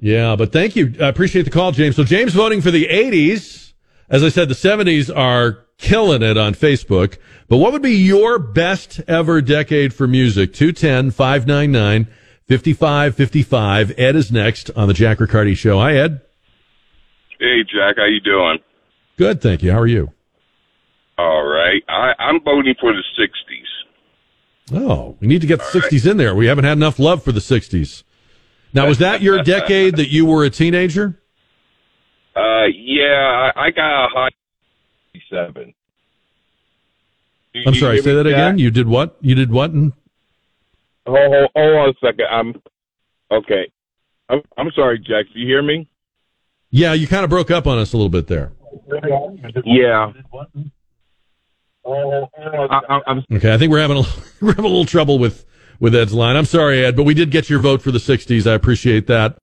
Yeah, 0.00 0.36
but 0.36 0.52
thank 0.52 0.76
you. 0.76 0.94
I 1.00 1.08
appreciate 1.08 1.42
the 1.42 1.50
call, 1.50 1.72
James. 1.72 1.96
So 1.96 2.04
James 2.04 2.32
voting 2.32 2.60
for 2.60 2.70
the 2.70 2.86
80s. 2.86 3.67
As 4.10 4.24
I 4.24 4.30
said, 4.30 4.48
the 4.48 4.54
70s 4.54 5.14
are 5.14 5.64
killing 5.76 6.22
it 6.22 6.36
on 6.36 6.54
Facebook. 6.54 7.18
But 7.48 7.58
what 7.58 7.72
would 7.72 7.82
be 7.82 7.96
your 7.96 8.38
best 8.38 9.00
ever 9.06 9.40
decade 9.40 9.92
for 9.92 10.06
music? 10.06 10.52
210 10.52 11.10
599 11.10 12.06
5555. 12.48 13.98
Ed 13.98 14.16
is 14.16 14.32
next 14.32 14.70
on 14.76 14.88
the 14.88 14.94
Jack 14.94 15.20
Riccardi 15.20 15.54
Show. 15.54 15.78
Hi, 15.78 15.96
Ed. 15.96 16.22
Hey, 17.38 17.62
Jack, 17.64 17.96
how 17.98 18.06
you 18.06 18.20
doing? 18.20 18.58
Good, 19.16 19.40
thank 19.40 19.62
you. 19.62 19.72
How 19.72 19.78
are 19.78 19.86
you? 19.86 20.12
All 21.18 21.44
right. 21.44 21.82
I, 21.88 22.12
I'm 22.18 22.42
voting 22.42 22.74
for 22.80 22.92
the 22.92 23.02
60s. 23.18 24.78
Oh, 24.80 25.16
we 25.20 25.26
need 25.26 25.40
to 25.40 25.46
get 25.46 25.58
the 25.58 25.80
60s 25.80 26.10
in 26.10 26.16
there. 26.16 26.34
We 26.34 26.46
haven't 26.46 26.64
had 26.64 26.76
enough 26.76 26.98
love 26.98 27.22
for 27.22 27.32
the 27.32 27.40
60s. 27.40 28.02
Now, 28.72 28.86
was 28.86 28.98
that 28.98 29.22
your 29.22 29.42
decade 29.42 29.96
that 29.96 30.08
you 30.08 30.26
were 30.26 30.44
a 30.44 30.50
teenager? 30.50 31.17
Uh, 32.38 32.66
yeah, 32.72 33.50
I, 33.56 33.66
I 33.66 33.70
got 33.70 34.04
a 34.04 34.08
high 34.10 34.28
87. 35.14 35.74
Do 37.54 37.60
I'm 37.66 37.74
sorry, 37.74 38.00
say 38.00 38.10
me, 38.10 38.16
that 38.16 38.24
Jack? 38.24 38.32
again. 38.32 38.58
You 38.58 38.70
did 38.70 38.86
what? 38.86 39.16
You 39.20 39.34
did 39.34 39.50
what? 39.50 39.70
in- 39.72 39.92
Hold, 41.06 41.32
hold, 41.32 41.50
hold 41.56 41.76
on 41.76 41.88
a 41.88 41.94
second. 42.06 42.26
I'm 42.30 42.62
okay. 43.32 43.72
I'm, 44.28 44.42
I'm 44.58 44.70
sorry, 44.76 44.98
Jack. 44.98 45.24
Do 45.32 45.40
you 45.40 45.46
hear 45.46 45.62
me? 45.62 45.88
Yeah, 46.70 46.92
you 46.92 47.08
kind 47.08 47.24
of 47.24 47.30
broke 47.30 47.50
up 47.50 47.66
on 47.66 47.78
us 47.78 47.94
a 47.94 47.96
little 47.96 48.10
bit 48.10 48.26
there. 48.26 48.52
Yeah. 49.64 50.12
I, 51.86 52.90
I, 53.06 53.22
Okay, 53.34 53.54
I 53.54 53.56
think 53.58 53.72
we're 53.72 53.80
having 53.80 53.96
a, 53.96 54.02
we're 54.42 54.50
having 54.50 54.66
a 54.66 54.68
little 54.68 54.84
trouble 54.84 55.18
with 55.18 55.46
with 55.80 55.94
Ed's 55.94 56.12
line. 56.12 56.36
I'm 56.36 56.44
sorry, 56.44 56.84
Ed, 56.84 56.94
but 56.96 57.04
we 57.04 57.14
did 57.14 57.30
get 57.30 57.48
your 57.48 57.60
vote 57.60 57.80
for 57.80 57.90
the 57.90 57.98
60s. 57.98 58.50
I 58.50 58.54
appreciate 58.54 59.06
that. 59.06 59.38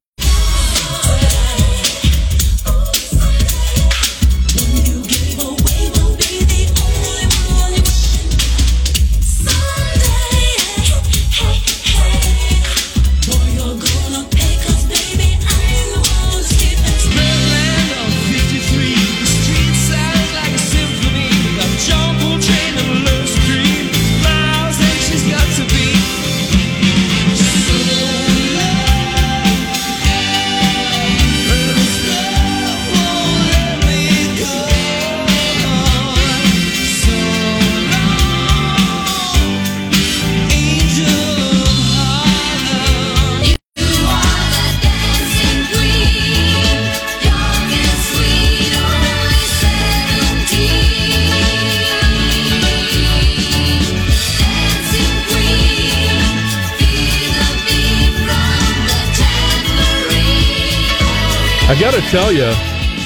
I 61.76 61.78
got 61.78 61.92
to 61.92 62.00
tell 62.10 62.32
you, 62.32 62.50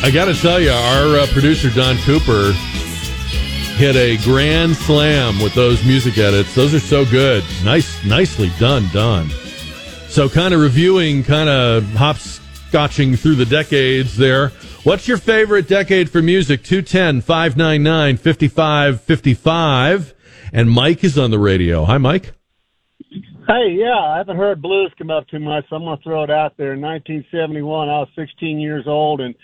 I 0.04 0.12
got 0.14 0.26
to 0.26 0.34
tell 0.34 0.60
you, 0.60 0.70
our 0.70 1.18
uh, 1.18 1.26
producer 1.32 1.70
Don 1.70 1.96
Cooper 2.04 2.52
hit 3.74 3.96
a 3.96 4.16
grand 4.22 4.76
slam 4.76 5.42
with 5.42 5.54
those 5.54 5.84
music 5.84 6.18
edits. 6.18 6.54
Those 6.54 6.72
are 6.72 6.78
so 6.78 7.04
good. 7.04 7.42
Nice, 7.64 8.04
nicely 8.04 8.52
done, 8.60 8.88
Don. 8.92 9.28
So, 10.08 10.28
kind 10.28 10.54
of 10.54 10.60
reviewing, 10.60 11.24
kind 11.24 11.48
of 11.48 11.82
hopscotching 11.82 13.18
through 13.18 13.34
the 13.34 13.44
decades 13.44 14.16
there. 14.16 14.50
What's 14.84 15.08
your 15.08 15.18
favorite 15.18 15.66
decade 15.66 16.08
for 16.08 16.22
music? 16.22 16.62
210 16.62 17.22
599 17.22 18.18
5555. 18.18 20.14
And 20.52 20.70
Mike 20.70 21.02
is 21.02 21.18
on 21.18 21.32
the 21.32 21.40
radio. 21.40 21.84
Hi, 21.86 21.98
Mike. 21.98 22.34
Hey, 23.50 23.72
yeah, 23.72 23.98
I 23.98 24.18
haven't 24.18 24.36
heard 24.36 24.62
blues 24.62 24.92
come 24.96 25.10
up 25.10 25.26
too 25.26 25.40
much, 25.40 25.64
so 25.68 25.74
I'm 25.74 25.82
going 25.82 25.96
to 25.98 26.02
throw 26.04 26.22
it 26.22 26.30
out 26.30 26.54
there. 26.56 26.72
In 26.74 26.80
1971, 26.80 27.88
I 27.88 27.98
was 27.98 28.08
16 28.14 28.60
years 28.60 28.84
old 28.86 29.20
and 29.20 29.34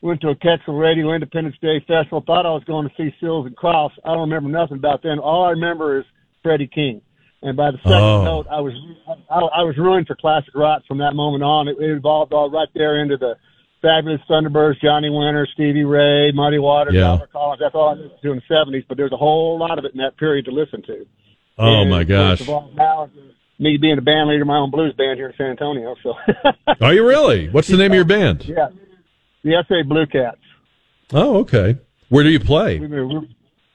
went 0.00 0.20
to 0.22 0.30
a 0.30 0.34
Quetzal 0.34 0.76
Radio 0.76 1.14
Independence 1.14 1.54
Day 1.62 1.78
Festival. 1.86 2.24
Thought 2.26 2.44
I 2.44 2.50
was 2.50 2.64
going 2.64 2.88
to 2.88 2.94
see 2.96 3.14
Seals 3.20 3.46
and 3.46 3.54
Crofts. 3.54 3.94
I 4.04 4.08
don't 4.14 4.28
remember 4.28 4.48
nothing 4.50 4.78
about 4.78 5.04
then. 5.04 5.20
All 5.20 5.44
I 5.44 5.50
remember 5.50 6.00
is 6.00 6.04
Freddie 6.42 6.66
King. 6.66 7.02
And 7.42 7.56
by 7.56 7.70
the 7.70 7.78
second 7.78 8.02
Oh. 8.02 8.24
note, 8.24 8.46
I 8.50 8.58
was 8.60 8.72
I, 9.30 9.38
I 9.38 9.62
was 9.62 9.76
ruined 9.78 10.08
for 10.08 10.16
classic 10.16 10.54
rock 10.56 10.82
from 10.88 10.98
that 10.98 11.14
moment 11.14 11.44
on. 11.44 11.68
It, 11.68 11.76
it 11.78 11.90
evolved 11.90 12.32
all 12.32 12.50
right 12.50 12.68
there 12.74 13.00
into 13.00 13.16
the 13.16 13.34
fabulous 13.80 14.20
Thunderbirds, 14.28 14.80
Johnny 14.80 15.08
Winter, 15.10 15.46
Stevie 15.54 15.84
Ray, 15.84 16.32
Muddy 16.32 16.58
Waters, 16.58 16.94
Yeah. 16.96 17.10
Albert 17.10 17.30
Collins. 17.32 17.60
That's 17.60 17.74
all 17.76 17.90
I 17.90 17.92
listened 17.94 18.18
to 18.22 18.32
in 18.32 18.42
the 18.48 18.54
70s. 18.54 18.84
But 18.88 18.96
there's 18.96 19.12
a 19.12 19.16
whole 19.16 19.56
lot 19.56 19.78
of 19.78 19.84
it 19.84 19.92
in 19.92 19.98
that 19.98 20.16
period 20.16 20.46
to 20.46 20.50
listen 20.52 20.82
to. 20.82 21.06
Oh, 21.58 21.82
And, 21.82 21.90
my 21.90 22.02
gosh. 22.02 22.40
all, 22.48 22.70
now, 22.74 23.08
me 23.62 23.76
being 23.76 23.96
a 23.98 24.02
band 24.02 24.28
leader 24.28 24.42
of 24.42 24.48
my 24.48 24.56
own 24.58 24.70
blues 24.70 24.92
band 24.94 25.18
here 25.18 25.28
in 25.28 25.34
San 25.36 25.46
Antonio. 25.50 25.94
So, 26.02 26.14
Are 26.80 26.92
you 26.92 27.06
really? 27.06 27.48
What's 27.48 27.68
the 27.68 27.76
name 27.76 27.92
of 27.92 27.96
your 27.96 28.04
band? 28.04 28.44
yeah, 28.44 28.68
the 29.44 29.64
SA 29.68 29.88
Blue 29.88 30.06
Cats. 30.06 30.36
Oh, 31.12 31.38
okay. 31.40 31.78
Where 32.08 32.24
do 32.24 32.30
you 32.30 32.40
play? 32.40 32.78
We- 32.78 32.86
We're, 32.88 33.06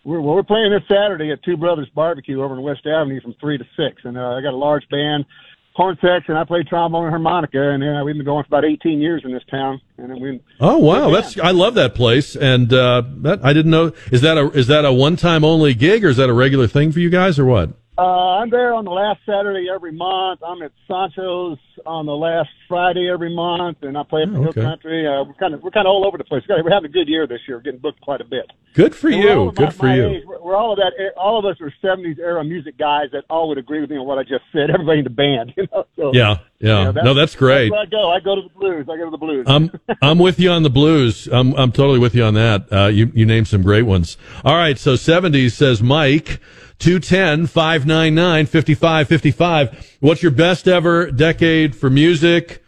we're, 0.03 0.21
we're 0.21 0.43
playing 0.43 0.71
this 0.71 0.83
Saturday 0.87 1.31
at 1.31 1.43
Two 1.43 1.57
Brothers 1.57 1.89
Barbecue 1.93 2.41
over 2.41 2.53
in 2.55 2.61
West 2.61 2.85
Avenue 2.85 3.19
from 3.21 3.33
three 3.41 3.57
to 3.57 3.65
six, 3.75 4.01
and 4.05 4.17
uh, 4.17 4.35
I 4.35 4.41
got 4.41 4.53
a 4.53 4.57
large 4.57 4.87
band, 4.89 5.25
horn 5.73 5.97
section. 6.01 6.35
I 6.37 6.45
play 6.45 6.63
trombone 6.63 7.03
and 7.03 7.09
harmonica, 7.11 7.61
and 7.71 7.83
uh, 7.83 8.03
we've 8.05 8.15
been 8.15 8.23
going 8.25 8.43
for 8.45 8.47
about 8.57 8.63
18 8.63 9.01
years 9.01 9.23
in 9.25 9.33
this 9.33 9.43
town. 9.51 9.81
And 9.97 10.21
we 10.21 10.39
Oh 10.61 10.77
wow, 10.77 11.09
that's 11.11 11.37
I 11.39 11.51
love 11.51 11.73
that 11.75 11.93
place, 11.93 12.35
and 12.37 12.71
uh, 12.71 13.03
that 13.23 13.43
I 13.43 13.51
didn't 13.51 13.71
know. 13.71 13.91
Is 14.11 14.21
that 14.21 14.37
a 14.37 14.49
is 14.51 14.67
that 14.67 14.85
a 14.85 14.93
one 14.93 15.17
time 15.17 15.43
only 15.43 15.73
gig, 15.73 16.05
or 16.05 16.09
is 16.09 16.17
that 16.17 16.29
a 16.29 16.33
regular 16.33 16.67
thing 16.67 16.93
for 16.93 16.99
you 16.99 17.09
guys, 17.09 17.37
or 17.37 17.43
what? 17.45 17.71
Uh, 17.97 18.37
I'm 18.41 18.51
there 18.51 18.75
on 18.75 18.85
the 18.85 18.91
last 18.91 19.21
Saturday 19.25 19.67
every 19.73 19.91
month. 19.91 20.41
I'm 20.45 20.61
at 20.61 20.71
Sancho's 20.87 21.57
on 21.83 22.05
the 22.05 22.15
last 22.15 22.49
Friday 22.67 23.09
every 23.11 23.33
month, 23.33 23.77
and 23.81 23.97
I 23.97 24.03
play 24.03 24.21
up 24.21 24.29
Hill 24.29 24.49
okay. 24.49 24.61
Country. 24.61 25.07
Uh, 25.07 25.23
we're 25.23 25.33
kind 25.33 25.55
of 25.55 25.63
we're 25.63 25.71
kind 25.71 25.87
of 25.87 25.91
all 25.91 26.05
over 26.05 26.15
the 26.17 26.23
place. 26.23 26.43
We're 26.47 26.69
having 26.69 26.89
a 26.91 26.93
good 26.93 27.07
year 27.07 27.25
this 27.25 27.39
year. 27.47 27.57
We're 27.57 27.63
getting 27.63 27.79
booked 27.79 28.01
quite 28.01 28.21
a 28.21 28.25
bit. 28.25 28.51
Good 28.75 28.93
for 28.93 29.07
And 29.09 29.17
you. 29.23 29.51
Good 29.55 29.65
my- 29.65 29.71
for 29.71 29.85
my 29.87 29.95
you. 29.95 30.05
age. 30.09 30.23
We're, 30.27 30.39
we're 30.43 30.55
all 30.55 30.73
of 30.73 30.77
that. 30.77 30.91
All 31.17 31.39
of 31.39 31.45
us 31.45 31.59
are 31.59 31.73
'70s 31.83 32.19
era 32.19 32.43
music 32.43 32.77
guys 32.77 33.07
that 33.13 33.23
all 33.31 33.47
would 33.49 33.57
agree 33.57 33.81
with 33.81 33.89
me 33.89 33.97
on 33.97 34.05
what 34.05 34.19
I 34.19 34.23
just 34.23 34.43
said. 34.53 34.69
Everybody 34.69 34.99
in 34.99 35.03
the 35.03 35.09
band, 35.09 35.53
you 35.57 35.67
know. 35.73 35.85
So, 35.95 36.11
Yeah, 36.13 36.37
yeah. 36.59 36.87
you 36.87 36.93
know, 36.93 37.01
no, 37.01 37.13
that's 37.15 37.35
great. 37.35 37.71
That's 37.71 37.87
I 37.87 37.89
go. 37.89 38.11
I 38.11 38.19
go 38.19 38.35
to 38.35 38.41
the 38.43 38.49
blues. 38.59 38.85
I 38.91 38.97
go 38.97 39.05
to 39.05 39.11
the 39.11 39.17
blues. 39.17 39.45
I'm 39.49 39.71
I'm 40.03 40.19
with 40.19 40.39
you 40.39 40.51
on 40.51 40.61
the 40.61 40.69
blues. 40.69 41.27
I'm 41.31 41.55
I'm 41.55 41.71
totally 41.71 41.97
with 41.99 42.13
you 42.13 42.23
on 42.25 42.35
that. 42.35 42.71
Uh, 42.71 42.85
you 42.87 43.11
you 43.15 43.25
named 43.25 43.47
some 43.47 43.63
great 43.63 43.83
ones. 43.87 44.17
All 44.45 44.55
right, 44.55 44.77
so 44.77 44.93
70s 44.93 45.53
says 45.53 45.81
Mike. 45.81 46.39
210 46.79 47.47
599 47.47 48.45
5555. 48.45 49.97
What's 49.99 50.21
your 50.21 50.31
best 50.31 50.67
ever 50.67 51.11
decade 51.11 51.75
for 51.75 51.89
music? 51.89 52.63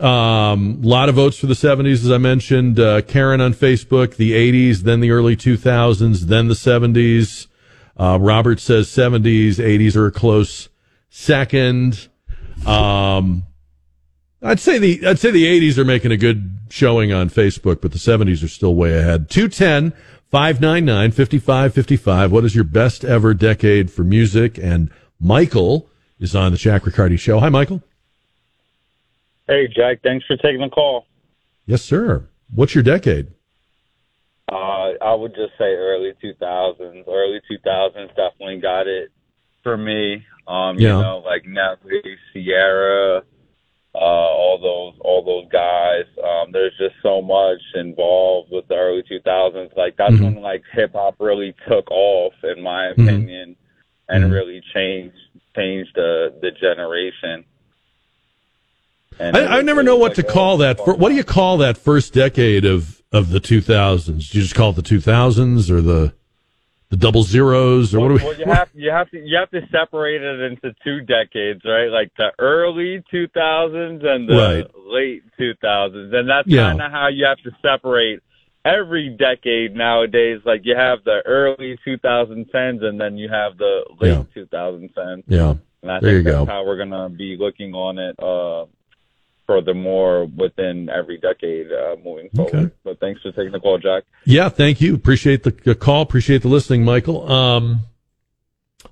Um, 0.00 0.80
a 0.84 0.86
lot 0.86 1.08
of 1.08 1.16
votes 1.16 1.38
for 1.38 1.46
the 1.46 1.54
70s, 1.54 2.04
as 2.04 2.10
I 2.10 2.18
mentioned. 2.18 2.78
Uh, 2.78 3.02
Karen 3.02 3.40
on 3.40 3.52
Facebook, 3.52 4.16
the 4.16 4.32
80s, 4.32 4.82
then 4.82 5.00
the 5.00 5.10
early 5.10 5.36
2000s, 5.36 6.20
then 6.20 6.46
the 6.48 6.54
70s. 6.54 7.48
Uh, 7.96 8.16
Robert 8.20 8.60
says 8.60 8.86
70s, 8.88 9.54
80s 9.54 9.96
are 9.96 10.06
a 10.06 10.12
close 10.12 10.68
second. 11.10 12.08
Um, 12.64 13.44
I'd 14.40 14.60
say 14.60 14.78
the 14.78 15.04
I'd 15.04 15.18
say 15.18 15.32
the 15.32 15.46
80s 15.46 15.78
are 15.78 15.84
making 15.84 16.12
a 16.12 16.16
good 16.16 16.58
showing 16.68 17.12
on 17.12 17.28
Facebook, 17.28 17.80
but 17.80 17.90
the 17.90 17.98
70s 17.98 18.44
are 18.44 18.48
still 18.48 18.74
way 18.76 18.96
ahead. 18.96 19.28
210 19.30 19.92
599 20.30 21.12
5555. 21.12 22.32
What 22.32 22.44
is 22.44 22.54
your 22.54 22.64
best 22.64 23.04
ever 23.04 23.32
decade 23.32 23.90
for 23.90 24.04
music? 24.04 24.58
And 24.58 24.90
Michael 25.18 25.88
is 26.20 26.36
on 26.36 26.52
the 26.52 26.58
Jack 26.58 26.84
Riccardi 26.84 27.16
show. 27.16 27.40
Hi, 27.40 27.48
Michael. 27.48 27.82
Hey, 29.46 29.68
Jack. 29.68 30.02
Thanks 30.02 30.26
for 30.26 30.36
taking 30.36 30.60
the 30.60 30.68
call. 30.68 31.06
Yes, 31.64 31.82
sir. 31.82 32.28
What's 32.54 32.74
your 32.74 32.84
decade? 32.84 33.28
Uh, 34.50 34.92
I 35.02 35.14
would 35.14 35.34
just 35.34 35.52
say 35.58 35.64
early 35.64 36.12
2000s. 36.22 37.08
Early 37.08 37.40
2000s 37.50 38.08
definitely 38.08 38.60
got 38.60 38.86
it 38.86 39.10
for 39.62 39.76
me. 39.76 40.24
Um, 40.46 40.78
you 40.78 40.88
know, 40.88 41.22
like 41.24 41.44
Nelly, 41.46 42.00
Ciara, 42.32 43.22
uh, 44.00 44.30
all 44.40 44.58
those, 44.60 45.00
all 45.04 45.24
those 45.24 45.50
guys. 45.50 46.04
Um, 46.22 46.52
there's 46.52 46.76
just 46.78 46.94
so 47.02 47.20
much 47.20 47.60
involved 47.74 48.50
with 48.52 48.68
the 48.68 48.76
early 48.76 49.02
2000s. 49.02 49.76
Like 49.76 49.96
that's 49.96 50.14
Mhm. 50.14 50.22
when 50.22 50.42
like 50.42 50.62
hip 50.72 50.92
hop 50.92 51.16
really 51.18 51.54
took 51.68 51.90
off, 51.90 52.34
in 52.44 52.62
my 52.62 52.86
Mhm. 52.86 52.92
opinion, 52.92 53.56
and 54.08 54.24
Mhm. 54.24 54.32
really 54.32 54.60
changed 54.72 55.16
changed 55.56 55.94
the 55.94 56.32
the 56.40 56.52
generation. 56.52 57.44
And 59.18 59.36
I, 59.36 59.58
I 59.58 59.62
never 59.62 59.82
know 59.82 59.96
what 59.96 60.16
like 60.16 60.26
to 60.26 60.32
call 60.32 60.58
that. 60.58 60.78
For, 60.78 60.94
what 60.94 61.08
do 61.08 61.16
you 61.16 61.24
call 61.24 61.58
that 61.58 61.76
first 61.76 62.14
decade 62.14 62.64
of, 62.64 63.02
of 63.12 63.30
the 63.30 63.40
2000s? 63.40 64.30
Do 64.30 64.38
you 64.38 64.44
just 64.44 64.54
call 64.54 64.70
it 64.70 64.76
the 64.76 64.82
2000s 64.82 65.70
or 65.70 65.80
the 65.80 66.14
the 66.90 66.96
double 66.96 67.22
zeros 67.22 67.94
or 67.94 68.00
what 68.00 68.08
do 68.08 68.14
we? 68.14 68.22
Well, 68.24 68.38
you 68.38 68.46
have 68.46 68.68
you 68.74 68.90
have 68.90 69.10
to 69.10 69.18
you 69.18 69.36
have 69.36 69.50
to 69.50 69.60
separate 69.70 70.22
it 70.22 70.40
into 70.40 70.74
two 70.82 71.00
decades, 71.00 71.60
right? 71.64 71.88
Like 71.88 72.10
the 72.16 72.32
early 72.38 73.02
2000s 73.12 74.04
and 74.04 74.28
the 74.28 74.34
Right. 74.34 74.66
late 74.86 75.22
2000s, 75.38 76.12
and 76.14 76.28
that's 76.28 76.48
Yeah. 76.48 76.70
kind 76.70 76.80
of 76.82 76.90
how 76.90 77.08
you 77.08 77.26
have 77.26 77.38
to 77.42 77.50
separate 77.60 78.20
every 78.64 79.10
decade 79.10 79.74
nowadays. 79.76 80.40
Like 80.44 80.62
you 80.64 80.76
have 80.76 81.04
the 81.04 81.20
early 81.26 81.78
2010s, 81.84 82.82
and 82.82 82.98
then 83.00 83.18
you 83.18 83.28
have 83.28 83.58
the 83.58 83.84
late 84.00 84.10
Yeah. 84.12 84.24
2010s. 84.34 85.24
Yeah. 85.28 85.54
And 85.82 85.92
I 85.92 86.00
There 86.00 86.10
think 86.14 86.26
you 86.26 86.32
that's 86.32 86.46
go. 86.46 86.52
how 86.52 86.64
we're 86.64 86.78
gonna 86.78 87.08
be 87.10 87.36
looking 87.36 87.74
on 87.74 87.98
it. 87.98 88.16
Uh, 88.18 88.64
furthermore, 89.48 90.26
within 90.26 90.90
every 90.90 91.16
decade 91.16 91.72
uh, 91.72 91.96
moving 92.04 92.28
forward. 92.36 92.54
Okay. 92.54 92.74
But 92.84 93.00
thanks 93.00 93.22
for 93.22 93.32
taking 93.32 93.50
the 93.50 93.58
call, 93.58 93.78
Jack. 93.78 94.04
Yeah, 94.24 94.50
thank 94.50 94.80
you. 94.80 94.94
Appreciate 94.94 95.42
the, 95.42 95.74
call. 95.74 96.02
Appreciate 96.02 96.42
the 96.42 96.48
listening, 96.48 96.84
Michael. 96.84 97.32
Um, 97.32 97.80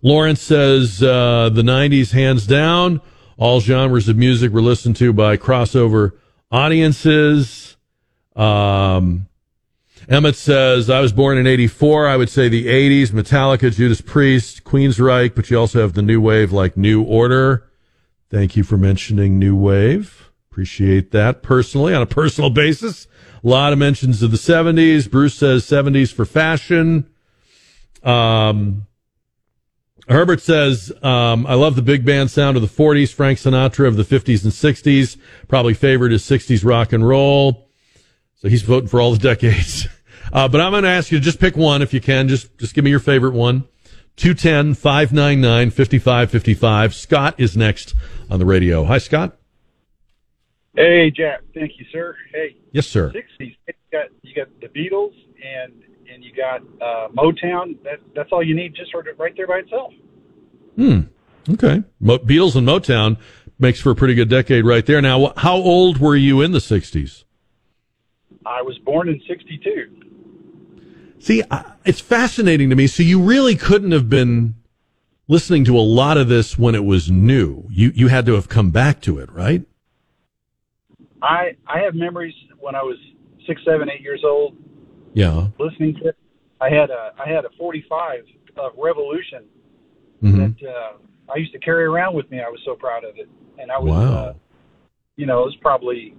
Lawrence 0.03 0.41
says 0.41 1.03
uh, 1.03 1.51
the 1.53 1.63
'90s, 1.63 2.13
hands 2.13 2.47
down, 2.47 3.03
all 3.37 3.61
genres 3.61 4.09
of 4.09 4.17
music 4.17 4.51
were 4.51 4.63
listened 4.63 4.97
to 4.97 5.13
by 5.13 5.37
crossover 5.37 6.13
audiences. 6.51 7.77
Um, 8.35 9.29
Emmett 10.09 10.37
says 10.37 10.89
I 10.89 11.01
was 11.01 11.13
born 11.13 11.37
in 11.37 11.47
'84. 11.47 12.09
I 12.09 12.17
would 12.17 12.31
say 12.31 12.49
the 12.49 12.67
'80s: 12.67 13.09
Metallica, 13.09 13.75
Judas 13.75 14.01
Priest, 14.01 14.65
Queensryche, 14.65 15.35
but 15.35 15.51
you 15.51 15.59
also 15.59 15.83
have 15.83 15.93
the 15.93 16.03
new 16.03 16.21
wave 16.21 16.51
like 16.51 16.79
New 16.79 17.03
Order. 17.03 17.71
Thank 18.31 18.57
you 18.57 18.65
for 18.65 18.79
mentioning 18.79 19.39
New 19.39 19.55
Wave. 19.55 20.26
Appreciate 20.57 21.11
that 21.11 21.43
personally 21.43 21.93
on 21.93 22.01
a 22.01 22.07
personal 22.07 22.49
basis. 22.49 23.07
A 23.45 23.47
lot 23.47 23.75
of 23.75 23.79
mentions 23.79 24.23
of 24.23 24.31
the 24.31 24.39
70s. 24.39 25.11
Bruce 25.11 25.35
says 25.35 25.67
70s 25.67 26.11
for 26.11 26.25
fashion. 26.25 27.11
Um, 28.03 28.87
Herbert 30.09 30.41
says, 30.41 30.91
um, 31.03 31.47
I 31.47 31.53
love 31.53 31.77
the 31.77 31.83
big 31.83 32.07
band 32.07 32.31
sound 32.31 32.57
of 32.57 32.63
the 32.63 32.69
40s, 32.69 33.13
Frank 33.13 33.39
Sinatra 33.39 33.87
of 33.87 33.99
the 33.99 34.03
50s 34.03 34.45
and 34.45 34.53
60s. 34.55 35.19
Probably 35.47 35.75
favored 35.75 36.11
is 36.11 36.23
60s 36.23 36.65
rock 36.65 36.95
and 36.95 37.07
roll. 37.07 37.69
So 38.37 38.49
he's 38.49 38.63
voting 38.63 38.89
for 38.89 38.99
all 38.99 39.13
the 39.13 39.19
decades. 39.19 39.87
Uh, 40.33 40.49
but 40.49 40.61
I'm 40.61 40.73
going 40.73 40.83
to 40.83 40.89
ask 40.89 41.13
you 41.13 41.19
to 41.19 41.25
just 41.25 41.39
pick 41.39 41.57
one 41.57 41.83
if 41.83 41.95
you 41.95 42.01
can. 42.01 42.27
Just, 42.27 42.59
just 42.59 42.75
give 42.75 42.83
me 42.83 42.91
your 42.91 42.99
favorite 42.99 43.33
one. 43.33 43.69
210 44.17 44.75
599 44.75 45.71
5555. 45.71 46.93
Scott 46.93 47.37
is 47.39 47.57
next 47.57 47.95
on 48.29 48.41
the 48.41 48.45
radio. 48.45 48.85
Hi, 48.87 48.99
Scott. 48.99 49.39
Hey, 50.77 51.11
Jack. 51.11 51.41
Thank 51.55 51.73
you, 51.79 51.87
sir. 51.91 52.17
Hey. 52.33 52.57
Yes, 52.73 52.87
sir. 52.87 53.13
Sixties. 53.13 53.55
You 53.67 53.75
got 53.91 54.07
you 54.23 54.35
got 54.35 54.49
the 54.61 54.69
Beatles 54.69 55.15
and 55.43 55.73
and 56.13 56.23
you 56.23 56.33
got 56.35 56.61
uh, 56.83 57.09
Motown. 57.09 57.83
That 57.83 58.01
that's 58.15 58.31
all 58.33 58.43
you 58.43 58.55
need, 58.55 58.75
just 58.75 58.91
sort 58.91 59.09
of 59.09 59.19
right 59.19 59.33
there 59.37 59.47
by 59.47 59.59
itself. 59.59 59.93
Hmm. 60.77 61.01
Okay. 61.49 61.83
Mo- 62.01 62.19
Beatles 62.19 62.57
and 62.57 62.67
Motown 62.67 63.19
makes 63.59 63.81
for 63.81 63.91
a 63.91 63.95
pretty 63.95 64.15
good 64.15 64.29
decade 64.29 64.65
right 64.65 64.85
there. 64.85 65.01
Now, 65.01 65.33
how 65.37 65.57
old 65.57 65.99
were 65.99 66.17
you 66.17 66.43
in 66.43 66.53
the 66.53 66.59
60s? 66.59 67.25
I 68.45 68.63
was 68.63 68.79
born 68.79 69.09
in 69.09 69.21
'62. 69.27 70.03
See, 71.19 71.43
it's 71.85 72.01
fascinating 72.01 72.71
to 72.71 72.77
me. 72.77 72.87
So 72.87 73.03
you 73.03 73.21
really 73.21 73.57
couldn't 73.57 73.93
have 73.93 74.09
been 74.09 74.55
listening 75.27 75.65
to 75.65 75.77
a 75.77 75.81
lot 75.81 76.17
of 76.19 76.29
this 76.29 76.59
when 76.59 76.75
it 76.75 76.85
was 76.85 77.11
new. 77.11 77.67
You 77.71 77.91
you 77.95 78.09
had 78.09 78.27
to 78.27 78.35
have 78.35 78.49
come 78.49 78.71
back 78.71 79.01
to 79.03 79.19
it, 79.19 79.33
right? 79.33 79.65
I 81.23 81.57
I 81.67 81.79
have 81.81 81.95
memories 81.95 82.35
when 82.59 82.75
I 82.75 82.83
was 82.83 82.97
six, 83.47 83.61
seven, 83.65 83.89
eight 83.91 84.01
years 84.03 84.23
old 84.25 84.57
Yeah. 85.15 85.49
listening 85.59 85.95
to 86.03 86.09
it. 86.09 86.17
I 86.61 86.69
had 86.71 86.91
a 86.91 87.13
I 87.19 87.29
had 87.29 87.45
a 87.45 87.51
45 87.59 88.25
of 88.57 88.73
Revolution 88.79 89.45
Mhm. 90.23 90.55
that 90.59 90.69
uh, 90.69 91.33
I 91.33 91.37
used 91.37 91.53
to 91.53 91.59
carry 91.59 91.85
around 91.85 92.15
with 92.15 92.31
me. 92.31 92.41
I 92.41 92.49
was 92.49 92.61
so 92.65 92.75
proud 92.75 93.05
of 93.05 93.17
it, 93.19 93.29
and 93.59 93.71
I 93.71 93.79
was, 93.79 93.91
Wow. 93.91 94.15
uh, 94.15 94.33
you 95.17 95.27
know, 95.27 95.43
it 95.43 95.47
was 95.47 95.57
probably 95.61 96.15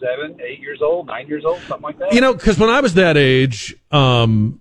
seven, 0.00 0.38
eight 0.40 0.60
years 0.60 0.80
old, 0.82 1.06
nine 1.06 1.26
years 1.28 1.44
old, 1.44 1.60
something 1.68 1.82
like 1.82 1.98
that. 1.98 2.12
You 2.12 2.20
know, 2.20 2.32
because 2.34 2.58
when 2.58 2.68
I 2.70 2.80
was 2.80 2.94
that 2.94 3.16
age, 3.16 3.74
um, 3.90 4.60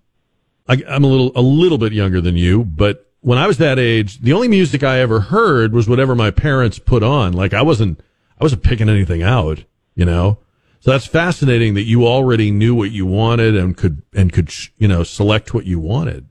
I, 0.68 0.82
I'm 0.88 1.04
a 1.04 1.08
little 1.08 1.32
a 1.36 1.42
little 1.42 1.78
bit 1.78 1.94
younger 1.94 2.22
than 2.22 2.36
you, 2.36 2.64
but 2.64 3.06
when 3.22 3.38
I 3.38 3.48
was 3.48 3.58
that 3.58 3.80
age, 3.80 4.20
the 4.20 4.34
only 4.34 4.48
music 4.48 4.84
I 4.84 5.00
ever 5.00 5.20
heard 5.22 5.74
was 5.74 5.88
whatever 5.90 6.16
my 6.16 6.32
parents 6.32 6.80
put 6.80 7.04
on. 7.04 7.34
Like 7.34 7.54
I 7.54 7.62
wasn't 7.62 8.00
I 8.40 8.44
wasn't 8.44 8.64
picking 8.64 8.90
anything 8.90 9.24
out, 9.24 9.64
you 9.96 10.06
know. 10.06 10.40
So 10.80 10.92
that's 10.92 11.08
fascinating 11.08 11.74
that 11.74 11.84
you 11.84 12.06
already 12.06 12.52
knew 12.52 12.76
what 12.76 12.92
you 12.92 13.06
wanted 13.06 13.56
and 13.56 13.76
could 13.76 14.04
and 14.14 14.32
could 14.32 14.52
you 14.78 14.88
know 14.88 15.04
select 15.04 15.54
what 15.54 15.66
you 15.66 15.80
wanted. 15.80 16.28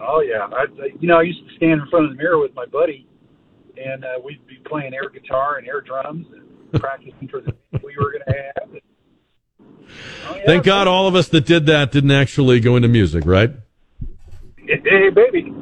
Oh 0.00 0.20
yeah, 0.20 0.46
I, 0.50 0.66
you 1.00 1.08
know, 1.08 1.18
I 1.18 1.22
used 1.22 1.46
to 1.46 1.54
stand 1.56 1.82
in 1.82 1.88
front 1.88 2.06
of 2.06 2.12
the 2.12 2.16
mirror 2.16 2.38
with 2.38 2.54
my 2.54 2.66
buddy, 2.66 3.06
and 3.76 4.04
uh, 4.04 4.18
we'd 4.24 4.46
be 4.46 4.56
playing 4.64 4.94
air 4.94 5.08
guitar 5.10 5.58
and 5.58 5.66
air 5.66 5.80
drums 5.80 6.26
and 6.32 6.80
practicing 6.80 7.28
for 7.28 7.40
the 7.40 7.54
we 7.82 7.94
were 7.98 8.12
going 8.12 8.24
to 8.26 8.52
have. 8.56 8.70
Thank 10.46 10.64
God 10.64 10.86
all 10.86 11.06
of 11.06 11.14
us 11.14 11.28
that 11.28 11.46
did 11.46 11.66
that 11.66 11.92
didn't 11.92 12.10
actually 12.10 12.60
go 12.60 12.76
into 12.76 12.88
music, 12.88 13.24
right? 13.26 13.50
Hey, 14.66 15.10
baby. 15.10 15.52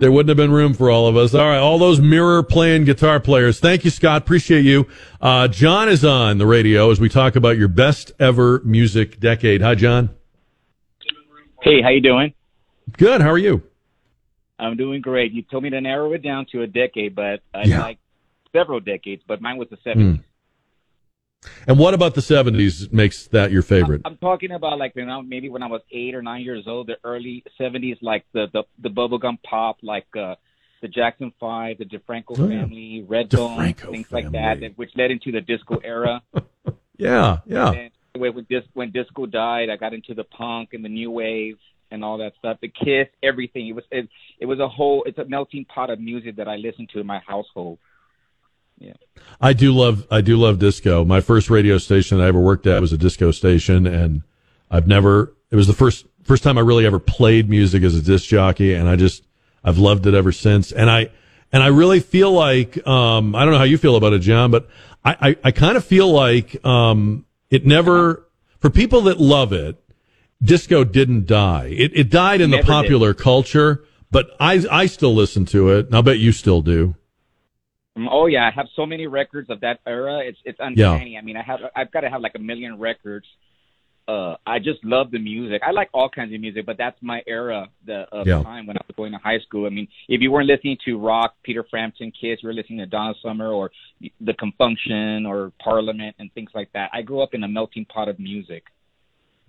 There 0.00 0.10
wouldn't 0.10 0.28
have 0.30 0.36
been 0.38 0.50
room 0.50 0.72
for 0.72 0.90
all 0.90 1.06
of 1.06 1.16
us. 1.16 1.34
All 1.34 1.46
right, 1.46 1.58
all 1.58 1.78
those 1.78 2.00
mirror 2.00 2.42
playing 2.42 2.84
guitar 2.84 3.20
players. 3.20 3.60
Thank 3.60 3.84
you, 3.84 3.90
Scott. 3.90 4.22
Appreciate 4.22 4.64
you. 4.64 4.86
Uh, 5.20 5.46
John 5.46 5.90
is 5.90 6.04
on 6.06 6.38
the 6.38 6.46
radio 6.46 6.90
as 6.90 6.98
we 6.98 7.10
talk 7.10 7.36
about 7.36 7.58
your 7.58 7.68
best 7.68 8.10
ever 8.18 8.60
music 8.64 9.20
decade. 9.20 9.60
Hi, 9.60 9.74
John. 9.74 10.08
Hey, 11.62 11.82
how 11.82 11.90
you 11.90 12.00
doing? 12.00 12.32
Good. 12.96 13.20
How 13.20 13.28
are 13.30 13.38
you? 13.38 13.62
I'm 14.58 14.76
doing 14.78 15.02
great. 15.02 15.32
You 15.32 15.42
told 15.42 15.62
me 15.64 15.70
to 15.70 15.80
narrow 15.82 16.12
it 16.14 16.22
down 16.22 16.46
to 16.52 16.62
a 16.62 16.66
decade, 16.66 17.14
but 17.14 17.40
I 17.52 17.64
Yeah. 17.64 17.82
like 17.82 17.98
several 18.52 18.80
decades, 18.80 19.22
but 19.26 19.42
mine 19.42 19.58
was 19.58 19.68
the 19.68 19.76
70s. 19.84 20.16
Hmm. 20.16 20.22
And 21.66 21.78
what 21.78 21.94
about 21.94 22.14
the 22.14 22.20
70s 22.20 22.92
makes 22.92 23.26
that 23.28 23.50
your 23.50 23.62
favorite? 23.62 24.02
I'm 24.04 24.18
talking 24.18 24.52
about 24.52 24.78
like 24.78 24.92
you 24.94 25.06
know 25.06 25.22
maybe 25.22 25.48
when 25.48 25.62
I 25.62 25.66
was 25.66 25.80
eight 25.90 26.14
or 26.14 26.22
nine 26.22 26.42
years 26.42 26.64
old, 26.66 26.88
the 26.88 26.96
early 27.04 27.42
'70s, 27.58 27.98
like 28.02 28.24
the 28.32 28.46
the, 28.52 28.64
the 28.78 28.90
bubblegum 28.90 29.42
pop, 29.42 29.78
like 29.82 30.06
uh, 30.16 30.34
the 30.82 30.88
Jackson 30.88 31.32
Five, 31.40 31.78
the 31.78 31.84
DeFranco 31.86 32.38
Oh, 32.38 32.48
yeah. 32.48 32.60
family, 32.62 33.06
Redbone, 33.08 33.90
things 33.90 34.10
like 34.10 34.30
that, 34.32 34.60
that, 34.60 34.76
which 34.76 34.90
led 34.96 35.10
into 35.10 35.32
the 35.32 35.40
disco 35.40 35.78
era. 35.82 36.22
Yeah, 37.00 37.38
yeah. 37.46 37.70
And 37.70 37.90
when, 38.12 38.34
when, 38.34 38.46
when 38.74 38.90
disco 38.90 39.24
died, 39.24 39.70
I 39.70 39.76
got 39.76 39.94
into 39.94 40.12
the 40.12 40.24
punk 40.24 40.74
and 40.74 40.84
the 40.84 40.88
new 40.90 41.10
wave 41.10 41.56
and 41.90 42.04
all 42.04 42.18
that 42.18 42.34
stuff. 42.38 42.58
The 42.60 42.68
Kiss, 42.68 43.08
everything. 43.22 43.68
It 43.68 43.72
was 43.72 43.84
it, 43.90 44.06
it 44.38 44.44
was 44.44 44.60
a 44.60 44.68
whole. 44.68 45.02
It's 45.06 45.16
a 45.16 45.24
melting 45.24 45.64
pot 45.64 45.88
of 45.88 45.98
music 45.98 46.36
that 46.36 46.46
I 46.46 46.56
listened 46.56 46.90
to 46.92 47.00
in 47.00 47.06
my 47.06 47.20
household. 47.26 47.78
Yeah. 48.80 48.94
I 49.40 49.52
do 49.52 49.72
love 49.72 50.06
I 50.10 50.20
do 50.22 50.36
love 50.36 50.58
disco. 50.58 51.04
My 51.04 51.20
first 51.20 51.50
radio 51.50 51.78
station 51.78 52.20
I 52.20 52.26
ever 52.26 52.40
worked 52.40 52.66
at 52.66 52.80
was 52.80 52.92
a 52.92 52.98
disco 52.98 53.30
station, 53.30 53.86
and 53.86 54.22
I've 54.70 54.86
never. 54.86 55.34
It 55.50 55.56
was 55.56 55.66
the 55.66 55.72
first 55.74 56.06
first 56.24 56.42
time 56.42 56.58
I 56.58 56.62
really 56.62 56.86
ever 56.86 56.98
played 56.98 57.48
music 57.48 57.82
as 57.82 57.94
a 57.94 58.02
disc 58.02 58.26
jockey, 58.28 58.74
and 58.74 58.88
I 58.88 58.96
just 58.96 59.22
I've 59.62 59.78
loved 59.78 60.06
it 60.06 60.14
ever 60.14 60.32
since. 60.32 60.72
And 60.72 60.90
I 60.90 61.10
and 61.52 61.62
I 61.62 61.68
really 61.68 62.00
feel 62.00 62.32
like 62.32 62.84
um, 62.86 63.34
I 63.34 63.44
don't 63.44 63.52
know 63.52 63.58
how 63.58 63.64
you 63.64 63.78
feel 63.78 63.96
about 63.96 64.12
it, 64.14 64.20
John, 64.20 64.50
but 64.50 64.68
I 65.04 65.16
I, 65.20 65.36
I 65.44 65.50
kind 65.50 65.76
of 65.76 65.84
feel 65.84 66.10
like 66.10 66.64
um, 66.64 67.26
it 67.50 67.66
never 67.66 68.26
for 68.58 68.70
people 68.70 69.02
that 69.02 69.20
love 69.20 69.52
it. 69.52 69.76
Disco 70.42 70.84
didn't 70.84 71.26
die. 71.26 71.66
It 71.76 71.92
it 71.94 72.10
died 72.10 72.40
in 72.40 72.50
the 72.50 72.56
Never 72.56 72.66
did. 72.66 72.72
popular 72.72 73.14
culture, 73.14 73.84
but 74.10 74.30
I 74.40 74.64
I 74.70 74.86
still 74.86 75.14
listen 75.14 75.44
to 75.46 75.68
it, 75.70 75.86
and 75.86 75.94
I'll 75.94 76.02
bet 76.02 76.18
you 76.18 76.32
still 76.32 76.62
do. 76.62 76.94
Mm, 77.98 78.08
Oh 78.10 78.26
yeah, 78.26 78.46
I 78.46 78.50
have 78.50 78.66
so 78.76 78.86
many 78.86 79.06
records 79.06 79.50
of 79.50 79.60
that 79.60 79.80
era. 79.86 80.20
It's 80.24 80.38
it's 80.44 80.58
uncanny. 80.60 81.16
I 81.18 81.22
mean, 81.22 81.36
I 81.36 81.42
have 81.42 81.60
I've 81.74 81.90
got 81.90 82.00
to 82.02 82.10
have 82.10 82.20
like 82.20 82.34
a 82.36 82.38
million 82.38 82.78
records. 82.78 83.26
Uh, 84.08 84.34
I 84.44 84.58
just 84.58 84.84
love 84.84 85.12
the 85.12 85.20
music. 85.20 85.62
I 85.64 85.70
like 85.70 85.88
all 85.94 86.08
kinds 86.08 86.34
of 86.34 86.40
music, 86.40 86.66
but 86.66 86.76
that's 86.76 86.96
my 87.00 87.22
era, 87.28 87.68
the 87.86 88.06
of 88.10 88.26
Yeah. 88.26 88.42
time 88.42 88.66
when 88.66 88.76
I 88.76 88.80
was 88.88 88.96
going 88.96 89.12
to 89.12 89.18
high 89.18 89.38
school. 89.38 89.66
I 89.66 89.68
mean, 89.68 89.86
if 90.08 90.20
you 90.20 90.32
weren't 90.32 90.48
listening 90.48 90.78
to 90.86 90.98
rock, 90.98 91.34
Peter 91.44 91.64
Frampton, 91.70 92.10
Kiss, 92.10 92.40
you 92.42 92.48
were 92.48 92.52
listening 92.52 92.78
to 92.78 92.86
Donna 92.86 93.14
Summer 93.22 93.48
or 93.52 93.70
the 94.20 94.34
Con 94.34 94.52
Funk 94.58 94.78
Shun 94.84 95.26
or 95.26 95.52
Parliament 95.62 96.16
and 96.18 96.32
things 96.32 96.50
like 96.54 96.72
that. 96.72 96.90
I 96.92 97.02
grew 97.02 97.20
up 97.20 97.34
in 97.34 97.44
a 97.44 97.48
melting 97.48 97.84
pot 97.84 98.08
of 98.08 98.18
music. 98.18 98.64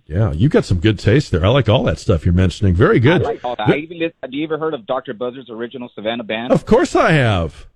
Yeah, 0.06 0.30
you 0.32 0.48
got 0.48 0.64
some 0.64 0.78
good 0.78 0.98
taste 0.98 1.32
there. 1.32 1.44
I 1.44 1.48
like 1.48 1.68
all 1.68 1.82
that 1.84 1.98
stuff 1.98 2.24
you're 2.24 2.34
mentioning. 2.34 2.74
Very 2.74 3.00
good. 3.00 3.22
I 3.22 3.24
like 3.24 3.44
all 3.44 3.56
that. 3.56 3.68
I 3.68 3.76
even 3.78 4.12
have 4.22 4.32
you 4.32 4.44
ever 4.44 4.58
heard 4.58 4.74
of 4.74 4.86
Dr. 4.86 5.12
Buzzard's 5.14 5.50
original 5.50 5.90
Savannah 5.94 6.24
band? 6.24 6.52
Of 6.52 6.66
course 6.66 6.94
I 6.94 7.12
have. 7.12 7.66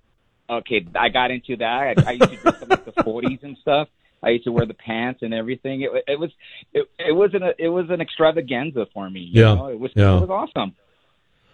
Okay, 0.49 0.85
I 0.95 1.09
got 1.09 1.31
into 1.31 1.57
that. 1.57 1.97
I, 1.99 2.09
I 2.09 2.11
used 2.13 2.29
to 2.29 2.37
dress 2.37 2.61
up 2.61 2.69
like 2.69 2.85
the 2.85 2.91
'40s 3.03 3.43
and 3.43 3.57
stuff. 3.57 3.89
I 4.23 4.29
used 4.29 4.45
to 4.45 4.51
wear 4.51 4.65
the 4.65 4.73
pants 4.73 5.21
and 5.21 5.33
everything. 5.33 5.81
It, 5.81 5.91
it 6.07 6.19
was 6.19 6.31
it, 6.73 6.89
it 6.97 7.11
was 7.11 7.33
an 7.33 7.43
it 7.59 7.67
was 7.67 7.89
an 7.89 8.01
extravaganza 8.01 8.87
for 8.93 9.09
me. 9.09 9.21
You 9.21 9.41
Yeah, 9.43 9.53
know? 9.55 9.67
it 9.67 9.79
was 9.79 9.91
yeah. 9.95 10.17
it 10.17 10.21
was 10.27 10.29
awesome. 10.29 10.75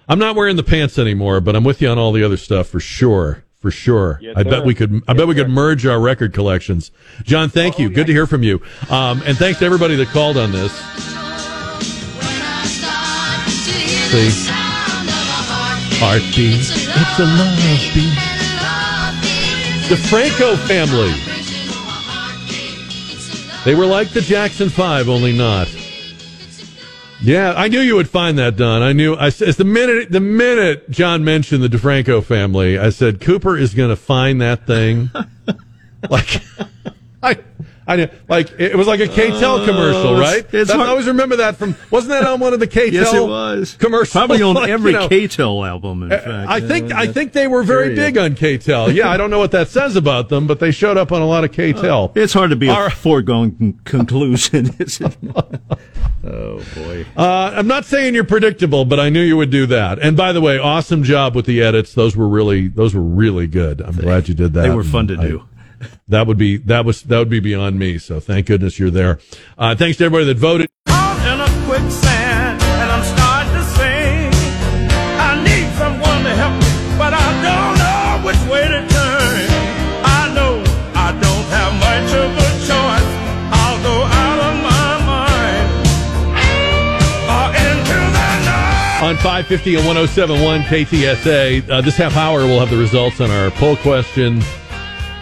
I'm 0.07 0.19
not 0.19 0.35
wearing 0.35 0.57
the 0.57 0.63
pants 0.63 0.99
anymore, 0.99 1.39
but 1.41 1.55
I'm 1.55 1.63
with 1.63 1.81
you 1.81 1.89
on 1.89 1.97
all 1.97 2.11
the 2.11 2.23
other 2.23 2.37
stuff 2.37 2.67
for 2.67 2.79
sure. 2.79 3.43
For 3.59 3.71
sure. 3.71 4.19
Yes, 4.21 4.33
I 4.37 4.43
bet 4.43 4.65
we 4.65 4.75
could 4.75 5.01
I 5.07 5.13
bet 5.13 5.25
we 5.27 5.35
could 5.35 5.49
merge 5.49 5.85
our 5.85 5.99
record 5.99 6.33
collections. 6.33 6.91
John, 7.23 7.47
thank 7.49 7.79
you. 7.79 7.89
Good 7.89 8.07
to 8.07 8.13
hear 8.13 8.27
from 8.27 8.43
you. 8.43 8.61
Um, 8.89 9.21
and 9.25 9.37
thanks 9.37 9.59
to 9.59 9.65
everybody 9.65 9.95
that 9.95 10.09
called 10.09 10.37
on 10.37 10.51
this. 10.51 10.71
See? 14.11 14.49
Heartbeat. 15.99 16.59
It's 16.59 17.19
a 17.19 17.23
love 17.23 17.93
beat. 17.95 18.32
The 19.89 19.97
Franco 19.97 20.55
family. 20.55 21.13
They 23.65 23.75
were 23.75 23.85
like 23.85 24.09
the 24.09 24.21
Jackson 24.21 24.69
Five, 24.69 25.09
only 25.09 25.37
not. 25.37 25.67
Yeah, 27.21 27.53
I 27.55 27.69
knew 27.69 27.79
you 27.79 27.95
would 27.95 28.09
find 28.09 28.37
that, 28.37 28.57
Don. 28.57 28.81
I 28.81 28.91
knew. 28.91 29.15
I 29.15 29.29
said 29.29 29.53
the 29.53 29.63
minute 29.63 30.11
the 30.11 30.19
minute 30.19 30.89
John 30.89 31.23
mentioned 31.23 31.63
the 31.63 31.69
DeFranco 31.69 32.21
family, 32.21 32.77
I 32.77 32.89
said 32.89 33.21
Cooper 33.21 33.57
is 33.57 33.73
going 33.73 33.89
to 33.89 33.95
find 33.95 34.41
that 34.41 34.67
thing. 34.67 35.09
like, 36.09 36.41
I, 37.21 37.37
I 37.85 37.95
knew. 37.97 38.07
Like 38.29 38.51
it 38.59 38.75
was 38.75 38.87
like 38.87 38.99
a 39.01 39.07
KTEL 39.07 39.59
Oh, 39.61 39.65
commercial, 39.65 40.15
right? 40.15 40.45
it's 40.53 40.71
That- 40.71 40.79
I 40.79 40.87
always 40.87 41.07
remember 41.07 41.35
that 41.37 41.57
from. 41.57 41.75
Wasn't 41.91 42.09
that 42.11 42.25
on 42.25 42.39
one 42.39 42.53
of 42.53 42.59
the 42.59 42.67
KTEL? 42.67 42.91
Yes, 42.91 43.13
it 43.13 43.21
was. 43.27 43.75
commercials. 43.77 44.11
Probably 44.11 44.41
on 44.41 44.55
Like, 44.63 44.69
every 44.69 44.91
you 44.91 44.97
know, 44.99 45.09
KTEL 45.09 45.67
album, 45.67 46.03
in 46.03 46.09
fact. 46.09 46.27
I 46.27 46.59
think 46.61 46.91
Uh, 46.93 46.97
I 46.97 47.07
think 47.07 47.33
they 47.33 47.47
were 47.47 47.63
very 47.63 47.93
period. 47.95 48.13
big 48.13 48.17
on 48.17 48.35
KTEL. 48.35 48.93
Yeah, 48.93 49.09
I 49.09 49.17
don't 49.17 49.29
know 49.29 49.39
what 49.39 49.51
that 49.51 49.67
says 49.67 49.95
about 49.95 50.29
them, 50.29 50.47
but 50.47 50.59
they 50.59 50.71
showed 50.71 50.97
up 50.97 51.11
on 51.11 51.21
a 51.21 51.27
lot 51.27 51.43
of 51.43 51.51
KTEL. 51.51 52.15
It's 52.15 52.33
hard 52.33 52.51
to 52.51 52.55
be 52.55 52.69
All 52.69 52.77
a 52.79 52.83
right. 52.85 52.93
foregone 52.93 53.51
con- 53.57 53.79
conclusion, 53.83 54.73
is 54.79 55.01
it? 55.01 55.17
oh 56.25 56.61
boy. 56.75 57.05
Uh, 57.17 57.51
I'm 57.55 57.67
not 57.67 57.85
saying 57.85 58.15
you're 58.15 58.23
predictable, 58.23 58.85
but 58.85 58.99
I 58.99 59.09
knew 59.09 59.21
you 59.21 59.37
would 59.37 59.49
do 59.49 59.65
that. 59.67 59.99
And 59.99 60.15
by 60.15 60.31
the 60.31 60.41
way, 60.41 60.57
awesome 60.57 61.03
job 61.03 61.35
with 61.35 61.45
the 61.45 61.61
edits. 61.61 61.93
Those 61.93 62.15
were 62.15 62.27
really, 62.27 62.67
those 62.67 62.95
were 62.95 63.01
really 63.01 63.47
good. 63.47 63.81
I'm 63.81 63.95
glad 63.95 64.27
you 64.29 64.33
did 64.33 64.53
that. 64.53 64.61
they 64.61 64.69
were 64.69 64.83
fun 64.83 65.07
to 65.07 65.15
I- 65.17 65.27
do. 65.27 65.43
That 66.07 66.27
would 66.27 66.37
be 66.37 66.57
that 66.57 66.85
was 66.85 67.03
that 67.03 67.19
would 67.19 67.29
be 67.29 67.39
beyond 67.39 67.79
me. 67.79 67.97
So 67.97 68.19
thank 68.19 68.47
goodness 68.47 68.79
you're 68.79 68.91
there. 68.91 69.19
Uh, 69.57 69.75
thanks 69.75 69.97
to 69.97 70.05
everybody 70.05 70.25
that 70.25 70.37
voted. 70.37 70.69
in 70.87 71.39
a 71.39 71.49
quicksand 71.65 72.61
and 72.61 72.91
I'm 72.91 73.03
starting 73.15 73.53
to 73.53 73.63
sing. 73.77 74.31
I 75.19 75.41
need 75.43 75.67
someone 75.77 76.23
to 76.23 76.33
help 76.35 76.55
me, 76.59 76.71
but 76.97 77.13
I 77.13 77.27
don't 77.47 77.75
know 77.79 78.27
which 78.27 78.41
way 78.51 78.67
to 78.67 78.81
turn. 78.87 79.45
I 80.03 80.31
know 80.35 80.63
I 80.95 81.11
don't 81.15 81.47
have 81.57 81.73
much 81.79 82.09
of 82.13 82.29
a 82.35 82.49
choice. 82.67 83.09
I'll 83.55 83.79
go 83.83 83.95
out 84.03 84.39
of 84.49 84.55
my 84.63 84.89
mind 85.07 85.67
or 87.31 87.47
into 87.55 87.95
the 87.95 88.33
night. 88.43 89.03
On 89.03 89.15
550 89.15 89.75
and 89.75 89.85
1071 89.85 90.61
KTSA, 90.63 91.69
uh, 91.69 91.81
this 91.81 91.95
half 91.95 92.17
hour 92.17 92.39
we'll 92.45 92.59
have 92.59 92.69
the 92.69 92.77
results 92.77 93.21
on 93.21 93.31
our 93.31 93.49
poll 93.51 93.75
question. 93.77 94.41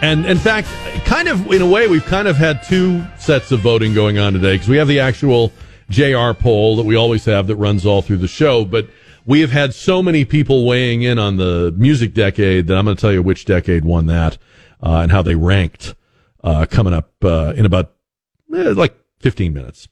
And 0.02 0.26
in 0.26 0.36
fact, 0.36 0.66
kind 1.04 1.28
of 1.28 1.50
in 1.52 1.62
a 1.62 1.66
way, 1.66 1.86
we've 1.86 2.04
kind 2.04 2.26
of 2.26 2.36
had 2.36 2.64
two 2.64 3.04
sets 3.18 3.52
of 3.52 3.60
voting 3.60 3.94
going 3.94 4.18
on 4.18 4.32
today 4.32 4.54
because 4.54 4.68
we 4.68 4.76
have 4.76 4.88
the 4.88 4.98
actual 4.98 5.52
JR 5.90 6.32
poll 6.32 6.74
that 6.76 6.82
we 6.82 6.96
always 6.96 7.24
have 7.26 7.46
that 7.46 7.54
runs 7.54 7.86
all 7.86 8.02
through 8.02 8.16
the 8.16 8.26
show. 8.26 8.64
But 8.64 8.88
we 9.24 9.40
have 9.42 9.52
had 9.52 9.74
so 9.74 10.02
many 10.02 10.24
people 10.24 10.66
weighing 10.66 11.02
in 11.02 11.20
on 11.20 11.36
the 11.36 11.72
music 11.76 12.14
decade 12.14 12.66
that 12.66 12.76
I'm 12.76 12.84
going 12.84 12.96
to 12.96 13.00
tell 13.00 13.12
you 13.12 13.22
which 13.22 13.44
decade 13.44 13.84
won 13.84 14.06
that 14.06 14.38
uh, 14.82 14.96
and 15.02 15.12
how 15.12 15.22
they 15.22 15.36
ranked 15.36 15.94
uh, 16.42 16.66
coming 16.68 16.92
up 16.92 17.12
uh, 17.22 17.52
in 17.56 17.64
about 17.64 17.92
eh, 18.52 18.72
like 18.76 18.98
15 19.20 19.52
minutes. 19.52 19.86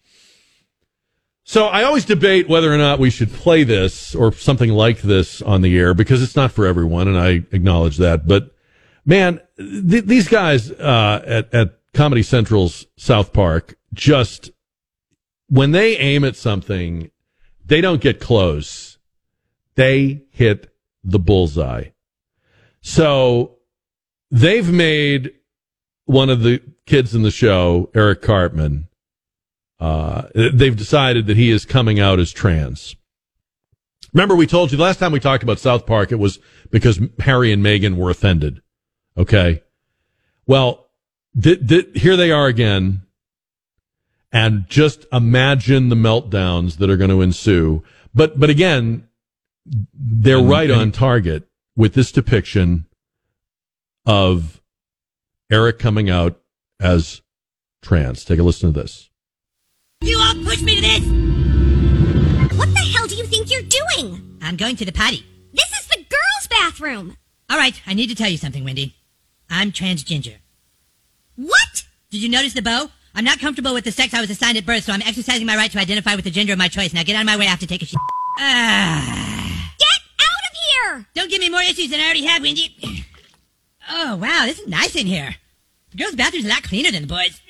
So 1.45 1.67
I 1.67 1.85
always 1.85 2.05
debate 2.05 2.49
whether 2.49 2.73
or 2.73 2.79
not 2.79 2.99
we 2.99 3.11
should 3.11 3.33
play 3.33 3.63
this 3.63 4.15
or 4.15 4.33
something 4.33 4.71
like 4.71 5.03
this 5.03 5.41
on 5.41 5.63
the 5.63 5.79
air 5.79 5.95
because 5.95 6.21
it's 6.21 6.37
not 6.37 6.51
for 6.51 6.67
everyone, 6.67 7.07
and 7.07 7.19
I 7.19 7.45
acknowledge 7.53 7.97
that. 7.99 8.27
But 8.27 8.55
man, 9.05 9.41
th- 9.61 10.05
these 10.05 10.29
guys 10.29 10.71
uh, 10.71 11.23
at 11.27 11.55
at 11.55 11.79
Comedy 11.93 12.23
Central's 12.23 12.87
South 12.97 13.33
Park 13.33 13.77
just 13.93 14.51
when 15.49 15.73
they 15.73 15.97
aim 15.97 16.25
at 16.25 16.37
something, 16.37 17.11
they 17.65 17.81
don't 17.81 18.01
get 18.01 18.21
close. 18.21 18.99
They 19.75 20.23
hit 20.31 20.73
the 21.03 21.19
bullseye. 21.19 21.87
So 22.81 23.57
they've 24.31 24.71
made 24.71 25.33
one 26.05 26.31
of 26.31 26.43
the 26.43 26.63
kids 26.87 27.15
in 27.15 27.23
the 27.23 27.31
show, 27.31 27.91
Eric 27.95 28.23
Cartman, 28.23 28.89
uh, 29.79 30.25
they've 30.35 30.77
decided 30.77 31.27
that 31.27 31.37
he 31.37 31.51
is 31.51 31.65
coming 31.65 31.99
out 31.99 32.19
as 32.19 32.33
trans. 32.33 32.97
Remember, 34.13 34.35
we 34.35 34.47
told 34.47 34.71
you 34.71 34.77
the 34.77 34.83
last 34.83 34.99
time 34.99 35.13
we 35.13 35.21
talked 35.21 35.43
about 35.43 35.59
South 35.59 35.87
Park, 35.87 36.13
it 36.13 36.17
was 36.17 36.39
because 36.71 37.01
Harry 37.21 37.53
and 37.53 37.65
Meghan 37.65 37.97
were 37.97 38.11
offended. 38.11 38.61
Okay. 39.17 39.63
Well, 40.47 40.87
th- 41.41 41.67
th- 41.67 41.89
here 41.95 42.17
they 42.17 42.31
are 42.31 42.47
again. 42.47 43.03
And 44.33 44.67
just 44.69 45.07
imagine 45.13 45.89
the 45.89 45.97
meltdowns 45.97 46.77
that 46.77 46.89
are 46.89 46.97
going 46.97 47.11
to 47.11 47.21
ensue. 47.21 47.83
But, 48.15 48.39
but 48.39 48.49
again, 48.49 49.09
they're 49.93 50.39
And- 50.39 50.49
right 50.49 50.71
and- 50.71 50.81
on 50.81 50.93
target 50.93 51.49
with 51.77 51.95
this 51.95 52.13
depiction 52.13 52.87
of 54.07 54.61
Eric 55.51 55.79
coming 55.79 56.09
out 56.09 56.41
as 56.79 57.23
trans. 57.83 58.25
Take 58.25 58.39
a 58.39 58.43
listen 58.43 58.73
to 58.73 58.81
this. 58.81 59.11
You 60.01 60.19
all 60.19 60.35
pushed 60.45 60.63
me 60.63 60.77
to 60.77 60.81
this! 60.81 61.05
What 62.57 62.69
the 62.73 62.81
hell 62.97 63.07
do 63.07 63.17
you 63.17 63.25
think 63.27 63.51
you're 63.51 63.63
doing? 63.63 64.39
I'm 64.41 64.57
going 64.57 64.77
to 64.77 64.85
the 64.85 64.93
potty. 64.93 65.27
This 65.53 65.71
is 65.79 65.87
the 65.89 65.97
girls' 65.99 66.47
bathroom! 66.49 67.17
Alright, 67.53 67.83
I 67.87 67.95
need 67.95 68.07
to 68.09 68.15
tell 68.15 68.31
you 68.31 68.37
something, 68.39 68.65
Wendy. 68.65 68.95
I'm 69.51 69.73
transgender. 69.73 70.37
What? 71.37 71.85
Did 72.11 72.23
you 72.23 72.29
notice 72.29 72.55
the 72.55 72.63
bow? 72.63 72.91
I'm 73.15 73.25
not 73.25 73.41
comfortable 73.41 73.75
with 73.75 73.85
the 73.85 73.91
sex 73.93 74.15
I 74.15 74.21
was 74.21 74.31
assigned 74.31 74.57
at 74.57 74.65
birth, 74.65 74.85
so 74.85 74.93
I'm 74.93 75.03
exercising 75.03 75.45
my 75.45 75.57
right 75.57 75.71
to 75.73 75.79
identify 75.79 76.15
with 76.15 76.25
the 76.25 76.31
gender 76.31 76.53
of 76.53 76.59
my 76.59 76.69
choice. 76.69 76.93
Now 76.93 77.03
get 77.03 77.17
out 77.17 77.23
of 77.23 77.27
my 77.27 77.37
way, 77.37 77.47
I 77.47 77.51
have 77.51 77.59
to 77.61 77.67
take 77.67 77.83
a 77.83 77.87
shit. 77.87 77.99
Ah. 78.39 79.73
Get 79.79 80.01
out 80.21 80.51
of 80.51 80.57
here! 80.57 81.07
Don't 81.15 81.29
give 81.31 81.41
me 81.41 81.51
more 81.51 81.63
issues 81.63 81.91
than 81.91 81.99
I 81.99 82.05
already 82.05 82.25
have, 82.27 82.43
Wendy. 82.43 83.05
Oh, 83.91 84.17
wow, 84.17 84.45
this 84.47 84.61
is 84.61 84.69
nice 84.69 84.95
in 84.95 85.07
here. 85.07 85.35
The 85.91 85.97
girls' 85.97 86.15
bathroom's 86.15 86.47
a 86.47 86.49
lot 86.49 86.63
cleaner 86.63 86.93
than 86.93 87.03
the 87.03 87.09
boys'. 87.09 87.41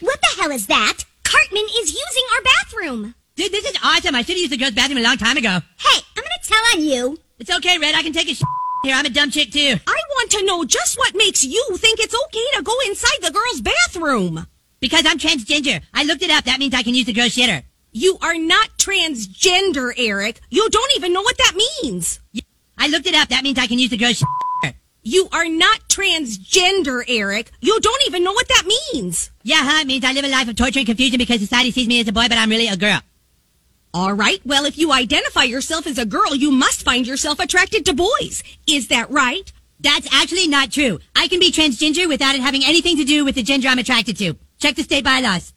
What 0.00 0.20
the 0.20 0.42
hell 0.42 0.50
is 0.50 0.66
that? 0.66 1.04
Cartman 1.22 1.64
is 1.78 1.92
using 1.92 2.24
our 2.34 2.42
bathroom! 2.42 3.14
Dude, 3.36 3.52
this 3.52 3.64
is 3.66 3.76
awesome. 3.84 4.14
I 4.14 4.22
should 4.22 4.30
have 4.30 4.38
used 4.38 4.52
the 4.52 4.56
girls' 4.56 4.72
bathroom 4.72 4.98
a 4.98 5.02
long 5.02 5.18
time 5.18 5.36
ago. 5.36 5.60
Hey, 5.78 6.00
I'm 6.16 6.22
gonna 6.22 6.42
tell 6.42 6.64
on 6.74 6.82
you. 6.82 7.18
It's 7.38 7.54
okay, 7.54 7.78
Red. 7.78 7.94
I 7.94 8.02
can 8.02 8.12
take 8.12 8.30
a 8.30 8.34
shit 8.34 8.46
here. 8.82 8.94
I'm 8.94 9.06
a 9.06 9.10
dumb 9.10 9.30
chick, 9.30 9.52
too. 9.52 9.76
I 9.86 10.00
want 10.10 10.30
to 10.32 10.44
know 10.44 10.64
just 10.64 10.96
what 10.98 11.14
makes 11.14 11.44
you 11.44 11.76
think 11.76 12.00
it's 12.00 12.14
okay 12.26 12.56
to 12.56 12.62
go 12.62 12.74
inside 12.86 13.18
the 13.22 13.30
girls' 13.30 13.60
bathroom. 13.60 14.46
Because 14.80 15.04
I'm 15.06 15.18
transgender. 15.18 15.82
I 15.94 16.04
looked 16.04 16.22
it 16.22 16.30
up. 16.30 16.44
That 16.44 16.58
means 16.58 16.74
I 16.74 16.82
can 16.82 16.94
use 16.94 17.06
the 17.06 17.12
girls' 17.12 17.34
shitter. 17.34 17.62
You 17.92 18.18
are 18.20 18.38
not 18.38 18.76
transgender, 18.78 19.92
Eric. 19.96 20.40
You 20.50 20.68
don't 20.68 20.96
even 20.96 21.12
know 21.12 21.22
what 21.22 21.38
that 21.38 21.54
means. 21.82 22.20
I 22.76 22.88
looked 22.88 23.06
it 23.06 23.14
up. 23.14 23.28
That 23.28 23.42
means 23.42 23.58
I 23.58 23.66
can 23.66 23.78
use 23.78 23.90
the 23.90 23.96
girls' 23.96 24.22
shitter. 24.22 24.74
You 25.02 25.28
are 25.32 25.48
not 25.48 25.88
transgender, 25.88 27.04
Eric. 27.06 27.52
You 27.60 27.78
don't 27.80 28.02
even 28.06 28.24
know 28.24 28.32
what 28.32 28.48
that 28.48 28.64
means. 28.66 29.30
Yeah, 29.44 29.62
huh? 29.62 29.82
It 29.82 29.86
means 29.86 30.04
I 30.04 30.12
live 30.12 30.24
a 30.24 30.28
life 30.28 30.48
of 30.48 30.56
torture 30.56 30.80
and 30.80 30.86
confusion 30.86 31.18
because 31.18 31.40
society 31.40 31.70
sees 31.70 31.86
me 31.86 32.00
as 32.00 32.08
a 32.08 32.12
boy, 32.12 32.26
but 32.28 32.38
I'm 32.38 32.50
really 32.50 32.66
a 32.66 32.76
girl. 32.76 33.00
All 33.96 34.12
right. 34.12 34.42
Well, 34.44 34.66
if 34.66 34.76
you 34.76 34.92
identify 34.92 35.44
yourself 35.44 35.86
as 35.86 35.96
a 35.96 36.04
girl, 36.04 36.34
you 36.34 36.50
must 36.50 36.82
find 36.82 37.06
yourself 37.06 37.40
attracted 37.40 37.86
to 37.86 37.94
boys. 37.94 38.42
Is 38.68 38.88
that 38.88 39.10
right? 39.10 39.50
That's 39.80 40.06
actually 40.12 40.48
not 40.48 40.70
true. 40.70 40.98
I 41.16 41.28
can 41.28 41.40
be 41.40 41.50
transgender 41.50 42.06
without 42.06 42.34
it 42.34 42.42
having 42.42 42.62
anything 42.62 42.98
to 42.98 43.04
do 43.04 43.24
with 43.24 43.36
the 43.36 43.42
gender 43.42 43.68
I'm 43.68 43.78
attracted 43.78 44.18
to. 44.18 44.34
Check 44.58 44.76
the 44.76 44.82
state 44.82 45.02
bylaws. 45.02 45.54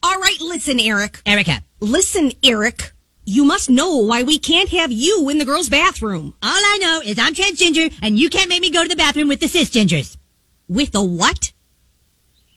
All 0.00 0.16
right. 0.20 0.40
Listen, 0.40 0.78
Eric. 0.78 1.22
Erica. 1.26 1.64
Listen, 1.80 2.30
Eric. 2.44 2.92
You 3.24 3.44
must 3.44 3.68
know 3.68 3.96
why 3.96 4.22
we 4.22 4.38
can't 4.38 4.68
have 4.68 4.92
you 4.92 5.28
in 5.28 5.38
the 5.38 5.44
girls' 5.44 5.68
bathroom. 5.68 6.34
All 6.40 6.50
I 6.50 6.78
know 6.80 7.00
is 7.04 7.18
I'm 7.18 7.34
transgender, 7.34 7.92
and 8.00 8.16
you 8.16 8.30
can't 8.30 8.48
make 8.48 8.62
me 8.62 8.70
go 8.70 8.84
to 8.84 8.88
the 8.88 8.94
bathroom 8.94 9.26
with 9.26 9.40
the 9.40 9.46
cisgenders. 9.46 10.16
With 10.68 10.92
the 10.92 11.02
what? 11.02 11.52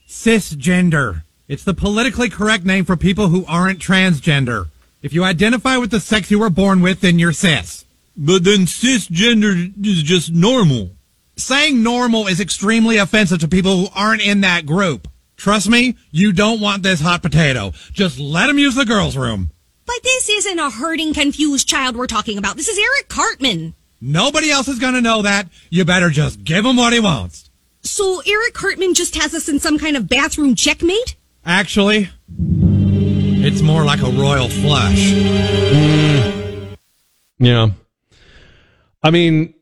Cisgender. 0.08 1.24
It's 1.48 1.64
the 1.64 1.74
politically 1.74 2.30
correct 2.30 2.64
name 2.64 2.86
for 2.86 2.96
people 2.96 3.30
who 3.30 3.44
aren't 3.48 3.80
transgender. 3.80 4.70
If 5.06 5.14
you 5.14 5.24
identify 5.24 5.78
with 5.78 5.92
the 5.92 6.00
sex 6.00 6.32
you 6.32 6.40
were 6.40 6.50
born 6.50 6.82
with, 6.82 7.02
then 7.02 7.20
you're 7.20 7.32
cis. 7.32 7.86
But 8.18 8.44
then 8.44 8.62
cisgender 8.62 9.72
is 9.86 10.02
just 10.02 10.34
normal. 10.34 10.94
Saying 11.38 11.84
normal 11.84 12.26
is 12.26 12.40
extremely 12.40 12.98
offensive 12.98 13.38
to 13.42 13.48
people 13.48 13.78
who 13.78 13.88
aren't 13.94 14.26
in 14.26 14.42
that 14.42 14.66
group. 14.66 15.08
Trust 15.38 15.70
me, 15.70 15.96
you 16.10 16.34
don't 16.34 16.60
want 16.60 16.82
this 16.82 17.02
hot 17.02 17.22
potato. 17.22 17.72
Just 17.94 18.18
let 18.18 18.50
him 18.50 18.58
use 18.58 18.74
the 18.74 18.84
girls' 18.84 19.16
room. 19.16 19.52
But 19.86 20.02
this 20.02 20.28
isn't 20.28 20.58
a 20.58 20.72
hurting, 20.72 21.14
confused 21.14 21.70
child 21.70 21.96
we're 21.96 22.08
talking 22.08 22.40
about. 22.40 22.58
This 22.58 22.68
is 22.68 22.80
Eric 22.80 23.08
Cartman. 23.08 23.76
Nobody 24.02 24.50
else 24.50 24.68
is 24.68 24.80
gonna 24.80 25.02
know 25.02 25.22
that. 25.22 25.50
You 25.70 25.86
better 25.86 26.10
just 26.10 26.44
give 26.44 26.66
him 26.66 26.78
what 26.78 26.94
he 26.94 27.00
wants. 27.00 27.52
So 27.84 28.24
Eric 28.26 28.56
Cartman 28.56 28.96
just 28.96 29.16
has 29.18 29.36
us 29.36 29.48
in 29.48 29.60
some 29.60 29.78
kind 29.78 29.98
of 29.98 30.10
bathroom 30.10 30.56
checkmate? 30.56 31.16
Actually, 31.46 32.10
it's 33.46 33.62
more 33.62 33.86
like 33.86 34.02
a 34.02 34.10
royal 34.10 34.50
flush. 34.50 35.12
Mm. 35.12 36.78
Yeah. 37.38 37.70
I 39.04 39.12
mean, 39.12 39.54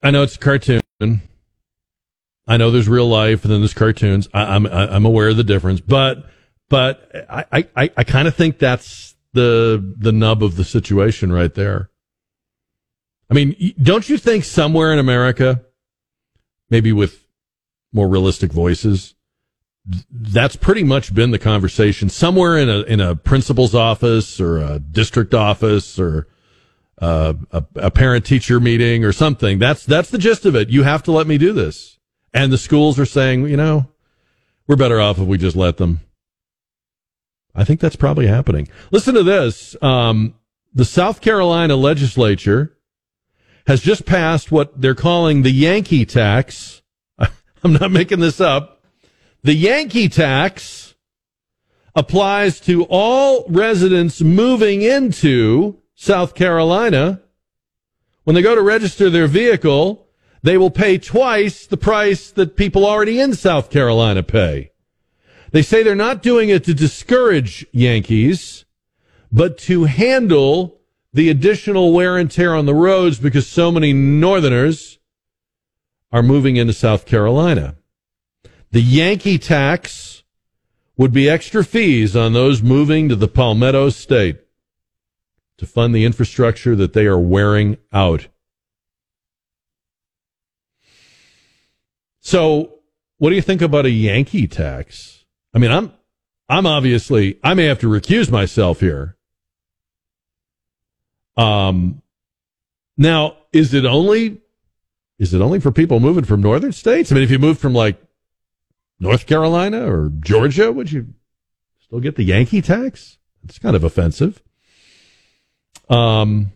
I 0.00 0.12
know 0.12 0.22
it's 0.22 0.36
a 0.36 0.38
cartoon. 0.38 0.80
I 2.46 2.56
know 2.56 2.70
there's 2.70 2.88
real 2.88 3.08
life 3.08 3.44
and 3.44 3.52
then 3.52 3.60
there's 3.60 3.74
cartoons. 3.74 4.28
I, 4.32 4.54
I'm 4.54 4.66
I'm 4.66 5.04
aware 5.04 5.28
of 5.28 5.36
the 5.36 5.44
difference, 5.44 5.80
but 5.80 6.24
but 6.68 7.10
I 7.28 7.66
I, 7.76 7.90
I 7.96 8.04
kind 8.04 8.28
of 8.28 8.36
think 8.36 8.58
that's 8.58 9.16
the 9.32 9.94
the 9.98 10.12
nub 10.12 10.42
of 10.42 10.56
the 10.56 10.64
situation 10.64 11.32
right 11.32 11.52
there. 11.52 11.90
I 13.28 13.34
mean, 13.34 13.74
don't 13.82 14.08
you 14.08 14.18
think 14.18 14.44
somewhere 14.44 14.92
in 14.92 14.98
America, 14.98 15.64
maybe 16.70 16.92
with 16.92 17.26
more 17.92 18.08
realistic 18.08 18.52
voices, 18.52 19.14
that's 19.84 20.56
pretty 20.56 20.84
much 20.84 21.14
been 21.14 21.32
the 21.32 21.38
conversation 21.38 22.08
somewhere 22.08 22.56
in 22.56 22.68
a 22.68 22.82
in 22.82 23.00
a 23.00 23.16
principal's 23.16 23.74
office 23.74 24.40
or 24.40 24.58
a 24.58 24.78
district 24.78 25.34
office 25.34 25.98
or 25.98 26.28
uh, 27.00 27.34
a, 27.50 27.64
a 27.76 27.90
parent 27.90 28.24
teacher 28.24 28.60
meeting 28.60 29.04
or 29.04 29.12
something. 29.12 29.58
That's 29.58 29.84
that's 29.84 30.10
the 30.10 30.18
gist 30.18 30.46
of 30.46 30.54
it. 30.54 30.68
You 30.68 30.84
have 30.84 31.02
to 31.04 31.12
let 31.12 31.26
me 31.26 31.36
do 31.36 31.52
this, 31.52 31.98
and 32.32 32.52
the 32.52 32.58
schools 32.58 32.98
are 32.98 33.06
saying, 33.06 33.48
you 33.48 33.56
know, 33.56 33.88
we're 34.66 34.76
better 34.76 35.00
off 35.00 35.18
if 35.18 35.26
we 35.26 35.36
just 35.36 35.56
let 35.56 35.78
them. 35.78 36.00
I 37.54 37.64
think 37.64 37.80
that's 37.80 37.96
probably 37.96 38.28
happening. 38.28 38.68
Listen 38.90 39.14
to 39.14 39.22
this. 39.22 39.76
Um, 39.82 40.34
the 40.72 40.84
South 40.84 41.20
Carolina 41.20 41.76
legislature 41.76 42.78
has 43.66 43.82
just 43.82 44.06
passed 44.06 44.50
what 44.50 44.80
they're 44.80 44.94
calling 44.94 45.42
the 45.42 45.50
Yankee 45.50 46.06
tax. 46.06 46.82
I'm 47.18 47.74
not 47.74 47.90
making 47.90 48.20
this 48.20 48.40
up. 48.40 48.81
The 49.44 49.54
Yankee 49.54 50.08
tax 50.08 50.94
applies 51.96 52.60
to 52.60 52.84
all 52.84 53.44
residents 53.48 54.20
moving 54.20 54.82
into 54.82 55.78
South 55.96 56.36
Carolina. 56.36 57.20
When 58.22 58.34
they 58.34 58.42
go 58.42 58.54
to 58.54 58.62
register 58.62 59.10
their 59.10 59.26
vehicle, 59.26 60.06
they 60.44 60.56
will 60.56 60.70
pay 60.70 60.96
twice 60.96 61.66
the 61.66 61.76
price 61.76 62.30
that 62.30 62.56
people 62.56 62.86
already 62.86 63.18
in 63.18 63.34
South 63.34 63.68
Carolina 63.68 64.22
pay. 64.22 64.70
They 65.50 65.62
say 65.62 65.82
they're 65.82 65.96
not 65.96 66.22
doing 66.22 66.48
it 66.48 66.62
to 66.64 66.74
discourage 66.74 67.66
Yankees, 67.72 68.64
but 69.32 69.58
to 69.58 69.84
handle 69.84 70.80
the 71.12 71.28
additional 71.28 71.92
wear 71.92 72.16
and 72.16 72.30
tear 72.30 72.54
on 72.54 72.66
the 72.66 72.74
roads 72.74 73.18
because 73.18 73.48
so 73.48 73.72
many 73.72 73.92
Northerners 73.92 75.00
are 76.12 76.22
moving 76.22 76.54
into 76.56 76.72
South 76.72 77.06
Carolina. 77.06 77.76
The 78.72 78.80
Yankee 78.80 79.38
tax 79.38 80.22
would 80.96 81.12
be 81.12 81.28
extra 81.28 81.62
fees 81.62 82.16
on 82.16 82.32
those 82.32 82.62
moving 82.62 83.10
to 83.10 83.16
the 83.16 83.28
Palmetto 83.28 83.90
State 83.90 84.40
to 85.58 85.66
fund 85.66 85.94
the 85.94 86.06
infrastructure 86.06 86.74
that 86.76 86.94
they 86.94 87.04
are 87.04 87.18
wearing 87.18 87.76
out. 87.92 88.28
So, 92.20 92.78
what 93.18 93.28
do 93.28 93.36
you 93.36 93.42
think 93.42 93.60
about 93.60 93.84
a 93.84 93.90
Yankee 93.90 94.48
tax? 94.48 95.26
I 95.52 95.58
mean, 95.58 95.70
I'm 95.70 95.92
I'm 96.48 96.66
obviously 96.66 97.38
I 97.44 97.52
may 97.52 97.66
have 97.66 97.80
to 97.80 97.88
recuse 97.88 98.30
myself 98.30 98.80
here. 98.80 99.18
Um 101.36 102.00
now, 102.96 103.36
is 103.52 103.74
it 103.74 103.84
only 103.84 104.40
is 105.18 105.34
it 105.34 105.42
only 105.42 105.60
for 105.60 105.72
people 105.72 106.00
moving 106.00 106.24
from 106.24 106.40
northern 106.40 106.72
states? 106.72 107.12
I 107.12 107.16
mean, 107.16 107.24
if 107.24 107.30
you 107.30 107.38
move 107.38 107.58
from 107.58 107.74
like 107.74 108.02
North 109.02 109.26
Carolina 109.26 109.92
or 109.92 110.12
Georgia, 110.20 110.70
would 110.70 110.92
you 110.92 111.08
still 111.80 111.98
get 111.98 112.14
the 112.14 112.22
Yankee 112.22 112.62
tax? 112.62 113.18
It's 113.42 113.58
kind 113.58 113.74
of 113.74 113.82
offensive. 113.82 114.40
Um, 115.90 116.52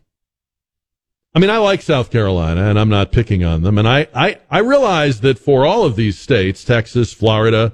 I 1.34 1.40
mean, 1.40 1.50
I 1.50 1.58
like 1.58 1.82
South 1.82 2.12
Carolina, 2.12 2.70
and 2.70 2.78
I'm 2.78 2.88
not 2.88 3.10
picking 3.10 3.42
on 3.42 3.62
them. 3.62 3.78
And 3.78 3.88
I, 3.88 4.06
I, 4.14 4.38
I 4.48 4.60
realize 4.60 5.22
that 5.22 5.40
for 5.40 5.66
all 5.66 5.84
of 5.84 5.96
these 5.96 6.20
states, 6.20 6.62
Texas, 6.62 7.12
Florida, 7.12 7.72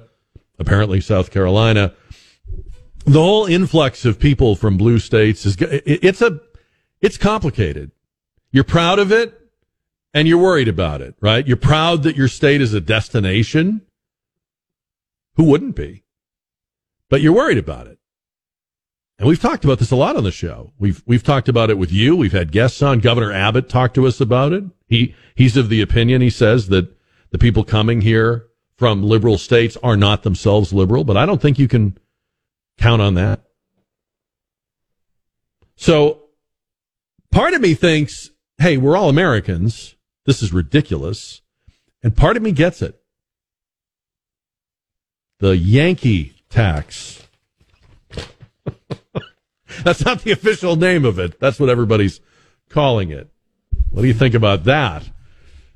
apparently 0.57 0.99
South 0.99 1.29
Carolina, 1.29 1.93
the 3.05 3.21
whole 3.21 3.45
influx 3.45 4.05
of 4.05 4.19
people 4.19 4.55
from 4.55 4.75
blue 4.75 4.97
states 4.97 5.45
is 5.45 5.55
it's 5.59 6.21
a 6.21 6.39
it's 6.99 7.17
complicated. 7.17 7.91
You're 8.51 8.63
proud 8.63 8.97
of 8.97 9.11
it, 9.11 9.39
and 10.15 10.27
you're 10.27 10.41
worried 10.41 10.67
about 10.67 11.01
it, 11.01 11.15
right? 11.21 11.45
You're 11.45 11.57
proud 11.57 12.01
that 12.03 12.15
your 12.15 12.27
state 12.27 12.59
is 12.59 12.73
a 12.73 12.81
destination. 12.81 13.83
Who 15.35 15.45
wouldn't 15.45 15.75
be? 15.75 16.03
But 17.09 17.21
you're 17.21 17.33
worried 17.33 17.57
about 17.57 17.87
it. 17.87 17.99
And 19.19 19.27
we've 19.27 19.41
talked 19.41 19.63
about 19.63 19.79
this 19.79 19.91
a 19.91 19.95
lot 19.95 20.15
on 20.15 20.23
the 20.23 20.31
show. 20.31 20.73
We've 20.79 21.03
we've 21.05 21.23
talked 21.23 21.47
about 21.47 21.69
it 21.69 21.77
with 21.77 21.91
you. 21.91 22.15
We've 22.15 22.31
had 22.31 22.51
guests 22.51 22.81
on. 22.81 22.99
Governor 22.99 23.31
Abbott 23.31 23.69
talked 23.69 23.95
to 23.95 24.07
us 24.07 24.19
about 24.19 24.53
it. 24.53 24.63
He 24.87 25.15
he's 25.35 25.55
of 25.55 25.69
the 25.69 25.81
opinion 25.81 26.21
he 26.21 26.29
says 26.29 26.67
that 26.69 26.97
the 27.31 27.37
people 27.37 27.63
coming 27.63 28.01
here 28.01 28.47
from 28.75 29.03
liberal 29.03 29.37
states 29.37 29.77
are 29.83 29.95
not 29.95 30.23
themselves 30.23 30.73
liberal, 30.73 31.03
but 31.03 31.17
I 31.17 31.25
don't 31.25 31.41
think 31.41 31.59
you 31.59 31.67
can 31.67 31.97
count 32.77 33.01
on 33.01 33.13
that. 33.13 33.43
So 35.75 36.23
part 37.31 37.53
of 37.53 37.61
me 37.61 37.75
thinks, 37.75 38.29
hey, 38.57 38.77
we're 38.77 38.97
all 38.97 39.09
Americans. 39.09 39.95
This 40.25 40.41
is 40.41 40.51
ridiculous. 40.53 41.41
And 42.01 42.15
part 42.15 42.35
of 42.35 42.43
me 42.43 42.51
gets 42.51 42.81
it. 42.81 43.02
The 45.43 45.57
Yankee 45.57 46.33
tax. 46.49 47.27
That's 49.83 50.05
not 50.05 50.21
the 50.21 50.31
official 50.31 50.77
name 50.77 51.03
of 51.03 51.19
it. 51.19 51.37
That's 51.37 51.59
what 51.59 51.67
everybody's 51.67 52.21
calling 52.69 53.09
it. 53.09 53.29
What 53.89 54.03
do 54.03 54.07
you 54.07 54.13
think 54.13 54.35
about 54.35 54.63
that? 54.63 55.03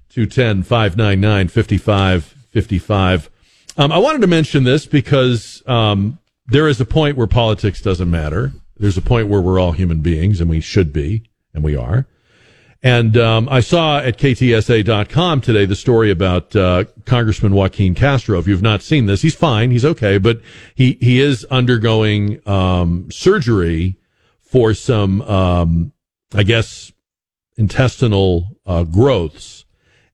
210 0.07 0.63
599 0.63 1.49
5555. 1.49 3.29
Um, 3.75 3.91
I 3.91 3.97
wanted 3.97 4.21
to 4.21 4.27
mention 4.27 4.63
this 4.63 4.85
because 4.85 5.61
um, 5.67 6.17
there 6.45 6.69
is 6.69 6.79
a 6.79 6.85
point 6.85 7.17
where 7.17 7.27
politics 7.27 7.81
doesn't 7.81 8.09
matter. 8.09 8.53
There's 8.77 8.97
a 8.97 9.01
point 9.01 9.27
where 9.27 9.41
we're 9.41 9.59
all 9.59 9.73
human 9.73 9.99
beings, 9.99 10.39
and 10.39 10.49
we 10.49 10.61
should 10.61 10.93
be, 10.93 11.23
and 11.53 11.61
we 11.61 11.75
are. 11.75 12.07
And 12.83 13.17
um, 13.17 13.49
I 13.49 13.61
saw 13.61 13.99
at 13.99 14.17
KTSA.com 14.17 15.41
today 15.41 15.65
the 15.65 15.75
story 15.75 16.11
about 16.11 16.55
uh, 16.55 16.83
Congressman 17.05 17.53
Joaquin 17.53 17.95
Castro. 17.95 18.37
If 18.37 18.47
you've 18.47 18.61
not 18.61 18.83
seen 18.83 19.07
this, 19.07 19.23
he's 19.23 19.35
fine, 19.35 19.71
he's 19.71 19.85
okay, 19.85 20.17
but 20.19 20.41
he 20.75 20.97
he 21.01 21.19
is 21.19 21.43
undergoing 21.45 22.39
um, 22.47 23.09
surgery 23.09 23.97
for 24.41 24.73
some, 24.73 25.21
um, 25.23 25.91
I 26.33 26.43
guess, 26.43 26.91
intestinal 27.57 28.57
uh, 28.65 28.83
growths, 28.83 29.65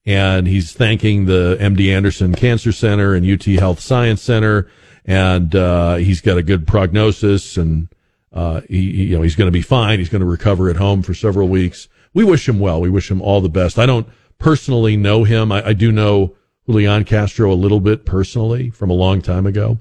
and 0.06 0.48
he's 0.48 0.72
thanking 0.72 1.26
the 1.26 1.58
MD 1.60 1.94
Anderson 1.94 2.34
Cancer 2.34 2.72
Center 2.72 3.14
and 3.14 3.30
UT 3.30 3.44
Health 3.44 3.82
Science 3.82 4.22
Center, 4.22 4.70
and 5.04 5.54
uh, 5.54 5.96
he's 5.96 6.22
got 6.22 6.38
a 6.38 6.44
good 6.44 6.66
prognosis, 6.66 7.58
and 7.58 7.90
uh, 8.32 8.62
he 8.70 8.80
you 8.80 9.18
know 9.18 9.22
he's 9.22 9.36
going 9.36 9.50
to 9.50 9.52
be 9.52 9.62
fine. 9.62 10.00
He's 10.00 10.10
going 10.10 10.22
to 10.22 10.26
recover 10.26 10.70
at 10.70 10.78
home 10.78 11.04
for 11.04 11.14
several 11.14 11.50
weeks 11.50 11.90
we 12.14 12.24
wish 12.24 12.48
him 12.48 12.60
well. 12.60 12.82
We 12.82 12.90
wish 12.90 13.10
him 13.10 13.22
all 13.22 13.42
the 13.42 13.50
best. 13.50 13.80
I 13.80 13.86
don't 13.86 14.08
personally 14.38 14.98
know 14.98 15.24
him. 15.24 15.52
I, 15.52 15.68
I 15.68 15.74
do 15.74 15.92
know 15.92 16.36
Julian 16.66 17.06
Castro 17.06 17.52
a 17.52 17.56
little 17.56 17.80
bit 17.80 18.06
personally 18.06 18.70
from 18.70 18.90
a 18.90 18.94
long 18.94 19.22
time 19.22 19.46
ago. 19.46 19.80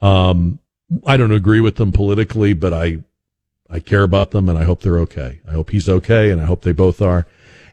Um, 0.00 0.58
I 1.06 1.16
don't 1.16 1.32
agree 1.32 1.60
with 1.60 1.76
them 1.76 1.92
politically, 1.92 2.52
but 2.52 2.72
I, 2.72 2.98
I 3.68 3.80
care 3.80 4.02
about 4.02 4.30
them 4.30 4.48
and 4.48 4.58
I 4.58 4.64
hope 4.64 4.80
they're 4.82 4.98
okay. 5.00 5.40
I 5.46 5.52
hope 5.52 5.70
he's 5.70 5.88
okay 5.88 6.30
and 6.30 6.40
I 6.40 6.44
hope 6.44 6.62
they 6.62 6.72
both 6.72 7.00
are. 7.00 7.26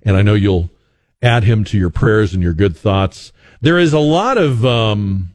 And 0.04 0.16
I 0.16 0.22
know 0.22 0.36
you'll 0.36 0.70
add 1.22 1.44
him 1.44 1.64
to 1.66 1.78
your 1.78 1.90
prayers 1.90 2.34
and 2.34 2.44
your 2.44 2.54
good 2.54 2.78
thoughts. 2.78 3.32
There 3.62 3.80
is 3.80 3.94
a 3.94 4.00
lot 4.00 4.38
of, 4.38 4.66
um, 4.66 5.34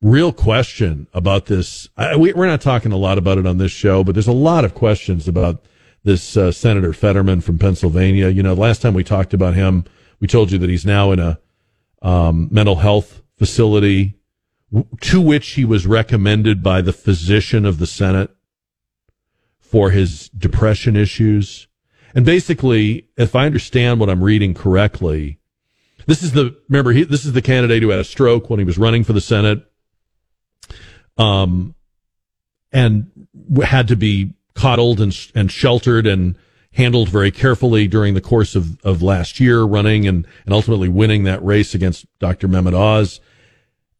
real 0.00 0.32
question 0.32 1.08
about 1.12 1.46
this. 1.46 1.88
I, 1.96 2.16
we, 2.16 2.32
we're 2.32 2.46
not 2.46 2.60
talking 2.60 2.92
a 2.92 2.96
lot 2.96 3.18
about 3.18 3.38
it 3.38 3.46
on 3.46 3.58
this 3.58 3.72
show, 3.72 4.04
but 4.04 4.14
there's 4.14 4.28
a 4.28 4.32
lot 4.32 4.64
of 4.64 4.74
questions 4.74 5.26
about 5.26 5.64
this 6.08 6.38
uh, 6.38 6.50
Senator 6.50 6.94
Fetterman 6.94 7.42
from 7.42 7.58
Pennsylvania. 7.58 8.30
You 8.30 8.42
know, 8.42 8.54
last 8.54 8.80
time 8.80 8.94
we 8.94 9.04
talked 9.04 9.34
about 9.34 9.54
him, 9.54 9.84
we 10.20 10.26
told 10.26 10.50
you 10.50 10.58
that 10.58 10.70
he's 10.70 10.86
now 10.86 11.12
in 11.12 11.18
a 11.20 11.38
um, 12.00 12.48
mental 12.50 12.76
health 12.76 13.22
facility 13.36 14.18
to 15.02 15.20
which 15.20 15.50
he 15.50 15.64
was 15.66 15.86
recommended 15.86 16.62
by 16.62 16.80
the 16.80 16.94
physician 16.94 17.66
of 17.66 17.78
the 17.78 17.86
Senate 17.86 18.30
for 19.58 19.90
his 19.90 20.30
depression 20.30 20.96
issues. 20.96 21.68
And 22.14 22.24
basically, 22.24 23.08
if 23.18 23.36
I 23.36 23.44
understand 23.44 24.00
what 24.00 24.08
I'm 24.08 24.24
reading 24.24 24.54
correctly, 24.54 25.38
this 26.06 26.22
is 26.22 26.32
the 26.32 26.56
remember 26.70 26.92
he, 26.92 27.04
this 27.04 27.26
is 27.26 27.34
the 27.34 27.42
candidate 27.42 27.82
who 27.82 27.90
had 27.90 28.00
a 28.00 28.04
stroke 28.04 28.48
when 28.48 28.58
he 28.58 28.64
was 28.64 28.78
running 28.78 29.04
for 29.04 29.12
the 29.12 29.20
Senate, 29.20 29.70
um, 31.18 31.74
and 32.72 33.10
had 33.62 33.88
to 33.88 33.96
be 33.96 34.32
coddled 34.58 35.00
and 35.00 35.16
and 35.34 35.50
sheltered 35.50 36.06
and 36.06 36.36
handled 36.72 37.08
very 37.08 37.30
carefully 37.30 37.86
during 37.88 38.14
the 38.14 38.20
course 38.20 38.54
of, 38.54 38.78
of 38.84 39.02
last 39.02 39.40
year, 39.40 39.62
running 39.62 40.06
and 40.06 40.26
and 40.44 40.52
ultimately 40.52 40.88
winning 40.88 41.24
that 41.24 41.44
race 41.44 41.74
against 41.74 42.06
Dr. 42.18 42.48
Mehmet 42.48 42.74
Oz. 42.74 43.20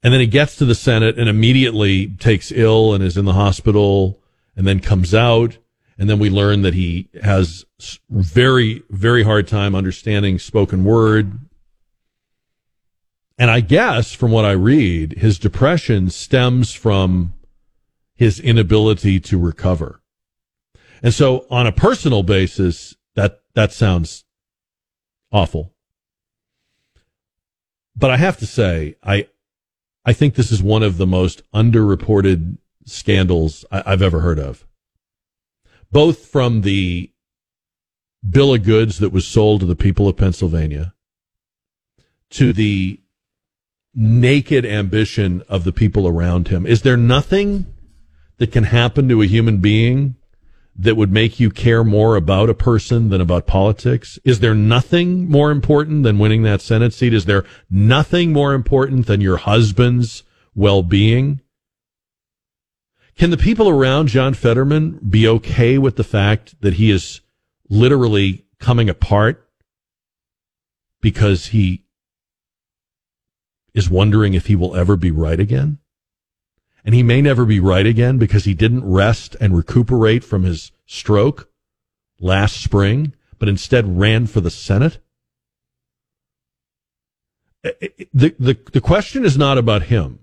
And 0.02 0.12
then 0.12 0.20
he 0.20 0.26
gets 0.26 0.56
to 0.56 0.64
the 0.64 0.74
Senate 0.74 1.18
and 1.18 1.28
immediately 1.28 2.06
takes 2.06 2.52
ill 2.52 2.94
and 2.94 3.02
is 3.02 3.16
in 3.16 3.24
the 3.24 3.32
hospital 3.32 4.20
and 4.56 4.66
then 4.66 4.80
comes 4.80 5.14
out. 5.14 5.59
And 5.97 6.09
then 6.09 6.20
we 6.20 6.30
learn 6.30 6.62
that 6.62 6.74
he 6.74 7.09
has 7.22 7.64
very, 8.09 8.82
very 8.90 9.24
hard 9.24 9.48
time 9.48 9.74
understanding 9.74 10.39
spoken 10.39 10.85
word, 10.85 11.32
and 13.39 13.51
I 13.51 13.60
guess 13.60 14.12
from 14.12 14.32
what 14.32 14.44
I 14.44 14.52
read, 14.52 15.18
his 15.18 15.39
depression 15.39 16.10
stems 16.10 16.72
from 16.72 17.35
his 18.14 18.40
inability 18.40 19.20
to 19.20 19.39
recover. 19.39 19.98
And 21.03 21.15
so 21.15 21.47
on 21.51 21.66
a 21.66 21.73
personal 21.73 22.23
basis, 22.23 22.97
that, 23.15 23.43
that 23.55 23.73
sounds 23.73 24.25
awful. 25.33 25.73
But 27.97 28.11
I 28.11 28.16
have 28.16 28.39
to 28.39 28.47
say, 28.47 28.97
I, 29.03 29.29
I 30.05 30.12
think 30.12 30.35
this 30.35 30.53
is 30.53 30.62
one 30.62 30.83
of 30.83 30.97
the 30.97 31.07
most 31.07 31.43
underreported 31.53 32.59
scandals 32.85 33.65
I, 33.70 33.83
I've 33.87 34.03
ever 34.03 34.20
heard 34.20 34.39
of. 34.39 34.66
Both 35.91 36.27
from 36.27 36.62
the 36.62 37.12
bill 38.29 38.55
of 38.55 38.65
goods 38.65 38.99
that 38.99 39.12
was 39.12 39.27
sold 39.27 39.61
to 39.61 39.66
the 39.66 39.77
people 39.77 40.09
of 40.09 40.16
Pennsylvania 40.16 40.95
to 42.31 42.53
the 42.53 43.01
naked 43.95 44.66
ambition 44.66 45.43
of 45.49 45.65
the 45.65 45.73
people 45.73 46.07
around 46.07 46.49
him. 46.49 46.66
Is 46.66 46.83
there 46.83 46.97
nothing 46.97 47.66
that 48.37 48.53
can 48.53 48.65
happen 48.65 49.09
to 49.09 49.23
a 49.23 49.27
human 49.27 49.59
being 49.59 50.16
that 50.78 50.96
would 50.96 51.12
make 51.12 51.40
you 51.40 51.50
care 51.50 51.82
more 51.82 52.14
about 52.16 52.48
a 52.48 52.55
person 52.55 53.09
than 53.09 53.20
about 53.20 53.46
politics? 53.46 54.18
Is 54.24 54.40
there 54.40 54.55
nothing 54.55 55.28
more 55.28 55.50
important 55.50 56.05
than 56.05 56.18
winning 56.18 56.44
that 56.44 56.60
Senate 56.60 56.92
seat? 56.92 57.12
Is 57.12 57.24
there 57.24 57.44
nothing 57.68 58.32
more 58.32 58.55
important 58.55 59.06
than 59.06 59.20
your 59.20 59.38
husband's 59.38 60.22
well-being? 60.55 61.40
Can 63.16 63.30
the 63.30 63.36
people 63.36 63.68
around 63.68 64.06
John 64.06 64.34
Fetterman 64.34 65.00
be 65.09 65.26
okay 65.26 65.76
with 65.76 65.96
the 65.96 66.05
fact 66.05 66.55
that 66.60 66.74
he 66.74 66.90
is 66.90 67.20
literally 67.68 68.44
coming 68.60 68.88
apart 68.88 69.48
because 71.00 71.48
he 71.48 71.84
is 73.74 73.88
wondering 73.88 74.34
if 74.34 74.46
he 74.46 74.56
will 74.56 74.74
ever 74.74 74.96
be 74.96 75.10
right 75.10 75.38
again. 75.38 75.78
And 76.84 76.94
he 76.94 77.02
may 77.02 77.20
never 77.20 77.44
be 77.44 77.60
right 77.60 77.86
again 77.86 78.18
because 78.18 78.44
he 78.44 78.55
didn't 78.55 78.88
rest 78.88 79.36
and 79.40 79.56
recuperate 79.56 80.24
from 80.24 80.44
his 80.44 80.72
stroke 80.86 81.50
last 82.20 82.62
spring, 82.62 83.14
but 83.38 83.48
instead 83.48 83.98
ran 83.98 84.26
for 84.26 84.40
the 84.40 84.50
Senate. 84.50 84.98
The, 87.62 88.34
the, 88.38 88.59
the 88.72 88.80
question 88.80 89.24
is 89.24 89.36
not 89.36 89.59
about 89.59 89.84
him. 89.84 90.20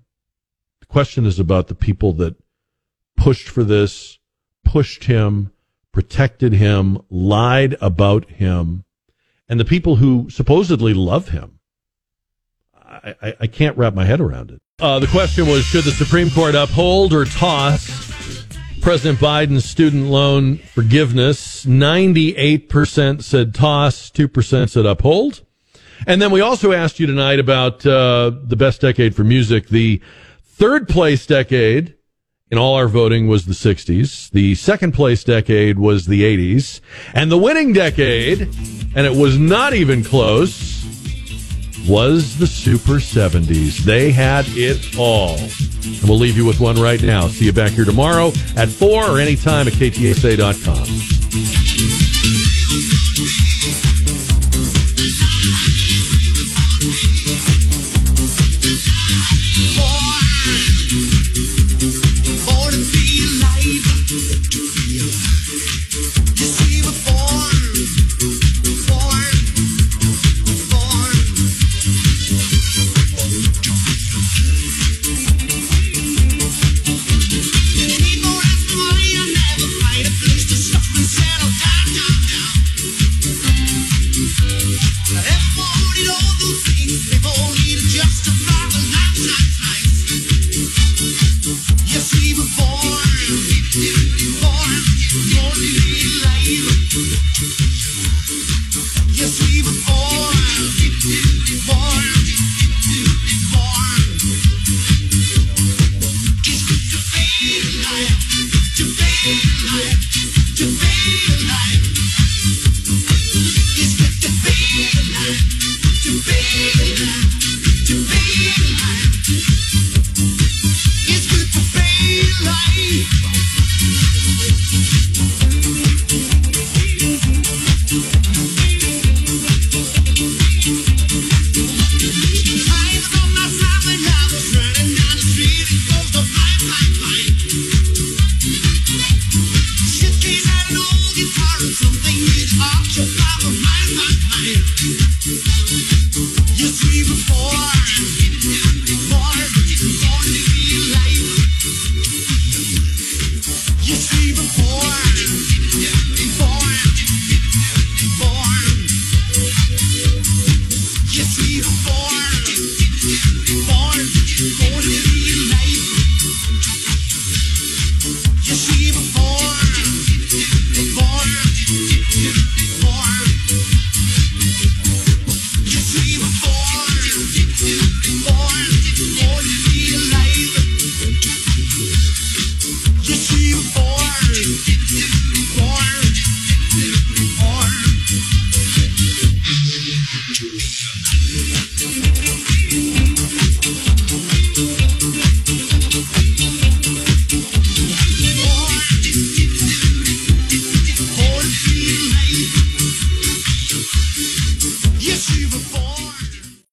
The 0.80 0.88
question 0.88 1.26
is 1.26 1.40
about 1.40 1.68
the 1.68 1.76
people 1.76 2.14
that 2.14 2.36
pushed 3.18 3.50
for 3.50 3.64
this, 3.64 4.20
pushed 4.64 5.06
him, 5.06 5.52
protected 5.92 6.54
him, 6.54 7.02
lied 7.10 7.76
about 7.80 8.30
him, 8.30 8.84
and 9.48 9.60
the 9.60 9.66
people 9.66 9.98
who 9.98 10.30
supposedly 10.30 10.94
love 10.94 11.30
him. 11.30 11.55
I, 13.06 13.34
I, 13.42 13.48
can't 13.48 13.78
wrap 13.78 13.94
my 13.94 14.06
head 14.06 14.20
around 14.20 14.52
it. 14.52 14.62
Uh, 14.80 15.00
the 15.00 15.08
question 15.08 15.48
was 15.48 15.64
should 15.64 15.84
the 15.84 15.92
Supreme 15.92 16.30
Court 16.30 16.56
uphold 16.56 17.14
or 17.14 17.26
toss 17.26 18.12
President 18.82 19.20
Biden's 19.20 19.66
student 19.66 20.08
loan 20.08 20.58
forgiveness? 20.58 21.66
98% 21.66 23.24
said 23.24 23.54
toss, 23.54 24.10
2% 24.10 24.70
said 24.70 24.86
uphold. 24.86 25.42
And 26.08 26.22
then 26.22 26.32
we 26.32 26.42
also 26.42 26.72
asked 26.72 27.00
you 27.00 27.08
tonight 27.08 27.40
about 27.40 27.86
uh, 27.86 28.32
the 28.44 28.56
best 28.56 28.82
decade 28.82 29.16
for 29.16 29.24
music. 29.24 29.70
The 29.70 30.02
third 30.44 30.88
place 30.88 31.26
decade 31.26 31.96
in 32.52 32.58
all 32.58 32.76
our 32.76 32.88
voting 32.88 33.28
was 33.28 33.46
the 33.46 33.54
60s. 33.54 34.30
The 34.32 34.56
second 34.56 34.94
place 34.94 35.24
decade 35.24 35.80
was 35.80 36.06
the 36.06 36.24
80s. 36.24 36.80
And 37.14 37.32
the 37.32 37.38
winning 37.38 37.74
decade, 37.74 38.42
and 38.96 39.08
it 39.08 39.16
was 39.16 39.38
not 39.38 39.74
even 39.74 40.04
close, 40.04 40.85
was 41.88 42.38
the 42.38 42.48
Super 42.48 43.00
70s. 43.00 43.78
They 43.80 44.12
had 44.12 44.46
it 44.50 44.98
all. 44.98 45.38
And 45.38 46.10
we'll 46.10 46.18
leave 46.18 46.38
you 46.38 46.46
with 46.46 46.60
one 46.60 46.80
right 46.80 47.02
now. 47.02 47.28
See 47.28 47.46
you 47.46 47.54
back 47.54 47.72
here 47.72 47.86
tomorrow 47.86 48.32
at 48.56 48.70
4 48.70 49.04
or 49.04 49.20
anytime 49.20 49.68
at 49.68 49.74
ktsa.com. 49.74 50.86